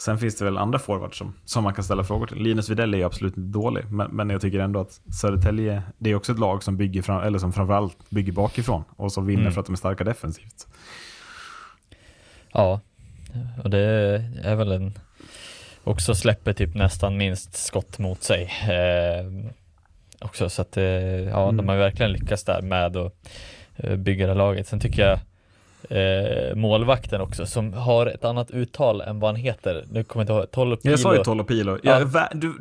Sen 0.00 0.18
finns 0.18 0.38
det 0.38 0.44
väl 0.44 0.58
andra 0.58 0.78
forwards 0.78 1.18
som, 1.18 1.34
som 1.44 1.64
man 1.64 1.74
kan 1.74 1.84
ställa 1.84 2.04
frågor 2.04 2.26
till. 2.26 2.36
Linus 2.42 2.68
Widell 2.70 2.94
är 2.94 2.98
ju 2.98 3.04
absolut 3.04 3.36
inte 3.36 3.58
dålig, 3.58 3.84
men, 3.90 4.10
men 4.10 4.30
jag 4.30 4.40
tycker 4.40 4.58
ändå 4.58 4.80
att 4.80 5.00
Södertälje, 5.20 5.82
det 5.98 6.10
är 6.10 6.14
också 6.14 6.32
ett 6.32 6.38
lag 6.38 6.62
som 6.62 6.76
bygger 6.76 7.02
fram, 7.02 7.22
eller 7.22 7.38
som 7.38 7.52
framförallt 7.52 8.10
bygger 8.10 8.32
bakifrån 8.32 8.84
och 8.96 9.12
som 9.12 9.26
vinner 9.26 9.40
Mm. 9.40 9.52
för 9.52 9.60
att 9.60 9.66
de 9.66 9.72
är 9.72 9.76
starka 9.76 10.04
defensivt. 10.04 10.66
Ja, 12.52 12.80
och 13.64 13.70
det 13.70 13.80
är 14.42 14.54
väl 14.56 14.72
en 14.72 14.98
också 15.84 16.14
släpper 16.14 16.52
typ 16.52 16.74
nästan 16.74 17.16
minst 17.16 17.54
skott 17.56 17.98
mot 17.98 18.22
sig. 18.22 18.42
Eh, 18.68 19.50
också 20.20 20.48
så 20.50 20.62
att 20.62 20.76
eh, 20.76 20.84
ja, 20.84 21.42
Mm. 21.44 21.56
de 21.56 21.68
har 21.68 21.74
ju 21.74 21.80
verkligen 21.80 22.12
lyckats 22.12 22.44
där 22.44 22.62
med 22.62 22.96
att 22.96 23.12
eh, 23.76 23.96
bygga 23.96 24.26
det 24.26 24.34
laget. 24.34 24.66
Sen 24.68 24.80
tycker 24.80 25.02
jag 25.06 25.18
eh, 25.90 26.56
målvakten 26.56 27.20
också 27.20 27.46
som 27.46 27.72
har 27.72 28.06
ett 28.06 28.24
annat 28.24 28.50
uttal 28.50 29.00
än 29.00 29.20
vad 29.20 29.30
han 29.30 29.36
heter. 29.36 29.84
Nu 29.90 30.04
kommer 30.04 30.20
jag 30.20 30.24
inte 30.24 30.32
ihåg, 30.32 30.50
Tolopilo. 30.50 30.92
Jag 30.92 31.00
sa 31.00 31.16
ju 31.16 31.24
Tolopilo. 31.24 31.78
Ja. 31.82 32.00
Jag, 32.00 32.28
du, 32.34 32.54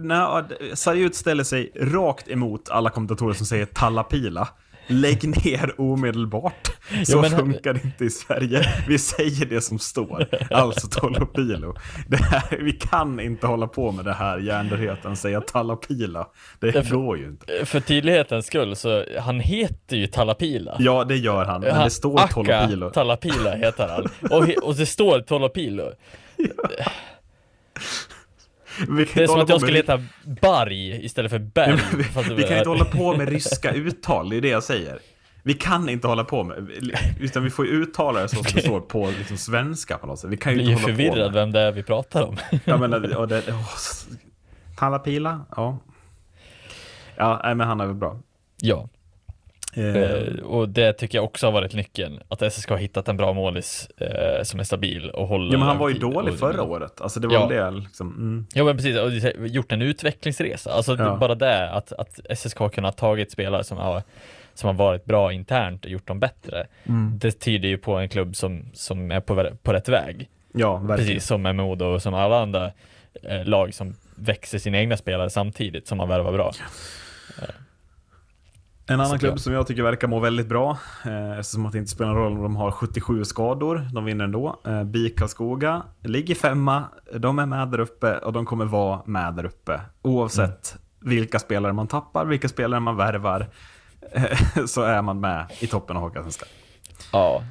ställer 1.16 1.44
sig 1.44 1.72
rakt 1.76 2.28
emot 2.28 2.70
alla 2.70 2.90
kommentatorer 2.90 3.34
som 3.34 3.46
säger 3.46 3.66
Tallapila. 3.66 4.48
Lägg 4.92 5.46
ner 5.46 5.82
omedelbart. 5.82 6.68
Så 7.06 7.22
men- 7.22 7.32
funkar 7.32 7.74
det 7.74 7.84
inte 7.84 8.06
i 8.06 8.10
Sverige. 8.10 8.62
Vi 8.88 9.00
säger 9.00 9.46
det 9.46 9.62
som 9.62 9.80
står. 9.80 10.26
Alltså 10.52 10.88
Tolopilo. 10.88 11.76
Det 12.08 12.18
här, 12.24 12.58
vi 12.62 12.72
kan 12.72 13.20
inte 13.20 13.48
hålla 13.48 13.68
på 13.68 13.92
med 13.92 14.06
det 14.06 14.14
här 14.14 14.38
hjärndörrheten, 14.40 15.16
säga 15.16 15.42
Tallapila. 15.42 16.28
Det 16.60 16.72
Därför- 16.72 16.96
går 16.96 17.18
ju 17.18 17.26
inte. 17.26 17.66
För 17.66 17.80
tydlighetens 17.80 18.46
skull 18.46 18.76
så 18.76 19.06
han 19.20 19.40
heter 19.40 19.98
ju 19.98 20.08
Talapila. 20.08 20.76
Ja, 20.80 21.04
det 21.04 21.16
gör 21.18 21.46
han. 21.46 21.62
Men 21.62 21.84
det 21.84 21.90
står 21.90 22.20
Akka 22.20 22.34
Tolopilo. 22.34 22.90
Talapila 22.90 23.56
heter 23.56 23.88
han. 23.88 24.32
Och, 24.32 24.50
och 24.68 24.76
det 24.76 24.86
står 24.86 25.20
Tolopilo. 25.20 25.92
Vi 28.78 29.06
kan 29.06 29.14
Det 29.16 29.24
är 29.24 29.28
som 29.28 29.40
att 29.40 29.50
jag 29.50 29.62
skulle 29.62 29.74
med- 29.88 30.00
heta 30.00 30.04
Barg 30.42 31.06
istället 31.06 31.32
för 31.32 31.40
Berg. 31.40 31.80
vi, 31.98 32.04
det 32.30 32.36
vi 32.36 32.44
kan 32.44 32.58
inte 32.58 32.70
hålla 32.70 32.86
på 32.86 33.18
med 33.18 33.30
ryska 33.30 33.72
uttal, 33.72 34.30
det 34.30 34.38
är 34.38 34.42
det 34.42 34.50
jag 34.50 34.64
säger. 34.64 35.00
Vi 35.44 35.54
kan 35.54 35.90
inte 35.90 36.08
hålla 36.08 36.24
på 36.24 36.44
med, 36.44 36.70
utan 37.20 37.44
vi 37.44 37.50
får 37.50 37.66
ju 37.66 37.72
uttala 37.72 38.22
det 38.22 38.28
så 38.30 38.36
som 38.36 38.46
det 38.56 38.62
står 38.62 38.80
på 38.82 39.12
liksom 39.18 39.38
svenska 39.38 39.98
på 39.98 40.08
något 40.08 40.20
sätt. 40.20 40.30
Vi 40.30 40.38
kan 40.38 40.52
ju 40.52 40.58
blir 40.58 40.70
inte 40.70 40.82
hålla 40.82 40.94
på 40.94 40.98
förvirrad 40.98 41.32
med. 41.34 41.34
vem 41.34 41.52
det 41.52 41.60
är 41.60 41.72
vi 41.72 41.84
pratar 41.84 42.24
om. 42.24 42.38
Jag 42.66 42.80
menar, 42.80 43.16
och 43.18 43.28
det, 43.28 43.44
åh, 43.48 43.74
s- 43.76 44.08
Tallapila, 44.78 45.46
ja. 45.56 45.78
Ja, 47.16 47.42
nej, 47.44 47.56
men 47.56 47.68
han 47.68 47.80
är 47.82 47.86
väl 47.86 47.96
bra. 47.96 48.20
ja, 48.62 48.90
Eh, 49.76 49.96
eh, 49.96 50.40
och 50.44 50.70
det 50.70 50.94
tycker 50.94 51.18
jag 51.18 51.26
också 51.26 51.48
har 51.48 51.52
varit 51.52 51.74
nyckeln. 51.74 52.20
Att 52.28 52.42
SSK 52.54 52.70
har 52.70 52.78
hittat 52.78 53.08
en 53.08 53.18
bra 53.18 53.34
målis 53.34 53.90
eh, 53.98 54.44
som 54.44 54.60
är 54.60 54.64
stabil 54.64 55.10
och 55.10 55.28
håller 55.28 55.52
ja, 55.54 55.58
men 55.60 55.68
han 55.68 55.78
var 55.78 55.90
ju 55.90 55.96
dålig 56.00 56.34
Och- 56.34 56.40
förra 56.40 56.64
året. 56.64 57.02
Alltså 57.02 57.20
det 57.20 57.28
var 57.28 57.34
Ja. 57.36 57.48
det 57.72 57.72
liksom. 57.80 58.08
Mm. 58.08 58.46
Ja 58.54 58.64
men 58.64 58.76
precis, 58.78 58.98
och 59.00 59.48
gjort 59.48 59.72
en 59.72 59.82
utvecklingsresa. 59.82 60.72
Alltså 60.74 60.96
Ja. 61.00 61.18
bara 61.20 61.36
det 61.36 61.70
att, 61.70 61.94
att 61.94 62.20
SSK 62.30 62.58
har 62.60 62.70
kunnat 62.70 62.98
tagit 62.98 63.32
spelare 63.32 63.64
som 63.64 63.78
har, 63.78 64.04
som 64.54 64.68
har 64.68 64.74
varit 64.74 65.06
bra 65.06 65.34
internt 65.34 65.86
och 65.86 65.92
gjort 65.92 66.08
dem 66.08 66.20
bättre. 66.20 66.68
Mm. 66.86 67.20
Det 67.20 67.32
tyder 67.32 67.70
ju 67.70 67.78
på 67.78 67.94
en 67.96 68.10
klubb 68.10 68.36
som, 68.36 68.66
som 68.74 69.12
är 69.12 69.20
på, 69.20 69.50
på 69.64 69.74
rätt 69.74 69.90
väg. 69.90 70.30
Ja, 70.54 70.78
verkligen. 70.78 70.98
Precis 70.98 71.28
som 71.28 71.42
med 71.42 71.56
Modo 71.56 71.86
och 71.86 72.02
som 72.02 72.14
alla 72.14 72.42
andra 72.42 72.72
eh, 73.24 73.46
lag 73.46 73.74
som 73.74 73.96
växer 74.16 74.60
sina 74.60 74.78
egna 74.78 74.98
spelare 74.98 75.30
samtidigt 75.30 75.88
som 75.88 75.98
man 75.98 76.10
värvar 76.10 76.32
bra. 76.32 76.52
En 78.90 79.02
annan 79.02 79.20
klubb 79.20 79.40
som 79.40 79.54
jag 79.54 79.68
tycker 79.68 79.84
verkar 79.84 80.08
må 80.08 80.20
väldigt 80.20 80.48
bra, 80.48 80.78
eh, 81.06 81.40
eftersom 81.40 81.66
att 81.66 81.72
det 81.72 81.78
inte 81.78 81.92
spelar 81.92 82.14
någon 82.14 82.24
roll 82.24 82.38
om 82.38 82.44
de 82.44 82.56
har 82.56 82.72
77 82.72 83.26
skador, 83.26 83.88
de 83.94 84.06
vinner 84.06 84.24
ändå. 84.24 84.60
Eh, 84.66 84.84
BIK 84.84 85.18
Karlskoga 85.18 85.84
ligger 86.04 86.36
femma, 86.36 86.84
de 87.14 87.40
är 87.40 87.46
med 87.46 87.68
där 87.68 87.80
uppe 87.80 88.18
och 88.18 88.34
de 88.34 88.46
kommer 88.46 88.66
vara 88.66 89.02
med 89.06 89.34
där 89.34 89.46
uppe. 89.46 89.82
Oavsett 90.02 90.78
vilka 91.00 91.40
spelare 91.40 91.74
man 91.74 91.88
tappar, 91.88 92.26
vilka 92.26 92.50
spelare 92.50 92.80
man 92.80 92.98
värvar, 92.98 93.48
eh, 94.12 94.38
så 94.66 94.82
är 94.82 95.02
man 95.02 95.20
med 95.20 95.46
i 95.60 95.68
toppen 95.68 95.98
av 95.98 96.04
Hockeyallsvenskan. 96.04 96.48
Ja, 97.12 97.44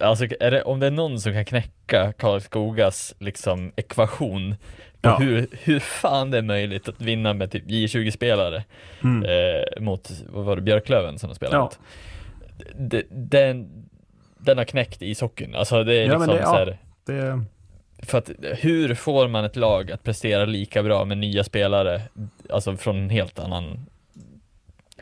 alltså 0.00 0.26
det, 0.26 0.62
om 0.62 0.80
det 0.80 0.86
är 0.86 0.90
någon 0.90 1.20
som 1.20 1.32
kan 1.32 1.44
knäcka 1.44 2.12
Karlskogas 2.12 3.14
liksom 3.18 3.72
ekvation 3.76 4.54
Ja. 5.02 5.16
hur, 5.18 5.46
hur 5.52 5.80
fan 5.80 6.30
det 6.30 6.38
är 6.38 6.42
möjligt 6.42 6.88
att 6.88 7.00
vinna 7.00 7.34
med 7.34 7.50
typ 7.50 7.64
J20-spelare 7.66 8.64
Mm. 9.02 9.24
eh, 9.24 9.80
mot, 9.82 10.10
vad 10.28 10.44
var 10.44 10.56
det, 10.56 10.62
Björklöven 10.62 11.18
som 11.18 11.28
de 11.28 11.34
spelade 11.36 11.56
Ja. 11.56 11.62
mot. 11.62 11.78
Den, 13.10 13.68
den 14.38 14.58
har 14.58 14.64
knäckt 14.64 15.02
ishockeyn, 15.02 15.54
alltså 15.54 15.84
det 15.84 15.94
är 15.94 16.06
Ja, 16.06 16.18
liksom 16.18 16.36
det- 16.36 16.42
så 16.44 16.50
här, 16.52 16.78
Det, 17.06 17.44
för 18.06 18.18
att 18.18 18.30
hur 18.58 18.94
får 18.94 19.28
man 19.28 19.44
ett 19.44 19.56
lag 19.56 19.92
att 19.92 20.02
prestera 20.02 20.44
lika 20.44 20.82
bra 20.82 21.04
med 21.04 21.18
nya 21.18 21.44
spelare, 21.44 22.02
alltså 22.50 22.76
från 22.76 22.96
en 22.96 23.10
helt 23.10 23.38
annan, 23.38 23.86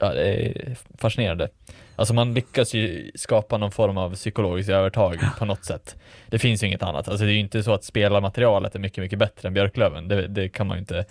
ja 0.00 0.12
det 0.14 0.26
är 0.46 0.76
fascinerande. 0.98 1.48
Alltså 1.96 2.14
man 2.14 2.34
lyckas 2.34 2.74
ju 2.74 3.10
skapa 3.14 3.58
någon 3.58 3.70
form 3.70 3.98
av 3.98 4.14
psykologiskt 4.14 4.70
övertag 4.70 5.18
på 5.38 5.44
något 5.44 5.64
sätt. 5.64 5.96
Det 6.28 6.38
finns 6.38 6.62
ju 6.62 6.66
inget 6.66 6.82
annat, 6.82 7.08
alltså 7.08 7.24
det 7.24 7.30
är 7.30 7.34
ju 7.34 7.40
inte 7.40 7.62
så 7.62 7.72
att 7.72 7.84
spelarmaterialet 7.84 8.74
är 8.74 8.78
mycket, 8.78 9.02
mycket 9.02 9.18
bättre 9.18 9.48
än 9.48 9.54
Björklöven, 9.54 10.08
det, 10.08 10.28
det 10.28 10.48
kan 10.48 10.66
man 10.66 10.76
ju 10.76 10.80
inte 10.80 11.04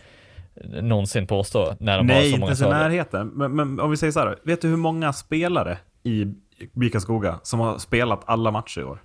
någonsin 0.81 1.27
påstå 1.27 1.75
när 1.79 1.97
de 1.97 2.09
har 2.09 2.15
nej, 2.15 2.21
så 2.21 2.27
inte 2.27 2.39
många 2.39 2.49
ens 2.49 2.61
i 2.61 2.65
närheten. 2.65 3.27
Men, 3.27 3.55
men 3.55 3.79
om 3.79 3.91
vi 3.91 3.97
säger 3.97 4.11
så 4.11 4.19
här, 4.19 4.39
vet 4.43 4.61
du 4.61 4.67
hur 4.67 4.77
många 4.77 5.13
spelare 5.13 5.77
i 6.03 6.25
BIK 6.73 6.91
Karlskoga 6.91 7.39
som 7.43 7.59
har 7.59 7.77
spelat 7.77 8.21
alla 8.25 8.51
matcher 8.51 8.81
i 8.81 8.83
år? 8.83 9.01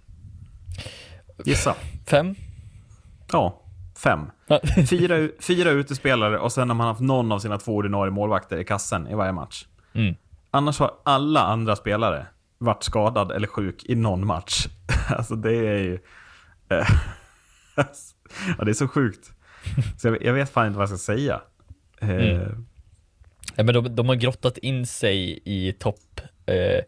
Gissa. 1.45 1.75
Fem? 2.07 2.35
Ja, 3.33 3.63
fem. 4.03 4.31
Fyra, 4.91 5.29
fyra 5.41 5.71
utespelare 5.71 6.39
och 6.39 6.53
sen 6.53 6.71
har 6.71 6.77
man 6.77 6.87
haft 6.87 7.01
någon 7.01 7.33
av 7.33 7.39
sina 7.39 7.59
två 7.59 7.75
ordinarie 7.75 8.11
målvakter 8.11 8.59
i 8.59 8.65
kassen 8.65 9.09
i 9.09 9.15
varje 9.15 9.33
match. 9.33 9.67
Mm. 9.93 10.15
Annars 10.51 10.79
har 10.79 10.95
alla 11.05 11.41
andra 11.41 11.77
spelare 11.77 12.27
varit 12.59 12.83
skadad 12.83 13.33
eller 13.33 13.47
sjuk 13.47 13.85
i 13.85 13.95
någon 13.95 14.27
match. 14.27 14.67
Alltså 15.09 15.35
det 15.37 15.53
är 15.57 15.79
ju... 15.79 15.95
eh, 16.69 16.89
ja, 18.59 18.65
det 18.65 18.71
är 18.71 18.75
så 18.75 18.89
sjukt. 18.89 19.33
Så 19.99 20.09
jag, 20.09 20.23
jag 20.23 20.33
vet 20.33 20.51
fan 20.51 20.67
inte 20.67 20.79
vad 20.79 20.83
jag 20.91 20.99
ska 20.99 21.13
säga. 21.13 21.41
Eh, 22.01 22.09
Mm. 22.11 22.67
Ja, 23.57 23.63
men 23.65 23.75
de, 23.75 23.95
de 23.97 24.09
har 24.09 24.15
grottat 24.17 24.59
in 24.59 24.87
sig 24.87 25.41
i 25.45 25.73
topp 25.73 26.21
eh, 26.47 26.85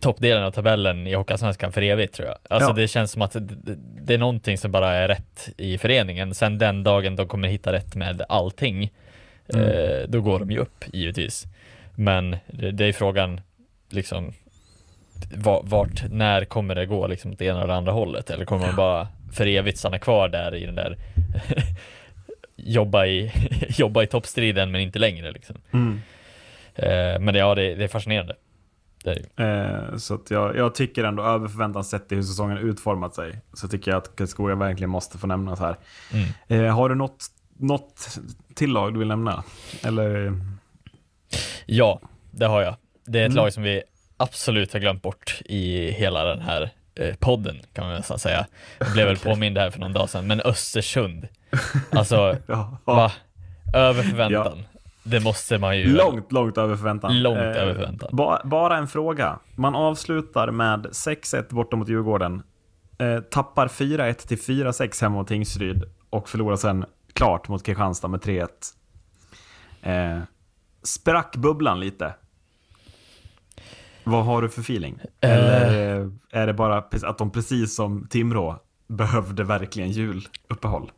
toppdelen 0.00 0.44
av 0.44 0.50
tabellen 0.50 1.06
i 1.06 1.14
Hockeyallsvenskan 1.14 1.72
för 1.72 1.82
evigt 1.82 2.14
tror 2.14 2.28
jag. 2.28 2.36
Alltså 2.50 2.70
Ja. 2.70 2.74
det 2.74 2.88
känns 2.88 3.12
som 3.12 3.22
att 3.22 3.36
det, 4.02 4.14
är 4.14 4.18
någonting 4.18 4.58
som 4.58 4.72
bara 4.72 4.94
är 4.94 5.08
rätt 5.08 5.48
i 5.56 5.78
föreningen. 5.78 6.34
Sen 6.34 6.58
den 6.58 6.82
dagen 6.82 7.16
de 7.16 7.28
kommer 7.28 7.48
hitta 7.48 7.72
rätt 7.72 7.94
med 7.94 8.22
allting, 8.28 8.92
eh, 9.46 10.08
då 10.08 10.20
går 10.20 10.38
de 10.38 10.50
ju 10.50 10.58
upp 10.58 10.84
givetvis. 10.92 11.46
Men 11.96 12.36
det, 12.72 12.84
är 12.84 12.92
frågan, 12.92 13.40
liksom, 13.90 14.32
va- 15.34 15.62
vart, 15.64 16.10
när 16.10 16.44
kommer 16.44 16.74
det 16.74 16.86
gå 16.86 17.06
liksom 17.06 17.32
åt 17.32 17.38
det 17.38 17.44
ena 17.44 17.62
eller 17.62 17.74
andra 17.74 17.92
hållet? 17.92 18.30
Eller 18.30 18.44
kommer 18.44 18.66
man 18.66 18.76
bara 18.76 19.08
för 19.32 19.46
evigt 19.46 19.78
stanna 19.78 19.98
kvar 19.98 20.28
där 20.28 20.54
i 20.54 20.66
den 20.66 20.74
där 20.74 20.96
jobba 22.56 23.06
i, 23.06 23.32
jobba 23.68 24.02
i 24.02 24.06
toppstriden 24.06 24.70
men 24.70 24.80
inte 24.80 24.98
längre 24.98 25.32
liksom. 25.32 25.56
mm. 25.72 26.00
Eh, 26.74 27.20
men 27.20 27.34
ja, 27.34 27.54
det, 27.54 27.74
det 27.74 27.84
är 27.84 27.88
fascinerande. 27.88 28.36
Det 29.04 29.18
är. 29.36 29.90
Eh, 29.90 29.96
så 29.96 30.14
att 30.14 30.30
jag, 30.30 30.56
jag 30.56 30.74
tycker 30.74 31.04
ändå 31.04 31.22
över 31.22 31.48
förväntan 31.48 31.84
sett 31.84 32.12
i 32.12 32.14
hur 32.14 32.22
säsongen 32.22 32.58
utformat 32.58 33.14
sig, 33.14 33.40
så 33.52 33.68
tycker 33.68 33.90
jag 33.90 33.98
att 33.98 34.16
Karlskoga 34.16 34.54
verkligen 34.54 34.90
måste 34.90 35.18
få 35.18 35.26
nämnas 35.26 35.60
här. 35.60 35.76
Mm. 36.12 36.64
Eh, 36.64 36.74
har 36.76 36.88
du 36.88 36.94
något, 36.94 37.24
något 37.58 38.18
till 38.54 38.72
lag 38.72 38.92
du 38.94 38.98
vill 38.98 39.08
nämna? 39.08 39.44
Eller? 39.82 40.32
Ja, 41.66 42.00
det 42.30 42.46
har 42.46 42.62
jag. 42.62 42.76
Det 43.06 43.18
är 43.20 43.24
ett 43.26 43.32
Mm. 43.32 43.36
lag 43.44 43.52
som 43.52 43.62
vi 43.62 43.82
absolut 44.16 44.72
har 44.72 44.80
glömt 44.80 45.02
bort 45.02 45.40
i 45.44 45.90
hela 45.90 46.24
den 46.24 46.40
här 46.40 46.70
eh, 46.94 47.14
podden 47.16 47.56
kan 47.72 47.86
man 47.86 47.94
nästan 47.94 48.18
säga. 48.18 48.46
Jag 48.78 48.92
blev 48.92 49.06
väl 49.06 49.16
påmind 49.24 49.58
här 49.58 49.70
för 49.70 49.80
någon 49.80 49.92
dag 49.92 50.10
sedan, 50.10 50.26
men 50.26 50.40
Östersund. 50.40 51.28
Alltså, 51.90 52.36
Ja. 52.46 52.78
va? 52.84 53.12
Över 53.74 54.02
förväntan. 54.02 54.62
Det 55.02 55.20
måste 55.20 55.58
man 55.58 55.78
ju. 55.78 55.96
Långt, 55.96 56.32
långt 56.32 56.58
över 56.58 56.76
förväntan. 56.76 57.10
Eh, 57.10 57.16
Långt 57.16 57.38
över 57.38 57.74
förväntan. 57.74 58.08
Ba, 58.12 58.38
bara 58.44 58.76
en 58.76 58.86
fråga. 58.88 59.38
Man 59.54 59.74
avslutar 59.74 60.50
med 60.50 60.86
6-1 60.86 61.54
borta 61.54 61.76
mot 61.76 61.88
Djurgården. 61.88 62.42
Eh, 62.98 63.20
tappar 63.20 63.68
4-1 63.68 64.14
till 64.28 64.38
4-6 64.38 65.02
hemma 65.02 65.16
mot 65.16 65.28
Tingsryd 65.28 65.82
och 66.10 66.28
förlorar 66.28 66.56
sen 66.56 66.84
klart 67.12 67.48
mot 67.48 67.62
Kristianstad 67.66 68.08
med 68.08 68.20
3-1. 68.20 68.48
Eh, 69.82 70.18
sprack 70.86 71.36
bubblan 71.36 71.80
lite? 71.80 72.14
Vad 74.04 74.24
har 74.24 74.42
du 74.42 74.48
för 74.48 74.60
feeling? 74.60 74.98
Eh. 75.20 75.30
Eller 75.30 76.00
eh, 76.00 76.08
är 76.32 76.46
det 76.46 76.52
bara 76.54 76.76
att 76.78 77.18
de 77.18 77.30
precis 77.30 77.76
som 77.76 78.06
Timrå 78.10 78.58
behövde 78.88 79.44
verkligen 79.44 79.90
juluppehåll? 79.90 80.92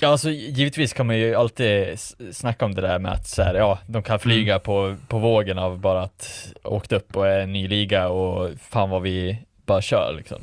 Ja, 0.00 0.08
alltså 0.08 0.30
givetvis 0.30 0.92
kan 0.92 1.06
man 1.06 1.18
ju 1.18 1.34
alltid 1.34 1.98
snacka 2.32 2.64
om 2.64 2.74
det 2.74 2.80
där 2.80 2.98
med 2.98 3.12
att 3.12 3.28
så 3.28 3.42
här, 3.42 3.54
ja, 3.54 3.78
de 3.86 4.02
kan 4.02 4.18
flyga 4.18 4.52
Mm. 4.54 4.62
på, 4.62 4.96
på 5.08 5.18
vågen 5.18 5.58
av 5.58 5.78
bara 5.80 6.02
att 6.02 6.52
åkt 6.64 6.92
upp 6.92 7.16
och 7.16 7.26
är 7.26 7.40
en 7.40 7.52
ny 7.52 7.68
liga 7.68 8.08
och 8.08 8.50
fan 8.60 8.90
vad 8.90 9.02
vi 9.02 9.38
bara 9.66 9.82
kör 9.82 10.14
liksom. 10.16 10.38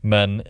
Men 0.00 0.42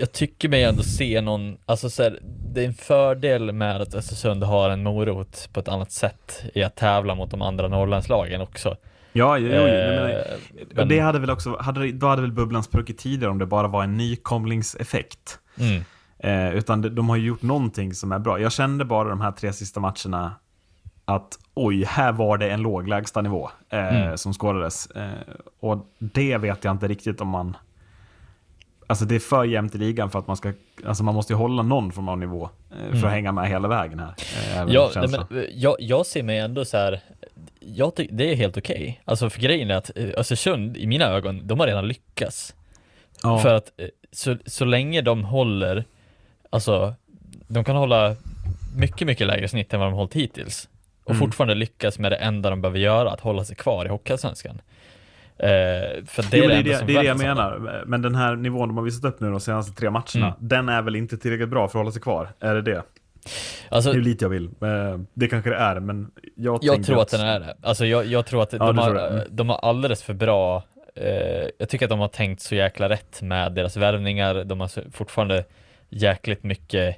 jag 0.00 0.12
tycker 0.12 0.48
mig 0.48 0.64
ändå 0.64 0.82
se 0.82 1.20
någon, 1.20 1.56
alltså 1.66 1.90
så 1.90 2.02
här, 2.02 2.18
det 2.54 2.60
är 2.62 2.66
en 2.66 2.74
fördel 2.74 3.52
med 3.52 3.80
att 3.80 3.94
Östersund 3.94 4.42
har 4.44 4.70
en 4.70 4.82
morot 4.82 5.48
på 5.52 5.60
ett 5.60 5.68
annat 5.68 5.92
sätt 5.92 6.42
i 6.54 6.62
att 6.62 6.76
tävla 6.76 7.14
mot 7.14 7.30
de 7.30 7.42
andra 7.42 7.68
Norrlandslagen 7.68 8.40
också. 8.40 8.76
Ja, 9.12 9.38
jo, 9.38 9.46
jo. 9.48 9.54
Eh, 9.54 10.24
Men, 10.54 10.66
men- 10.74 10.88
det 10.88 10.98
hade 10.98 11.18
väl 11.18 11.30
också, 11.30 11.56
hade, 11.60 11.92
då 11.92 12.06
hade 12.06 12.22
väl 12.22 12.32
bubblan 12.32 12.62
spruckit 12.62 12.98
tidigare 12.98 13.30
om 13.30 13.38
det 13.38 13.46
bara 13.46 13.68
var 13.68 13.84
en 13.84 13.96
nykomlingseffekt. 13.96 15.38
Mm. 15.58 15.82
Eh, 16.18 16.54
utan 16.54 16.80
de, 16.82 16.88
de 16.88 17.08
har 17.08 17.16
ju 17.16 17.26
gjort 17.26 17.42
någonting 17.42 17.94
som 17.94 18.12
är 18.12 18.18
bra. 18.18 18.40
Jag 18.40 18.52
kände 18.52 18.84
bara 18.84 19.08
de 19.08 19.20
här 19.20 19.32
tre 19.32 19.52
sista 19.52 19.80
matcherna 19.80 20.32
att 21.04 21.38
oj, 21.54 21.84
här 21.84 22.12
var 22.12 22.38
det 22.38 22.50
en 22.50 22.60
låg 22.62 22.88
lägstanivå 22.88 23.50
eh, 23.70 23.96
Mm. 23.96 24.18
som 24.18 24.32
skådades. 24.32 24.86
Eh, 24.86 25.10
och 25.60 25.86
det 25.98 26.38
vet 26.38 26.64
jag 26.64 26.70
inte 26.70 26.88
riktigt 26.88 27.20
om 27.20 27.28
man... 27.28 27.56
Alltså 28.86 29.04
det 29.04 29.14
är 29.14 29.18
för 29.20 29.44
jämnt 29.44 29.74
i 29.74 29.78
ligan 29.78 30.10
för 30.10 30.18
att 30.18 30.26
man 30.26 30.36
ska... 30.36 30.52
Alltså 30.86 31.04
man 31.04 31.14
måste 31.14 31.32
ju 31.32 31.36
hålla 31.36 31.62
någon 31.62 31.92
form 31.92 32.08
av 32.08 32.18
nivå 32.18 32.48
eh, 32.70 33.00
för 33.00 33.06
att 33.06 33.12
hänga 33.12 33.32
med 33.32 33.48
hela 33.48 33.68
vägen 33.68 33.98
här. 33.98 34.14
Eh, 34.54 34.60
Mm. 34.62 34.74
Ja, 34.74 34.90
nej, 34.96 35.08
men, 35.08 35.38
eh, 35.38 35.44
jag, 35.54 35.76
jag 35.78 36.06
ser 36.06 36.22
mig 36.22 36.38
ändå 36.38 36.64
så 36.64 36.76
här. 36.76 37.00
Jag 37.60 37.94
tycker 37.94 38.14
det 38.14 38.32
är 38.32 38.36
helt 38.36 38.56
okej. 38.56 39.00
Alltså 39.04 39.30
för 39.30 39.40
grejen 39.40 39.70
är 39.70 39.74
att 39.74 39.90
Östersund, 39.96 40.76
i 40.76 40.86
mina 40.86 41.04
ögon, 41.04 41.40
de 41.46 41.60
har 41.60 41.66
redan 41.66 41.88
lyckats. 41.88 42.54
ja. 43.22 43.38
För 43.38 43.54
att 43.54 43.70
så, 44.12 44.36
så 44.46 44.64
länge 44.64 45.00
de 45.00 45.24
håller, 45.24 45.84
alltså, 46.50 46.94
de 47.48 47.64
kan 47.64 47.76
hålla 47.76 48.16
mycket, 48.76 49.06
mycket 49.06 49.26
lägre 49.26 49.48
snitt 49.48 49.74
än 49.74 49.80
vad 49.80 49.88
de 49.88 49.94
hållit 49.94 50.14
hittills. 50.14 50.68
Och 51.04 51.10
Mm. 51.10 51.20
fortfarande 51.20 51.54
lyckas 51.54 51.98
med 51.98 52.12
det 52.12 52.16
enda 52.16 52.50
de 52.50 52.60
behöver 52.62 52.78
göra, 52.78 53.10
att 53.10 53.20
hålla 53.20 53.44
sig 53.44 53.56
kvar 53.56 53.84
i 53.86 53.88
Hockeyallsvenskan. 53.88 54.60
Eh, 55.38 55.48
för 56.06 56.22
det 56.22 56.28
Det 56.30 56.44
är 56.44 56.48
det, 56.48 56.54
det, 56.62 56.62
det, 56.86 56.92
är 56.94 56.98
det 57.02 57.04
jag 57.04 57.18
menar. 57.18 57.82
Men 57.86 58.02
den 58.02 58.14
här 58.14 58.36
nivån 58.36 58.68
de 58.68 58.76
har 58.76 58.84
visat 58.84 59.04
upp 59.04 59.20
nu 59.20 59.30
de 59.30 59.40
senaste 59.40 59.72
tre 59.80 59.90
matcherna, 59.90 60.26
Mm. 60.26 60.32
den 60.38 60.68
är 60.68 60.82
väl 60.82 60.96
inte 60.96 61.18
tillräckligt 61.18 61.48
bra 61.48 61.68
för 61.68 61.78
att 61.78 61.80
hålla 61.80 61.92
sig 61.92 62.02
kvar? 62.02 62.28
Är 62.40 62.54
det 62.54 62.62
det? 62.62 62.82
Alltså, 63.68 63.92
Det 63.92 63.98
är 63.98 64.00
lite 64.02 64.24
jag 64.24 64.30
vill. 64.30 64.44
Eh, 64.44 64.98
Det 65.14 65.28
kanske 65.28 65.50
det 65.50 65.56
är, 65.56 65.80
men 65.80 66.10
jag, 66.36 66.58
Jag 66.62 66.84
tror 66.84 67.02
att 67.02 67.10
den 67.10 67.20
är 67.20 67.40
det. 67.40 67.56
Alltså 67.62 67.86
jag, 67.86 68.06
jag 68.06 68.26
tror 68.26 68.42
att 68.42 68.52
Ja, 68.52 68.58
de, 68.58 68.78
har. 68.78 68.94
Mm. 69.08 69.24
de 69.30 69.48
har 69.48 69.56
alldeles 69.58 70.02
för 70.02 70.14
bra 70.14 70.64
eh, 70.94 71.48
Jag 71.58 71.68
tycker 71.68 71.86
att 71.86 71.90
de 71.90 71.98
har 72.00 72.08
tänkt 72.08 72.42
så 72.42 72.54
jäkla 72.54 72.88
rätt 72.88 73.22
med 73.22 73.52
deras 73.52 73.76
värvningar. 73.76 74.44
De 74.44 74.60
har 74.60 74.90
fortfarande 74.90 75.44
jäkligt 75.88 76.42
mycket 76.42 76.96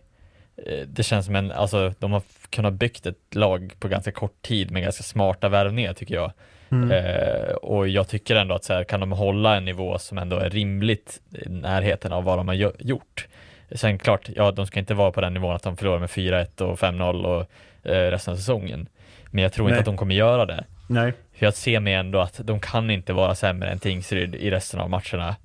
eh, 0.67 0.87
Det 0.89 1.03
känns 1.03 1.27
som 1.27 1.37
en, 1.37 1.53
alltså 1.53 1.93
de 1.99 2.13
har 2.13 2.23
kunnat 2.51 2.73
byggt 2.75 3.07
ett 3.07 3.35
lag 3.35 3.75
på 3.79 3.89
ganska 3.89 4.13
kort 4.13 4.43
tid 4.43 4.71
med 4.71 4.83
ganska 4.83 5.03
smarta 5.03 5.49
värvningar 5.49 5.93
tycker 5.93 6.15
jag. 6.15 6.33
Mm. 6.71 6.91
Eh, 6.91 7.53
och 7.55 7.89
jag 7.89 8.09
tycker 8.09 8.37
ändå 8.37 8.55
att 8.55 8.65
så 8.65 8.73
här, 8.73 8.85
kan 8.85 9.01
de 9.01 9.13
hålla 9.13 9.57
en 9.57 9.65
nivå 9.65 9.99
som 9.99 10.19
ändå 10.19 10.37
är 10.37 10.51
rimligt 10.51 11.21
i 11.33 11.49
närheten 11.49 12.13
av 12.13 12.25
vad 12.25 12.39
de 12.39 12.49
har 12.49 12.55
gjort. 12.79 13.27
Sen 13.73 13.99
klart, 13.99 14.29
ja 14.37 14.51
de 14.51 14.67
ska 14.67 14.79
inte 14.81 14.95
vara 14.95 15.13
på 15.13 15.21
den 15.21 15.35
nivån 15.35 15.55
att 15.57 15.63
de 15.63 15.77
förlorar 15.77 15.99
med 15.99 16.09
4-1 16.09 16.63
och 16.63 16.79
5-0 16.79 17.25
och 17.25 17.47
eh, 17.91 18.11
resten 18.11 18.33
av 18.33 18.37
säsongen. 18.37 18.89
Men 19.31 19.43
jag 19.43 19.53
tror 19.53 19.65
Nej. 19.65 19.73
inte 19.73 19.79
att 19.81 19.85
de 19.87 19.97
kommer 19.97 20.15
göra 20.15 20.47
det. 20.47 20.65
Nej. 20.89 21.13
För 21.35 21.47
jag 21.47 21.55
ser 21.55 21.81
mig 21.81 21.95
ändå 21.95 22.21
att 22.21 22.41
de 22.45 22.61
kan 22.61 22.91
inte 22.91 23.13
vara 23.13 23.35
sämre 23.35 23.71
än 23.71 23.79
Tingsryd 23.79 24.35
i 24.35 24.51
resten 24.51 24.81
av 24.81 24.91
matcherna 24.91 25.37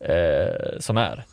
eh, 0.00 0.78
som 0.78 0.96
är. 0.96 1.24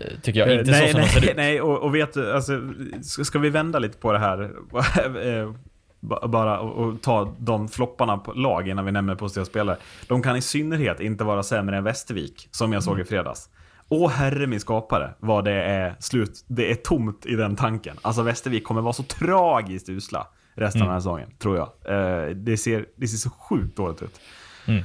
Eh, 0.00 0.06
Tycker 0.22 0.40
jag, 0.40 0.48
Eh, 0.50 0.58
inte 0.58 0.70
nej, 0.70 0.86
så 0.86 0.92
som 0.92 1.00
de 1.00 1.06
ser 1.08 1.20
nej, 1.20 1.30
ut. 1.30 1.36
nej, 1.36 1.60
och, 1.60 1.78
och 1.78 1.94
vet 1.94 2.14
du, 2.14 2.32
alltså, 2.32 2.60
ska 3.02 3.24
ska 3.24 3.38
vi 3.38 3.50
vända 3.50 3.78
lite 3.78 3.98
på 3.98 4.12
det 4.12 4.18
här? 4.18 4.50
Ba- 6.00 6.28
Bara 6.28 6.60
och, 6.60 6.84
och 6.88 7.02
ta 7.02 7.34
de 7.38 7.68
flopparna 7.68 8.18
på 8.18 8.32
lag 8.32 8.68
innan 8.68 8.84
vi 8.84 8.92
nämner 8.92 9.14
positiva 9.14 9.44
spelare. 9.44 9.76
De 10.08 10.22
kan 10.22 10.36
i 10.36 10.40
synnerhet 10.40 11.00
inte 11.00 11.24
vara 11.24 11.42
sämre 11.42 11.76
än 11.76 11.84
Västervik, 11.84 12.48
som 12.50 12.72
jag 12.72 12.82
såg 12.82 13.00
i 13.00 13.04
fredags. 13.04 13.48
Åh 13.88 14.10
herre 14.10 14.46
min 14.46 14.60
skapare, 14.60 15.14
vad 15.18 15.44
det 15.44 15.52
är 15.62 15.94
slut. 15.98 16.44
Det 16.46 16.70
är 16.70 16.74
tomt 16.74 17.26
i 17.26 17.34
den 17.36 17.56
tanken. 17.56 17.96
Alltså 18.02 18.22
Västervik 18.22 18.64
kommer 18.64 18.80
vara 18.80 18.92
så 18.92 19.02
tragiskt 19.02 19.88
usla 19.88 20.26
resten 20.54 20.82
av 20.82 20.86
den 20.88 20.92
här 20.92 21.00
säsongen, 21.00 21.30
tror 21.38 21.56
jag. 21.56 21.68
Eh, 21.84 22.28
det, 22.36 22.56
ser, 22.56 22.86
det 22.96 23.08
ser 23.08 23.16
så 23.16 23.30
sjukt 23.30 23.76
dåligt 23.76 24.02
ut. 24.02 24.20
Mm. 24.66 24.78
Eh, 24.78 24.84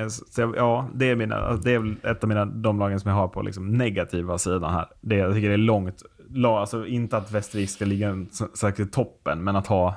Ja. 0.00 0.10
Så, 0.10 0.52
ja, 0.56 0.88
det 0.94 1.10
är, 1.10 1.16
mina, 1.16 1.52
det 1.56 1.74
är 1.74 1.96
ett 2.10 2.22
av 2.22 2.28
mina, 2.28 2.44
de 2.44 2.78
lagen 2.78 3.00
som 3.00 3.08
jag 3.08 3.16
har 3.16 3.28
på 3.28 3.42
liksom 3.42 3.72
negativa 3.72 4.38
sidan 4.38 4.74
här. 4.74 4.86
Det, 5.00 5.16
jag 5.16 5.34
tycker 5.34 5.48
det 5.48 5.54
är 5.54 5.58
långt, 5.58 6.02
la, 6.34 6.60
alltså 6.60 6.86
inte 6.86 7.16
att 7.16 7.32
Västervik 7.32 7.70
ska 7.70 7.84
ligga 7.84 8.26
säkert 8.58 8.88
i 8.88 8.90
toppen, 8.90 9.44
men 9.44 9.56
att 9.56 9.66
ha 9.66 9.94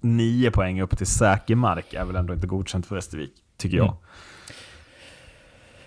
nio 0.00 0.50
poäng 0.50 0.80
upp 0.80 0.98
till 0.98 1.06
säker 1.06 1.54
mark 1.54 1.94
är 1.94 2.04
väl 2.04 2.16
ändå 2.16 2.34
inte 2.34 2.46
godkänt 2.46 2.86
för 2.86 2.94
Västervik, 2.94 3.32
tycker 3.56 3.76
jag. 3.76 3.96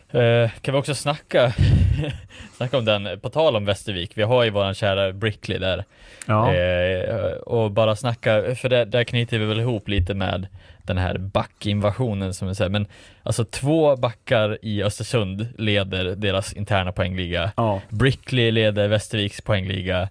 Mm. 0.09 0.43
Eh, 0.43 0.51
kan 0.61 0.73
vi 0.73 0.79
också 0.79 0.95
snacka, 0.95 1.53
snacka 2.57 2.77
om 2.77 2.85
den, 2.85 3.19
på 3.19 3.29
tal 3.29 3.55
om 3.55 3.65
Västervik, 3.65 4.17
vi 4.17 4.23
har 4.23 4.43
ju 4.43 4.49
våran 4.49 4.73
kära 4.73 5.13
Brickley 5.13 5.57
där. 5.57 5.83
Ja. 6.25 6.53
Eh, 6.53 7.31
och 7.35 7.71
bara 7.71 7.95
snacka, 7.95 8.55
för 8.55 8.69
det, 8.69 8.85
där 8.85 9.03
knyter 9.03 9.39
vi 9.39 9.45
väl 9.45 9.59
ihop 9.59 9.87
lite 9.87 10.13
med 10.13 10.47
den 10.87 10.97
här 10.97 11.17
backinvasionen 11.17 12.33
som 12.33 12.47
vi 12.47 12.55
säger, 12.55 12.69
men 12.71 12.87
alltså 13.23 13.45
två 13.45 13.95
backar 13.95 14.57
i 14.61 14.83
Östersund 14.83 15.47
leder 15.57 16.15
deras 16.15 16.53
interna 16.53 16.91
poängliga. 16.91 17.51
Ja. 17.57 17.81
Brickley 17.89 18.51
leder 18.51 18.87
Västerviks 18.87 19.41
poängliga. 19.41 20.09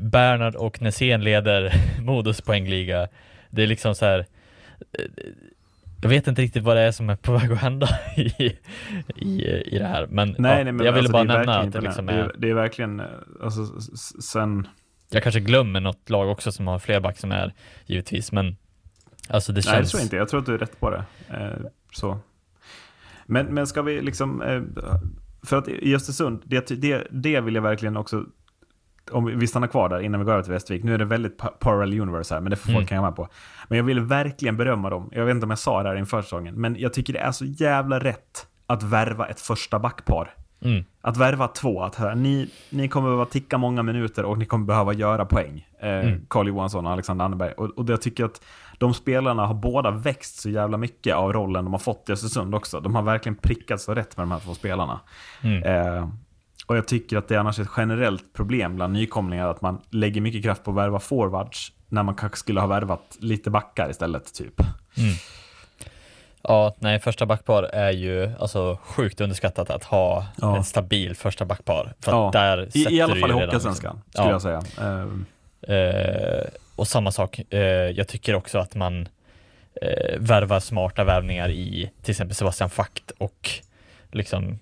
Bernhard 0.00 0.54
och 0.54 0.82
Nässén 0.82 1.24
leder 1.24 1.72
Modos 2.02 2.40
poängliga. 2.40 3.08
Det 3.50 3.62
är 3.62 3.66
liksom 3.66 3.94
så 3.94 4.04
här. 4.06 4.18
eh, 4.98 5.04
Jag 6.02 6.08
vet 6.08 6.26
inte 6.26 6.42
riktigt 6.42 6.62
vad 6.62 6.76
det 6.76 6.82
är 6.82 6.92
som 6.92 7.10
är 7.10 7.16
på 7.16 7.32
väg 7.32 7.52
att 7.52 7.58
hända 7.58 7.88
i, 8.16 8.56
i, 9.16 9.46
i 9.66 9.78
det 9.78 9.86
här, 9.86 10.06
men, 10.06 10.34
Nej, 10.38 10.58
ja, 10.58 10.64
nej, 10.64 10.72
men 10.72 10.86
jag 10.86 10.92
ville 10.92 10.98
alltså, 11.08 11.12
bara 11.12 11.22
är 11.22 11.38
nämna 11.38 11.58
att 11.60 11.72
det 11.72 11.80
liksom 11.80 12.08
är, 12.08 12.12
det, 12.12 12.20
är, 12.20 12.32
det 12.38 12.50
är 12.50 12.54
verkligen, 12.54 13.00
eh, 13.00 13.06
alltså, 13.42 13.66
sen... 14.22 14.68
jag 15.10 15.22
kanske 15.22 15.40
glömmer 15.40 15.80
något 15.80 16.10
lag 16.10 16.28
också 16.28 16.52
som 16.52 16.66
har 16.66 16.78
fler 16.78 17.00
back 17.00 17.18
som 17.18 17.32
är 17.32 17.52
givetvis, 17.86 18.32
men 18.32 18.56
alltså 19.28 19.52
det 19.52 19.62
Nej, 19.66 19.72
det 19.72 19.78
känns. 19.78 19.90
tror 19.90 20.00
jag 20.00 20.04
inte. 20.06 20.16
Jag 20.16 20.28
tror 20.28 20.40
att 20.40 20.46
du 20.46 20.54
är 20.54 20.58
rätt 20.58 20.80
på 20.80 20.90
det. 20.90 21.04
Eh, 21.28 21.66
så. 21.92 22.18
Men, 23.26 23.46
men 23.46 23.66
ska 23.66 23.82
vi 23.82 24.00
liksom... 24.00 24.42
Eh, 24.42 24.62
för 25.46 25.56
att 25.58 25.68
i 25.68 25.94
Östersund, 25.94 26.42
det, 26.44 26.66
det, 26.82 27.06
det 27.10 27.40
vill 27.40 27.54
jag 27.54 27.62
verkligen 27.62 27.96
också... 27.96 28.24
Om 29.10 29.38
vi 29.38 29.46
stannar 29.46 29.66
kvar 29.68 29.88
där 29.88 30.00
innan 30.00 30.20
vi 30.20 30.24
går 30.26 30.32
över 30.32 30.42
till 30.42 30.52
Västervik. 30.52 30.84
Nu 30.84 30.94
är 30.94 30.98
det 30.98 31.04
väldigt 31.04 31.38
pa- 31.38 31.48
parallel 31.58 32.00
universe 32.00 32.34
här, 32.34 32.40
men 32.40 32.50
det 32.50 32.56
får 32.56 32.68
Mm. 32.70 32.80
folk 32.80 32.90
hänga 32.90 33.02
med 33.02 33.16
på. 33.16 33.28
Men 33.68 33.76
jag 33.78 33.84
vill 33.84 34.00
verkligen 34.00 34.56
berömma 34.56 34.90
dem. 34.90 35.08
Jag 35.12 35.24
vet 35.24 35.34
inte 35.34 35.44
om 35.44 35.50
jag 35.50 35.58
sa 35.58 35.82
det 35.82 35.88
här 35.88 35.96
inför 35.96 36.22
säsongen, 36.22 36.54
men 36.54 36.76
jag 36.78 36.92
tycker 36.92 37.12
det 37.12 37.18
är 37.18 37.32
så 37.32 37.44
jävla 37.44 37.98
rätt 37.98 38.46
att 38.66 38.82
värva 38.82 39.26
ett 39.26 39.40
första 39.40 39.78
backpar. 39.78 40.34
Mm. 40.60 40.84
Att 41.00 41.16
värva 41.16 41.48
två, 41.48 41.82
att 41.82 41.94
här, 41.94 42.14
ni, 42.14 42.50
ni 42.70 42.88
kommer 42.88 43.08
behöva 43.08 43.24
ticka 43.26 43.58
många 43.58 43.82
minuter 43.82 44.24
och 44.24 44.38
ni 44.38 44.46
kommer 44.46 44.66
behöva 44.66 44.92
göra 44.92 45.24
poäng. 45.24 45.66
Eh, 45.80 45.88
Mm. 45.88 46.26
Carl 46.28 46.48
Johansson 46.48 46.86
och 46.86 46.92
Alexander 46.92 47.24
Anneberg. 47.24 47.52
Och, 47.52 47.70
och 47.78 47.90
jag 47.90 48.02
tycker 48.02 48.24
att 48.24 48.40
de 48.78 48.94
spelarna 48.94 49.46
har 49.46 49.54
båda 49.54 49.90
växt 49.90 50.40
så 50.40 50.50
jävla 50.50 50.76
mycket 50.76 51.14
av 51.14 51.32
rollen 51.32 51.64
de 51.64 51.72
har 51.72 51.78
fått 51.80 52.08
i 52.08 52.12
Östersund 52.12 52.54
också. 52.54 52.80
De 52.80 52.94
har 52.94 53.02
verkligen 53.02 53.36
prickat 53.36 53.80
så 53.80 53.94
rätt 53.94 54.16
med 54.16 54.22
de 54.26 54.30
här 54.30 54.40
två 54.40 54.54
spelarna. 54.54 55.00
Mm. 55.42 55.62
Eh, 55.62 56.08
och 56.66 56.76
jag 56.76 56.88
tycker 56.88 57.16
att 57.16 57.28
det 57.28 57.34
är 57.34 57.38
annars 57.38 57.58
ett 57.58 57.68
generellt 57.76 58.32
problem 58.32 58.76
bland 58.76 58.92
nykomlingar 58.92 59.48
att 59.48 59.62
man 59.62 59.80
lägger 59.90 60.20
mycket 60.20 60.42
kraft 60.42 60.64
på 60.64 60.70
att 60.70 60.76
värva 60.76 60.98
forwards 61.00 61.72
när 61.88 62.02
man 62.02 62.14
kanske 62.14 62.38
skulle 62.38 62.60
ha 62.60 62.66
värvat 62.66 63.16
lite 63.20 63.50
backar 63.50 63.90
istället, 63.90 64.34
typ. 64.34 64.54
Ja, 66.42 66.74
nej, 66.78 67.00
första 67.00 67.26
backpar 67.26 67.62
är 67.62 67.90
ju 67.92 68.32
alltså 68.40 68.78
sjukt 68.82 69.20
underskattat 69.20 69.70
att 69.70 69.84
ha 69.84 70.26
Ja. 70.40 70.58
ett 70.58 70.66
stabil 70.66 71.16
första 71.16 71.44
backpar. 71.44 71.92
För 72.00 72.12
Ja. 72.12 72.30
där 72.32 72.68
I, 72.76 72.96
I 72.96 73.00
alla 73.00 73.16
fall 73.16 73.30
i 73.30 73.32
Hockeyallsvenskan, 73.32 73.96
liksom- 74.06 74.10
skulle 74.12 74.26
Ja. 74.28 74.30
jag 74.32 74.42
säga. 74.42 75.00
Eh, 75.00 75.06
Eh, 75.68 76.44
och 76.76 76.88
samma 76.88 77.12
sak, 77.12 77.40
eh, 77.50 77.58
jag 77.90 78.08
tycker 78.08 78.34
också 78.34 78.58
att 78.58 78.74
man 78.74 79.08
eh, 79.82 80.18
värvar 80.18 80.60
smarta 80.60 81.04
värvningar 81.04 81.50
i 81.50 81.90
till 82.02 82.10
exempel 82.10 82.34
Sebastian 82.34 82.70
Fakt 82.70 83.10
och 83.18 83.50
liksom 84.12 84.58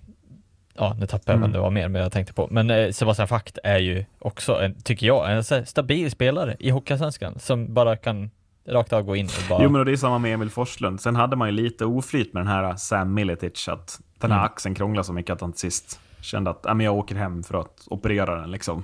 Ja, 0.75 0.95
nu 0.99 1.05
tappade 1.07 1.31
jag 1.31 1.37
Mm. 1.37 1.41
vem 1.41 1.51
det 1.51 1.59
var 1.59 1.69
mer, 1.71 1.87
men 1.87 2.01
jag 2.01 2.11
tänkte 2.11 2.33
på. 2.33 2.47
Men 2.51 2.69
eh, 2.69 2.91
Sebastian 2.91 3.27
Fakt 3.27 3.57
är 3.63 3.77
ju 3.77 4.05
också, 4.19 4.61
en, 4.61 4.81
tycker 4.81 5.07
jag, 5.07 5.31
en 5.31 5.65
stabil 5.65 6.11
spelare 6.11 6.55
i 6.59 6.69
Hockeyallsvenskan 6.69 7.39
som 7.39 7.73
bara 7.73 7.95
kan 7.97 8.31
rakt 8.67 8.93
av 8.93 9.01
gå 9.01 9.15
in 9.15 9.25
och 9.25 9.31
bara... 9.49 9.63
Jo, 9.63 9.69
men 9.69 9.85
det 9.85 9.91
är 9.91 9.95
samma 9.95 10.17
med 10.19 10.33
Emil 10.33 10.49
Forslund. 10.49 11.01
Sen 11.01 11.15
hade 11.15 11.35
man 11.35 11.47
ju 11.47 11.51
lite 11.51 11.85
oflyt 11.85 12.33
med 12.33 12.41
den 12.43 12.47
här 12.47 12.75
Sam 12.75 13.13
Miletic, 13.13 13.67
att 13.67 13.99
den 14.19 14.31
här 14.31 14.37
Mm. 14.39 14.45
axeln 14.45 14.75
krånglade 14.75 15.05
så 15.05 15.13
mycket 15.13 15.33
att 15.33 15.41
han 15.41 15.51
till 15.51 15.59
sist 15.59 15.99
kände 16.21 16.49
att 16.51 16.59
"Ja, 16.63 16.73
men 16.73 16.85
jag 16.85 16.95
åker 16.95 17.15
hem 17.15 17.43
för 17.43 17.59
att 17.59 17.87
operera 17.87 18.41
den. 18.41 18.51
Liksom. 18.51 18.83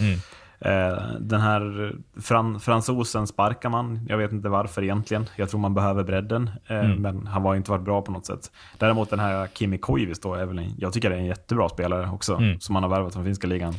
Mm. 0.00 0.18
Eh, 0.60 0.98
den 1.20 1.40
här 1.40 1.92
fran 2.20 2.60
fransosen 2.60 3.26
sparkar 3.26 3.68
man. 3.68 4.06
Jag 4.08 4.18
vet 4.18 4.32
inte 4.32 4.48
varför 4.48 4.82
egentligen. 4.82 5.26
Jag 5.36 5.50
tror 5.50 5.60
man 5.60 5.74
behöver 5.74 6.02
bredden, 6.04 6.50
eh, 6.66 6.78
Mm. 6.78 7.02
men 7.02 7.26
han 7.26 7.42
var 7.42 7.54
inte 7.54 7.70
varit 7.70 7.84
bra 7.84 8.02
på 8.02 8.12
något 8.12 8.26
sätt. 8.26 8.50
Däremot 8.78 9.10
den 9.10 9.18
här 9.20 9.48
Kimi 9.54 9.78
Koivis 9.78 10.20
då, 10.20 10.34
en, 10.34 10.74
jag 10.78 10.92
tycker 10.92 11.10
det 11.10 11.16
är 11.16 11.20
en 11.20 11.26
jättebra 11.26 11.68
spelare 11.68 12.10
också, 12.10 12.34
Mm. 12.34 12.60
som 12.60 12.72
man 12.72 12.82
har 12.82 12.90
värvat 12.90 13.12
från 13.14 13.24
finska 13.24 13.46
ligan. 13.46 13.74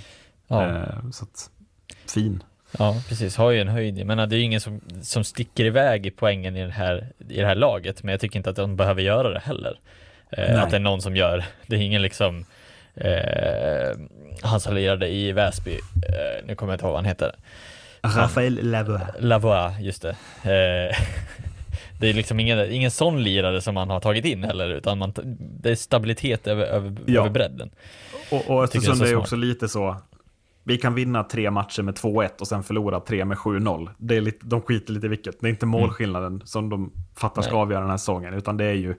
Ja. 0.48 0.68
Eh, 0.68 1.10
så 1.12 1.24
att, 1.24 1.50
fin. 2.08 2.44
Ja, 2.78 2.96
precis. 3.10 3.38
Har 3.38 3.52
ju 3.52 3.62
en 3.62 3.68
höjd. 3.68 4.06
Menar, 4.06 4.28
det 4.28 4.36
är 4.36 4.38
ju 4.38 4.44
ingen 4.44 4.62
som, 4.62 4.82
som 5.02 5.24
sticker 5.24 5.66
iväg 5.66 6.06
i 6.06 6.12
poängen 6.12 6.56
i 6.56 6.66
det, 6.66 6.72
här, 6.72 7.12
i 7.30 7.40
det 7.40 7.46
här 7.46 7.56
laget, 7.56 8.04
men 8.04 8.12
jag 8.12 8.22
tycker 8.22 8.40
inte 8.40 8.50
att 8.50 8.56
de 8.56 8.76
behöver 8.76 9.02
göra 9.02 9.30
det 9.30 9.40
heller. 9.40 9.80
Nej. 10.38 10.56
att 10.56 10.70
det 10.70 10.76
är 10.76 10.80
någon 10.80 11.02
som 11.02 11.16
gör. 11.16 11.46
Det 11.68 11.76
är 11.76 11.80
ingen 11.82 12.02
liksom 12.02 12.46
eh, 13.00 13.98
han 14.42 14.60
som 14.60 14.76
lirade 14.76 15.08
i 15.08 15.32
Väsby, 15.32 15.72
eh, 15.74 16.46
nu 16.46 16.56
kommer 16.56 16.74
jag 16.74 16.76
inte 16.76 16.86
ihåg 16.86 16.92
vad 16.92 17.00
han 17.00 17.06
heter. 17.06 17.36
Rafael 18.02 18.60
Lavoie. 18.64 19.08
Lavoie, 19.20 19.80
just 19.82 20.02
det. 20.02 20.10
Eh, 20.44 20.98
det 22.00 22.10
är 22.10 22.14
liksom 22.14 22.40
ingen, 22.40 22.72
ingen 22.72 22.92
sån 22.92 23.24
lirare 23.24 23.62
som 23.62 23.74
man 23.76 23.90
har 23.90 24.00
tagit 24.00 24.26
in 24.26 24.44
heller, 24.44 24.70
utan 24.70 24.98
man, 24.98 25.14
det 25.40 25.72
är 25.72 25.76
stabilitet 25.76 26.48
över, 26.48 26.66
över, 26.66 26.96
Ja. 27.06 27.22
över 27.22 27.30
bredden. 27.30 27.70
Och, 28.32 28.50
och 28.50 28.72
tycker 28.72 28.88
det 28.88 28.94
är 28.94 28.96
så 28.96 29.06
är 29.06 29.16
också 29.16 29.36
lite 29.36 29.68
så. 29.70 29.96
Vi 30.64 30.78
kan 30.78 30.96
vinna 30.96 31.24
tre 31.24 31.52
matcher 31.52 31.82
med 31.82 31.96
2-1 31.96 32.30
och 32.40 32.48
sen 32.48 32.64
förlora 32.64 33.00
tre 33.00 33.26
med 33.26 33.38
7-0. 33.38 33.90
Det 33.98 34.16
är 34.18 34.22
lite, 34.22 34.46
de 34.46 34.62
skiter 34.62 34.94
lite 34.94 35.06
i 35.06 35.10
vilket. 35.10 35.40
Det 35.42 35.48
är 35.48 35.50
inte 35.50 35.66
målskillnaden 35.66 36.42
som 36.46 36.70
de 36.70 36.92
fattar 37.16 37.42
ska 37.42 37.52
Nej. 37.52 37.62
avgöra 37.62 37.82
den 37.82 37.90
här 37.90 37.98
säsongen, 37.98 38.34
utan 38.34 38.58
det 38.58 38.66
är 38.66 38.74
ju 38.74 38.96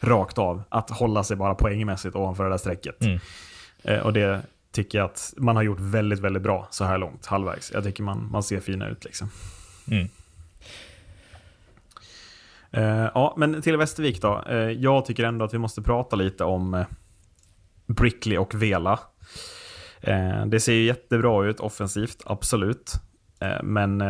rakt 0.00 0.38
av 0.38 0.62
att 0.68 0.90
hålla 0.90 1.24
sig 1.24 1.36
bara 1.36 1.54
poängmässigt 1.54 2.16
ovanför 2.16 2.44
det 2.44 2.50
där 2.50 2.58
strecket. 2.58 3.02
Mm. 3.02 3.18
Eh, 3.82 3.98
och 3.98 4.12
det 4.12 4.42
tycker 4.72 4.98
jag 4.98 5.04
att 5.04 5.34
man 5.36 5.56
har 5.56 5.62
gjort 5.62 5.80
väldigt, 5.80 6.18
väldigt 6.18 6.42
bra 6.42 6.68
så 6.70 6.84
här 6.84 6.98
långt, 6.98 7.26
halvvägs. 7.26 7.72
Jag 7.72 7.84
tycker 7.84 8.02
man, 8.02 8.28
man 8.30 8.42
ser 8.42 8.60
fina 8.60 8.88
ut 8.88 9.04
liksom. 9.04 9.30
Mm. 9.90 10.08
Eh, 12.70 13.10
ja, 13.14 13.34
men 13.36 13.62
till 13.62 13.76
Västervik 13.76 14.22
då. 14.22 14.44
Eh, 14.48 14.56
jag 14.56 15.04
tycker 15.04 15.24
ändå 15.24 15.44
att 15.44 15.54
vi 15.54 15.58
måste 15.58 15.82
prata 15.82 16.16
lite 16.16 16.44
om 16.44 16.74
eh, 16.74 16.86
Brickley 17.86 18.38
och 18.38 18.54
Vela. 18.54 19.00
Eh, 20.00 20.46
det 20.46 20.60
ser 20.60 20.72
ju 20.72 20.84
jättebra 20.84 21.46
ut 21.46 21.60
offensivt, 21.60 22.22
absolut. 22.26 22.92
Eh, 23.40 23.62
men 23.62 24.02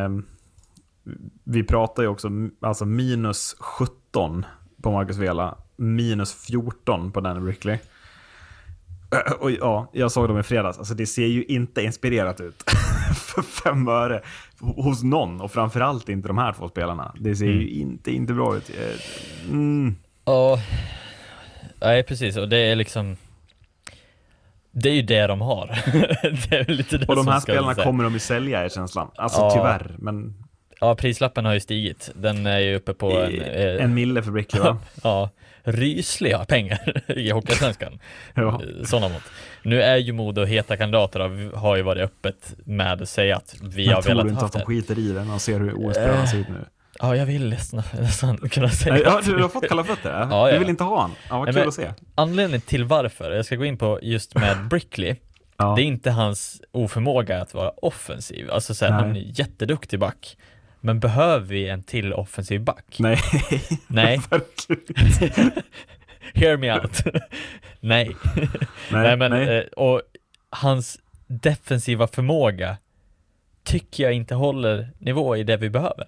vi 1.45 1.65
pratar 1.65 2.03
ju 2.03 2.09
också 2.09 2.29
alltså 2.61 2.85
minus 2.85 3.57
17 3.59 4.47
på 4.83 4.91
Marcus 4.91 5.17
Vela, 5.17 5.59
minus 5.81 6.35
14 6.35 7.13
på 7.13 7.21
Danny 7.21 7.41
Brickley. 7.41 7.79
Eh, 9.15 9.33
Och 9.33 9.51
ja, 9.51 9.91
jag 9.93 10.13
såg 10.13 10.29
dem 10.29 10.39
i 10.39 10.43
fredags. 10.43 10.79
Alltså 10.79 10.95
det 10.95 11.07
ser 11.07 11.27
ju 11.27 11.45
inte 11.45 11.83
inspirerat 11.83 12.41
ut. 12.41 12.63
För 13.17 13.43
fem 13.43 13.89
öre. 13.89 14.21
Hos 14.61 15.03
någon. 15.03 15.41
Och 15.41 15.53
framförallt 15.53 16.09
inte 16.09 16.29
de 16.29 16.39
här 16.39 16.53
två 16.53 16.69
spelarna. 16.69 17.15
Det 17.21 17.37
ser 17.37 17.47
ju 17.47 17.69
inte, 17.71 18.11
inte 18.13 18.33
bra 18.33 18.57
ut. 18.57 18.71
Eh, 18.71 19.01
Mm. 19.51 19.97
Ja, 20.25 20.59
nej 21.81 22.03
precis 22.03 22.37
och 22.37 22.49
det 22.49 22.57
är 22.59 22.77
liksom 22.77 23.17
Det 24.71 24.89
är 24.89 24.95
ju 24.95 25.03
det 25.03 25.27
de 25.27 25.41
har. 25.41 25.67
det 26.51 26.57
är 26.57 26.65
lite 26.73 26.99
det 26.99 27.07
Och 27.07 27.17
de 27.17 27.29
här 27.29 27.41
spelarna 27.41 27.75
kommer 27.75 28.05
de 28.05 28.13
ju 28.13 28.19
sälja 28.19 28.61
är 28.65 28.69
känslan. 28.69 29.11
Alltså 29.17 29.41
Ja. 29.41 29.51
tyvärr. 29.55 29.95
Men 29.99 30.35
Ja, 30.81 30.95
prislappen 30.95 31.45
har 31.45 31.55
ju 31.55 31.61
stigit. 31.61 32.11
Den 32.15 32.47
är 32.47 32.59
ju 32.59 32.75
uppe 32.77 32.95
på 32.95 33.11
en, 33.21 33.41
en, 33.43 33.77
eh, 33.79 33.85
en 33.85 33.95
mille 33.95 34.23
för 34.23 34.31
Brickley 34.31 34.63
va? 34.63 34.79
ja, 35.03 35.31
rysliga 35.63 36.45
pengar 36.45 37.03
i 37.19 37.31
Hockeysvenskan. 37.31 37.99
Ja. 38.35 38.61
Sådana 38.85 39.09
mått. 39.09 39.23
Nu 39.63 39.83
är 39.83 39.97
ju 39.97 40.13
Modo 40.13 40.45
heta 40.45 40.77
kandidater 40.77 41.57
har 41.57 41.77
ju 41.77 41.83
varit 41.83 42.03
öppet 42.03 42.55
med 42.65 43.03
att 43.03 43.09
säga 43.09 43.37
att 43.37 43.57
vi 43.63 43.87
Men 43.87 43.95
har 43.95 44.03
tror 44.03 44.11
velat 44.11 44.27
du 44.27 44.31
inte 44.33 44.45
att 44.45 44.53
de 44.53 44.59
det. 44.59 44.65
skiter 44.65 44.99
i 44.99 45.09
det 45.13 45.25
när 45.25 45.31
de 45.31 45.41
ser 45.41 45.61
hur 45.61 45.73
OS-spelarna 45.75 46.27
ser 46.27 46.39
ut 46.39 46.49
nu? 46.49 46.65
Ja, 46.99 47.17
jag 47.17 47.27
vill 47.27 47.49
nästan, 48.01 48.37
kunna 48.51 48.69
säga 48.69 48.99
Ja, 48.99 49.21
du 49.25 49.43
har 49.43 49.49
fått 49.49 49.69
kalla 49.69 49.85
fötter? 49.85 50.11
Ja, 50.31 50.49
Ja. 50.49 50.53
Du 50.53 50.59
vill 50.59 50.69
inte 50.69 50.85
ha 50.85 51.01
han? 51.01 51.11
Ja, 51.31 51.39
vad 51.39 51.47
kul 51.49 51.55
men- 51.55 51.69
att 51.69 51.75
se. 51.75 51.91
Anledningen 52.15 52.61
till 52.61 52.85
varför, 52.85 53.33
jag 53.33 53.45
ska 53.45 53.57
gå 53.57 53.65
in 53.65 53.79
på 53.79 53.99
just 54.03 54.35
med 54.35 54.57
Brickley, 54.71 55.17
Ja. 55.57 55.73
det 55.77 55.83
är 55.83 55.85
inte 55.85 56.11
hans 56.11 56.63
oförmåga 56.73 57.41
att 57.43 57.55
vara 57.55 57.71
offensiv. 57.71 58.51
Alltså 58.51 58.75
så 58.75 58.85
här, 58.85 58.93
han 58.93 59.17
är 59.17 59.21
jätteduktig 59.41 59.99
back. 59.99 60.37
Men 60.81 61.01
behöver 61.01 61.47
vi 61.47 61.69
en 61.69 61.83
till 61.83 62.13
offensiv 62.13 62.61
back? 62.65 62.97
Nej, 62.99 63.19
Nej. 63.87 64.21
Hear 66.35 66.57
me 66.57 66.73
out. 66.75 67.03
nej. 67.81 68.17
nej. 68.93 69.17
men, 69.17 69.31
nej. 69.31 69.59
Eh, 69.59 69.65
och 69.65 70.03
hans 70.51 70.99
defensiva 71.27 72.07
förmåga 72.07 72.77
tycker 73.63 74.05
jag 74.05 74.13
inte 74.13 74.35
håller 74.35 74.89
nivå 74.99 75.37
i 75.37 75.43
det 75.43 75.57
vi 75.57 75.71
behöver. 75.71 76.07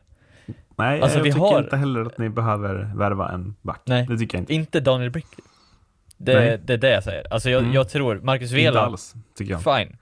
nej 0.76 1.00
alltså, 1.00 1.18
jag 1.18 1.24
vi 1.24 1.32
tycker 1.32 1.40
har- 1.46 1.58
inte 1.58 1.76
heller 1.76 2.00
att 2.00 2.18
ni 2.18 2.28
behöver 2.28 2.92
värva 2.96 3.28
en 3.32 3.56
back. 3.62 3.80
Nej. 3.84 4.06
Det 4.08 4.18
tycker 4.18 4.38
jag 4.38 4.42
inte. 4.42 4.54
Inte 4.54 4.80
Daniel 4.80 5.10
Brickley. 5.10 5.44
Det, 6.16 6.34
Nej. 6.34 6.58
det 6.64 6.72
är 6.72 6.78
det 6.78 6.90
jag 6.90 7.04
säger. 7.04 7.32
Alltså 7.32 7.50
jag, 7.50 7.62
Mm. 7.62 7.74
jag 7.74 7.88
tror, 7.88 8.20
Marcus 8.22 8.50
Inte 8.50 8.62
Vela, 8.62 8.80
alls, 8.80 9.14
tycker 9.36 9.52
jag. 9.52 9.62
fine. 9.78 9.96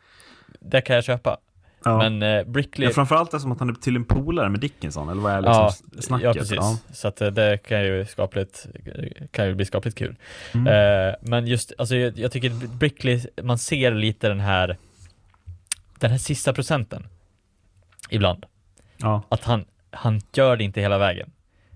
Det 0.61 0.81
kan 0.81 0.95
jag 0.97 1.05
köpa. 1.05 1.37
Ja. 1.85 1.99
Men 1.99 2.23
eh, 2.23 2.45
Brickley, 2.45 2.89
Ja, 2.89 2.95
framförallt 2.95 3.35
eftersom 3.35 3.53
att 3.53 3.59
han 3.59 3.69
är 3.69 3.75
tydligen 3.75 4.05
polare 4.05 4.49
med 4.49 4.61
Dickinson, 4.61 5.09
eller 5.09 5.23
vad 5.23 5.33
är 5.33 5.41
liksom 5.41 5.91
ja, 5.95 6.03
snacket? 6.03 6.25
ja, 6.25 6.33
precis. 6.33 6.99
Så 6.99 7.09
att 7.09 7.21
eh, 7.21 7.29
det 7.31 7.59
kan 7.59 7.85
ju 7.85 8.05
skapligt, 8.05 8.67
kan 9.31 9.47
ju 9.47 9.55
bli 9.55 9.65
skapligt 9.65 9.99
kul. 9.99 10.17
Mm. 10.55 10.67
Eh, 10.67 11.15
men 11.21 11.47
just, 11.47 11.73
alltså 11.79 11.97
jag, 11.97 12.19
jag 12.19 12.33
tycker 12.33 12.51
Brickley, 12.79 13.21
man 13.43 13.59
ser 13.59 13.95
lite 13.95 14.29
den 14.29 14.41
här, 14.41 14.77
den 15.99 16.11
här 16.11 16.19
sista 16.19 16.53
procenten 16.53 17.07
ibland. 18.11 18.47
Ja. 18.97 19.23
Att 19.29 19.45
han, 19.45 19.65
han 19.91 20.21
gör 20.33 20.57
det 20.57 20.65
inte 20.65 20.81
hela 20.81 20.99
vägen. 20.99 21.31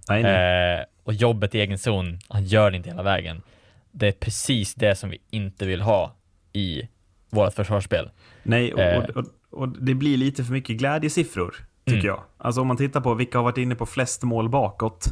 Nej, 0.09 0.23
nej. 0.23 0.79
Eh, 0.79 0.85
och 1.05 1.15
jobbet 1.15 1.55
i 1.55 1.61
egen 1.61 1.79
zon, 1.79 2.19
han 2.29 2.45
gör 2.45 2.71
det 2.71 2.77
inte 2.77 2.89
hela 2.89 3.03
vägen. 3.03 3.43
Det 3.91 4.09
är 4.09 4.13
precis 4.13 4.75
det 4.75 4.97
som 4.97 5.11
vi 5.11 5.19
inte 5.31 5.67
vill 5.67 5.81
ha 5.81 6.15
i 6.53 6.89
vårt 7.31 7.55
försvarsspel. 7.55 8.11
nej 8.43 8.75
och, 8.75 8.81
eh. 8.81 8.99
och, 8.99 9.17
och, 9.17 9.25
och 9.55 9.69
det 9.69 9.95
blir 9.95 10.17
lite 10.17 10.45
för 10.45 10.53
mycket 10.53 10.77
glädjesiffror, 10.77 11.55
tycker 11.85 11.99
Mm. 11.99 12.07
jag. 12.07 12.21
Alltså 12.39 12.61
om 12.61 12.67
man 12.67 12.77
tittar 12.77 13.01
på 13.01 13.15
vilka 13.15 13.39
har 13.39 13.43
varit 13.45 13.59
inne 13.59 13.75
på 13.75 13.87
flest 13.87 14.23
mål 14.23 14.49
bakåt. 14.49 15.07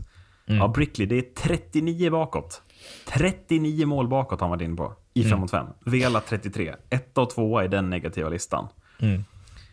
Mm. 0.47 0.59
Ja, 0.61 0.69
Brickley, 0.69 1.07
det 1.07 1.19
är 1.19 1.25
39 1.37 2.11
bakåt. 2.11 2.63
39 3.09 3.87
mål 3.87 4.09
bakåt 4.09 4.41
har 4.41 4.49
han 4.49 4.59
varit 4.59 4.65
inne 4.65 4.77
på 4.77 4.93
i 5.15 5.23
5 5.23 5.29
Mm. 5.31 5.41
mot 5.41 5.51
5. 5.51 5.67
Vela 5.87 6.21
33. 6.21 6.75
Etta 6.91 7.21
och 7.21 7.31
tvåa 7.31 7.65
i 7.65 7.69
den 7.69 7.91
negativa 7.91 8.29
listan. 8.29 8.69
Mm. 9.01 9.25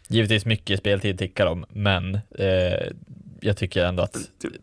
Givetvis 0.07 0.45
mycket 0.45 0.79
speltid 0.79 1.17
tickar 1.19 1.45
om, 1.45 1.65
men 1.69 2.15
eh, 2.15 2.87
jag 3.41 3.57
tycker 3.57 3.85
ändå 3.85 4.03
att 4.03 4.15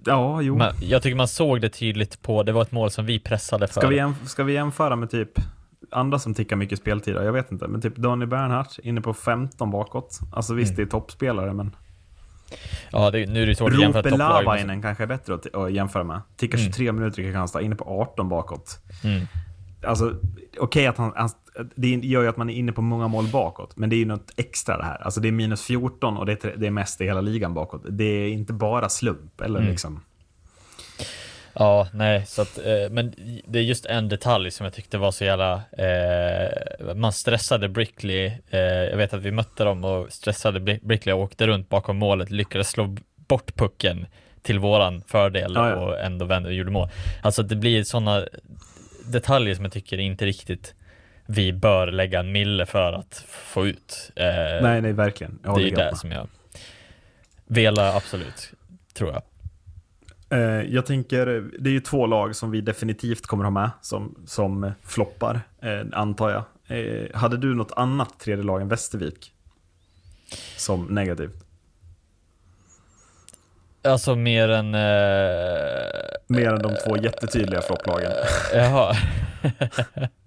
Ja, 0.04 0.42
jo. 0.42 0.56
man, 0.56 0.72
jag 0.82 1.02
tycker 1.02 1.16
man 1.16 1.28
såg 1.28 1.60
det 1.60 1.68
tydligt 1.68 2.22
på, 2.22 2.42
det 2.42 2.52
var 2.52 2.62
ett 2.62 2.72
mål 2.72 2.90
som 2.90 3.06
vi 3.06 3.18
pressade 3.18 3.66
för. 3.66 3.80
Ska 3.80 3.88
vi, 3.88 3.96
jämf- 4.00 4.24
ska 4.26 4.44
vi 4.44 4.52
jämföra 4.52 4.96
med 4.96 5.10
typ 5.10 5.30
andra 5.90 6.18
som 6.18 6.34
tickar 6.34 6.56
mycket 6.56 6.78
speltid? 6.78 7.14
Jag 7.14 7.32
vet 7.32 7.52
inte, 7.52 7.68
men 7.68 7.80
typ 7.80 7.96
Daniel 7.96 8.28
Bernhardt 8.28 8.78
inne 8.82 9.00
på 9.00 9.14
15 9.14 9.70
bakåt. 9.70 10.20
Alltså 10.32 10.54
visst, 10.54 10.70
Mm. 10.70 10.76
det 10.76 10.82
är 10.82 10.90
toppspelare, 10.90 11.52
men 11.52 11.76
Ja, 12.92 13.10
det, 13.10 13.26
nu 13.26 13.42
är 13.42 13.46
det 13.46 13.54
svårt 13.56 13.72
att 13.72 13.80
jämföra 13.80 14.02
topplag. 14.02 14.18
Lavainen 14.18 14.82
kanske 14.82 15.02
är 15.04 15.06
bättre 15.06 15.34
att, 15.34 15.54
att 15.54 15.72
jämföra 15.72 16.04
med. 16.04 16.20
Tickar 16.36 16.58
Mm. 16.58 16.72
23 16.72 16.92
minuter 16.92 17.20
i 17.20 17.24
Kristianstad, 17.24 17.60
inne 17.62 17.76
på 17.76 17.84
18 17.84 18.28
bakåt. 18.28 18.78
Mm. 19.04 19.26
Alltså, 19.86 20.14
okej 20.58 20.86
att 20.86 20.96
han, 20.96 21.12
han, 21.16 21.30
det 21.74 21.88
gör 21.88 22.22
ju 22.22 22.28
att 22.28 22.36
man 22.36 22.50
är 22.50 22.54
inne 22.54 22.72
på 22.72 22.82
många 22.82 23.08
mål 23.08 23.24
bakåt, 23.32 23.76
men 23.76 23.90
det 23.90 23.96
är 23.96 23.98
ju 23.98 24.04
något 24.04 24.32
extra 24.36 24.76
det 24.78 24.84
här. 24.84 25.02
Alltså 25.02 25.20
det 25.20 25.28
är 25.28 25.32
minus 25.32 25.62
14 25.62 26.16
och 26.16 26.26
det 26.26 26.44
är, 26.44 26.54
det 26.56 26.66
är 26.66 26.70
mest 26.70 27.00
i 27.00 27.04
hela 27.04 27.20
ligan 27.20 27.54
bakåt. 27.54 27.82
Det 27.88 28.04
är 28.04 28.28
inte 28.28 28.52
bara 28.52 28.88
slump, 28.88 29.40
eller 29.40 29.58
Mm. 29.58 29.70
liksom. 29.70 30.00
Ja, 31.58 31.88
nej, 31.92 32.26
så 32.26 32.42
att, 32.42 32.58
eh, 32.58 32.90
men 32.90 33.14
det 33.46 33.58
är 33.58 33.62
just 33.62 33.86
en 33.86 34.08
detalj 34.08 34.50
som 34.50 34.64
jag 34.64 34.72
tyckte 34.72 34.98
var 34.98 35.10
så 35.10 35.24
jävla, 35.24 35.52
eh, 35.78 36.94
man 36.94 37.12
stressade 37.12 37.68
Brickley, 37.68 38.32
eh, 38.50 38.60
jag 38.60 38.96
vet 38.96 39.14
att 39.14 39.22
vi 39.22 39.30
mötte 39.30 39.64
dem 39.64 39.84
och 39.84 40.12
stressade 40.12 40.60
Bri- 40.60 40.80
Brickley 40.82 41.12
och 41.14 41.20
åkte 41.20 41.46
runt 41.46 41.68
bakom 41.68 41.96
målet, 41.96 42.30
lyckades 42.30 42.68
slå 42.70 42.96
bort 43.16 43.54
pucken 43.54 44.06
till 44.42 44.58
våran 44.58 45.02
fördel 45.06 45.52
Ja, 45.54 45.68
ja. 45.70 45.76
och 45.76 46.00
ändå 46.00 46.24
vände 46.24 46.48
och 46.48 46.54
gjorde 46.54 46.70
mål. 46.70 46.88
Alltså 47.22 47.42
det 47.42 47.56
blir 47.56 47.84
sådana 47.84 48.26
detaljer 49.06 49.54
som 49.54 49.64
jag 49.64 49.72
tycker 49.72 49.98
inte 49.98 50.26
riktigt 50.26 50.74
vi 51.26 51.52
bör 51.52 51.86
lägga 51.86 52.20
en 52.20 52.32
mille 52.32 52.66
för 52.66 52.92
att 52.92 53.24
få 53.28 53.66
ut. 53.66 54.10
Eh, 54.16 54.26
Nej, 54.62 54.80
nej, 54.82 54.92
verkligen. 54.92 55.38
Jag 55.44 55.58
det 55.58 55.68
är 55.70 55.76
det 55.76 55.96
som 55.96 56.12
jag 56.12 56.28
Vela, 57.46 57.94
absolut, 57.96 58.50
tror 58.94 59.12
jag. 59.12 59.22
Eh, 60.30 60.38
jag 60.62 60.86
tänker, 60.86 61.26
det 61.58 61.70
är 61.70 61.72
ju 61.72 61.80
två 61.80 62.06
lag 62.06 62.36
som 62.36 62.50
vi 62.50 62.60
definitivt 62.60 63.26
kommer 63.26 63.44
ha 63.44 63.50
med 63.50 63.70
som, 63.82 64.14
som 64.26 64.72
floppar, 64.82 65.40
eh, 65.62 65.80
antar 65.92 66.30
jag. 66.30 66.44
Eh, 66.78 67.14
hade 67.14 67.36
du 67.36 67.54
något 67.54 67.72
annat 67.76 68.18
tredje 68.20 68.44
lag 68.44 68.62
än 68.62 68.68
Västervik? 68.68 69.32
Som 70.56 70.84
negativt? 70.84 71.44
Alltså 73.84 74.14
mer 74.16 74.48
än... 74.48 74.74
Eh, 74.74 75.90
Mer 76.28 76.52
än 76.52 76.62
de 76.62 76.74
två 76.86 76.96
jättetydliga 76.96 77.62
flopplagen. 77.62 78.12
jaha. 78.54 78.94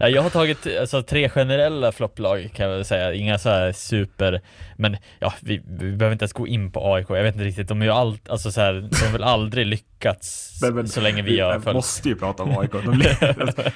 ja, 0.00 0.08
jag 0.08 0.22
har 0.22 0.30
tagit 0.30 0.66
alltså, 0.80 1.02
tre 1.02 1.28
generella 1.28 1.92
flopplag 1.92 2.50
kan 2.54 2.66
jag 2.66 2.74
väl 2.76 2.84
säga, 2.84 3.14
inga 3.14 3.38
så 3.38 3.48
här 3.48 3.72
super, 3.72 4.40
men 4.76 4.96
ja, 5.18 5.34
vi, 5.40 5.62
vi 5.68 5.92
behöver 5.92 6.12
inte 6.12 6.22
ens 6.22 6.32
gå 6.32 6.46
in 6.46 6.70
på 6.72 6.94
AIK, 6.94 7.06
jag 7.10 7.22
vet 7.22 7.34
inte 7.34 7.44
riktigt, 7.46 7.68
de 7.68 7.80
är 7.82 7.86
ju 7.86 7.92
allt, 7.92 8.28
alltså 8.28 8.52
så 8.52 8.60
här, 8.60 8.72
de 8.72 9.04
har 9.06 9.12
väl 9.12 9.22
aldrig 9.22 9.66
lyckats 9.66 10.58
Men- 10.62 10.74
men 10.74 10.88
så 10.88 11.00
länge 11.00 11.22
vi 11.22 11.40
har 11.40 11.52
följt. 11.60 11.74
måste 11.74 12.08
ju 12.08 12.14
prata 12.16 12.42
om 12.42 12.58
AIK. 12.58 12.72
De, 12.72 12.80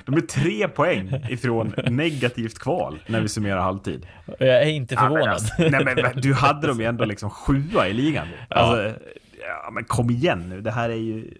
de 0.06 0.16
är 0.16 0.20
tre 0.26 0.68
poäng 0.68 1.26
ifrån 1.30 1.74
negativt 1.86 2.58
kval 2.58 2.98
när 3.06 3.20
vi 3.20 3.28
summerar 3.28 3.60
halvtid. 3.60 4.06
Jag 4.38 4.48
är 4.62 4.66
inte 4.66 4.94
Ja, 4.94 5.00
men 5.02 5.10
förvånad. 5.10 5.28
alltså, 5.34 5.54
nej, 5.58 5.84
men, 5.84 5.94
men 6.02 6.20
du 6.20 6.34
hade 6.34 6.66
dem 6.66 6.80
ju 6.80 6.86
ändå 6.86 7.04
liksom 7.04 7.30
sjua 7.30 7.88
i 7.88 7.92
ligan. 7.92 8.26
Alltså, 8.48 8.94
ja, 9.40 9.70
men 9.72 9.84
kom 9.84 10.10
igen 10.10 10.48
nu, 10.48 10.60
det 10.60 10.70
här 10.70 10.90
är 10.90 10.94
ju... 10.94 11.34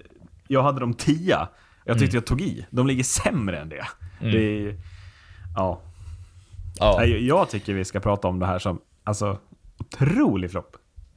Jag 0.49 0.63
hade 0.63 0.81
dem 0.81 0.95
tia. 0.95 1.49
Jag 1.85 1.99
tyckte 1.99 2.17
jag 2.17 2.27
tog 2.27 2.41
i. 2.41 2.67
De 2.71 2.87
ligger 2.87 3.05
sämre 3.05 3.59
än 3.59 3.69
det. 3.69 3.87
Det 4.21 4.27
är, 4.39 4.61
ju- 4.61 4.79
ja. 5.57 5.81
ja. 6.79 6.97
Nej, 6.99 7.27
Jag 7.27 7.51
tycker 7.51 7.75
vi 7.75 7.85
ska 7.85 8.01
prata 8.01 8.29
om 8.29 8.39
det 8.39 8.47
här 8.47 8.59
som, 8.59 8.81
alltså, 9.05 9.39
otrolig 9.79 10.51
flopp. 10.51 10.77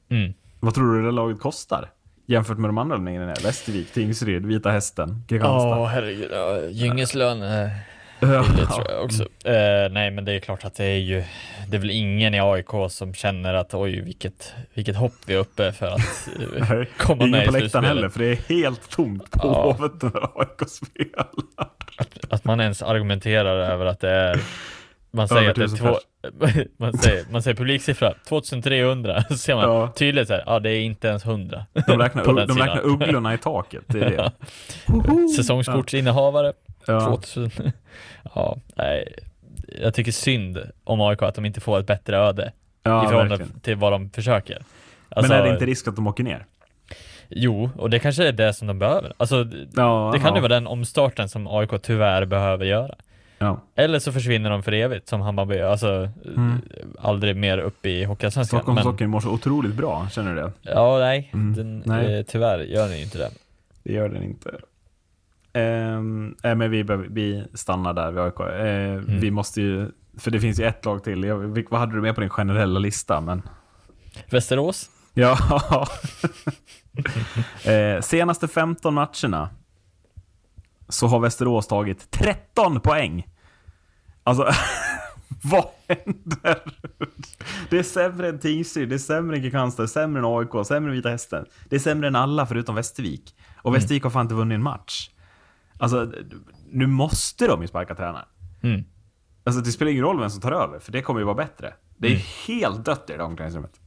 Mm. 0.09 0.33
Vad 0.59 0.73
tror 0.73 0.95
du 0.95 1.03
det 1.05 1.11
laget 1.11 1.39
kostar? 1.39 1.91
Jämfört 2.25 2.57
med 2.57 2.69
de 2.69 2.77
andra 2.77 2.97
linjerna? 2.97 3.33
Västervik, 3.43 3.91
Tingsryd, 3.91 4.45
Vita 4.45 4.71
Hästen, 4.71 5.23
Kristianstad. 5.27 5.79
Åh 5.79 5.87
herregud, 5.87 6.29
ja, 6.31 6.61
Gynges 6.69 7.15
lön 7.15 7.41
eh, 7.41 7.49
Ja. 7.49 7.69
Det 8.19 8.65
tror 8.65 8.85
jag 8.89 9.03
också. 9.03 9.23
Eh, 9.23 9.91
nej 9.91 10.11
men 10.11 10.25
det 10.25 10.31
är 10.33 10.39
klart 10.39 10.65
att 10.65 10.75
det 10.75 10.85
är 10.85 10.97
ju, 10.97 11.23
det 11.67 11.77
är 11.77 11.79
väl 11.81 11.89
ingen 11.91 12.33
i 12.33 12.39
AIK 12.39 12.67
som 12.89 13.13
känner 13.13 13.53
att 13.53 13.73
oj 13.73 14.01
vilket, 14.01 14.53
vilket 14.73 14.95
hopp 14.95 15.13
vi 15.25 15.33
är 15.33 15.37
uppe 15.37 15.71
för 15.71 15.85
att 15.87 15.99
eh, 15.99 16.67
Nej, 16.69 16.89
komma 16.97 17.25
med 17.25 17.27
Ingen 17.27 17.43
i 17.43 17.45
på 17.45 17.51
läktaren 17.51 17.59
slutspelet. 17.59 17.87
heller, 17.89 18.09
för 18.09 18.19
det 18.19 18.27
är 18.31 18.55
helt 18.63 18.89
tomt 18.89 19.31
på 19.31 19.39
Ja. 19.47 19.63
Hovet 19.77 20.01
när 20.01 20.39
AIK 20.41 20.69
spelar. 20.69 21.27
Att 22.29 22.45
man 22.45 22.59
ens 22.61 22.81
argumenterar 22.83 23.59
över 23.59 23.85
att 23.85 23.99
det 23.99 24.09
är 24.09 24.39
man 25.11 25.27
säger 25.27 25.49
att 25.49 25.55
det 25.55 25.63
är 25.63 25.77
två, 25.77 25.97
man 26.77 26.93
säger, 26.97 27.25
man 27.31 27.43
säger 27.43 27.57
publiksiffra 27.57 28.13
2300, 28.27 29.23
så 29.29 29.37
ser 29.37 29.55
man 29.55 29.63
Ja. 29.63 29.91
tydligt 29.95 30.27
så 30.27 30.33
här, 30.33 30.43
ja 30.45 30.59
det 30.59 30.69
är 30.71 30.79
inte 30.81 31.07
ens 31.07 31.25
100. 31.25 31.65
De 31.87 31.97
räknar, 31.99 32.23
de 32.47 32.57
räknar 32.57 32.85
ugglorna 32.85 33.33
i 33.33 33.37
taket, 33.37 33.83
det 33.87 33.99
är 33.99 34.09
det. 34.09 34.31
Säsongskortsinnehavare, 35.35 36.47
Ja. 36.47 36.53
2000. 36.85 37.51
Ja, 38.35 38.57
nej. 38.75 39.13
Jag 39.81 39.93
tycker 39.93 40.11
synd 40.11 40.59
om 40.83 41.01
AIK 41.01 41.21
att 41.21 41.35
de 41.35 41.45
inte 41.45 41.61
får 41.61 41.79
ett 41.79 41.87
bättre 41.87 42.17
öde 42.17 42.43
i 42.45 42.49
Ja, 42.83 43.01
förhållande 43.03 43.35
verkligen. 43.37 43.59
till 43.59 43.75
vad 43.75 43.91
de 43.91 44.09
försöker. 44.09 44.55
Men 45.09 45.17
Alltså, 45.17 45.33
är 45.33 45.43
det 45.43 45.49
inte 45.49 45.65
risk 45.65 45.87
att 45.87 45.95
de 45.95 46.07
åker 46.07 46.23
ner? 46.23 46.45
Jo, 47.29 47.69
och 47.77 47.89
det 47.89 47.99
kanske 47.99 48.27
är 48.27 48.31
det 48.31 48.53
som 48.53 48.67
de 48.67 48.79
behöver. 48.79 49.13
Alltså, 49.17 49.35
Ja, 49.75 50.09
det 50.13 50.19
kan 50.19 50.29
ju 50.33 50.37
ja. 50.37 50.41
vara 50.41 50.47
den 50.47 50.67
omstarten 50.67 51.29
som 51.29 51.47
AIK 51.47 51.69
tyvärr 51.81 52.25
behöver 52.25 52.65
göra. 52.65 52.95
Ja. 53.37 53.61
Eller 53.75 53.99
så 53.99 54.11
försvinner 54.11 54.49
de 54.49 54.63
för 54.63 54.71
evigt 54.71 55.07
som 55.07 55.21
Hammarby, 55.21 55.59
alltså 55.59 56.09
aldrig 56.99 57.35
mer 57.35 57.57
upp 57.57 57.85
i 57.85 58.03
Hockeyallsvenskan. 58.03 58.57
Men, 58.57 58.63
Stockholmshockeyn 58.63 59.09
mår 59.09 59.19
så 59.19 59.29
otroligt 59.29 59.73
bra, 59.75 60.07
känner 60.11 60.35
du 60.35 60.41
det? 60.41 60.51
ja, 60.61 60.97
nej, 60.99 61.29
Mm. 61.33 61.53
den, 61.55 61.83
Nej. 61.85 62.13
Eh, 62.19 62.25
tyvärr 62.27 62.59
gör 62.59 62.87
den 62.87 62.97
ju 62.97 63.03
inte 63.03 63.17
det. 63.17 63.29
Det 63.83 63.93
gör 63.93 64.09
den 64.09 64.23
inte. 64.23 64.49
Nej, 66.43 66.55
men 66.55 66.71
vi, 66.71 66.83
vi 67.09 67.47
stannar 67.53 67.93
där 67.93 68.11
vid 68.11 68.19
AIK. 68.19 68.39
Eh, 68.39 69.15
Vi 69.19 69.31
måste 69.31 69.61
ju, 69.61 69.91
för 70.17 70.31
det 70.31 70.39
finns 70.39 70.59
ju 70.59 70.63
ett 70.65 70.85
lag 70.85 71.03
till. 71.03 71.23
Jag, 71.23 71.65
vad 71.69 71.79
hade 71.79 71.95
du 71.95 72.01
med 72.01 72.15
på 72.15 72.21
din 72.21 72.29
generella 72.29 72.79
lista? 72.79 73.21
Men... 73.21 73.41
Västerås? 74.29 74.89
Ja. 75.13 75.37
eh, 77.71 78.01
senaste 78.01 78.47
15 78.47 78.93
matcherna 78.93 79.49
så 80.89 81.07
har 81.07 81.19
Västerås 81.19 81.67
tagit 81.67 82.11
13 82.11 82.79
poäng. 82.79 83.27
Alltså, 84.23 84.43
vad 85.43 85.65
händer? 85.87 86.59
Det 87.69 87.79
är 87.79 87.83
sämre 87.83 88.29
än 88.29 88.39
Tingsryd, 88.39 88.89
det 88.89 88.95
är 88.95 88.99
sämre 88.99 89.35
än 89.35 89.41
Kristianstad, 89.41 89.83
det 89.83 89.85
är 89.85 89.87
sämre 89.87 90.19
än 90.19 90.25
AIK, 90.25 90.67
sämre 90.67 90.89
än 90.91 90.95
Vita 90.95 91.09
Hästen. 91.09 91.45
Det 91.69 91.75
är 91.75 91.79
sämre 91.79 92.07
än 92.07 92.15
alla 92.15 92.45
förutom 92.45 92.75
Västervik. 92.75 93.35
Och 93.57 93.75
Västervik 93.75 94.03
har 94.03 94.09
fan 94.09 94.21
inte 94.25 94.35
vunnit 94.35 94.55
en 94.55 94.63
match. 94.63 95.09
Alltså, 95.79 96.11
nu 96.71 96.87
måste 96.87 97.47
de 97.47 97.61
ju 97.61 97.67
sparka 97.67 97.95
tränare. 97.95 98.25
Mm. 98.63 98.83
Alltså 99.43 99.61
det 99.61 99.71
spelar 99.71 99.91
ingen 99.91 100.03
roll 100.03 100.19
vem 100.19 100.29
som 100.29 100.41
tar 100.41 100.51
över, 100.51 100.79
för 100.79 100.91
det 100.91 101.01
kommer 101.01 101.19
ju 101.19 101.25
vara 101.25 101.35
bättre. 101.35 101.73
Det 101.97 102.07
är 102.07 102.47
helt 102.47 102.85
dött 102.85 103.09
i 103.09 103.17
det 103.17 103.23
omklädningsrummet. 103.23 103.79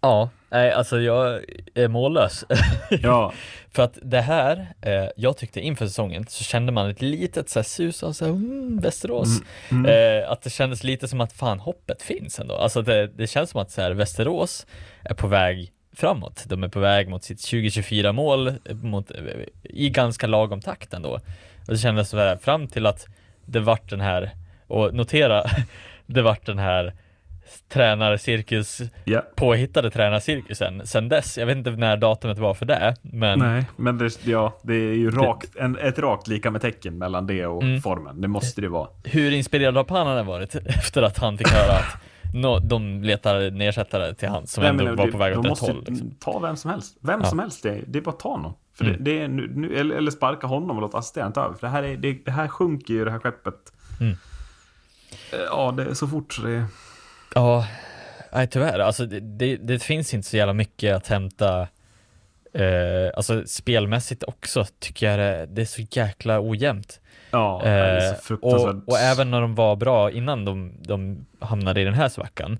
Ja, 0.00 0.30
nej 0.50 0.72
alltså 0.72 1.00
jag 1.00 1.40
är 1.74 1.88
mållös. 1.88 2.44
Ja, 2.90 3.32
För 3.70 3.82
att 3.82 3.98
det 4.02 4.20
här, 4.20 4.74
eh, 4.80 5.08
jag 5.16 5.36
tyckte 5.36 5.60
inför 5.60 5.86
säsongen 5.86 6.26
så 6.28 6.44
kände 6.44 6.72
man 6.72 6.90
ett 6.90 7.02
litet 7.02 7.48
så 7.48 7.58
här 7.58 7.64
sus 7.64 8.02
av 8.02 8.12
så 8.12 8.24
här, 8.24 8.32
mm, 8.32 8.78
Västerås. 8.78 9.28
Eh, 9.86 10.30
att 10.30 10.42
det 10.42 10.50
kändes 10.50 10.84
lite 10.84 11.08
som 11.08 11.20
att 11.20 11.32
fan 11.32 11.60
hoppet 11.60 12.02
finns 12.02 12.38
ändå. 12.38 12.54
Alltså 12.54 12.82
det, 12.82 13.06
det 13.06 13.26
känns 13.26 13.50
som 13.50 13.60
att 13.60 13.70
så 13.70 13.80
här, 13.80 13.90
Västerås 13.90 14.66
är 15.02 15.14
på 15.14 15.26
väg 15.26 15.72
framåt. 15.92 16.44
De 16.48 16.62
är 16.64 16.68
på 16.68 16.80
väg 16.80 17.08
mot 17.08 17.24
sitt 17.24 17.40
2024 17.42 18.12
mål 18.12 18.52
mot, 18.82 19.10
i 19.62 19.90
ganska 19.90 20.26
lagom 20.26 20.60
takt 20.60 20.94
ändå. 20.94 21.10
Och 21.66 21.72
det 21.72 21.78
kändes 21.78 22.08
så 22.08 22.18
här 22.18 22.36
fram 22.36 22.68
till 22.68 22.86
att 22.86 23.06
det 23.44 23.60
vart 23.60 23.90
den 23.90 24.00
här, 24.00 24.30
och 24.66 24.94
notera, 24.94 25.44
det 26.06 26.22
vart 26.22 26.46
den 26.46 26.58
här 26.58 26.92
tränarcirkus 27.68 28.80
ja. 29.04 29.22
påhittade 29.36 29.90
tränarcirkusen 29.90 30.86
sen 30.86 31.08
dess. 31.08 31.38
Jag 31.38 31.46
vet 31.46 31.56
inte 31.56 31.70
när 31.70 31.96
datumet 31.96 32.38
var 32.38 32.54
för 32.54 32.66
det, 32.66 32.96
men 33.02 33.38
Nej, 33.38 33.64
men 33.76 33.98
det, 33.98 34.26
ja, 34.26 34.58
det 34.62 34.74
är 34.74 34.94
ju 34.94 35.10
rakt, 35.10 35.56
en, 35.56 35.78
ett 35.78 35.98
rakt 35.98 36.28
lika 36.28 36.50
med 36.50 36.60
tecken 36.60 36.98
mellan 36.98 37.26
det 37.26 37.46
och 37.46 37.62
Mm. 37.62 37.80
formen. 37.80 38.20
Det 38.20 38.28
måste 38.28 38.60
det 38.60 38.68
vara. 38.68 38.88
hur 39.04 39.32
inspirerad 39.32 39.76
har 39.76 39.84
Pannanen 39.84 40.26
varit 40.26 40.54
efter 40.66 41.02
att 41.02 41.18
han 41.18 41.38
fick 41.38 41.48
höra 41.48 41.72
att 41.72 41.96
nå- 42.34 42.58
de 42.58 43.02
letar 43.02 43.40
en 43.40 43.60
ersättare 43.60 44.14
till 44.14 44.28
han 44.28 44.46
som 44.46 44.64
ändå 44.64 44.84
men 44.84 44.96
var 44.96 45.06
det- 45.06 45.12
på 45.12 45.18
väg 45.18 45.38
åt 45.38 45.46
rätt 45.46 45.58
håll. 45.58 45.84
Liksom. 45.88 46.10
ta 46.20 46.38
vem 46.38 46.56
som 46.56 46.70
helst. 46.70 46.96
Vem 47.00 47.20
Ja. 47.20 47.26
som 47.28 47.38
helst, 47.38 47.62
det, 47.62 47.80
det 47.86 47.98
är 47.98 48.02
bara 48.02 48.10
att 48.10 48.20
ta 48.20 48.28
honom. 48.28 48.54
För 48.74 48.84
Mm. 48.84 49.04
det, 49.04 49.10
det 49.10 49.22
är 49.22 49.28
nu, 49.28 49.52
nu, 49.54 49.76
eller, 49.76 50.10
sparka 50.10 50.46
honom 50.46 50.76
och 50.76 50.82
låta 50.82 50.98
assisterande 50.98 51.34
ta 51.34 51.44
över. 51.44 51.54
För 51.54 51.66
det 51.66 51.70
här, 51.72 51.82
är, 51.82 51.96
det, 51.96 52.12
det 52.24 52.30
här 52.30 52.48
sjunker 52.48 52.94
ju, 52.94 53.04
det 53.04 53.10
här 53.10 53.18
skeppet. 53.18 53.54
Mm. 54.00 54.12
Eh, 55.32 55.38
Ja, 55.50 55.72
det 55.76 55.82
är 55.84 55.94
så 55.94 56.08
fort 56.08 56.32
så 56.32 56.42
det... 56.42 56.64
Ja, 57.34 57.66
nej 58.32 58.46
tyvärr. 58.48 58.78
Alltså 58.78 59.06
det, 59.06 59.20
det, 59.20 59.56
det 59.56 59.78
finns 59.78 60.14
inte 60.14 60.28
så 60.28 60.36
jävla 60.36 60.52
mycket 60.52 60.96
att 60.96 61.06
hämta 61.08 61.60
eh, 62.54 63.10
Alltså 63.16 63.42
spelmässigt 63.46 64.24
också 64.26 64.64
tycker 64.78 65.10
jag 65.10 65.18
det, 65.18 65.46
det 65.46 65.62
är 65.62 65.66
så 65.66 65.82
jäkla 65.90 66.40
ojämnt. 66.40 67.00
Ja, 67.32 67.60
det 67.64 67.70
är 67.70 68.14
så 68.14 68.34
Eh, 68.34 68.38
och, 68.40 68.88
och 68.88 68.98
även 68.98 69.30
när 69.30 69.40
de 69.40 69.54
var 69.54 69.76
bra 69.76 70.10
innan 70.10 70.44
de, 70.44 70.72
de 70.80 71.26
hamnade 71.40 71.80
i 71.80 71.84
den 71.84 71.94
här 71.94 72.08
svackan 72.08 72.58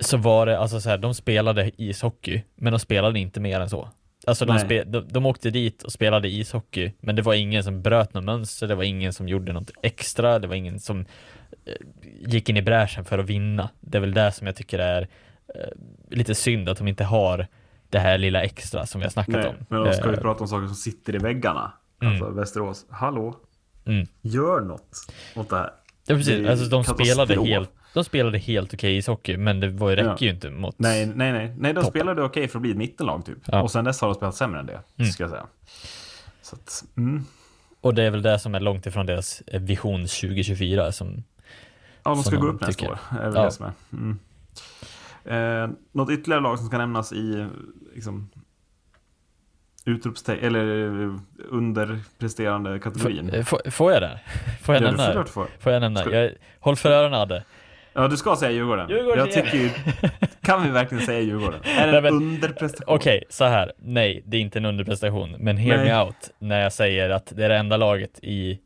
så 0.00 0.16
var 0.16 0.46
det 0.46 0.58
alltså 0.58 0.80
så 0.80 0.88
här, 0.88 0.98
de 0.98 1.14
spelade 1.14 1.70
ishockey, 1.76 2.42
men 2.54 2.72
de 2.72 2.78
spelade 2.78 3.18
inte 3.18 3.40
mer 3.40 3.60
än 3.60 3.70
så. 3.70 3.88
Alltså 4.26 4.44
de, 4.44 4.58
spe, 4.58 4.84
de, 4.84 5.08
de 5.08 5.26
åkte 5.26 5.50
dit 5.50 5.82
och 5.82 5.92
spelade 5.92 6.28
ishockey, 6.28 6.92
men 7.00 7.16
det 7.16 7.22
var 7.22 7.34
ingen 7.34 7.64
som 7.64 7.82
bröt 7.82 8.14
något 8.14 8.24
mönster, 8.24 8.66
det 8.66 8.74
var 8.74 8.84
ingen 8.84 9.12
som 9.12 9.28
gjorde 9.28 9.52
något 9.52 9.70
extra, 9.82 10.38
det 10.38 10.46
var 10.48 10.54
ingen 10.54 10.80
som 10.80 11.00
eh, 11.64 11.72
gick 12.20 12.48
in 12.48 12.56
i 12.56 12.62
bräschen 12.62 13.04
för 13.04 13.18
att 13.18 13.26
vinna. 13.26 13.68
Det 13.80 13.98
är 13.98 14.00
väl 14.00 14.14
det 14.14 14.32
som 14.32 14.46
jag 14.46 14.56
tycker 14.56 14.78
är 14.78 15.08
eh, 15.54 15.68
lite 16.10 16.34
synd 16.34 16.68
att 16.68 16.78
de 16.78 16.88
inte 16.88 17.04
har 17.04 17.46
det 17.90 17.98
här 17.98 18.18
lilla 18.18 18.42
extra 18.42 18.86
som 18.86 19.00
vi 19.00 19.04
har 19.04 19.10
snackat 19.10 19.34
Nej, 19.34 19.48
om. 19.48 19.54
men 19.68 19.84
då 19.84 19.92
ska 19.92 20.10
vi 20.10 20.16
Eh, 20.16 20.20
prata 20.20 20.40
om 20.40 20.48
saker 20.48 20.66
som 20.66 20.76
sitter 20.76 21.14
i 21.14 21.18
väggarna. 21.18 21.72
Mm. 22.02 22.12
Alltså 22.12 22.30
Västerås, 22.30 22.86
hallå? 22.90 23.34
Mm. 23.88 24.06
Gör 24.22 24.60
något 24.60 25.12
åt 25.36 25.48
det 25.50 25.56
här. 25.56 25.70
Ja 26.06 26.14
precis, 26.14 26.48
alltså 26.48 26.64
de 26.66 26.84
spelade 26.84 27.44
helt, 27.44 27.70
de 27.94 28.04
spelade 28.04 28.38
helt 28.38 28.74
okej 28.74 28.96
ishockey, 28.96 29.36
men 29.36 29.60
det 29.60 29.68
var, 29.68 29.90
räcker 29.90 30.08
Ja. 30.08 30.16
ju 30.18 30.30
inte 30.30 30.50
mot 30.50 30.78
Nej, 30.78 31.06
nej, 31.06 31.32
nej. 31.32 31.54
nej 31.58 31.72
de 31.72 31.80
Toppen. 31.80 31.90
spelade 32.00 32.22
okej 32.22 32.48
för 32.48 32.58
att 32.58 32.62
bli 32.62 32.70
ett 32.70 32.76
mittenlag 32.76 33.24
typ. 33.26 33.38
Ja. 33.44 33.62
Och 33.62 33.70
sen 33.70 33.84
dess 33.84 34.00
har 34.00 34.08
de 34.08 34.14
spelat 34.14 34.34
sämre 34.34 34.60
än 34.60 34.66
det, 34.66 34.80
Mm. 34.98 35.10
ska 35.10 35.22
jag 35.22 35.30
säga. 35.30 35.46
Så 36.42 36.56
att, 36.56 36.84
mm. 36.96 37.24
Och 37.80 37.94
det 37.94 38.02
är 38.02 38.10
väl 38.10 38.22
det 38.22 38.38
som 38.38 38.54
är 38.54 38.60
långt 38.60 38.86
ifrån 38.86 39.06
deras 39.06 39.40
eh, 39.46 39.60
vision 39.60 40.00
2024 40.06 40.92
som 40.92 41.22
Ja, 42.02 42.10
de 42.14 42.22
ska 42.22 42.36
gå 42.36 42.46
upp 42.46 42.60
nästa 42.60 42.88
år. 42.90 42.98
är 43.10 43.24
väl 43.24 43.34
Ja. 43.34 43.44
det 43.44 43.50
som 43.52 43.66
är. 43.66 43.72
Mm. 43.92 44.18
Eh, 45.24 45.70
något 45.92 46.10
ytterligare 46.10 46.42
lag 46.42 46.58
som 46.58 46.66
ska 46.66 46.78
nämnas 46.78 47.12
i 47.12 47.46
liksom, 47.94 48.30
utropstecken, 49.88 50.44
eller 50.44 51.18
underpresterande 51.50 52.78
kategorin? 52.78 53.28
Får, 53.30 53.36
eh, 53.38 53.44
får, 53.44 53.70
får 53.70 53.92
jag 53.92 54.02
det? 54.02 54.20
Får 54.62 54.74
jag 54.74 54.82
Ja, 54.82 54.86
nämna 54.86 55.02
får 55.02 55.08
det? 55.08 55.12
klart 55.14 55.28
få. 55.28 55.46
Får 55.58 55.72
jag 55.72 55.80
nämna? 55.80 56.00
Ska- 56.00 56.10
Jag, 56.10 56.30
håll 56.60 56.76
för 56.76 56.90
öronen 56.90 57.20
Adde. 57.20 57.44
Ja, 57.92 58.08
du 58.08 58.16
ska 58.16 58.36
säga 58.36 58.50
Djurgården. 58.50 58.88
Djurgården 58.90 59.18
jag 59.18 59.32
tycker 59.32 59.56
ju, 59.58 59.70
Kan 60.42 60.62
vi 60.62 60.70
verkligen 60.70 61.06
säga 61.06 61.20
Djurgården? 61.20 61.60
Är 61.64 61.92
det 61.92 61.98
en 61.98 62.02
men- 62.04 62.12
underprestation? 62.14 62.94
Okej, 62.96 63.24
så 63.28 63.44
här. 63.44 63.72
Nej, 63.78 64.22
det 64.26 64.36
är 64.36 64.40
inte 64.40 64.58
en 64.58 64.64
underprestation, 64.64 65.36
men 65.38 65.56
hear 65.56 65.76
Nej. 65.76 65.86
me 65.86 66.00
out 66.02 66.30
när 66.38 66.60
jag 66.62 66.72
säger 66.72 67.10
att 67.10 67.32
det 67.36 67.44
är 67.44 67.48
det 67.48 67.56
enda 67.56 67.76
laget 67.76 68.18
i, 68.22 68.58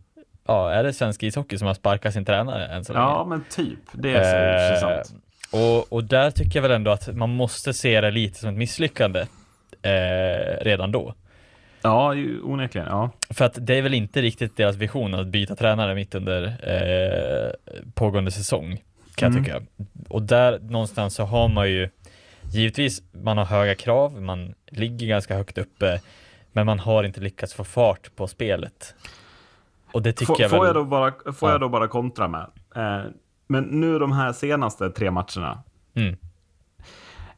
ja, 0.47 0.71
är 0.73 0.85
det 0.85 0.93
svensk 0.93 1.23
ishockey 1.23 1.59
som 1.59 1.67
har 1.67 1.75
sparkat 1.75 2.13
sin 2.13 2.25
tränare 2.25 2.67
än 2.67 2.85
så 2.85 2.93
länge? 2.93 3.05
Ja, 3.05 3.27
men 3.29 3.45
typ. 3.51 3.79
Det 3.93 4.15
är 4.15 4.77
så 4.81 4.89
Eh, 4.89 4.95
sant. 5.03 5.15
och, 5.53 5.93
och 5.93 6.05
där 6.05 6.31
tycker 6.31 6.57
jag 6.59 6.63
väl 6.63 6.71
ändå 6.71 6.91
att 6.91 7.17
man 7.17 7.31
måste 7.31 7.73
se 7.75 8.01
det 8.01 8.11
lite 8.11 8.39
som 8.39 8.49
ett 8.49 8.57
misslyckande 8.57 9.27
eh, 9.83 10.65
redan 10.65 10.93
då. 10.93 11.15
Ja, 11.83 12.15
onekligen. 12.43 12.89
Ja. 12.89 13.11
För 13.31 13.45
att 13.45 13.59
det 13.61 13.75
är 13.79 13.83
väl 13.83 13.95
inte 13.95 14.23
riktigt 14.23 14.57
deras 14.57 14.77
vision 14.77 15.15
att 15.15 15.27
byta 15.27 15.57
tränare 15.57 15.95
mitt 15.95 16.15
under 16.15 16.45
eh, 16.47 17.81
pågående 17.95 18.31
säsong, 18.31 18.83
kan 19.15 19.33
jag 19.33 19.39
Mm. 19.39 19.45
tycka. 19.45 19.63
Och 20.09 20.23
där 20.23 20.59
någonstans 20.59 21.15
så 21.15 21.25
har 21.25 21.49
man 21.49 21.71
ju, 21.71 21.89
givetvis, 22.53 23.03
man 23.13 23.39
har 23.39 23.45
höga 23.45 23.75
krav, 23.75 24.23
man 24.23 24.55
ligger 24.67 25.07
ganska 25.07 25.37
högt 25.37 25.59
uppe, 25.59 26.01
men 26.53 26.67
man 26.67 26.79
har 26.79 27.05
inte 27.05 27.21
lyckats 27.21 27.55
få 27.55 27.65
fart 27.65 28.17
på 28.17 28.27
spelet. 28.27 28.95
Och 29.93 30.03
det 30.03 30.13
tycker 30.13 30.27
Får, 30.35 30.41
jag 30.41 30.51
får, 30.51 30.59
väl... 30.59 30.67
jag 30.67 30.75
då 30.77 30.85
bara, 30.85 31.13
får 31.33 31.49
Ja. 31.49 31.53
jag 31.55 31.61
då 31.61 31.69
bara 31.69 31.89
kontra 31.89 32.29
med? 32.29 32.47
Eh, 32.77 33.03
men 33.47 33.63
nu 33.65 33.99
de 33.99 34.13
här 34.13 34.33
senaste 34.33 34.91
tre 34.91 35.11
matcherna, 35.11 35.63
Mm. 35.95 36.17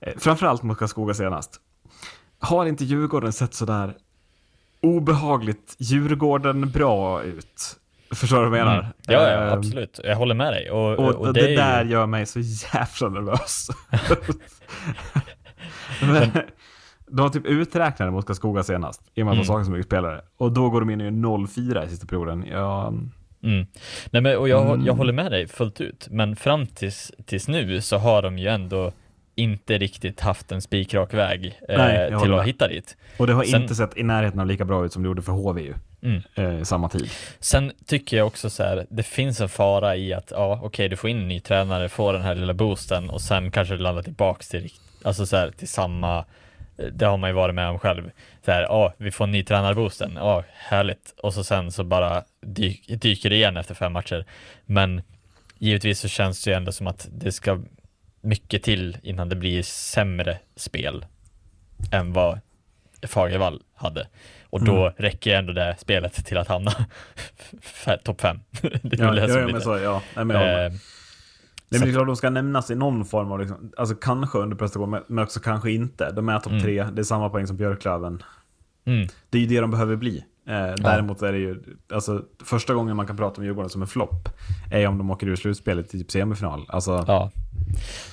eh, 0.00 0.12
framförallt 0.18 0.62
mot 0.62 0.78
Karlskoga 0.78 1.14
senast, 1.14 1.60
har 2.44 2.66
inte 2.66 2.84
Djurgården 2.84 3.32
sett 3.32 3.54
sådär 3.54 3.94
obehagligt 4.80 5.74
Djurgården 5.78 6.70
bra 6.70 7.22
ut? 7.22 7.76
Förstår 8.14 8.42
du 8.44 8.50
vad 8.50 8.58
jag 8.58 8.64
menar? 8.66 8.78
Mm. 8.80 8.92
Ja, 9.06 9.12
ja, 9.30 9.46
Eh, 9.46 9.52
absolut. 9.52 10.00
Jag 10.04 10.16
håller 10.16 10.34
med 10.34 10.52
dig. 10.52 10.70
Och, 10.70 10.98
Och, 10.98 11.14
och, 11.14 11.32
det, 11.34 11.40
det, 11.40 11.52
är 11.52 11.56
där 11.56 11.84
ju... 11.84 11.90
gör 11.90 12.06
mig 12.06 12.26
så 12.26 12.40
jävla 12.40 13.08
nervös. 13.08 13.68
Men, 16.02 16.30
de 17.06 17.20
har 17.22 17.28
typ 17.28 17.46
uträknade 17.46 18.10
mot 18.12 18.26
Karlskoga 18.26 18.62
senast, 18.62 19.02
i 19.14 19.22
och 19.22 19.26
med 19.26 19.32
att 19.32 19.36
de 19.36 19.38
Mm. 19.38 19.46
saknar 19.46 19.64
så 19.64 19.70
mycket 19.70 19.86
spelare. 19.86 20.20
Och 20.36 20.52
då 20.52 20.70
går 20.70 20.80
de 20.80 20.90
in 20.90 21.00
i 21.00 21.10
0-4 21.10 21.86
i 21.86 21.88
sista 21.88 22.06
perioden. 22.06 22.44
Ja, 22.50 22.92
Mm. 23.42 23.66
Nej, 24.10 24.22
men, 24.22 24.36
och 24.38 24.48
jag, 24.48 24.66
Mm. 24.66 24.86
jag 24.86 24.94
håller 24.94 25.12
med 25.12 25.32
dig 25.32 25.46
fullt 25.48 25.80
ut, 25.80 26.08
men 26.10 26.36
fram 26.36 26.66
tills, 26.66 27.12
tills 27.26 27.48
nu 27.48 27.80
så 27.80 27.98
har 27.98 28.22
de 28.22 28.38
ju 28.38 28.48
ändå 28.48 28.92
inte 29.34 29.78
riktigt 29.78 30.20
haft 30.20 30.52
en 30.52 30.62
spikrak 30.62 31.14
väg 31.14 31.60
eh, 31.68 31.78
Nej, 31.78 32.20
till 32.22 32.34
att 32.34 32.46
hitta 32.46 32.68
dit. 32.68 32.96
och 33.18 33.26
det 33.26 33.32
har 33.32 33.44
Sen- 33.44 33.62
inte 33.62 33.74
sett 33.74 33.96
i 33.96 34.02
närheten 34.02 34.40
av 34.40 34.46
lika 34.46 34.64
bra 34.64 34.84
ut 34.84 34.92
som 34.92 35.02
det 35.02 35.06
gjorde 35.06 35.22
för 35.22 35.32
HV 35.32 35.62
ju. 35.62 35.74
Mm. 36.02 36.22
Eh, 36.34 36.62
samma 36.62 36.88
tid. 36.88 37.10
Sen 37.40 37.72
tycker 37.86 38.16
jag 38.16 38.26
också 38.26 38.50
så 38.50 38.62
här, 38.62 38.86
det 38.90 39.02
finns 39.02 39.40
en 39.40 39.48
fara 39.48 39.96
i 39.96 40.12
att, 40.14 40.30
ja 40.30 40.60
okej 40.62 40.88
du 40.88 40.96
får 40.96 41.10
in 41.10 41.18
en 41.18 41.28
ny 41.28 41.40
tränare, 41.40 41.88
får 41.88 42.12
den 42.12 42.22
här 42.22 42.34
lilla 42.34 42.54
boosten 42.54 43.10
och 43.10 43.20
sen 43.20 43.50
kanske 43.50 43.74
det 43.76 43.82
landar 43.82 44.02
tillbaks 44.02 44.48
till, 44.48 44.72
alltså 45.04 45.26
så 45.26 45.36
här, 45.36 45.50
till 45.50 45.68
samma, 45.68 46.18
eh, 46.78 46.86
det 46.92 47.06
har 47.06 47.16
man 47.16 47.30
ju 47.30 47.34
varit 47.34 47.54
med 47.54 47.68
om 47.68 47.78
själv. 47.78 48.10
Så 48.44 48.50
här, 48.50 48.62
ja 48.62 48.92
vi 48.96 49.10
får 49.10 49.24
en 49.24 49.30
ny 49.30 49.42
tränarboosten, 49.44 50.12
ja 50.16 50.44
härligt. 50.52 51.14
Och 51.22 51.34
så 51.34 51.44
sen 51.44 51.72
så 51.72 51.84
bara 51.84 52.22
dyk, 52.40 53.00
dyker 53.00 53.30
det 53.30 53.36
igen 53.36 53.56
efter 53.56 53.74
fem 53.74 53.92
matcher. 53.92 54.24
Men 54.66 55.02
givetvis 55.58 56.00
så 56.00 56.08
känns 56.08 56.44
det 56.44 56.50
ju 56.50 56.56
ändå 56.56 56.72
som 56.72 56.86
att 56.86 57.08
det 57.12 57.32
ska 57.32 57.60
mycket 58.24 58.62
till 58.62 58.96
innan 59.02 59.28
det 59.28 59.36
blir 59.36 59.62
sämre 59.62 60.38
spel 60.56 61.06
än 61.92 62.12
vad 62.12 62.40
Fagervall 63.06 63.62
hade. 63.74 64.08
Och 64.44 64.64
då 64.64 64.76
Mm. 64.82 64.92
räcker 64.96 65.34
ändå 65.36 65.52
det 65.52 65.76
spelet 65.78 66.14
till 66.26 66.38
att 66.38 66.48
hamna 66.48 66.72
topp 68.04 68.20
fem. 68.20 68.40
det 68.82 68.92
är 68.96 69.02
Ja, 69.02 69.06
väl 69.06 69.14
det 69.16 69.20
ja, 69.22 69.28
som 69.28 69.36
ja, 69.38 69.44
blir 69.44 69.52
men 69.52 69.54
det. 69.54 69.60
så, 69.60 69.78
ja. 69.78 70.02
Nej, 70.16 70.24
men 70.24 70.36
jag 70.36 70.46
med. 70.46 70.66
Eh, 70.66 70.72
det 71.68 71.76
är 71.76 71.92
klart 71.92 72.06
de 72.06 72.16
ska 72.16 72.30
nämnas 72.30 72.70
i 72.70 72.74
någon 72.74 73.04
form 73.04 73.32
av, 73.32 73.40
liksom, 73.40 73.72
alltså 73.76 73.94
kanske 73.94 74.38
underprestation, 74.38 74.90
men 75.08 75.24
också 75.24 75.40
kanske 75.40 75.70
inte. 75.70 76.10
De 76.12 76.28
är 76.28 76.38
topp 76.38 76.50
Mm. 76.52 76.62
tre, 76.62 76.84
det 76.92 77.02
är 77.02 77.04
samma 77.04 77.28
poäng 77.30 77.46
som 77.46 77.56
Björklöven. 77.56 78.22
mm, 78.84 79.08
Det 79.30 79.38
är 79.38 79.42
ju 79.42 79.48
det 79.48 79.60
de 79.60 79.70
behöver 79.70 79.96
bli. 79.96 80.24
Eh, 80.46 80.74
däremot 80.76 81.22
är 81.22 81.32
det 81.32 81.38
ju, 81.38 81.62
alltså 81.92 82.22
första 82.44 82.74
gången 82.74 82.96
man 82.96 83.06
kan 83.06 83.16
prata 83.16 83.40
om 83.40 83.44
Djurgården 83.46 83.70
som 83.70 83.82
en 83.82 83.88
flopp 83.88 84.28
är 84.70 84.86
om 84.86 84.98
de 84.98 85.10
åker 85.10 85.26
ur 85.26 85.36
slutspelet 85.36 85.94
i 85.94 85.98
typ 85.98 86.10
semifinal. 86.10 86.64
Alltså, 86.68 87.04
ja, 87.06 87.30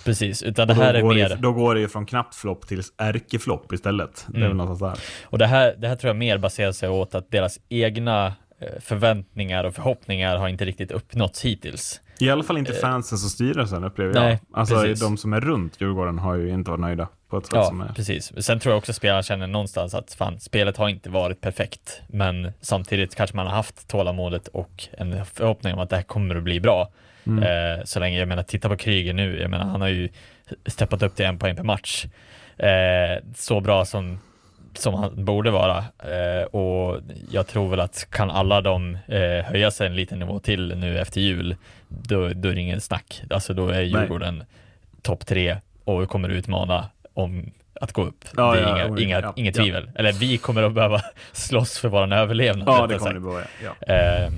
precis. 0.06 0.44
Utan 0.44 0.68
det 0.68 0.74
här 0.74 0.94
är 0.94 1.04
mer, 1.04 1.30
Det, 1.30 1.36
då 1.36 1.52
går 1.54 1.76
det 1.76 1.82
ju 1.82 1.88
från 1.88 2.06
knappt 2.06 2.36
flopp 2.36 2.68
till 2.68 2.82
ärkeflopp 2.98 3.74
istället. 3.74 4.26
Det 4.28 4.34
är 4.34 4.38
Mm. 4.38 4.48
väl 4.50 4.58
någonstans 4.58 5.00
där. 5.00 5.04
och 5.30 5.38
det 5.38 5.48
här, 5.48 5.76
det 5.78 5.88
här 5.88 5.96
tror 5.96 6.10
jag 6.10 6.16
mer 6.18 6.38
baserar 6.38 6.72
sig 6.72 6.90
åt 6.90 7.16
att 7.16 7.32
deras 7.32 7.60
egna 7.70 8.26
eh, 8.60 8.68
förväntningar 8.82 9.64
och 9.64 9.74
förhoppningar 9.76 10.38
har 10.38 10.48
inte 10.48 10.66
riktigt 10.66 10.92
uppnåtts 10.92 11.42
hittills. 11.46 12.02
I 12.20 12.30
alla 12.30 12.44
fall 12.44 12.58
inte 12.58 12.74
fansen 12.74 13.16
och 13.16 13.20
styrelsen 13.20 13.84
upplever 13.84 14.14
jag. 14.16 14.24
Eh, 14.24 14.30
Nej, 14.30 14.40
alltså 14.54 14.76
precis. 14.76 15.00
de 15.00 15.18
som 15.18 15.34
är 15.34 15.42
runt 15.42 15.82
Djurgården 15.82 16.20
har 16.20 16.36
ju 16.36 16.50
inte 16.50 16.72
varit 16.72 16.82
nöjda 16.82 17.08
på 17.32 17.38
ett 17.38 17.46
sätt 17.46 17.54
Ja, 17.56 17.66
som 17.66 17.82
är... 17.82 17.94
precis. 17.94 18.46
Sen 18.46 18.60
tror 18.60 18.72
jag 18.72 18.78
också 18.78 18.94
spelarna 18.94 19.24
känner 19.24 19.48
någonstans 19.48 19.94
att 19.94 20.14
fan, 20.14 20.40
spelet 20.40 20.78
har 20.78 20.90
inte 20.90 21.10
varit 21.10 21.42
perfekt, 21.42 22.02
men 22.08 22.54
samtidigt 22.62 23.16
kanske 23.16 23.36
man 23.36 23.48
har 23.48 23.54
haft 23.54 23.88
tålamodet 23.88 24.48
och 24.48 24.88
en 24.92 25.26
förhoppning 25.26 25.74
om 25.74 25.80
att 25.80 25.90
det 25.90 25.96
här 25.96 26.04
kommer 26.04 26.36
att 26.36 26.44
bli 26.44 26.60
bra. 26.60 26.90
Mm. 27.28 27.44
Eh, 27.44 27.84
så 27.84 28.00
länge, 28.00 28.20
jag 28.20 28.28
menar, 28.28 28.44
titta 28.44 28.70
på 28.70 28.78
Kryger 28.78 29.14
nu, 29.14 29.42
jag 29.42 29.50
menar, 29.50 29.66
han 29.66 29.82
har 29.82 29.88
ju 29.88 30.10
steppat 30.66 31.04
upp 31.04 31.16
till 31.16 31.26
en 31.26 31.40
poäng 31.40 31.56
per 31.56 31.64
match. 31.64 32.06
Eh, 32.58 33.24
så 33.36 33.60
bra 33.60 33.86
som, 33.86 34.20
som 34.74 34.94
han 34.94 35.26
borde 35.26 35.52
vara. 35.52 35.78
Eh, 36.00 36.44
och 36.44 37.02
jag 37.32 37.48
tror 37.48 37.70
väl 37.70 37.80
att 37.80 38.08
kan 38.10 38.32
alla 38.32 38.62
de 38.62 38.98
eh, 39.08 39.46
höja 39.46 39.72
sig 39.72 39.88
en 39.88 39.96
liten 39.96 40.20
nivå 40.20 40.40
till 40.40 40.78
nu 40.78 41.00
efter 41.00 41.22
jul, 41.22 41.56
då, 41.88 42.30
då 42.30 42.50
är 42.50 42.56
det 42.56 42.62
ingen 42.62 42.82
snack. 42.82 43.22
Alltså 43.30 43.54
då 43.54 43.70
är 43.70 43.82
Djurgården 43.82 44.44
topp 45.02 45.26
tre 45.26 45.58
och 45.84 46.10
kommer 46.10 46.30
utmana 46.30 46.90
om 47.14 47.52
att 47.82 47.94
gå 47.94 48.04
upp. 48.04 48.26
Ja, 48.38 48.54
det 48.54 48.60
är 48.60 48.64
ja, 48.64 48.70
inga, 48.78 48.88
ja, 48.88 49.00
inga, 49.00 49.22
ja, 49.22 49.34
inget 49.36 49.56
tvivel. 49.56 49.90
Eller 49.96 50.12
vi 50.12 50.38
kommer 50.38 50.64
att 50.64 50.74
behöva 50.74 51.02
slåss 51.32 51.78
för 51.78 51.90
vår 51.90 52.14
överlevnad. 52.14 52.68
Ja, 52.68 52.88
det 52.88 52.98
kommer 52.98 53.14
det. 53.40 53.48
Ja. 53.88 53.96
Eh, 53.96 54.32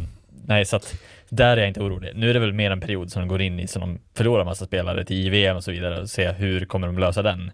nej, 0.46 0.66
så 0.66 0.76
att 0.76 0.94
där 1.30 1.58
är 1.58 1.62
jag 1.62 1.68
inte 1.68 1.82
orolig. 1.82 2.12
Nu 2.16 2.30
är 2.30 2.34
det 2.34 2.40
väl 2.40 2.54
mer 2.54 2.72
en 2.72 2.82
period 2.82 3.12
som 3.12 3.22
de 3.22 3.28
går 3.28 3.42
in 3.42 3.60
i 3.60 3.68
som 3.68 3.80
de 3.82 4.00
förlorar 4.18 4.46
massa 4.46 4.66
spelare 4.66 5.06
till 5.06 5.18
JVM 5.26 5.56
och 5.56 5.64
så 5.64 5.72
vidare 5.72 6.02
och 6.02 6.10
se 6.10 6.32
hur 6.32 6.66
kommer 6.66 6.88
de 6.88 7.00
lösa 7.00 7.22
den. 7.22 7.52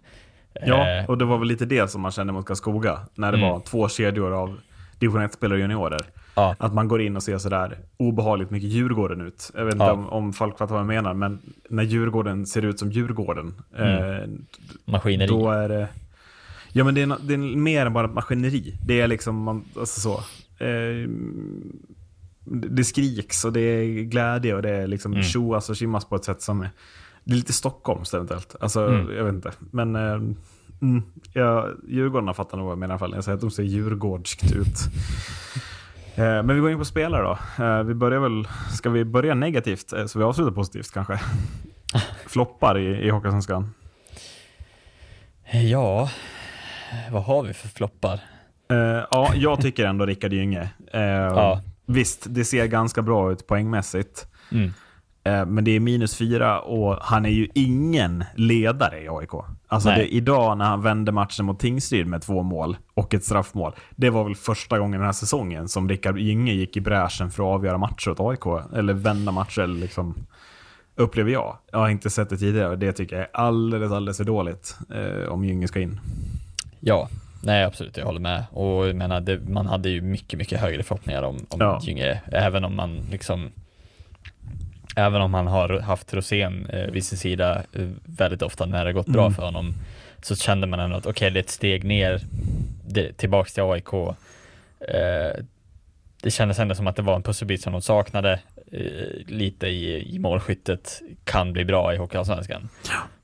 Ja, 0.66 0.88
Eh, 0.88 1.04
och 1.10 1.18
det 1.18 1.24
var 1.24 1.38
väl 1.38 1.48
lite 1.48 1.64
det 1.64 1.90
som 1.90 2.00
man 2.00 2.12
kände 2.12 2.32
mot 2.32 2.46
Karlskoga. 2.46 3.00
När 3.14 3.32
det 3.32 3.38
Mm. 3.38 3.50
var 3.50 3.60
två 3.60 3.88
kedjor 3.88 4.32
av 4.32 4.60
division 4.98 5.22
1-spelare 5.22 5.54
och 5.56 5.60
juniorer. 5.60 6.00
Ja, 6.34 6.56
Att 6.58 6.74
man 6.74 6.88
går 6.88 7.00
in 7.00 7.16
och 7.16 7.22
ser 7.22 7.38
sådär 7.38 7.78
obehagligt 7.96 8.50
mycket 8.50 8.68
Djurgården 8.70 9.20
ut. 9.20 9.50
Jag 9.54 9.64
vet 9.64 9.74
inte 9.74 9.84
Ja. 9.84 9.92
om, 9.92 10.08
om 10.08 10.32
folk 10.32 10.58
fattar 10.58 10.72
vad 10.74 10.80
jag 10.80 10.86
menar, 10.86 11.14
men 11.14 11.38
när 11.70 11.82
Djurgården 11.82 12.46
ser 12.46 12.62
ut 12.64 12.78
som 12.78 12.92
Djurgården, 12.92 13.54
Mm. 13.78 14.22
eh, 14.22 14.28
maskineri. 14.92 15.26
då 15.28 15.50
är 15.50 15.68
det... 15.68 15.88
Ja, 16.72 16.84
men 16.84 16.94
det 16.94 17.02
är, 17.02 17.16
det 17.22 17.34
är 17.34 17.38
mer 17.56 17.86
än 17.86 17.92
bara 17.92 18.06
ett 18.06 18.14
maskineri. 18.14 18.78
Det 18.86 19.00
är 19.00 19.08
liksom, 19.08 19.36
man, 19.42 19.64
alltså 19.78 20.00
så. 20.00 20.14
Eh, 20.64 21.08
det 22.44 22.68
det 22.68 22.84
skriks 22.84 23.44
och 23.44 23.52
det 23.52 23.60
är 23.60 24.02
glädje 24.02 24.54
och 24.54 24.62
det 24.62 24.70
är 24.70 24.86
liksom 24.86 25.12
Mm. 25.12 25.24
tjoas 25.24 25.70
och 25.70 25.76
tjimmas 25.76 26.04
på 26.04 26.16
ett 26.16 26.24
sätt 26.24 26.42
som 26.42 26.60
är... 26.60 26.70
Det 27.24 27.32
är 27.32 27.36
lite 27.36 27.52
Stockholms 27.52 28.14
eventuellt. 28.14 28.56
Alltså, 28.60 28.86
Mm. 28.86 29.16
jag 29.16 29.24
vet 29.24 29.34
inte. 29.34 29.52
Men 29.70 29.96
eh, 29.96 30.12
mm, 30.82 31.02
ja, 31.32 31.68
Djurgårdarna 31.88 32.34
fattar 32.34 32.56
nog 32.58 32.64
vad 32.66 32.72
jag 32.72 32.78
menar 32.78 32.92
i 32.92 32.94
alla 32.94 32.98
fall. 32.98 33.12
Jag 33.14 33.24
säger 33.24 33.34
att 33.34 33.40
de 33.40 33.50
ser 33.50 33.62
djurgårdskt 33.62 34.52
ut. 34.52 34.78
Eh, 36.14 36.22
Men 36.42 36.54
vi 36.54 36.60
går 36.60 36.70
in 36.70 36.78
på 36.78 36.84
spelare 36.84 37.22
då. 37.22 37.64
Eh, 37.64 37.82
Vi 37.82 37.94
börjar 37.94 38.20
väl, 38.20 38.48
ska 38.70 38.90
vi 38.90 39.04
börja 39.04 39.34
negativt 39.34 39.92
eh, 39.92 40.06
så 40.06 40.18
vi 40.18 40.24
avslutar 40.24 40.52
positivt 40.52 40.90
kanske? 40.94 41.20
Floppar 42.26 42.78
i, 42.78 43.06
i 43.06 43.10
Hockeyallsvenskan. 43.10 43.74
Ja, 45.52 46.10
vad 47.10 47.22
har 47.24 47.42
vi 47.42 47.52
för 47.54 47.68
floppar? 47.68 48.20
Ja, 49.10 49.32
jag 49.34 49.60
tycker 49.60 49.84
ändå 49.86 50.06
Rickard 50.06 50.32
Gynge. 50.32 50.68
Ja. 50.92 51.62
Visst, 51.86 52.26
det 52.28 52.44
ser 52.44 52.66
ganska 52.66 53.02
bra 53.02 53.32
ut 53.32 53.46
poängmässigt. 53.46 54.26
Mm. 54.52 54.74
Eh, 55.24 55.46
men 55.46 55.64
det 55.64 55.70
är 55.70 55.80
minus 55.80 56.16
fyra 56.16 56.60
och 56.60 56.96
han 57.00 57.24
är 57.26 57.30
ju 57.30 57.48
ingen 57.54 58.24
ledare 58.34 59.02
i 59.02 59.08
AIK. 59.08 59.30
Alltså 59.68 59.88
det, 59.88 60.14
idag 60.14 60.58
när 60.58 60.64
han 60.64 60.82
vände 60.82 61.12
matchen 61.12 61.44
mot 61.44 61.60
Tingsryd 61.60 62.06
med 62.06 62.22
två 62.22 62.42
mål 62.42 62.76
och 62.94 63.14
ett 63.14 63.24
straffmål. 63.24 63.72
Det 63.96 64.10
var 64.10 64.24
väl 64.24 64.34
första 64.34 64.78
gången 64.78 65.00
den 65.00 65.06
här 65.06 65.12
säsongen 65.12 65.68
som 65.68 65.88
Rickard 65.88 66.18
Gynge 66.18 66.52
gick 66.52 66.76
i 66.76 66.80
bräschen 66.80 67.30
för 67.30 67.42
att 67.42 67.54
avgöra 67.54 67.78
matcher 67.78 68.10
åt 68.10 68.20
AIK. 68.20 68.64
Eller 68.76 68.92
vända 68.92 69.32
matcher, 69.32 69.66
liksom, 69.66 70.14
upplever 70.96 71.30
jag. 71.32 71.56
Jag 71.72 71.78
har 71.78 71.88
inte 71.88 72.10
sett 72.10 72.30
det 72.30 72.36
tidigare 72.36 72.68
och 72.68 72.78
det 72.78 72.92
tycker 72.92 73.16
jag 73.16 73.24
är 73.24 73.30
alldeles, 73.32 73.92
alldeles 73.92 74.16
för 74.16 74.24
dåligt 74.24 74.76
eh, 74.94 75.28
om 75.28 75.44
Gynge 75.44 75.68
ska 75.68 75.80
in. 75.80 76.00
Ja, 76.80 77.08
nej 77.42 77.64
absolut, 77.64 77.96
jag 77.96 78.06
håller 78.06 78.20
med. 78.20 78.44
Och 78.50 78.88
jag 78.88 78.96
menar, 78.96 79.20
det, 79.20 79.48
man 79.48 79.66
hade 79.66 79.88
ju 79.88 80.00
mycket, 80.00 80.38
mycket 80.38 80.60
högre 80.60 80.82
förhoppningar 80.82 81.22
om, 81.22 81.36
om 81.48 81.60
Ja. 81.60 81.80
Gynge, 81.82 82.20
även 82.32 82.64
om 82.64 82.76
man 82.76 82.96
liksom 83.10 83.50
Även 84.96 85.20
om 85.22 85.34
han 85.34 85.46
har 85.46 85.80
haft 85.80 86.14
Rosén 86.14 86.66
eh, 86.66 86.90
vid 86.90 87.04
sin 87.04 87.18
sida 87.18 87.62
eh, 87.72 87.88
väldigt 88.04 88.42
ofta 88.42 88.66
när 88.66 88.84
det 88.84 88.92
gått 88.92 89.06
bra 89.06 89.22
Mm. 89.22 89.34
för 89.34 89.42
honom 89.42 89.74
så 90.22 90.36
kände 90.36 90.66
man 90.66 90.80
ändå 90.80 90.96
att 90.96 91.06
okej, 91.06 91.30
det 91.30 91.38
är 91.38 91.42
ett 91.42 91.50
steg 91.50 91.84
ner 91.84 92.20
det, 92.88 93.12
tillbaks 93.12 93.52
till 93.54 93.62
AIK. 93.62 93.92
Eh, 93.94 95.44
det 96.22 96.30
kändes 96.30 96.58
ändå 96.58 96.74
som 96.74 96.86
att 96.86 96.96
det 96.96 97.02
var 97.02 97.16
en 97.16 97.22
pusselbit 97.22 97.62
som 97.62 97.72
de 97.72 97.82
saknade. 97.82 98.40
eh, 98.72 99.26
lite 99.26 99.66
i, 99.66 100.14
i 100.14 100.18
målskyttet 100.18 101.00
kan 101.24 101.52
bli 101.52 101.64
bra 101.64 101.94
i 101.94 101.96
Hockeyallsvenskan. 101.96 102.68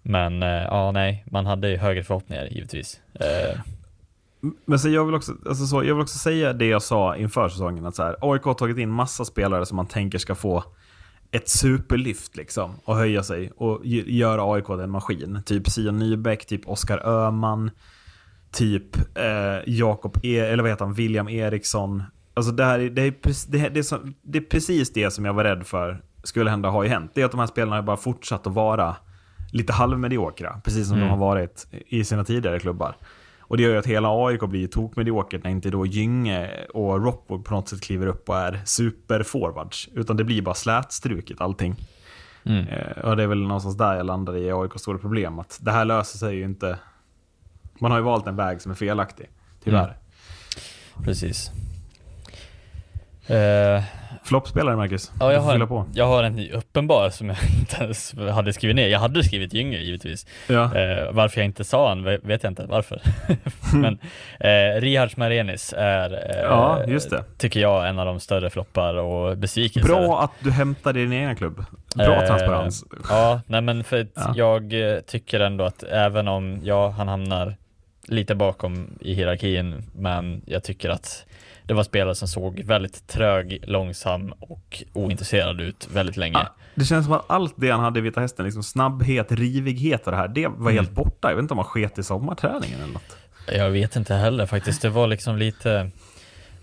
Men 0.03 0.43
eh, 0.43 0.49
ja, 0.49 0.93
nej, 0.93 1.25
man 1.31 1.47
hade 1.47 1.69
ju 1.69 1.77
högre 1.77 2.05
förhoppningar 2.05 2.47
givetvis. 2.51 3.01
Eh, 3.15 3.59
Men 4.65 4.79
så 4.79 4.89
jag, 4.89 5.05
vill 5.05 5.15
också, 5.15 5.33
alltså 5.49 5.67
så, 5.67 5.77
jag 5.85 5.95
vill 5.95 6.03
också 6.03 6.19
säga 6.19 6.53
det 6.53 6.67
jag 6.67 6.83
sa 6.83 7.17
inför 7.17 7.49
säsongen. 7.49 7.87
Att 7.87 7.97
så 7.97 8.03
här, 8.03 8.17
AIK 8.21 8.43
har 8.43 8.55
tagit 8.55 8.79
in 8.79 8.91
massa 8.91 9.25
spelare 9.25 9.67
som 9.67 9.77
man 9.77 9.87
tänker 9.87 10.19
ska 10.19 10.35
få 10.35 10.65
ett 11.31 11.49
superlyft 11.49 12.37
liksom. 12.37 12.71
Och 12.85 12.97
höja 12.97 13.23
sig 13.23 13.51
och 13.57 13.87
göra 13.87 14.55
AIK 14.55 14.67
till 14.67 14.81
en 14.81 14.91
maskin. 14.91 15.43
Typ 15.47 15.69
Sion 15.69 15.99
Nybeck, 15.99 16.47
typ 16.47 16.69
Oskar 16.69 16.99
Öhman. 17.09 17.71
Typ 18.53 18.97
eh, 19.19 19.59
Jakob, 19.67 20.17
e 20.23 20.39
eller 20.39 20.63
vad 20.63 20.73
heter 20.73 20.85
han, 20.85 20.95
William 20.95 21.29
Eriksson. 21.29 22.03
Alltså 22.35 22.53
det, 22.53 22.65
här, 22.65 22.79
är- 22.79 22.91
det, 22.91 23.03
är, 23.03 23.15
det, 23.49 23.59
är- 23.61 23.71
det, 23.71 23.79
är 23.81 23.83
som, 23.83 24.15
det 24.23 24.39
är 24.39 24.43
precis 24.43 24.93
det 24.93 25.11
som 25.11 25.25
jag 25.25 25.35
var 25.35 25.45
rädd 25.45 25.67
för 25.67 26.03
skulle 26.23 26.51
hända 26.51 26.71
har 26.71 26.83
ju 26.83 26.89
hänt. 26.89 27.11
Det 27.15 27.21
är 27.21 27.25
att 27.25 27.31
de 27.31 27.41
här 27.41 27.47
spelarna 27.47 27.83
bara 27.83 27.97
fortsatt 27.97 28.47
att 28.47 28.53
vara 28.53 28.97
lite 29.53 29.73
halvmediokra. 29.73 30.61
Precis 30.65 30.89
som 30.89 31.01
de 31.01 31.09
har 31.11 31.17
varit 31.17 31.67
i 31.89 32.05
sina 32.05 32.25
tidigare 32.25 32.59
klubbar. 32.59 32.97
Och 33.49 33.57
det 33.57 33.63
gör 33.63 33.71
ju 33.71 33.79
att 33.79 33.87
hela 33.87 34.27
AIK 34.27 34.41
blir 34.41 34.67
tokmediokert 34.67 35.45
när 35.45 35.51
inte 35.51 35.71
då 35.71 35.87
Gynge 35.87 36.51
och 36.75 37.05
Rockwood 37.05 37.45
på 37.45 37.55
något 37.55 37.69
sätt 37.69 37.81
kliver 37.81 38.07
upp 38.07 38.29
och 38.29 38.37
är 38.37 38.61
superforwards. 38.65 39.89
Utan 39.95 40.17
det 40.17 40.25
blir 40.25 40.43
bara 40.43 40.55
slätstruket 40.55 41.41
allting. 41.41 41.77
Mm. 42.45 42.69
Eh, 42.69 43.05
och 43.05 43.17
det 43.17 43.23
är 43.23 43.27
väl 43.27 43.43
någonstans 43.43 43.77
där 43.77 43.95
jag 43.95 44.07
landar 44.07 44.37
i 44.37 44.53
AIKs 44.53 44.83
stora 44.83 44.99
problem. 44.99 45.39
Att 45.39 45.59
det 45.63 45.71
här 45.73 45.85
löser 45.85 46.19
sig 46.19 46.37
ju 46.37 46.45
inte. 46.45 46.79
Man 47.81 47.91
har 47.91 47.99
ju 47.99 48.05
valt 48.05 48.27
en 48.27 48.37
väg 48.37 48.61
som 48.63 48.71
är 48.71 48.77
felaktig. 48.77 49.31
Tyvärr. 49.65 49.99
Mm. 50.97 51.05
precis. 51.05 51.51
Eh, 53.27 53.83
Floppspelare, 54.27 54.77
Marcus. 54.77 55.13
Ja, 55.21 55.33
jag 55.33 55.41
har, 55.41 55.67
på. 55.67 55.85
jag 55.95 56.07
har 56.07 56.23
en 56.23 56.51
uppenbar 56.51 57.11
som 57.11 57.29
jag 57.29 57.39
inte 57.61 57.77
ens 57.85 58.15
hade 58.33 58.53
skrivit 58.53 58.77
ner. 58.77 58.89
Jag 58.89 58.99
hade 58.99 59.25
skrivit 59.25 59.55
Gynge 59.55 59.79
givetvis. 59.79 60.27
Ja. 60.49 60.75
Eh, 60.77 61.13
varför 61.13 61.41
jag 61.41 61.45
inte 61.45 61.65
sa 61.65 61.89
han 61.89 62.03
ve- 62.05 62.19
vet 62.23 62.43
jag 62.43 62.51
inte 62.51 62.67
varför. 62.69 63.01
Men 63.75 63.99
eh, 64.41 64.81
Rihards 64.81 65.17
Marenis 65.17 65.75
är, 65.77 66.13
eh, 66.13 66.43
Ja, 66.43 66.85
just 66.87 67.11
det. 67.11 67.25
tycker 67.39 67.61
jag, 67.61 67.89
en 67.89 67.99
av 67.99 68.07
de 68.07 68.21
större 68.21 68.51
floppar 68.51 68.95
och 68.95 69.39
besvikelser. 69.39 69.89
Bra 69.95 70.23
att 70.23 70.31
du 70.41 70.51
hämtade 70.51 71.01
din 71.01 71.13
egna 71.13 71.35
klubb. 71.35 71.65
Bra 71.97 72.23
Eh, 72.23 72.27
transparens. 72.27 72.85
Ja, 73.09 73.41
nej 73.47 73.61
men 73.61 73.85
för 73.85 74.01
att 74.01 74.07
Ja. 74.15 74.33
jag 74.37 74.91
eh, 74.95 75.01
tycker 75.01 75.41
ändå 75.41 75.65
att 75.65 75.83
även 75.83 76.29
om, 76.29 76.61
ja, 76.63 76.89
han 76.89 77.09
hamnar 77.09 77.57
lite 78.09 78.35
bakom 78.35 78.99
i 79.01 79.15
hierarkin, 79.15 79.83
men 79.95 80.43
jag 80.47 80.63
tycker 80.65 80.91
att 80.91 81.25
det 81.67 81.75
var 81.75 81.83
spelare 81.83 82.15
som 82.15 82.29
såg 82.29 82.61
väldigt 82.65 83.07
trög, 83.07 83.65
långsam 83.67 84.33
och 84.41 84.83
ointresserad 84.93 85.61
ut 85.61 85.89
väldigt 85.93 86.17
länge. 86.17 86.39
Ah, 86.39 86.55
Det 86.75 86.85
känns 86.85 87.05
som 87.07 87.15
att 87.15 87.25
allt 87.27 87.55
det 87.57 87.71
han 87.71 87.81
hade 87.81 87.99
i 87.99 88.03
Vita 88.03 88.21
Hästen, 88.21 88.45
liksom 88.45 88.63
snabbhet, 88.63 89.33
rivighet 89.33 90.07
och 90.07 90.11
det 90.13 90.19
här, 90.19 90.29
det 90.29 90.49
var 90.49 90.71
helt 90.71 90.91
borta. 90.91 91.29
Jag 91.29 91.35
vet 91.37 91.43
inte 91.43 91.55
om 91.55 91.59
han 91.59 91.67
sket 91.67 91.99
i 91.99 92.03
sommarträningen 92.03 92.81
eller 92.81 92.93
något. 92.93 93.17
Jag 93.53 93.71
vet 93.71 93.97
inte 93.97 94.15
heller 94.15 94.47
faktiskt. 94.47 94.83
Det 94.83 94.89
var 94.89 95.07
liksom 95.07 95.37
lite, 95.37 95.91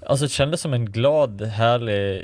alltså 0.08 0.26
det 0.26 0.30
kändes 0.30 0.62
som 0.62 0.74
en 0.74 0.92
glad, 0.92 1.42
härlig 1.42 2.24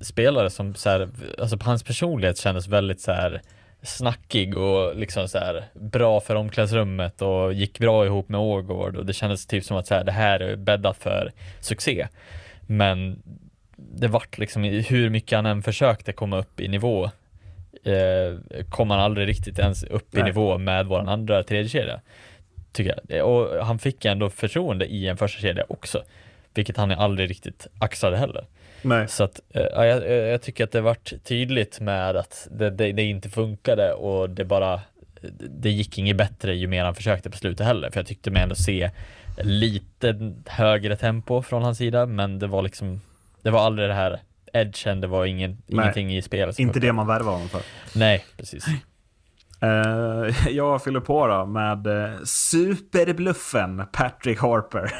spelare 0.00 0.50
som 0.50 0.74
så 0.74 0.90
här, 0.90 1.08
alltså 1.38 1.58
hans 1.60 1.82
personlighet 1.82 2.38
kändes 2.38 2.68
väldigt 2.68 3.00
så 3.00 3.12
här 3.12 3.42
snackig 3.84 4.56
och 4.56 4.96
liksom 4.96 5.28
så 5.28 5.38
här 5.38 5.64
bra 5.74 6.20
för 6.20 6.34
omklädningsrummet 6.34 7.22
och 7.22 7.52
gick 7.52 7.78
bra 7.78 8.06
ihop 8.06 8.28
med 8.28 8.40
Ågård 8.40 8.96
och 8.96 9.06
det 9.06 9.12
kändes 9.12 9.46
typ 9.46 9.64
som 9.64 9.76
att 9.76 9.86
så 9.86 9.94
här, 9.94 10.04
det 10.04 10.12
här 10.12 10.40
är 10.40 10.56
bäddat 10.56 10.96
för 10.96 11.32
succé. 11.60 12.08
Men 12.60 13.22
det 13.76 14.08
vart 14.08 14.38
liksom, 14.38 14.62
hur 14.64 15.10
mycket 15.10 15.36
han 15.36 15.46
än 15.46 15.62
försökte 15.62 16.12
komma 16.12 16.38
upp 16.38 16.60
i 16.60 16.68
nivå 16.68 17.04
eh, 17.84 18.64
kom 18.68 18.90
han 18.90 19.00
aldrig 19.00 19.28
riktigt 19.28 19.58
ens 19.58 19.84
upp 19.84 20.14
i 20.14 20.16
Nej. 20.16 20.24
nivå 20.24 20.58
med 20.58 20.86
våran 20.86 21.08
andra 21.08 21.42
tredje 21.42 21.68
kedja 21.68 22.00
Tycker 22.72 22.98
jag. 23.08 23.28
Och 23.28 23.66
han 23.66 23.78
fick 23.78 24.04
ändå 24.04 24.30
förtroende 24.30 24.86
i 24.86 25.08
en 25.08 25.16
första 25.16 25.40
kedja 25.40 25.64
också. 25.68 26.02
Vilket 26.54 26.76
han 26.76 26.90
aldrig 26.90 27.30
riktigt 27.30 27.66
axlade 27.78 28.16
heller. 28.16 28.46
Nej. 28.84 29.08
Så 29.08 29.24
att, 29.24 29.40
eh, 29.50 29.62
ja, 29.62 29.86
jag, 29.86 30.10
jag 30.10 30.28
jag 30.28 30.42
tycker 30.42 30.64
att 30.64 30.72
det 30.72 30.80
vart 30.80 31.12
tydligt 31.24 31.80
med 31.80 32.16
att 32.16 32.48
det, 32.50 32.70
det, 32.70 32.92
det 32.92 33.02
inte 33.02 33.28
funkade 33.28 33.92
och 33.92 34.30
det 34.30 34.44
bara 34.44 34.80
det 35.40 35.70
gick 35.70 35.98
inget 35.98 36.16
bättre 36.16 36.54
ju 36.54 36.66
mer 36.66 36.84
han 36.84 36.94
försökte 36.94 37.30
på 37.30 37.36
slutet 37.36 37.66
heller. 37.66 37.90
För 37.90 38.00
jag 38.00 38.06
tyckte 38.06 38.30
mig 38.30 38.42
ändå 38.42 38.54
se 38.54 38.90
lite 39.38 40.34
högre 40.46 40.96
tempo 40.96 41.42
från 41.42 41.62
hans 41.62 41.78
sida, 41.78 42.06
men 42.06 42.38
det 42.38 42.46
var 42.46 42.62
liksom 42.62 43.00
det 43.42 43.50
var 43.50 43.60
aldrig 43.60 43.88
det 43.88 43.94
här 43.94 44.20
edgen, 44.52 45.00
det 45.00 45.06
var 45.06 45.24
ingen, 45.24 45.50
Nej. 45.66 45.82
ingenting 45.82 46.16
i 46.16 46.22
spelet. 46.22 46.58
Inte 46.58 46.80
det 46.80 46.92
man 46.92 47.06
värvar 47.06 47.32
honom 47.32 47.48
för. 47.48 47.62
Nej, 47.94 48.24
precis. 48.36 48.66
Eh, 49.64 50.48
jag 50.48 50.82
fyller 50.82 51.00
på 51.00 51.26
då 51.26 51.46
med 51.46 51.86
eh, 51.86 52.18
superbluffen 52.24 53.82
Patrick 53.92 54.40
Harper. 54.40 54.94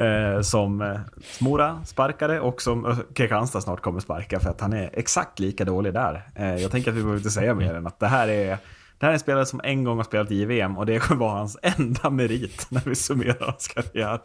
uh, 0.00 0.40
som 0.42 0.98
Mora 1.40 1.84
sparkade 1.84 2.40
och 2.40 2.62
som 2.62 2.96
Kristianstad 3.14 3.60
snart 3.60 3.80
kommer 3.80 4.00
sparka 4.00 4.40
för 4.40 4.50
att 4.50 4.60
han 4.60 4.72
är 4.72 4.90
exakt 4.92 5.38
lika 5.38 5.64
dålig 5.64 5.92
där. 5.92 6.22
Jag 6.36 6.70
tänker 6.70 6.90
att 6.90 6.96
vi 6.96 7.00
behöver 7.00 7.16
inte 7.16 7.30
säga 7.30 7.54
mer 7.54 7.74
än 7.74 7.86
att 7.86 8.00
det 8.00 8.06
här 8.06 8.28
är 8.28 8.58
det 8.98 9.06
här 9.06 9.10
är 9.10 9.14
en 9.14 9.20
spelare 9.20 9.46
som 9.46 9.60
en 9.64 9.84
gång 9.84 9.96
har 9.96 10.04
spelat 10.04 10.30
i 10.30 10.34
JVM 10.34 10.78
och 10.78 10.86
det 10.86 10.98
kommer 10.98 11.20
vara 11.20 11.38
hans 11.38 11.58
enda 11.62 12.10
merit 12.10 12.66
när 12.70 12.82
vi 12.84 12.94
summerar 12.94 13.44
hans 13.44 13.68
karriär. 13.68 14.20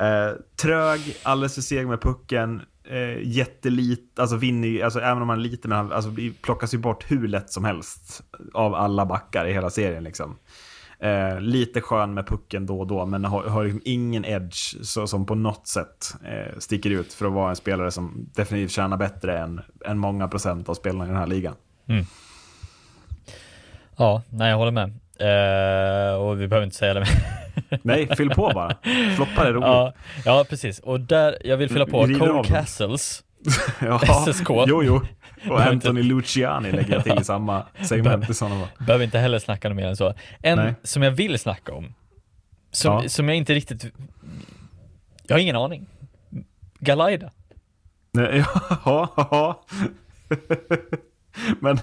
Eh, 0.00 0.36
trög, 0.62 1.16
alldeles 1.22 1.54
för 1.54 1.62
seg 1.62 1.88
med 1.88 2.00
pucken, 2.00 2.62
eh, 2.90 3.18
jättelite, 3.22 4.22
alltså 4.22 4.36
vinner 4.36 4.68
ju- 4.68 4.82
alltså 4.82 5.00
även 5.00 5.22
om 5.22 5.28
han 5.28 5.38
är 5.38 5.42
lite, 5.42 5.68
men 5.68 5.78
han 5.78 5.92
alltså, 5.92 6.10
plockas 6.42 6.74
ju 6.74 6.78
bort 6.78 7.10
hur 7.10 7.28
lätt 7.28 7.50
som 7.50 7.64
helst 7.64 8.22
av 8.54 8.74
alla 8.74 9.06
backar 9.06 9.46
i 9.46 9.52
hela 9.52 9.70
serien. 9.70 10.04
Liksom. 10.04 10.36
Eh, 10.98 11.40
lite 11.40 11.80
skön 11.80 12.14
med 12.14 12.26
pucken 12.26 12.66
då 12.66 12.80
och 12.80 12.86
då, 12.86 13.06
men 13.06 13.24
har, 13.24 13.42
har 13.44 13.64
liksom 13.64 13.82
ingen 13.84 14.24
edge 14.24 14.76
så, 14.86 15.06
som 15.06 15.26
på 15.26 15.34
något 15.34 15.66
sätt 15.66 16.14
eh, 16.24 16.58
sticker 16.58 16.90
ut 16.90 17.12
för 17.12 17.26
att 17.26 17.32
vara 17.32 17.50
en 17.50 17.56
spelare 17.56 17.90
som 17.90 18.28
definitivt 18.34 18.70
tjänar 18.70 18.96
bättre 18.96 19.38
än, 19.38 19.60
än 19.86 19.98
många 19.98 20.28
procent 20.28 20.68
av 20.68 20.74
spelarna 20.74 21.04
i 21.04 21.08
den 21.08 21.16
här 21.16 21.26
ligan. 21.26 21.54
Mm. 21.86 22.04
Ja, 23.96 24.22
nej 24.30 24.50
jag 24.50 24.56
håller 24.58 24.72
med. 24.72 24.92
Eh, 25.20 26.14
och 26.14 26.40
vi 26.40 26.48
behöver 26.48 26.64
inte 26.64 26.76
säga 26.76 26.94
det 26.94 27.00
mer. 27.00 27.08
Nej, 27.82 28.16
fyll 28.16 28.30
på 28.30 28.50
bara. 28.54 28.76
Floppar 29.16 29.44
är 29.46 29.52
roligt. 29.52 29.66
ja, 29.66 29.92
ja, 30.24 30.44
precis. 30.48 30.78
Och 30.78 31.00
där, 31.00 31.38
jag 31.44 31.56
vill 31.56 31.68
fylla 31.68 31.86
på, 31.86 32.06
Cole. 32.18 32.44
Castles. 32.44 33.22
Ja, 33.80 33.98
SSK. 34.26 34.46
Jo, 34.66 34.82
jo. 34.84 35.00
Och 35.50 35.60
Anthony 35.60 36.02
Luciani 36.02 36.72
lägger 36.72 36.94
jag 36.94 37.04
till 37.04 37.18
i 37.20 37.24
samma 37.24 37.66
segment 37.82 38.38
fall. 38.38 38.50
Behöver 38.78 39.04
inte 39.04 39.18
heller 39.18 39.38
snacka 39.38 39.68
något 39.68 39.76
mer 39.76 39.86
än 39.86 39.96
så. 39.96 40.14
En 40.42 40.58
Nej. 40.58 40.74
som 40.82 41.02
jag 41.02 41.10
vill 41.10 41.38
snacka 41.38 41.72
om, 41.74 41.94
som, 42.72 43.02
Ja. 43.02 43.08
som 43.08 43.28
jag 43.28 43.36
inte 43.36 43.54
riktigt, 43.54 43.86
jag 45.26 45.34
har 45.36 45.40
ingen 45.40 45.56
aning. 45.56 45.86
Galaida. 46.78 47.30
Nej, 48.12 48.44
Ja, 48.84 49.08
ja. 49.16 49.62
Men 51.60 51.80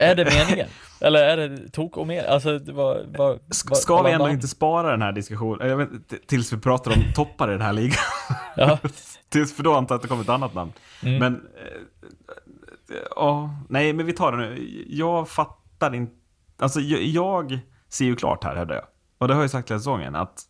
Är 0.00 0.14
det 0.14 0.24
meningen? 0.24 0.68
Eller 1.00 1.22
är 1.22 1.36
det 1.36 1.68
tok 1.68 1.96
och 1.96 2.06
mer? 2.06 2.24
Alltså, 2.24 2.58
det 2.58 2.72
var, 2.72 3.04
var, 3.18 3.38
var, 3.68 3.74
ska 3.74 4.02
vi 4.02 4.10
ändå 4.10 4.28
inte 4.28 4.48
spara 4.48 4.90
den 4.90 5.02
här 5.02 5.12
diskussionen? 5.12 5.78
Vet, 5.78 6.26
tills 6.26 6.52
vi 6.52 6.56
pratar 6.56 6.90
om 6.90 7.04
toppar 7.14 7.48
i 7.48 7.52
den 7.52 7.60
här 7.60 7.72
ligan. 7.72 7.98
Ja, 8.56 8.78
tills 9.28 9.56
för 9.56 9.62
då 9.62 9.74
antar 9.74 9.94
jag 9.94 9.96
att 9.96 10.02
det 10.02 10.08
kommer 10.08 10.22
ett 10.22 10.28
annat 10.28 10.54
namn. 10.54 10.72
Mm. 11.02 11.18
Men, 11.18 11.34
eh, 11.34 12.96
ja, 13.16 13.54
nej 13.68 13.92
men 13.92 14.06
vi 14.06 14.12
tar 14.12 14.32
det 14.32 14.38
nu. 14.38 14.84
Jag 14.88 15.28
fattar 15.28 15.94
inte, 15.94 16.14
alltså 16.58 16.80
jag, 16.80 17.02
jag 17.02 17.58
ser 17.88 18.04
ju 18.04 18.16
klart 18.16 18.44
här, 18.44 18.56
hävdar 18.56 18.74
jag. 18.74 18.84
Och 19.18 19.28
det 19.28 19.34
har 19.34 19.40
jag 19.40 19.50
sagt 19.50 19.70
hela 19.70 19.80
säsongen, 19.80 20.14
att 20.14 20.42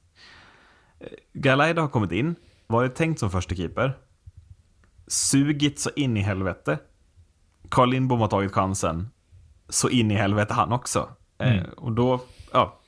eh, 1.01 1.07
Galaida 1.33 1.83
har 1.83 1.89
kommit 1.89 2.13
in, 2.13 2.35
varit 2.67 2.95
tänkt 2.95 3.19
som 3.19 3.31
första 3.31 3.55
keeper, 3.55 3.99
sugit 5.07 5.81
så 5.81 5.91
in 5.97 6.17
i 6.17 6.21
helvete. 6.21 6.79
Carl 7.69 7.91
Lindbom 7.91 8.21
har 8.21 8.29
tagit 8.29 8.53
chansen, 8.53 9.09
så 9.69 9.89
in 9.91 10.11
i 10.11 10.15
helvete 10.15 10.55
han 10.55 10.73
också. 10.73 11.09
Eh, 11.41 11.53
Mm. 11.53 11.65
och 11.77 11.93
då, 11.93 12.21
ja, 12.53 12.79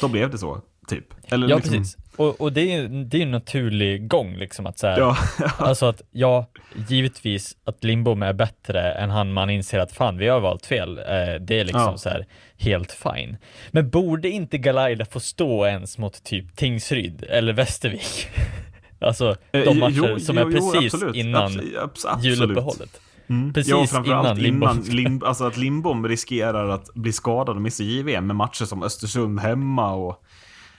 då 0.00 0.08
blev 0.08 0.30
det 0.30 0.38
så, 0.38 0.60
typ. 0.88 1.04
Eller 1.32 1.48
ja 1.48 1.56
liksom- 1.56 1.74
precis. 1.78 1.96
Och, 2.16 2.40
och 2.40 2.52
det 2.52 2.74
är 2.74 2.88
det 3.04 3.18
är 3.18 3.22
en 3.22 3.30
naturlig 3.30 4.08
gång 4.08 4.36
liksom 4.36 4.66
att 4.66 4.78
så 4.78 4.86
här, 4.86 4.98
Ja, 4.98 5.16
Alltså 5.58 5.86
att, 5.86 6.02
ja, 6.10 6.46
givetvis 6.88 7.56
att 7.64 7.84
Lindbom 7.84 8.22
är 8.22 8.32
bättre 8.32 8.92
än 8.92 9.10
han, 9.10 9.32
man 9.32 9.50
inser 9.50 9.78
att 9.78 9.92
fan, 9.92 10.18
vi 10.18 10.28
har 10.28 10.40
valt 10.40 10.66
fel. 10.66 10.98
Eh, 10.98 11.04
det 11.40 11.60
är 11.60 11.64
liksom 11.64 11.80
Ja. 11.80 11.96
så 11.96 12.08
här 12.08 12.26
helt 12.58 12.92
fine. 12.92 13.36
Men 13.70 13.90
borde 13.90 14.28
inte 14.28 14.58
Galaida 14.58 15.04
få 15.04 15.20
stå 15.20 15.66
ens 15.66 15.98
mot 15.98 16.24
typ 16.24 16.56
Tingsryd 16.56 17.24
eller 17.28 17.52
Västervik? 17.52 18.28
alltså, 19.00 19.36
Eh, 19.52 19.60
de 19.64 19.78
matcher 19.78 20.08
jo, 20.08 20.20
som 20.20 20.36
jo, 20.38 20.42
är 20.48 20.50
jo, 20.50 20.70
precis 20.72 20.94
absolut. 20.94 21.16
innan 21.16 21.50
Abs- 21.52 21.76
abs- 21.78 22.04
absolut. 22.06 22.24
juluppehållet. 22.40 23.00
Mm. 23.30 23.52
Precis 23.52 23.70
ja, 23.70 23.86
framförallt 23.86 24.38
innan 24.38 24.62
innan 24.62 24.80
Lim, 24.82 25.22
alltså 25.24 25.44
att 25.46 25.56
Lindbom 25.56 26.08
riskerar 26.08 26.68
att 26.68 26.94
bli 26.94 27.12
skadad 27.12 27.56
och 27.56 27.62
missa 27.62 27.82
JVM 27.82 28.26
med 28.26 28.36
matcher 28.36 28.64
som 28.64 28.82
Östersund 28.82 29.40
hemma 29.40 29.92
och, 29.92 30.22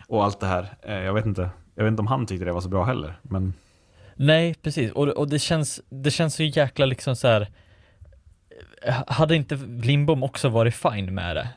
och 0.08 0.24
allt 0.24 0.40
det 0.40 0.46
här. 0.48 0.74
Eh, 0.84 0.94
jag 0.96 1.14
vet 1.14 1.26
inte. 1.26 1.50
Jag 1.76 1.84
vet 1.84 1.92
inte 1.92 2.02
om 2.02 2.08
han 2.08 2.26
tyckte 2.26 2.46
det 2.46 2.52
var 2.54 2.62
så 2.62 2.70
bra 2.70 2.84
heller. 2.84 3.20
Men 3.22 3.54
Nej, 4.16 4.56
precis. 4.62 4.92
Och, 4.92 5.08
och 5.08 5.30
det, 5.30 5.40
känns, 5.40 5.82
det 5.90 6.12
känns 6.12 6.36
så 6.36 6.44
jäkla 6.44 6.86
liksom 6.86 7.16
så 7.16 7.28
här 7.28 7.48
hade 9.08 9.36
inte 9.36 9.56
Lindbom 9.56 10.24
också 10.24 10.50
varit 10.50 10.76
fine 10.76 11.14
med 11.16 11.36
det? 11.36 11.50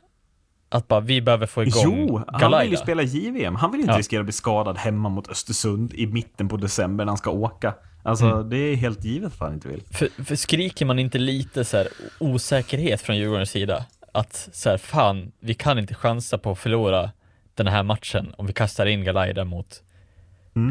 Att 0.68 0.88
bara, 0.88 1.00
vi 1.00 1.20
behöver 1.22 1.46
få 1.46 1.62
igång 1.62 1.82
Jo, 2.08 2.22
han 2.28 2.40
Galaida. 2.40 2.62
vill 2.64 2.70
ju 2.70 2.76
spela 2.76 3.02
JVM. 3.02 3.54
Han 3.54 3.70
vill 3.72 3.80
inte 3.80 3.92
Ja. 3.92 3.98
riskera 3.98 4.20
att 4.20 4.26
bli 4.26 4.32
skadad 4.32 4.78
hemma 4.78 5.08
mot 5.08 5.28
Östersund 5.28 5.94
i 5.94 6.06
mitten 6.06 6.48
på 6.48 6.56
december 6.56 7.04
när 7.04 7.10
han 7.10 7.18
ska 7.18 7.30
åka. 7.30 7.74
Alltså, 8.06 8.24
Mm. 8.26 8.50
det 8.50 8.56
är 8.56 8.76
helt 8.76 9.04
givet 9.04 9.32
att 9.32 9.40
han 9.40 9.54
inte 9.54 9.68
vill. 9.68 9.82
För, 9.90 10.24
för 10.24 10.36
skriker 10.36 10.86
man 10.86 10.98
inte 10.98 11.18
lite 11.18 11.64
så 11.64 11.76
här 11.76 11.88
osäkerhet 12.18 13.00
från 13.00 13.16
Djurgårdens 13.16 13.50
sida? 13.50 13.84
Att 14.12 14.48
så 14.52 14.70
här, 14.70 14.76
fan, 14.78 15.32
vi 15.40 15.54
kan 15.54 15.78
inte 15.78 15.94
chansa 15.94 16.38
på 16.38 16.50
att 16.50 16.58
förlora 16.58 17.10
den 17.54 17.66
här 17.66 17.82
matchen 17.82 18.34
om 18.38 18.46
vi 18.46 18.52
kastar 18.52 18.86
in 18.86 19.04
Galaida 19.04 19.44
mot 19.44 19.82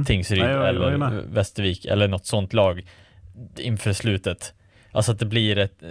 Tingsryd 0.05 0.39
Nej, 0.43 0.69
eller. 0.69 1.21
Västervik 1.33 1.85
eller 1.85 2.07
något 2.07 2.25
sånt 2.25 2.53
lag 2.53 2.85
inför 3.57 3.93
slutet. 3.93 4.53
Alltså 4.91 5.11
att 5.11 5.19
det 5.19 5.25
blir 5.25 5.57
ett, 5.57 5.83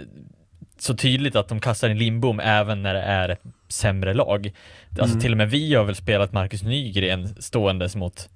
så 0.77 0.95
tydligt 0.95 1.35
att 1.35 1.47
de 1.47 1.59
kastar 1.59 1.89
in 1.89 1.97
Lindbom 1.97 2.39
även 2.39 2.83
när 2.83 2.93
det 2.93 3.01
är 3.01 3.29
ett 3.29 3.41
sämre 3.67 4.13
lag. 4.13 4.51
Alltså 4.99 5.19
till 5.19 5.31
och 5.31 5.37
med 5.37 5.49
vi 5.49 5.75
har 5.75 5.83
väl 5.83 5.95
spelat 5.95 6.33
Marcus 6.33 6.63
Nygren 6.63 7.27
ståendes 7.41 7.95
mot 7.95 8.29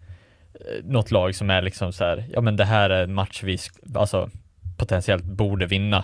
något 0.83 1.11
lag 1.11 1.35
som 1.35 1.49
är 1.49 1.61
liksom 1.61 1.93
så 1.93 2.03
här, 2.03 2.25
ja 2.33 2.41
men 2.41 2.55
det 2.55 2.65
här 2.65 2.89
är 2.89 3.03
en 3.03 3.13
match 3.13 3.43
vi 3.43 3.57
alltså 3.95 4.29
potentiellt 4.77 5.23
borde 5.23 5.65
vinna. 5.65 6.03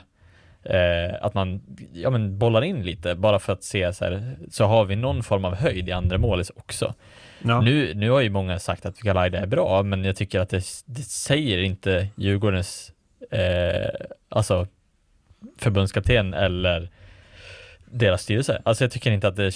Eh, 0.64 1.16
att 1.22 1.34
man, 1.34 1.62
ja 1.94 2.10
men 2.10 2.38
bollar 2.38 2.62
in 2.62 2.84
lite 2.84 3.16
bara 3.16 3.40
för 3.40 3.54
att 3.54 3.64
se 3.64 3.94
så 3.94 4.06
här, 4.06 4.36
så 4.52 4.66
har 4.66 4.86
vi 4.86 4.96
någon 4.96 5.24
form 5.24 5.46
av 5.46 5.56
höjd 5.56 5.90
i 5.90 5.92
andra 5.92 6.18
målet 6.18 6.52
också. 6.56 6.94
Ja. 7.40 7.62
Nu, 7.62 7.94
nu 7.94 8.10
har 8.10 8.22
ju 8.22 8.30
många 8.30 8.60
sagt 8.60 8.86
att 8.86 9.00
Galaida 9.00 9.40
är 9.40 9.46
bra, 9.46 9.84
men 9.84 10.04
jag 10.04 10.16
tycker 10.16 10.40
att 10.40 10.50
det, 10.50 10.64
det 10.86 11.02
säger 11.02 11.58
inte 11.58 12.08
Djurgårdens 12.16 12.92
eh, 13.32 13.90
alltså 14.30 14.68
förbundskapten 15.58 16.34
eller 16.34 16.90
deras 17.86 18.22
styrelse. 18.22 18.62
Alltså 18.66 18.84
jag 18.84 18.92
tycker 18.92 19.12
inte 19.12 19.28
att 19.28 19.36
det 19.36 19.52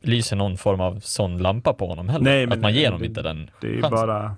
lyser 0.00 0.36
någon 0.36 0.56
form 0.56 0.80
av 0.80 1.00
sån 1.00 1.38
lampa 1.38 1.72
på 1.72 1.86
honom 1.86 2.08
heller. 2.08 2.24
Nej, 2.24 2.46
men 2.46 2.58
att 2.58 2.62
man 2.62 2.74
ger 2.74 2.84
honom 2.86 3.00
det- 3.00 3.06
inte 3.06 3.22
den 3.22 3.50
Det 3.60 3.66
är 3.68 3.72
chansen. 3.82 3.90
bara... 3.90 4.36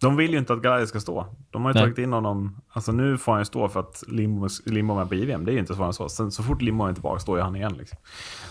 De 0.00 0.16
vill 0.16 0.30
ju 0.32 0.38
inte 0.38 0.52
att 0.52 0.62
Galaida 0.62 0.86
ska 0.86 1.00
stå. 1.00 1.26
De 1.50 1.62
har 1.62 1.70
ju 1.70 1.74
Nej. 1.74 1.82
tagit 1.82 1.98
in 1.98 2.12
honom. 2.12 2.56
Alltså 2.72 2.92
nu 2.92 3.18
får 3.18 3.32
han 3.32 3.40
ju 3.40 3.44
stå 3.44 3.68
för 3.68 3.80
att 3.80 4.02
Lindbom, 4.08 4.48
Lindbom 4.66 4.98
är 4.98 5.04
på 5.04 5.14
JVM. 5.14 5.44
Det 5.44 5.50
är 5.50 5.52
ju 5.52 5.58
inte 5.58 5.74
svårare 5.74 5.88
än 5.88 5.92
så. 5.92 6.08
Sen, 6.08 6.30
så 6.30 6.42
fort 6.42 6.62
Lindbom 6.62 6.88
är 6.88 6.92
tillbaka 6.92 7.20
står 7.20 7.38
ju 7.38 7.42
han 7.44 7.56
igen. 7.56 7.74
Liksom. 7.78 7.98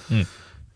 Mm. 0.10 0.26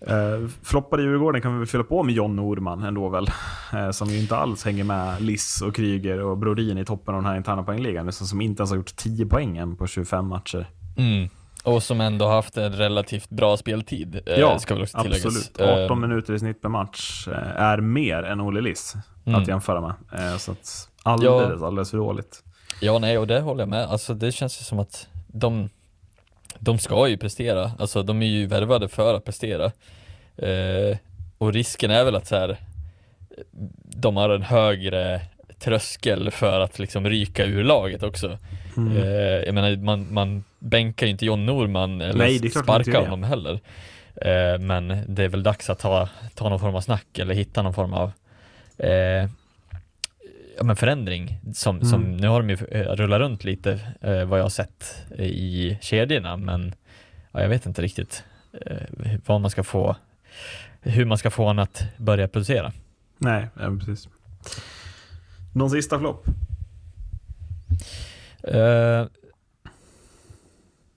Eh, 0.02 0.50
floppade 0.64 1.04
Djurgården 1.04 1.42
kan 1.42 1.54
vi 1.54 1.58
väl 1.58 1.68
fylla 1.68 1.84
på 1.84 2.04
med 2.04 2.16
John 2.16 2.36
Norman 2.36 2.84
ändå 2.84 3.10
väl. 3.10 3.28
Eh, 3.74 3.92
som 3.92 4.08
ju 4.10 4.20
inte 4.20 4.38
alls 4.38 4.66
hänger 4.66 4.84
med 4.84 5.22
Liss 5.22 5.62
och 5.62 5.76
Kryger 5.76 6.22
och 6.22 6.38
Brodin 6.38 6.78
i 6.78 6.86
toppen 6.86 7.16
av 7.16 7.22
den 7.22 7.30
här 7.32 7.38
interna 7.38 7.64
poängligan. 7.64 8.06
Liksom, 8.06 8.28
som 8.28 8.42
inte 8.42 8.62
ens 8.62 8.70
har 8.70 8.78
gjort 8.78 8.96
10 8.96 9.26
poäng 9.26 9.58
än 9.58 9.76
på 9.76 9.88
25 9.88 10.28
matcher. 10.28 10.68
Mm. 10.98 11.30
Och 11.66 11.84
som 11.84 12.02
ändå 12.02 12.28
haft 12.28 12.58
en 12.58 12.74
relativt 12.74 13.30
bra 13.30 13.58
speltid, 13.58 14.22
eh, 14.26 14.40
Ja, 14.40 14.60
ska 14.60 14.74
väl 14.74 14.84
också 14.84 15.02
tilläggas. 15.02 15.26
absolut. 15.26 15.60
Eh, 15.62 15.84
18 15.86 16.02
minuter 16.02 16.34
i 16.34 16.40
snitt 16.40 16.62
per 16.62 16.70
match 16.70 17.28
eh, 17.28 17.62
är 17.62 17.78
mer 17.78 18.24
än 18.24 18.42
Olle 18.42 18.62
Liss 18.62 18.96
Mm. 19.28 19.42
att 19.42 19.48
jämföra 19.48 19.82
med. 19.82 19.94
Eh, 20.32 20.38
så 20.38 20.52
att 20.52 20.90
alldeles, 21.04 21.62
alldeles 21.62 21.92
för 21.92 21.98
dåligt. 21.98 22.44
Ja, 22.82 23.00
nej, 23.00 23.18
och 23.18 23.28
det 23.28 23.40
håller 23.40 23.62
jag 23.62 23.70
med. 23.70 23.86
Alltså 23.86 24.14
det 24.14 24.32
känns 24.32 24.62
ju 24.62 24.64
som 24.64 24.80
att 24.80 25.08
de, 25.28 25.70
de 26.60 26.80
ska 26.80 27.08
ju 27.08 27.18
prestera. 27.18 27.72
Alltså 27.80 28.04
de 28.04 28.22
är 28.22 28.26
ju 28.28 28.46
värvade 28.48 28.88
för 28.88 29.14
att 29.14 29.26
prestera. 29.26 29.66
Eh, 30.38 30.98
och 31.38 31.54
risken 31.54 31.92
är 31.92 32.04
väl 32.04 32.16
att 32.16 32.28
så 32.28 32.36
här, 32.36 32.58
de 33.84 34.18
har 34.18 34.30
en 34.30 34.42
högre 34.42 35.22
tröskel 35.60 36.32
för 36.32 36.60
att 36.60 36.80
liksom 36.80 37.10
ryka 37.10 37.46
ur 37.46 37.64
laget 37.64 38.04
också. 38.04 38.38
Mm. 38.78 38.98
Eh, 38.98 39.04
jag 39.18 39.54
menar, 39.54 39.76
man, 39.78 40.14
man 40.14 40.44
bänkar 40.60 41.06
ju 41.06 41.12
inte 41.12 41.26
John 41.26 41.46
Norman 41.46 42.02
eller 42.02 42.20
Nej, 42.20 42.50
sparkar 42.50 43.02
honom 43.02 43.24
heller. 43.24 43.60
Eh, 44.16 44.60
men 44.60 45.04
det 45.08 45.24
är 45.24 45.28
väl 45.28 45.44
dags 45.44 45.70
att 45.70 45.80
ta, 45.80 46.10
ta 46.36 46.50
någon 46.50 46.60
form 46.60 46.76
av 46.76 46.82
snack 46.82 47.20
eller 47.20 47.34
hitta 47.34 47.62
någon 47.62 47.74
form 47.74 47.94
av 47.94 48.12
eh, 48.78 49.30
ja, 50.58 50.64
men 50.64 50.76
förändring 50.76 51.40
som, 51.54 51.82
som 51.82 52.04
Mm. 52.06 52.18
nu 52.18 52.28
har 52.28 52.42
de 52.42 52.50
ju 52.50 52.58
eh, 52.72 52.82
rullat 52.96 53.20
runt 53.20 53.44
lite 53.44 53.80
eh, 54.02 54.26
vad 54.26 54.40
jag 54.40 54.44
har 54.44 54.50
sett 54.50 54.96
i 55.20 55.78
kedjorna 55.82 56.38
men 56.38 56.76
ja, 57.32 57.42
jag 57.42 57.50
vet 57.50 57.66
inte 57.66 57.82
riktigt 57.82 58.24
vad 59.26 59.42
man 59.42 59.52
ska 59.52 59.64
få 59.64 59.96
hur 60.82 61.06
man 61.06 61.18
ska 61.18 61.32
få 61.32 61.44
honom 61.46 61.64
att 61.64 61.84
börja 61.98 62.28
producera. 62.28 62.72
Nej, 63.18 63.48
ja, 63.60 63.78
precis. 63.80 64.10
Någon 65.56 65.70
sista 65.70 66.00
flopp? 66.00 66.26
Eh, 68.44 69.06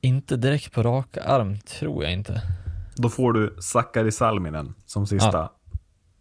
inte 0.00 0.36
direkt 0.36 0.72
på 0.72 0.82
raka 0.82 1.22
arm 1.22 1.58
tror 1.58 2.04
jag 2.04 2.12
inte. 2.12 2.42
Då 2.96 3.08
får 3.08 3.32
du 3.32 3.56
Sakari 3.60 4.12
Salminen 4.12 4.74
som 4.86 5.06
sista 5.06 5.50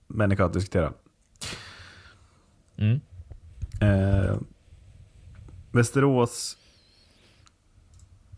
människa 0.07 0.45
att 0.45 0.53
diskutera. 0.53 0.93
Mm. 2.77 2.99
Eh, 3.81 4.35
Västerås... 5.72 6.57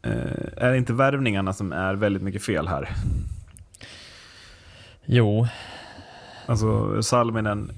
Eh, 0.02 0.12
är 0.58 0.72
det 0.72 0.78
inte 0.78 0.94
värvningarna 0.94 1.54
som 1.54 1.72
är 1.72 1.94
väldigt 1.94 2.24
mycket 2.24 2.44
fel 2.44 2.68
här? 2.68 2.96
Jo, 5.06 5.48
Alltså 6.46 7.02
Salminen 7.04 7.72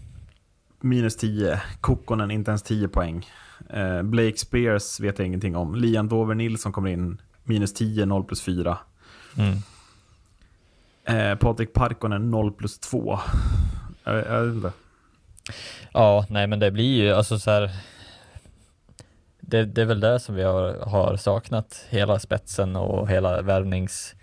minus 0.83 1.17
10, 1.17 1.61
Kokkonen 1.81 2.31
inte 2.31 2.51
ens 2.51 2.63
10 2.63 2.87
poäng. 2.87 3.25
Eh, 3.69 4.01
Blake 4.01 4.37
Spears 4.37 4.99
vet 4.99 5.19
jag 5.19 5.25
ingenting 5.27 5.55
om. 5.55 5.75
Liam 5.75 6.09
Dover 6.09 6.35
Nilsson 6.35 6.71
kommer 6.71 6.89
in 6.89 7.21
minus 7.43 7.73
10, 7.73 8.05
0 8.05 8.23
plus 8.23 8.41
4. 8.41 8.77
mm. 9.37 9.57
Eh, 11.05 11.37
Patrik 11.37 11.73
Parkkonen 11.73 12.31
0 12.31 12.51
plus 12.51 12.79
2. 12.79 13.19
Jag, 14.03 14.15
jag 14.15 14.43
vet 14.43 14.55
inte. 14.55 14.71
Ja, 15.93 16.25
nej 16.29 16.47
men 16.47 16.59
det 16.59 16.71
blir 16.71 17.03
ju 17.03 17.11
alltså 17.11 17.39
så 17.39 17.51
här. 17.51 17.71
Det, 19.39 19.65
det 19.65 19.81
är 19.81 19.85
väl 19.85 19.99
det 19.99 20.19
som 20.19 20.35
vi 20.35 20.43
har, 20.43 20.73
har 20.73 21.15
saknat, 21.17 21.85
hela 21.89 22.19
spetsen 22.19 22.75
och 22.75 23.09
hela 23.09 23.41
värvnings... 23.41 24.15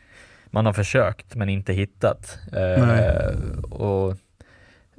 Man 0.51 0.67
har 0.67 0.73
försökt 0.73 1.35
men 1.35 1.49
inte 1.49 1.73
hittat. 1.73 2.39
Eh, 2.53 3.39
och 3.71 4.17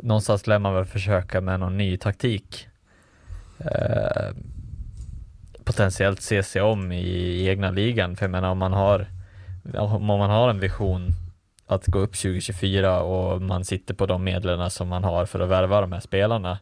någonstans 0.04 0.48
lär 0.48 0.60
man 0.60 0.74
väl 0.74 0.86
försöka 0.86 1.42
med 1.42 1.60
någon 1.60 1.78
ny 1.78 1.98
taktik. 1.98 2.68
Eh, 3.60 4.36
potentiellt 5.64 6.22
se 6.22 6.44
sig 6.44 6.62
om 6.62 6.92
i 6.92 7.48
egna 7.48 7.72
ligan, 7.72 8.16
för 8.16 8.24
jag 8.26 8.32
menar 8.32 8.50
om 8.50 8.58
man 8.58 8.74
har 8.74 9.08
om 9.78 10.06
man 10.06 10.30
har 10.30 10.50
en 10.50 10.60
vision 10.60 11.12
att 11.68 11.86
gå 11.86 12.00
upp 12.00 12.14
2024 12.14 13.02
och 13.02 13.42
man 13.42 13.66
sitter 13.66 13.94
på 13.94 14.06
de 14.06 14.24
medlen 14.24 14.70
som 14.70 14.88
man 14.88 15.04
har 15.04 15.26
för 15.26 15.40
att 15.40 15.50
värva 15.50 15.82
de 15.82 15.92
här 15.92 16.00
spelarna 16.00 16.60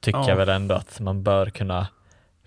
tycker 0.00 0.18
Ja. 0.18 0.28
jag 0.28 0.36
väl 0.36 0.48
ändå 0.48 0.74
att 0.74 1.00
man 1.00 1.22
bör 1.22 1.50
kunna 1.50 1.86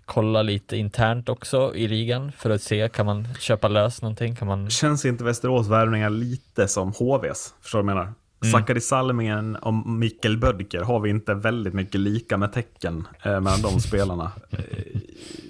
kolla 0.05 0.41
lite 0.41 0.77
internt 0.77 1.29
också 1.29 1.75
i 1.75 1.87
ligan 1.87 2.31
för 2.31 2.49
att 2.49 2.61
se, 2.61 2.89
kan 2.89 3.05
man 3.05 3.27
köpa 3.39 3.67
lös 3.67 4.01
någonting? 4.01 4.35
Kan 4.35 4.47
man... 4.47 4.69
Känns 4.69 5.05
inte 5.05 5.23
Västerås 5.23 5.67
värvningar 5.67 6.09
lite 6.09 6.67
som 6.67 6.91
HVs? 6.93 7.53
Förstår 7.61 7.79
du 7.79 7.85
vad 7.85 7.91
jag 7.91 7.97
menar? 7.97 8.13
Mm. 8.43 8.51
Sakari 8.51 8.81
Salmingen 8.81 9.55
och 9.55 9.73
Mikkel 9.73 10.37
Bödker 10.37 10.81
har 10.81 10.99
vi 10.99 11.09
inte 11.09 11.33
väldigt 11.33 11.73
mycket 11.73 12.01
lika 12.01 12.37
med 12.37 12.53
tecken 12.53 13.07
eh, 13.23 13.31
mellan 13.39 13.61
de 13.61 13.79
spelarna. 13.79 14.31
Eh, 14.51 14.59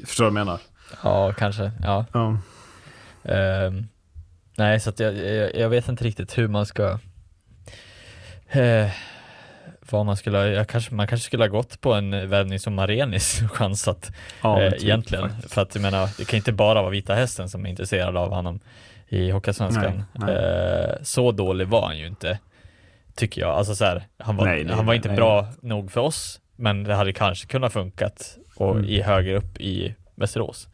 förstår 0.06 0.26
du 0.26 0.32
vad 0.32 0.40
jag 0.40 0.45
menar? 0.45 0.60
Ja, 1.03 1.34
kanske. 1.34 1.72
Ja. 1.84 2.06
Ja. 2.14 2.38
Ehm, 3.24 3.88
nej, 4.57 4.80
så 4.80 4.91
jag, 4.98 5.18
jag, 5.18 5.56
jag 5.56 5.70
vet 5.70 5.88
inte 5.90 6.03
riktigt 6.03 6.38
hur 6.38 6.48
man 6.48 6.65
ska 6.65 6.99
eh, 8.49 8.90
vad 9.90 10.06
man 10.06 10.18
skulle, 10.18 10.48
jag 10.48 10.68
kanske, 10.68 10.94
man 10.95 11.07
kanske 11.07 11.26
skulle 11.26 11.44
ha 11.44 11.48
gått 11.48 11.82
på 11.82 11.94
en 11.94 12.30
värvning 12.30 12.60
som 12.60 12.76
Marenis 12.76 13.41
chansat 13.52 14.11
Ja, 14.41 14.61
eh, 14.61 14.72
typ, 14.72 14.84
egentligen. 14.84 15.30
faktiskt. 15.30 15.53
För 15.53 15.61
att 15.61 15.76
jag 15.76 15.82
menar, 15.82 16.10
det 16.18 16.26
kan 16.26 16.38
inte 16.38 16.52
bara 16.52 16.82
vara 16.82 16.91
Vita 16.91 17.14
Hästen 17.14 17.49
som 17.49 17.65
är 17.65 17.70
intresserad 17.70 18.18
av 18.18 18.30
honom 18.34 18.60
i 19.07 19.32
Hockeyallsvenskan. 19.32 20.03
Nej. 20.14 20.36
Eh, 20.36 20.95
så 21.03 21.32
dålig 21.32 21.68
var 21.68 21.86
han 21.86 21.98
ju 21.98 22.07
inte, 22.07 22.40
tycker 23.15 23.41
jag. 23.41 23.49
Alltså 23.49 23.76
så 23.76 23.85
här, 23.85 24.03
han 24.18 24.35
var, 24.35 24.45
Nej, 24.45 24.64
nej, 24.64 24.76
han 24.76 24.85
var 24.85 24.94
inte 24.94 25.07
nej. 25.07 25.18
bra 25.18 25.48
nog 25.61 25.91
för 25.91 26.02
oss, 26.02 26.40
men 26.56 26.84
det 26.84 26.95
hade 26.95 27.14
kanske 27.14 27.48
kunnat 27.48 27.73
funkat 27.73 28.38
och 28.56 28.72
Mm. 28.76 28.85
i 28.85 29.02
högre 29.02 29.35
upp 29.38 29.57
i 29.57 29.95
Västerås. 30.15 30.68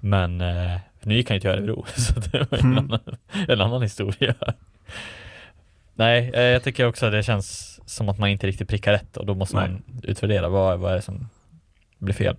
Men 0.00 0.40
eh, 0.40 0.78
nu 1.02 1.14
gick 1.14 1.28
han 1.30 1.36
ju 1.36 1.40
till 1.40 1.50
Örebro, 1.50 1.84
så 1.96 2.20
det 2.20 2.50
var 2.50 2.58
ju 2.58 2.64
en, 2.64 2.72
Mm. 2.72 2.78
annan, 2.84 3.00
en 3.48 3.60
annan 3.60 3.82
historia. 3.82 4.34
Nej, 5.94 6.30
eh, 6.34 6.40
jag 6.42 6.62
tycker 6.62 6.86
också 6.86 7.06
att 7.06 7.12
det 7.12 7.22
känns 7.22 7.80
som 7.86 8.08
att 8.08 8.18
man 8.18 8.28
inte 8.28 8.46
riktigt 8.46 8.68
prickar 8.68 8.92
rätt 8.92 9.16
och 9.16 9.26
då 9.26 9.34
måste 9.34 9.56
Nej. 9.56 9.70
man 9.70 9.82
utvärdera 10.02 10.48
vad, 10.48 10.78
vad 10.78 10.92
är 10.92 10.96
det 10.96 11.02
som 11.02 11.28
blir 11.98 12.14
fel. 12.14 12.36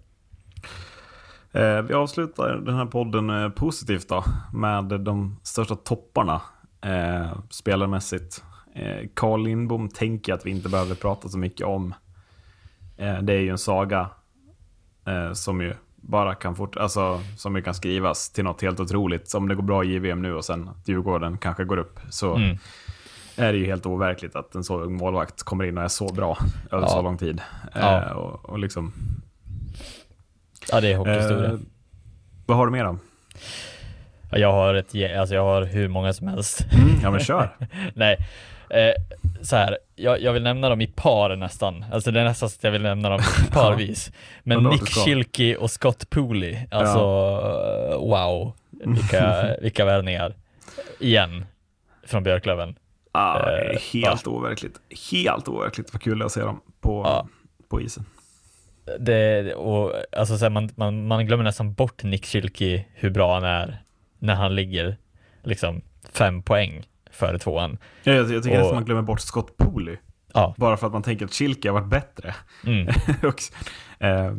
Eh, 1.54 1.82
vi 1.82 1.94
avslutar 1.94 2.56
den 2.66 2.76
här 2.76 2.86
podden 2.86 3.30
eh, 3.30 3.50
positivt 3.50 4.10
då, 4.10 4.24
med 4.54 4.84
de 4.86 5.40
största 5.44 5.76
topparna 5.76 6.42
eh, 6.86 7.38
spelarmässigt. 7.50 8.44
Eh, 8.76 9.08
Carl 9.14 9.44
Lindbom 9.44 9.90
tänker 9.90 10.32
jag 10.32 10.38
att 10.38 10.46
vi 10.46 10.52
inte 10.52 10.70
behöver 10.70 10.96
prata 10.96 11.30
så 11.30 11.38
mycket 11.38 11.68
om. 11.68 11.94
Eh, 12.98 13.18
det 13.22 13.34
är 13.34 13.40
ju 13.40 13.50
en 13.50 13.58
saga 13.58 14.10
eh, 15.08 15.34
som 15.34 15.62
ju 15.62 15.74
bara 15.96 16.36
kan 16.36 16.56
fort, 16.56 16.78
alltså 16.78 17.22
som 17.38 17.56
ju 17.56 17.62
kan 17.62 17.74
skrivas 17.74 18.30
till 18.32 18.44
något 18.44 18.62
helt 18.62 18.80
otroligt. 18.80 19.30
Som 19.30 19.48
det 19.48 19.56
går 19.56 19.64
bra 19.64 19.84
i 19.84 19.88
JVM 19.94 20.22
nu 20.22 20.34
och 20.34 20.46
sen 20.46 20.68
att 20.68 20.88
Djurgården 20.88 21.38
kanske 21.38 21.64
går 21.64 21.78
upp. 21.78 22.00
Så 22.10 22.36
Mm. 22.36 22.58
är 23.36 23.52
det 23.54 23.58
ju 23.60 23.66
helt 23.66 23.86
overkligt 23.86 24.36
att 24.36 24.56
en 24.56 24.64
så 24.64 24.80
ung 24.82 24.94
målvakt 24.98 25.44
kommer 25.44 25.64
in 25.66 25.78
och 25.78 25.84
är 25.84 25.88
så 25.88 26.14
bra 26.14 26.38
över 26.72 26.84
Ja. 26.84 26.88
så 26.90 27.02
lång 27.02 27.18
tid. 27.18 27.42
Ja. 27.74 28.04
Eh, 28.06 28.12
och, 28.12 28.50
och 28.50 28.60
liksom... 28.60 28.94
Ja, 30.72 30.82
det 30.82 30.92
är 30.92 30.98
hockeyhistoria. 30.98 31.52
Eh, 31.52 31.58
vad 32.46 32.58
har 32.58 32.66
du 32.66 32.72
mer? 32.72 32.98
Ja, 34.32 34.38
Jag 34.38 34.52
har 34.52 34.74
ett, 34.74 34.96
alltså 35.20 35.36
jag 35.36 35.44
har 35.44 35.62
hur 35.66 35.88
många 35.88 36.14
som 36.14 36.28
helst. 36.28 36.66
Mm, 36.74 36.90
ja 37.04 37.12
men 37.12 37.20
kör. 37.20 37.50
Nej, 37.96 38.18
eh, 38.76 38.94
så 39.42 39.56
här, 39.56 39.78
jag, 39.96 40.22
jag 40.22 40.34
vill 40.34 40.44
nämna 40.44 40.70
dem 40.70 40.82
i 40.82 40.88
par 40.88 41.36
nästan. 41.36 41.86
Alltså 41.92 42.12
det 42.12 42.20
är 42.20 42.24
nästan 42.24 42.50
så 42.50 42.56
att 42.56 42.64
jag 42.64 42.72
vill 42.72 42.82
nämna 42.82 43.10
dem 43.10 43.20
parvis. 43.52 44.12
Men 44.44 44.64
Nick. 44.64 44.90
Schilke 44.90 45.56
och 45.56 45.72
Scott 45.72 46.10
Pooley, 46.10 46.58
alltså 46.72 47.00
eh, 47.92 47.98
wow, 48.00 48.54
vilka, 48.72 49.56
vilka 49.62 49.86
värvningar. 49.86 50.34
Igen, 51.00 51.46
från 52.04 52.24
Björklöven. 52.24 52.76
Ah, 53.12 53.50
Eh, 53.50 53.78
helt 53.94 54.28
overkligt. 54.28 54.80
Helt 55.12 55.48
overkligt 55.48 55.94
vad 55.94 56.02
kul 56.02 56.20
det 56.20 56.24
är 56.24 56.26
att 56.26 56.32
se 56.32 56.42
dem 56.42 56.62
på, 56.82 57.02
Ja. 57.06 57.28
på 57.70 57.82
isen. 57.82 58.06
Det, 59.00 59.54
och, 59.54 59.94
alltså, 60.12 60.38
så 60.38 60.46
här, 60.46 60.50
man, 60.50 60.70
man, 60.76 61.08
man 61.08 61.26
glömmer 61.26 61.44
nästan 61.44 61.74
bort 61.74 62.04
Nick 62.04 62.26
Schilke, 62.26 62.86
hur 62.94 63.10
bra 63.10 63.34
han 63.34 63.44
är 63.44 63.82
när 64.20 64.36
han 64.36 64.56
ligger 64.56 64.98
liksom 65.44 65.82
fem 66.14 66.42
poäng 66.44 66.86
före 67.16 67.40
tvåan. 67.40 67.78
Ja, 68.04 68.14
Jag, 68.14 68.32
jag 68.32 68.44
tycker 68.44 68.62
Och- 68.62 68.68
att 68.68 68.74
man 68.74 68.86
glömmer 68.86 69.02
bort 69.02 69.20
Scott 69.20 69.58
Pooley. 69.58 69.98
Ja, 70.34 70.56
Bara 70.58 70.78
för 70.78 70.88
att 70.88 70.94
man 70.94 71.04
tänker 71.04 71.26
att 71.26 71.34
Schilke 71.34 71.70
har 71.70 71.74
varit 71.80 71.90
bättre. 71.90 72.36
mm, 72.66 72.88
Och, 73.24 73.42
eh, 74.06 74.34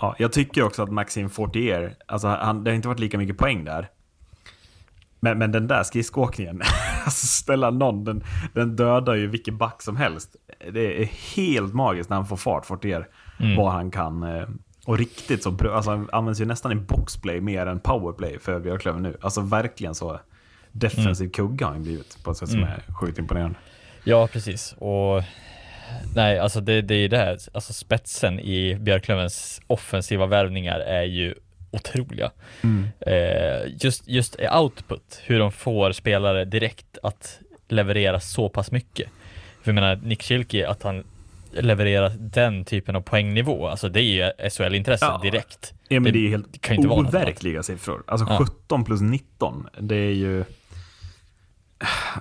ja, 0.00 0.14
jag 0.18 0.32
tycker 0.32 0.62
också 0.62 0.82
att 0.82 0.90
Maxime 0.92 1.28
Fortier, 1.28 1.94
alltså 2.06 2.28
han, 2.28 2.64
det 2.64 2.70
har 2.70 2.74
inte 2.76 2.88
varit 2.88 3.00
lika 3.00 3.18
mycket 3.18 3.38
poäng 3.38 3.64
där. 3.64 3.88
Men, 5.20 5.38
men 5.38 5.52
den 5.52 5.66
där 5.66 5.82
skridskoåkningen, 5.82 6.62
alltså 7.04 7.26
ställa 7.26 7.70
någon, 7.70 8.04
den, 8.04 8.24
den 8.54 8.76
dödar 8.76 9.14
ju 9.14 9.26
vilken 9.26 9.56
back 9.58 9.82
som 9.82 9.96
helst. 9.96 10.36
Det 10.72 11.02
är 11.02 11.04
helt 11.36 11.74
magiskt 11.74 12.10
när 12.10 12.16
han 12.16 12.26
får 12.26 12.36
fart, 12.36 12.66
Fortier, 12.66 13.08
Mm. 13.40 13.56
vad 13.56 13.72
han 13.72 13.90
kan. 13.90 14.22
Eh, 14.22 14.48
och 14.86 14.98
riktigt 14.98 15.42
så 15.42 15.56
alltså 15.72 15.90
han 15.90 16.08
används 16.12 16.40
ju 16.40 16.44
nästan 16.44 16.72
i 16.72 16.74
boxplay 16.74 17.40
mer 17.40 17.66
än 17.66 17.80
powerplay 17.80 18.38
för 18.38 18.60
Björklöven 18.60 19.02
nu. 19.02 19.16
Alltså 19.20 19.40
verkligen 19.40 19.94
så 19.94 20.20
defensiv 20.78 21.28
kugga 21.30 21.66
har 21.66 21.72
han 21.72 21.82
blivit 21.82 22.18
på 22.24 22.30
ett 22.30 22.36
sätt 22.36 22.48
som 22.48 22.58
Mm. 22.58 22.70
är 22.70 22.92
sjukt 22.92 23.18
imponerande. 23.18 23.58
ja 24.04 24.26
precis. 24.26 24.74
Och 24.78 25.22
nej, 26.14 26.38
alltså 26.38 26.60
det, 26.60 26.82
det 26.82 26.94
är 26.94 26.98
ju 26.98 27.08
det 27.08 27.18
här, 27.18 27.38
alltså 27.52 27.72
spetsen 27.72 28.40
i 28.40 28.74
Björklövens 28.80 29.60
offensiva 29.66 30.26
värvningar 30.26 30.80
är 30.80 31.02
ju 31.02 31.34
otroliga. 31.70 32.30
Eh, 33.00 33.72
just, 33.84 34.08
just 34.08 34.36
output, 34.52 35.20
hur 35.24 35.38
de 35.38 35.52
får 35.52 35.92
spelare 35.92 36.44
direkt 36.44 36.98
att 37.02 37.38
leverera 37.68 38.20
så 38.20 38.48
pass 38.48 38.70
mycket. 38.70 39.08
För 39.62 39.70
jag 39.70 39.74
menar, 39.74 39.96
Nick 39.96 40.22
Schilke, 40.22 40.68
att 40.68 40.82
han 40.82 41.04
levererar 41.52 42.12
den 42.18 42.64
typen 42.64 42.96
av 42.96 43.00
poängnivå, 43.00 43.66
alltså 43.68 43.88
det 43.88 44.00
är 44.00 44.02
ju 44.38 44.48
SHL-intresse 44.50 45.04
Ja. 45.06 45.20
direkt. 45.22 45.74
Ja, 45.88 46.00
men 46.00 46.12
det 46.12 46.18
är 46.18 46.20
ju 46.20 46.30
helt 46.30 46.60
kan 46.60 46.76
inte 46.76 46.88
overkliga 46.88 47.62
siffror. 47.62 48.02
Alltså 48.06 48.26
Ja. 48.30 48.38
17 48.38 48.84
plus 48.84 49.00
19, 49.00 49.68
det 49.80 49.96
är 49.96 50.12
ju... 50.12 50.44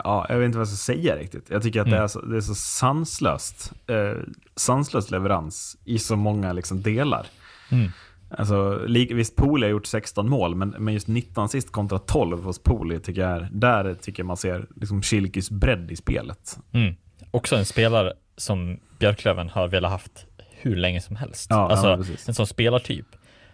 Ja, 0.04 0.26
jag 0.30 0.38
vet 0.38 0.46
inte 0.46 0.58
vad 0.58 0.68
jag 0.68 0.74
ska 0.78 0.94
säga 0.94 1.16
riktigt. 1.16 1.50
Jag 1.50 1.64
tycker 1.64 1.82
att 1.82 1.88
Mm. 1.88 1.98
det, 2.00 2.04
är 2.04 2.08
så, 2.08 2.22
det 2.22 2.38
är 2.38 2.42
så 2.42 2.56
sanslöst. 2.56 3.72
Eh, 3.88 4.14
sanslös 4.56 5.12
leverans 5.12 5.78
i 5.86 6.00
så 6.00 6.16
många 6.16 6.54
liksom, 6.54 6.82
delar. 6.82 7.28
Mm. 7.72 7.92
Alltså, 8.30 8.80
visst, 8.88 9.36
Pooley 9.36 9.68
har 9.68 9.72
gjort 9.72 9.86
16 9.86 10.30
mål, 10.30 10.56
men, 10.56 10.70
men 10.70 10.94
just 10.94 11.08
19 11.08 11.50
sist 11.50 11.72
kontra 11.72 12.00
12 12.00 12.44
hos 12.44 12.60
Pooley 12.60 13.00
tycker 13.00 13.22
jag 13.22 13.32
är, 13.32 13.50
där 13.52 13.94
tycker 13.94 14.24
man 14.24 14.38
ser 14.38 14.68
liksom 14.76 15.02
Schilkes 15.02 15.52
bredd 15.52 15.92
i 15.92 15.96
spelet. 15.96 16.58
Mm. 16.72 16.96
Också 17.32 17.56
en 17.56 17.66
spelare 17.66 18.14
som 18.38 18.80
Björklöven 19.00 19.50
har 19.50 19.68
velat 19.68 19.92
haft 19.92 20.26
hur 20.52 20.76
länge 20.76 21.02
som 21.02 21.16
helst. 21.16 21.48
Ja, 21.50 21.70
alltså 21.70 21.88
ja, 21.88 22.18
en 22.28 22.34
sån 22.34 22.48
spelartyp 22.48 23.06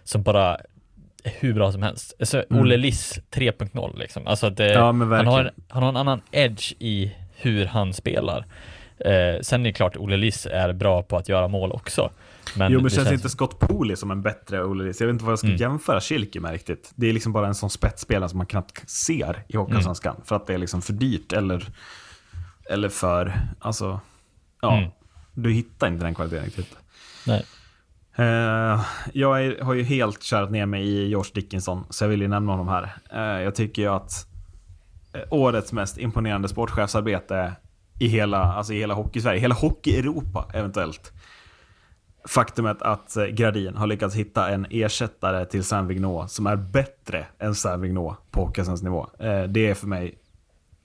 som 0.03 0.23
bara 0.23 0.57
hur 1.23 1.53
bra 1.53 1.72
som 1.72 1.81
helst. 1.84 2.14
Alltså 2.19 2.43
Olle 2.49 2.77
Liss 2.77 3.19
3.0 3.31 3.98
liksom. 3.98 4.27
Alltså 4.27 4.49
det, 4.49 4.65
Mm. 4.72 4.77
Ja, 4.81 4.91
men 4.91 5.11
han, 5.11 5.27
har 5.27 5.52
han 5.69 5.84
har 5.84 5.89
en 5.89 5.98
annan 5.98 6.22
edge 6.31 6.73
i 6.80 7.15
hur 7.35 7.65
han 7.65 7.93
spelar. 7.93 8.45
Eh, 8.99 9.41
sen 9.41 9.61
är 9.61 9.64
det 9.65 9.73
klart 9.73 9.98
Olle 9.98 10.18
Liss 10.18 10.45
är 10.52 10.73
bra 10.73 11.03
på 11.03 11.18
att 11.18 11.30
göra 11.30 11.48
mål 11.48 11.72
också. 11.72 12.11
Men 12.56 12.72
jo, 12.72 12.77
men 12.80 12.84
det 12.84 12.89
känns, 12.95 13.11
inte 13.11 13.30
Scott 13.30 13.60
Pooley 13.60 13.95
som 13.95 14.11
en 14.11 14.22
bättre 14.22 14.64
Olle 14.64 14.84
Liss? 14.84 14.99
Jag 14.99 15.07
vet 15.07 15.14
inte 15.14 15.26
vad 15.26 15.31
jag 15.31 15.39
ska 15.39 15.48
Mm. 15.48 15.60
jämföra 15.60 16.02
Schilke 16.02 16.39
med 16.39 16.52
riktigt. 16.52 16.91
Det 16.95 17.10
är 17.10 17.14
liksom 17.14 17.34
bara 17.34 17.48
en 17.48 17.56
sån 17.56 17.69
spetsspelare 17.69 18.30
som 18.30 18.38
man 18.38 18.48
knappt 18.48 18.89
ser 18.89 19.43
i 19.48 19.57
Hockeyallsvenskan. 19.57 20.15
Mm. 20.15 20.26
För 20.26 20.35
att 20.35 20.48
det 20.48 20.53
är 20.53 20.57
liksom 20.57 20.81
för 20.81 20.93
dyrt 20.93 21.34
eller, 21.34 21.68
eller 22.69 22.89
för... 22.89 23.34
Alltså, 23.60 23.99
ja. 24.61 24.77
Mm. 24.77 24.89
Du 25.34 25.52
hittar 25.53 25.88
inte 25.88 26.06
den 26.06 26.15
kvaliteten 26.15 26.45
riktigt. 26.45 26.76
Nej. 27.27 27.43
Eh, 28.16 28.82
jag 29.14 29.46
är, 29.46 29.62
har 29.64 29.74
ju 29.74 29.84
helt 29.84 30.24
kärat 30.24 30.52
ner 30.52 30.66
mig 30.66 30.88
i 30.88 31.08
Josh 31.08 31.32
Dickinson, 31.34 31.86
så 31.90 32.04
jag 32.04 32.10
vill 32.10 32.22
ju 32.22 32.28
nämna 32.28 32.52
honom 32.52 32.68
här. 32.68 32.94
Eh, 33.14 33.44
jag 33.44 33.56
tycker 33.56 33.82
ju 33.82 33.88
att 33.88 34.28
eh, 35.14 35.22
årets 35.30 35.74
mest 35.74 35.98
imponerande 35.98 36.48
sportchefsarbete 36.48 37.54
i 38.00 38.08
hela, 38.08 38.44
alltså 38.44 38.74
i 38.74 38.80
hela 38.80 38.94
hockey-Sverige, 38.94 39.40
hela 39.40 39.56
hockey-Europa 39.56 40.46
eventuellt. 40.54 41.12
Faktumet 42.28 42.82
att 42.82 43.18
Gradin 43.32 43.76
har 43.76 43.88
lyckats 43.88 44.16
hitta 44.16 44.50
en 44.50 44.68
ersättare 44.70 45.46
till 45.46 45.64
Sam 45.64 45.88
Vignot 45.88 46.32
som 46.32 46.48
är 46.48 46.56
bättre 46.56 47.26
än 47.40 47.56
Sam 47.56 47.82
Vignot 47.82 48.32
på 48.32 48.42
Hockeyallsvensk 48.46 48.84
nivå. 48.84 49.08
Eh, 49.20 49.44
det 49.44 49.70
är 49.70 49.74
för 49.74 49.88
mig, 49.88 50.16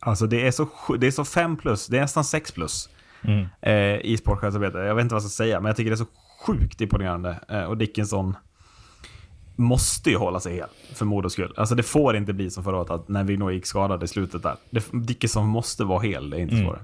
alltså 0.01 0.27
det 0.27 0.47
är 0.47 0.51
så, 0.51 0.69
det 0.99 1.07
är 1.07 1.11
så 1.11 1.25
5 1.25 1.57
plus, 1.57 1.87
det 1.87 1.97
är 1.97 2.01
nästan 2.01 2.25
6 2.25 2.53
plus 2.53 2.89
Mm. 3.23 3.47
i 4.01 4.17
sportchefsarbete. 4.17 4.79
Jag 4.79 4.95
vet 4.95 5.03
inte 5.03 5.15
vad 5.15 5.23
jag 5.23 5.31
ska 5.31 5.45
säga, 5.45 5.61
men 5.61 5.67
jag 5.67 5.77
tycker 5.77 5.91
det 5.91 5.95
är 5.95 5.97
så 5.97 6.07
sjukt 6.47 6.81
imponerande. 6.81 7.37
Eh, 7.49 7.63
och 7.65 7.77
Dickinson 7.77 8.37
måste 9.59 10.11
ju 10.11 10.17
hålla 10.17 10.41
sig 10.41 10.55
hel 10.55 10.67
för 10.95 11.05
Modos 11.05 11.33
skull. 11.33 11.53
Alltså 11.57 11.75
det 11.75 11.83
får 11.83 12.17
inte 12.17 12.33
bli 12.33 12.51
som 12.51 12.65
förra 12.65 12.77
året 12.77 12.91
att 12.91 13.09
när 13.09 13.25
Vignot 13.25 13.53
gick 13.53 13.67
skadad 13.67 14.03
i 14.05 14.07
slutet 14.09 14.43
där. 14.43 14.55
Det, 14.71 14.85
Dickinson 14.93 15.47
måste 15.47 15.85
vara 15.85 16.01
hel, 16.03 16.31
det 16.31 16.37
är 16.37 16.41
inte 16.41 16.55
Mm. 16.55 16.67
svårare. 16.67 16.83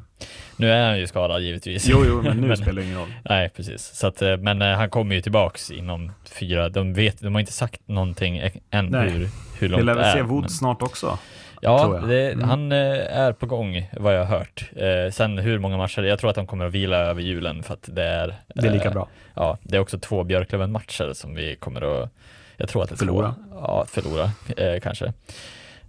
Nu 0.57 0.71
är 0.71 0.89
han 0.89 0.99
ju 0.99 1.07
skadad 1.07 1.43
givetvis. 1.43 1.87
Jo, 1.89 2.05
jo, 2.09 2.23
men 2.23 2.37
nu 2.37 2.57
spelar 2.57 2.73
det 2.73 2.85
ingen 2.85 2.99
roll. 2.99 3.13
Nej, 3.29 3.49
precis. 3.57 3.91
Så 3.95 4.07
att, 4.07 4.23
eh, 4.23 4.37
men 4.37 4.63
eh, 4.63 4.69
han 4.77 4.91
kommer 4.91 5.15
ju 5.15 5.21
tillbaks 5.23 5.71
inom 5.71 6.13
fyra. 6.41 6.69
De, 6.69 6.95
vet, 6.95 7.21
de 7.21 7.33
har 7.35 7.41
inte 7.41 7.53
sagt 7.53 7.89
någonting 7.89 8.39
ä- 8.39 8.51
än 8.71 8.87
Nej. 8.87 9.11
hur, 9.11 9.29
hur 9.59 9.69
långt 9.69 9.81
Vi 9.83 9.87
lär 9.87 9.95
det 9.95 10.01
väl 10.01 10.13
se 10.13 10.19
är. 10.19 10.23
Wood 10.23 10.41
men- 10.41 10.51
snart 10.51 10.83
också. 10.83 11.19
Ja, 11.65 12.01
det, 12.09 12.33
Mm. 12.33 12.49
han 12.49 12.73
eh, 12.73 13.19
är 13.19 13.33
på 13.33 13.47
gång 13.47 13.91
vad 13.93 14.15
jag 14.15 14.25
har 14.25 14.39
hört. 14.39 14.71
Eh, 14.77 15.11
sen 15.13 15.39
hur 15.39 15.59
många 15.59 15.77
matcher, 15.77 16.03
jag 16.03 16.19
tror 16.19 16.31
att 16.31 16.37
de 16.37 16.47
kommer 16.47 16.65
att 16.67 16.73
vila 16.73 16.97
över 16.97 17.23
julen 17.23 17.63
för 17.63 17.75
att 17.75 17.89
det 17.93 18.05
är 18.05 18.35
Det 18.55 18.67
är 18.67 18.73
lika 18.73 18.85
eh, 18.89 18.93
bra. 18.93 19.09
Ja, 19.35 19.59
det 19.63 19.77
är 19.77 19.81
också 19.81 19.99
två 19.99 20.25
Björklöven-matcher 20.25 21.13
som 21.13 21.35
vi 21.35 21.57
kommer 21.57 22.03
att, 22.03 22.11
jag 22.57 22.69
tror 22.69 22.83
att 22.83 22.89
det 22.89 22.97
Förlora. 22.97 23.35
Två, 23.51 23.57
ja, 23.61 23.85
förlora 23.89 24.31
eh, 24.57 24.81
kanske. 24.81 25.07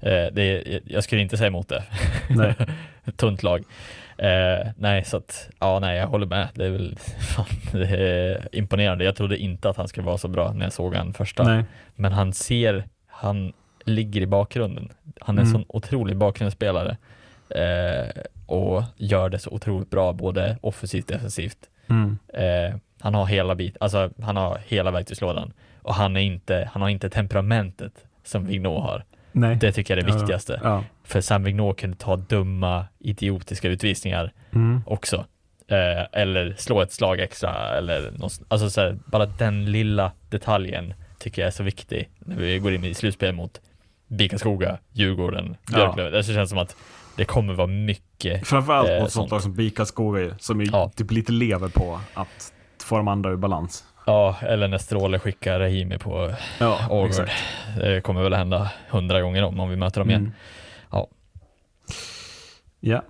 Eh, 0.02 0.26
det 0.32 0.64
jag 0.86 1.04
skulle 1.04 1.22
inte 1.22 1.38
säga 1.38 1.48
emot 1.48 1.68
det. 1.70 1.84
Nej. 2.30 2.54
Tunt 3.18 3.44
lag. 3.44 3.64
Nej, 4.76 5.04
så 5.06 5.18
att, 5.18 5.50
ja, 5.60 5.80
nej, 5.80 5.98
jag 5.98 6.08
håller 6.08 6.26
med. 6.28 6.48
Det 6.54 6.66
är 6.66 6.70
väl 6.70 6.95
fan, 7.36 7.45
det 7.72 7.88
är 7.88 8.48
imponerande. 8.52 9.04
Jag 9.06 9.16
trodde 9.16 9.38
inte 9.38 9.70
att 9.70 9.78
han 9.78 9.88
skulle 9.88 10.06
vara 10.06 10.18
så 10.18 10.28
bra 10.28 10.54
när 10.54 10.66
jag 10.66 10.74
såg 10.74 10.95
han 10.95 11.14
första. 11.14 11.44
Nej. 11.44 11.64
Men 11.95 12.12
han 12.12 12.34
ser, 12.34 12.84
han 13.08 13.54
ligger 13.86 14.22
i 14.22 14.26
bakgrunden. 14.26 14.90
Han 15.22 15.38
är 15.38 15.42
en 15.42 15.48
Mm. 15.48 15.62
sån 15.62 15.66
otrolig 15.78 16.18
bakgrundsspelare 16.18 16.98
eh, 17.50 18.22
och 18.46 18.84
gör 18.98 19.30
det 19.30 19.40
så 19.40 19.50
otroligt 19.50 19.90
bra, 19.90 20.14
både 20.14 20.58
offensivt 20.62 21.06
och 21.06 21.12
defensivt. 21.12 21.58
Mm. 21.90 22.18
Eh, 22.34 22.76
han 23.00 23.14
har 23.14 23.26
hela 23.26 23.56
bit, 23.56 23.78
alltså 23.80 24.10
han 24.22 24.38
har 24.38 24.58
hela 24.68 24.92
verktygslådan 24.92 25.54
och 25.82 25.94
han 25.94 26.18
är 26.18 26.22
inte, 26.22 26.70
han 26.74 26.82
har 26.82 26.90
inte 26.90 27.10
temperamentet 27.10 28.06
som 28.24 28.46
Vignot 28.46 28.84
har. 28.84 29.04
Nej. 29.32 29.56
Det 29.56 29.72
tycker 29.72 29.96
jag 29.98 30.04
är 30.04 30.08
det 30.08 30.18
viktigaste. 30.18 30.60
Ja. 30.64 30.84
För 31.04 31.22
Sam 31.22 31.44
Vignot 31.44 31.80
kunde 31.80 31.98
ta 31.98 32.16
dumma, 32.16 32.86
idiotiska 33.00 33.68
utvisningar 33.70 34.32
Mm. 34.52 34.82
också. 34.86 35.26
Eh, 35.68 36.04
eller 36.22 36.54
slå 36.58 36.82
ett 36.82 36.92
slag 36.92 37.20
extra 37.20 37.78
eller 37.78 38.12
något, 38.12 38.42
alltså 38.48 38.70
så 38.70 38.82
här, 38.82 38.98
bara 39.06 39.26
den 39.26 39.72
lilla 39.72 40.12
detaljen 40.30 40.94
tycker 41.20 41.42
jag 41.42 41.48
är 41.48 41.52
så 41.52 41.64
viktig 41.64 42.10
när 42.20 42.36
vi 42.36 42.60
går 42.60 42.74
in 42.74 42.84
i 42.84 42.94
slutspel 42.94 43.34
mot 43.36 43.62
Bikaskoga, 44.18 44.77
Djurgården, 44.91 45.56
Ja. 45.72 45.76
Björklöven. 45.76 46.14
Det 46.14 46.23
känns 46.23 46.49
som 46.49 46.60
att 46.60 46.76
det 47.18 47.26
kommer 47.26 47.53
vara 47.53 47.68
mycket 47.68 48.48
Framförallt 48.48 48.90
eh, 48.90 48.99
mot 49.02 49.11
sånt 49.11 49.31
lag 49.31 49.41
som 49.41 49.53
Bika 49.53 49.85
Skoga 49.85 50.22
ju, 50.22 50.34
som 50.40 50.61
ju 50.61 50.68
Ja. 50.72 50.90
typ 50.95 51.11
lite 51.11 51.31
lever 51.31 51.68
på 51.69 51.99
att 52.14 52.53
få 52.84 52.98
de 52.98 53.07
andra 53.07 53.30
ur 53.31 53.35
balans. 53.38 53.84
Ja, 54.06 54.35
eller 54.41 54.68
när 54.68 54.77
Stråle 54.77 55.19
skickar 55.19 55.60
Rahimi 55.60 55.98
på 55.98 56.34
Ja, 56.60 56.88
Ågård. 56.90 57.30
Det 57.77 58.02
kommer 58.02 58.23
väl 58.23 58.34
hända 58.34 58.72
hundra 58.90 59.22
gånger 59.22 59.44
om, 59.44 59.60
om 59.60 59.69
vi 59.69 59.76
möter 59.76 60.02
dem 60.02 60.10
igen. 60.10 60.22
Mm. 60.22 60.34
Ja. 60.91 61.07
Ja. 62.80 63.02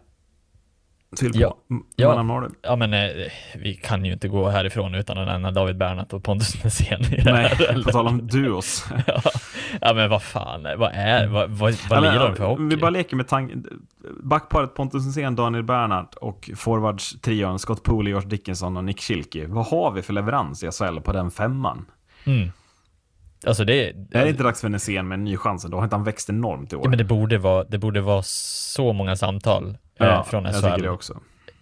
Till. 1.16 1.32
Ja. 1.40 1.58
Ja. 1.96 2.50
Ja 2.62 2.76
men 2.76 2.94
eh, 2.94 3.10
vi 3.56 3.76
kan 3.76 4.06
ju 4.06 4.14
inte 4.14 4.28
gå 4.28 4.50
härifrån 4.50 4.96
utan 4.96 5.18
att 5.18 5.28
nämna 5.28 5.52
David 5.52 5.78
Bernhardt 5.78 6.14
och 6.14 6.24
Pontus 6.24 6.64
Nässén 6.64 7.02
Nej, 7.26 7.84
på 7.84 7.92
tal 7.92 8.08
om 8.08 8.28
duos. 8.28 8.86
ja. 9.08 9.22
ja 9.82 9.94
men 9.94 10.10
vad 10.10 10.24
fan, 10.24 10.64
vad 10.78 10.92
är, 10.94 11.28
vad, 11.28 11.50
vad, 11.50 11.74
vad 11.90 12.06
Ja, 12.06 12.28
de 12.28 12.36
för 12.36 12.46
hockey? 12.46 12.64
Vi 12.64 12.78
bara 12.78 12.90
leker 12.90 13.16
med 13.16 13.28
tanken. 13.28 13.66
Backparet 14.24 14.74
Pontus 14.74 15.08
Hysén, 15.08 15.36
Daniel 15.36 15.64
Bernhardt 15.64 16.16
och 16.16 16.50
forwardstrion 16.56 17.60
Scott 17.60 17.84
Pooley, 17.84 18.14
Josh 18.14 18.28
Dickinson 18.28 18.78
och 18.78 18.84
Nick 18.84 19.02
Schilke. 19.02 19.48
Vad 19.48 19.66
har 19.66 19.92
vi 19.92 20.02
för 20.02 20.14
leverans 20.14 20.64
i 20.64 20.72
SHL 20.72 21.00
på 21.00 21.12
den 21.12 21.32
femman? 21.32 21.86
Mm. 22.26 22.50
Alltså 23.48 23.66
det, 23.66 23.90
Är 23.90 24.24
det 24.24 24.30
inte 24.30 24.44
dags 24.44 24.62
för 24.62 24.70
Nässén 24.70 25.08
med 25.08 25.16
en 25.16 25.24
ny 25.24 25.38
chans? 25.38 25.64
Då 25.64 25.78
har 25.78 25.84
inte 25.84 25.96
han 25.96 26.04
växt 26.04 26.30
enormt 26.30 26.74
i 26.74 26.76
år? 26.76 26.82
ja, 26.86 26.90
men 26.90 26.98
det 26.98 27.04
borde 27.04 27.38
vara, 27.38 27.64
det 27.64 27.78
borde 27.78 28.02
vara 28.02 28.22
så 28.24 28.94
många 28.94 29.16
samtal 29.16 29.78
eh, 30.00 30.24
från 30.24 30.54
SHL 30.54 30.88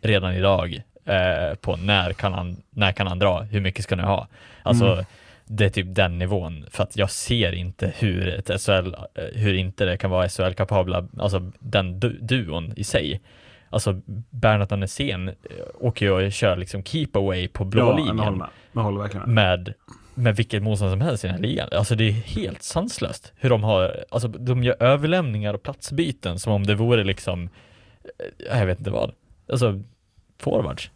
redan 0.01 0.33
idag 0.33 0.81
eh, 1.05 1.55
på 1.61 1.75
när 1.75 2.13
kan, 2.13 2.33
han, 2.33 2.57
när 2.69 2.91
kan 2.91 3.07
han 3.07 3.19
dra, 3.19 3.41
hur 3.41 3.61
mycket 3.61 3.83
ska 3.83 3.95
ni 3.95 4.03
ha? 4.03 4.27
Alltså 4.63 4.85
Mm. 4.85 5.05
det 5.45 5.65
är 5.65 5.69
typ 5.69 5.95
den 5.95 6.17
nivån, 6.17 6.65
för 6.69 6.83
att 6.83 6.97
jag 6.97 7.11
ser 7.11 7.51
inte 7.51 7.93
hur 7.97 8.27
ett 8.27 8.61
SHL, 8.61 8.93
eh, 9.15 9.23
hur 9.33 9.53
inte 9.53 9.85
det 9.85 9.97
kan 9.97 10.09
vara 10.11 10.29
SHL-kapabla, 10.29 11.07
alltså 11.19 11.51
den 11.59 11.99
du 11.99 12.09
duon 12.09 12.73
i 12.75 12.83
sig. 12.83 13.21
Alltså 13.69 14.01
Bernhard 14.29 14.79
Nässén 14.79 15.27
eh, 15.27 15.33
åker 15.79 16.05
ju 16.05 16.11
och 16.11 16.31
kör 16.31 16.55
liksom 16.55 16.83
keep 16.83 17.07
away 17.13 17.47
på 17.47 17.65
blå 17.65 17.81
Ja, 17.81 17.93
håller 18.81 18.97
med. 18.97 19.01
Verkligen 19.01 19.33
med. 19.33 19.59
med, 19.59 19.73
med 20.13 20.35
vilket 20.35 20.63
motstånd 20.63 20.91
som 20.91 21.01
helst 21.01 21.23
i 21.23 21.27
den 21.27 21.35
här 21.35 21.41
ligan. 21.41 21.69
Alltså 21.71 21.95
det 21.95 22.07
är 22.07 22.11
helt 22.11 22.63
sanslöst 22.63 23.33
hur 23.35 23.49
de 23.49 23.63
har, 23.63 24.03
alltså 24.09 24.27
de 24.27 24.63
gör 24.63 24.75
överlämningar 24.83 25.53
och 25.53 25.63
platsbyten 25.63 26.39
som 26.39 26.53
om 26.53 26.65
det 26.65 26.75
vore 26.75 27.03
liksom, 27.03 27.49
jag 28.49 28.65
vet 28.65 28.77
inte 28.77 28.91
vad, 28.91 29.11
alltså 29.51 29.81
forwards. 30.39 30.89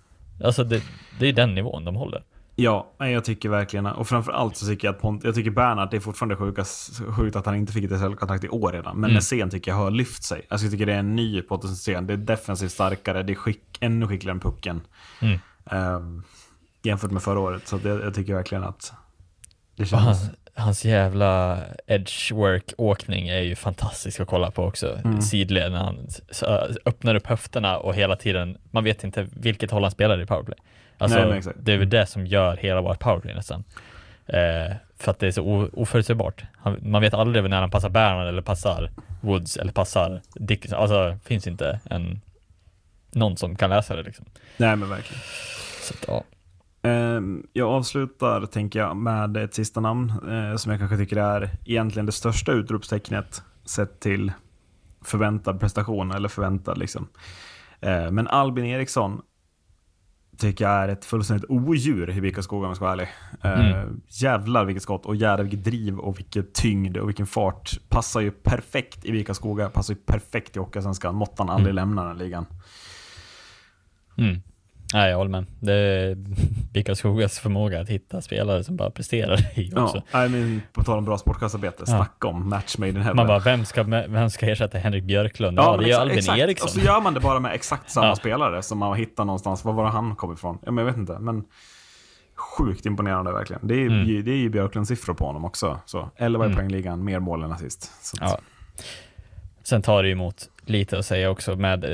Alltså 0.43 0.63
det, 0.63 0.83
det 1.19 1.27
är 1.27 1.33
den 1.33 1.55
nivån 1.55 1.85
de 1.85 1.95
håller. 1.95 2.23
Ja, 2.55 2.93
jag 2.97 3.23
tycker 3.25 3.49
verkligen 3.49 3.85
Och 3.85 4.07
framförallt 4.07 4.57
så 4.57 4.65
tycker 4.65 4.87
jag 4.87 4.95
att 4.95 5.01
Pont, 5.01 5.23
jag 5.23 5.35
tycker 5.35 5.51
Bernhardt, 5.51 5.91
det 5.91 5.97
är 5.97 6.01
fortfarande 6.01 6.35
sjukas, 6.35 7.01
sjukt 7.07 7.35
att 7.35 7.45
han 7.45 7.55
inte 7.55 7.73
fick 7.73 7.83
ett 7.83 7.99
SHL-kontrakt 7.99 8.43
i 8.43 8.49
år 8.49 8.71
redan. 8.71 8.97
Men 8.97 9.09
Mm. 9.09 9.15
Nässén 9.15 9.49
tycker 9.49 9.71
jag 9.71 9.77
har 9.77 9.91
lyft 9.91 10.23
sig. 10.23 10.45
Alltså 10.49 10.65
jag 10.65 10.71
tycker 10.71 10.85
det 10.85 10.93
är 10.93 10.99
en 10.99 11.15
ny 11.15 11.41
Pontus 11.41 11.69
Nässén. 11.69 12.07
Det 12.07 12.13
är 12.13 12.17
defensivt 12.17 12.71
starkare, 12.71 13.23
det 13.23 13.33
är 13.33 13.35
skick, 13.35 13.77
ännu 13.79 14.07
skickligare 14.07 14.35
än 14.35 14.39
pucken. 14.39 14.81
Mm. 15.21 15.39
Ehm, 15.65 16.23
jämfört 16.83 17.11
med 17.11 17.23
förra 17.23 17.39
året. 17.39 17.67
Så 17.67 17.77
det, 17.77 17.89
jag 17.89 18.13
tycker 18.13 18.33
verkligen 18.33 18.63
att 18.63 18.93
det 19.75 19.85
känns... 19.85 20.03
hans, 20.03 20.29
hans 20.55 20.85
jävla 20.85 21.59
edgework-åkning 21.87 23.27
är 23.27 23.39
ju 23.39 23.55
fantastisk 23.55 24.19
att 24.19 24.27
kolla 24.27 24.51
på 24.51 24.63
också. 24.63 24.99
Mm. 25.05 25.21
Sidled 25.21 25.71
när 25.71 25.79
han 25.79 26.07
öppnar 26.85 27.15
upp 27.15 27.27
höfterna 27.27 27.77
och 27.77 27.95
hela 27.95 28.15
tiden, 28.15 28.57
man 28.71 28.83
vet 28.83 29.03
inte 29.03 29.27
vilket 29.31 29.71
håll 29.71 29.83
han 29.83 29.91
spelar 29.91 30.21
i 30.21 30.25
powerplay. 30.25 30.57
Alltså, 30.97 31.25
Nej, 31.25 31.41
det 31.55 31.73
är 31.73 31.77
väl 31.77 31.89
det 31.89 32.05
som 32.05 32.27
gör 32.27 32.57
hela 32.57 32.81
vårt 32.81 32.99
powerplay 32.99 33.35
nästan. 33.35 33.63
Eh, 34.27 34.75
för 34.97 35.11
att 35.11 35.19
det 35.19 35.27
är 35.27 35.31
så 35.31 35.69
oförutsägbart. 35.73 36.43
Han, 36.57 36.77
man 36.81 37.01
vet 37.01 37.13
aldrig 37.13 37.49
när 37.49 37.59
han 37.59 37.71
passar 37.71 37.89
Bernhard 37.89 38.27
eller 38.27 38.41
passar 38.41 38.91
Woods 39.21 39.57
eller 39.57 39.71
passar 39.71 40.21
Dickinson. 40.35 40.79
Alltså, 40.79 41.09
det 41.09 41.19
finns 41.25 41.47
inte 41.47 41.79
en 41.89 42.21
någon 43.11 43.37
som 43.37 43.55
kan 43.55 43.69
läsa 43.69 43.95
det 43.95 44.03
liksom. 44.03 44.25
Nej, 44.57 44.75
men 44.75 44.89
verkligen. 44.89 45.21
Så 45.81 45.93
ja. 46.07 46.23
Ehm, 46.85 47.47
Jag 47.53 47.69
avslutar, 47.69 48.45
tänker 48.45 48.79
jag, 48.79 48.97
med 48.97 49.37
ett 49.37 49.53
sista 49.53 49.79
namn 49.79 50.09
eh, 50.09 50.55
som 50.55 50.71
jag 50.71 50.79
kanske 50.79 50.97
tycker 50.97 51.17
är 51.17 51.49
egentligen 51.65 52.05
det 52.05 52.11
största 52.11 52.51
utropstecknet 52.51 53.43
sett 53.65 53.99
till 53.99 54.31
förväntad 55.01 55.59
prestation, 55.59 56.11
eller 56.11 56.29
förväntad 56.29 56.77
liksom. 56.77 57.07
Eh, 57.79 58.11
Men 58.11 58.27
Albin 58.27 58.65
Eriksson 58.65 59.21
tycker 60.37 60.65
jag 60.65 60.73
är 60.83 60.87
ett 60.87 61.05
fullständigt 61.05 61.49
odjur 61.49 62.09
i 62.09 62.19
Vikaskoga 62.19 62.65
om 62.65 62.69
jag 62.69 62.75
ska 62.75 62.85
vara 62.85 62.93
ärlig. 62.93 63.07
Eh, 63.41 63.75
Mm. 63.77 64.01
Jävlar 64.07 64.65
vilket 64.65 64.83
skott 64.83 65.05
och 65.05 65.15
jävlar 65.15 65.43
vilket 65.43 65.63
driv 65.63 65.99
och 65.99 66.19
vilket 66.19 66.53
tyngd 66.53 66.97
och 66.97 67.09
vilken 67.09 67.27
fart. 67.27 67.79
Passar 67.89 68.21
ju 68.21 68.31
perfekt 68.31 69.05
i 69.05 69.11
Vikaskoga, 69.11 69.69
passar 69.69 69.93
ju 69.93 69.99
perfekt 69.99 70.55
i 70.55 70.59
Hockeyallsvenskan. 70.59 71.15
Måttan 71.15 71.49
aldrig 71.49 71.71
Mm. 71.71 71.75
lämnar 71.75 72.07
den 72.07 72.17
ligan. 72.17 72.45
Mm. 74.17 74.41
Nej, 74.95 75.09
jag 75.09 75.17
håller 75.17 75.31
med. 75.31 75.45
Det 75.59 75.73
är 75.73 76.15
Bickaskogas 76.73 77.39
förmåga 77.39 77.81
att 77.81 77.89
hitta 77.89 78.21
spelare 78.21 78.63
som 78.63 78.75
bara 78.75 78.89
presterar 78.91 79.59
i 79.59 79.71
också. 79.75 80.03
Ja, 80.11 80.19
nej, 80.19 80.29
men 80.29 80.61
på 80.73 80.83
tal 80.83 80.97
om 80.97 81.05
bra 81.05 81.17
sportkastarbete, 81.17 81.75
Ja. 81.79 81.85
snacka 81.85 82.27
om 82.27 82.49
match 82.49 82.77
made 82.77 82.89
in 82.89 82.95
heaven. 82.97 83.15
Man 83.15 83.27
bara, 83.27 83.39
vem 83.39 83.65
ska, 83.65 83.83
vem 83.83 84.29
ska 84.29 84.45
ersätta 84.51 84.77
Henrik 84.77 85.03
Björklund? 85.03 85.57
Ja, 85.59 85.71
men 85.77 85.85
det 85.85 85.91
exa- 85.91 85.99
Albin 85.99 86.17
exakt. 86.17 86.39
Eriksson. 86.39 86.65
Och 86.65 86.71
så 86.71 86.79
gör 86.79 87.01
man 87.01 87.13
det 87.13 87.19
bara 87.19 87.39
med 87.39 87.53
exakt 87.53 87.91
samma 87.91 88.07
Ja. 88.07 88.15
spelare 88.15 88.61
som 88.61 88.77
man 88.77 88.97
hittar 88.97 89.25
någonstans. 89.25 89.65
Var 89.65 89.73
var 89.73 89.85
han 89.85 90.15
kom 90.15 90.33
ifrån? 90.33 90.57
Ja, 90.65 90.71
men 90.71 90.85
jag 90.85 90.91
vet 90.91 90.97
inte. 90.99 91.19
Men 91.19 91.43
sjukt 92.57 92.85
imponerande 92.85 93.31
verkligen. 93.31 93.67
Det 93.67 93.73
är, 93.75 93.85
Mm. 93.87 94.05
ju- 94.05 94.21
det 94.21 94.31
är 94.31 94.37
ju 94.37 94.49
Björklunds 94.49 94.87
siffror 94.89 95.13
på 95.13 95.25
honom 95.25 95.45
också. 95.45 95.79
Så 95.85 96.09
11 96.15 96.43
i 96.43 96.45
Mm. 96.45 96.57
poängligan, 96.57 97.03
mer 97.03 97.19
mål 97.19 97.43
än 97.43 97.51
assist. 97.51 97.91
Så 98.05 98.17
Ja. 98.21 98.37
Sen 99.63 99.81
tar 99.81 100.03
det 100.03 100.09
ju 100.09 100.13
emot 100.13 100.49
lite 100.69 100.99
att 100.99 101.05
säga 101.05 101.29
också 101.29 101.55
med, 101.55 101.83
eh, 101.83 101.89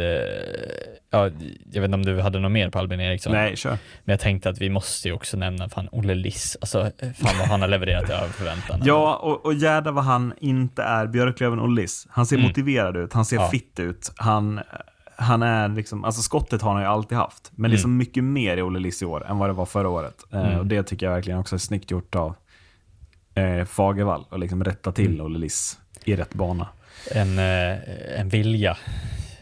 ja, 1.10 1.30
jag 1.72 1.82
vet 1.82 1.86
inte 1.86 1.96
om 1.96 2.06
du 2.06 2.22
hade 2.22 2.40
något 2.40 2.52
mer 2.52 2.70
på 2.70 2.80
Albin 2.80 3.00
Eriksson? 3.00 3.34
Nej, 3.34 3.56
kör. 3.56 3.70
Men 4.04 4.14
jag 4.14 4.20
tänkte 4.20 4.50
att 4.50 4.62
vi 4.62 4.70
måste 4.70 5.08
ju 5.08 5.14
också 5.14 5.38
nämna 5.38 5.70
fan 5.70 5.88
Olle 5.92 6.16
Liss, 6.16 6.58
alltså 6.62 6.92
fan 7.00 7.38
vad 7.40 7.48
han 7.48 7.62
har 7.62 7.68
levererat 7.68 8.10
över 8.10 8.28
förväntan. 8.28 8.82
Ja, 8.84 9.16
och, 9.16 9.46
och 9.46 9.54
jädrar 9.54 9.92
vad 9.92 10.04
han 10.04 10.34
inte 10.40 10.84
är 10.84 11.08
Björklöven 11.08 11.60
och 11.60 11.70
Liss. 11.70 12.08
Han 12.10 12.26
ser 12.26 12.36
Mm. 12.36 12.48
motiverad 12.48 12.98
ut, 12.98 13.14
han 13.14 13.26
ser 13.26 13.36
Ja. 13.38 13.50
fitt 13.50 13.80
ut. 13.80 14.12
Han, 14.16 14.60
han 15.16 15.44
är 15.44 15.68
liksom, 15.70 16.04
alltså 16.04 16.22
skottet 16.22 16.62
har 16.62 16.72
han 16.74 16.82
ju 16.82 16.88
alltid 16.88 17.18
haft. 17.18 17.52
Men 17.56 17.72
det 17.72 17.76
är 17.76 17.80
så 17.80 17.88
Mm. 17.88 17.98
mycket 17.98 18.24
mer 18.24 18.58
i 18.58 18.62
Olle 18.62 18.80
Liss 18.80 19.02
i 19.02 19.06
år 19.06 19.26
än 19.28 19.38
vad 19.38 19.50
det 19.50 19.54
var 19.54 19.66
förra 19.66 19.90
året. 19.90 20.16
Eh, 20.34 20.40
Mm. 20.46 20.60
och 20.60 20.66
det 20.66 20.84
tycker 20.84 21.06
jag 21.06 21.14
verkligen 21.14 21.40
också 21.40 21.56
är 21.56 21.60
snyggt 21.60 21.92
gjort 21.92 22.16
av 22.16 22.36
eh, 23.36 23.66
Fagervall. 23.66 24.26
Och 24.30 24.40
liksom 24.40 24.64
rätta 24.64 24.92
till 24.92 25.08
Mm. 25.14 25.26
Olle 25.26 25.40
Liss 25.40 25.80
i 26.06 26.16
rätt 26.16 26.34
bana. 26.34 26.68
En, 27.12 27.40
eh, 27.40 28.20
en 28.20 28.30
vilja 28.30 28.78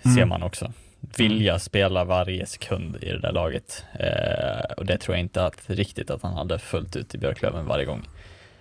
ser 0.03 0.09
Mm. 0.09 0.29
man 0.29 0.43
också. 0.43 0.71
Vilja 1.17 1.59
spela 1.59 2.03
varje 2.03 2.45
sekund 2.45 2.95
i 3.01 3.09
det 3.09 3.19
där 3.19 3.31
laget. 3.31 3.83
Eh, 3.99 4.73
och 4.77 4.85
det 4.85 4.97
tror 4.97 5.15
jag 5.15 5.19
inte 5.23 5.45
att 5.45 5.61
riktigt 5.67 6.09
att 6.11 6.21
han 6.21 6.33
hade 6.33 6.59
fullt 6.59 6.95
ut 6.95 7.15
i 7.15 7.17
Björklöven 7.17 7.65
varje 7.65 7.85
gång. 7.85 8.07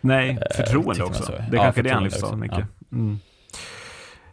Nej, 0.00 0.30
Eh, 0.30 0.56
förtroende 0.56 0.98
man 1.00 1.08
också. 1.08 1.22
så. 1.22 1.32
Det 1.32 1.38
är 1.38 1.54
Ja, 1.56 1.62
kanske 1.62 1.82
det 1.82 1.90
han 1.90 2.10
så 2.10 2.26
också. 2.26 2.36
mycket. 2.36 2.64
Mm. 2.92 3.18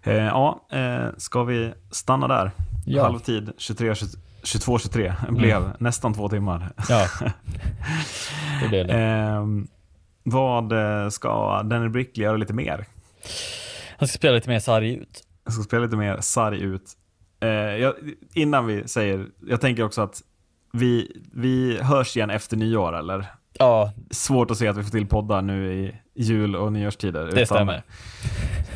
Eh, 0.04 0.14
ja, 0.16 0.68
eh, 0.72 1.08
ska 1.18 1.44
vi 1.44 1.74
stanna 1.92 2.28
där? 2.28 2.52
Ja. 2.86 3.04
Halvtid 3.04 3.52
23, 3.58 3.96
22, 4.44 4.80
23 4.80 5.14
blev 5.30 5.58
Mm. 5.58 5.70
nästan 5.80 6.14
två 6.14 6.30
timmar. 6.30 6.72
Ja, 6.90 7.08
det 8.62 8.68
blev 8.70 8.88
det. 8.88 8.94
Ehm, 8.94 9.68
vad 10.24 10.72
eh, 11.04 11.10
ska 11.10 11.62
Danny 11.64 11.90
Brickley 11.90 12.24
göra 12.26 12.38
lite 12.38 12.54
mer? 12.54 12.86
Han 13.98 14.08
ska 14.08 14.18
spela 14.18 14.36
lite 14.36 14.50
mer 14.50 14.60
sarg 14.60 14.94
ut. 14.94 15.24
Jag 15.44 15.54
ska 15.54 15.64
spela 15.64 15.84
lite 15.84 15.98
mer 15.98 16.18
sarg 16.22 16.62
ut. 16.62 16.92
Eh, 17.40 17.50
jag, 17.50 17.94
innan 18.34 18.66
vi 18.66 18.88
säger, 18.88 19.28
jag 19.48 19.62
tänker 19.62 19.84
också 19.84 20.02
att 20.02 20.22
vi, 20.74 21.22
vi 21.34 21.78
hörs 21.82 22.18
igen 22.18 22.30
efter 22.30 22.58
nyår 22.58 22.98
eller? 22.98 23.26
Ja, 23.54 23.94
Svårt 24.12 24.52
att 24.52 24.58
se 24.58 24.68
att 24.68 24.78
vi 24.78 24.84
får 24.84 24.90
till 24.92 25.08
poddar 25.08 25.42
nu 25.42 25.74
i 25.74 25.96
jul 26.14 26.56
och 26.56 26.74
nyårstider. 26.74 27.32
det 27.32 27.46
stämmer. 27.46 27.84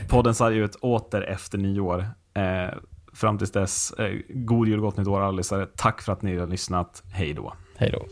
Podden 0.10 0.36
sarg 0.36 0.58
ut 0.58 0.76
åter 0.76 1.22
efter 1.22 1.58
nyår. 1.58 2.06
Eh, 2.34 2.74
fram 3.14 3.38
tills 3.38 3.52
dess, 3.52 3.92
eh, 3.92 4.20
god 4.30 4.68
jul 4.68 4.78
och 4.80 4.86
gott 4.86 4.98
nytt 4.98 5.08
år 5.08 5.22
allisar. 5.22 5.70
Tack 5.76 6.02
för 6.02 6.14
att 6.14 6.22
ni 6.22 6.38
har 6.38 6.48
lyssnat. 6.48 7.04
Hej 7.12 7.34
då. 7.34 7.54
Hej 7.78 7.92
då. 7.92 8.06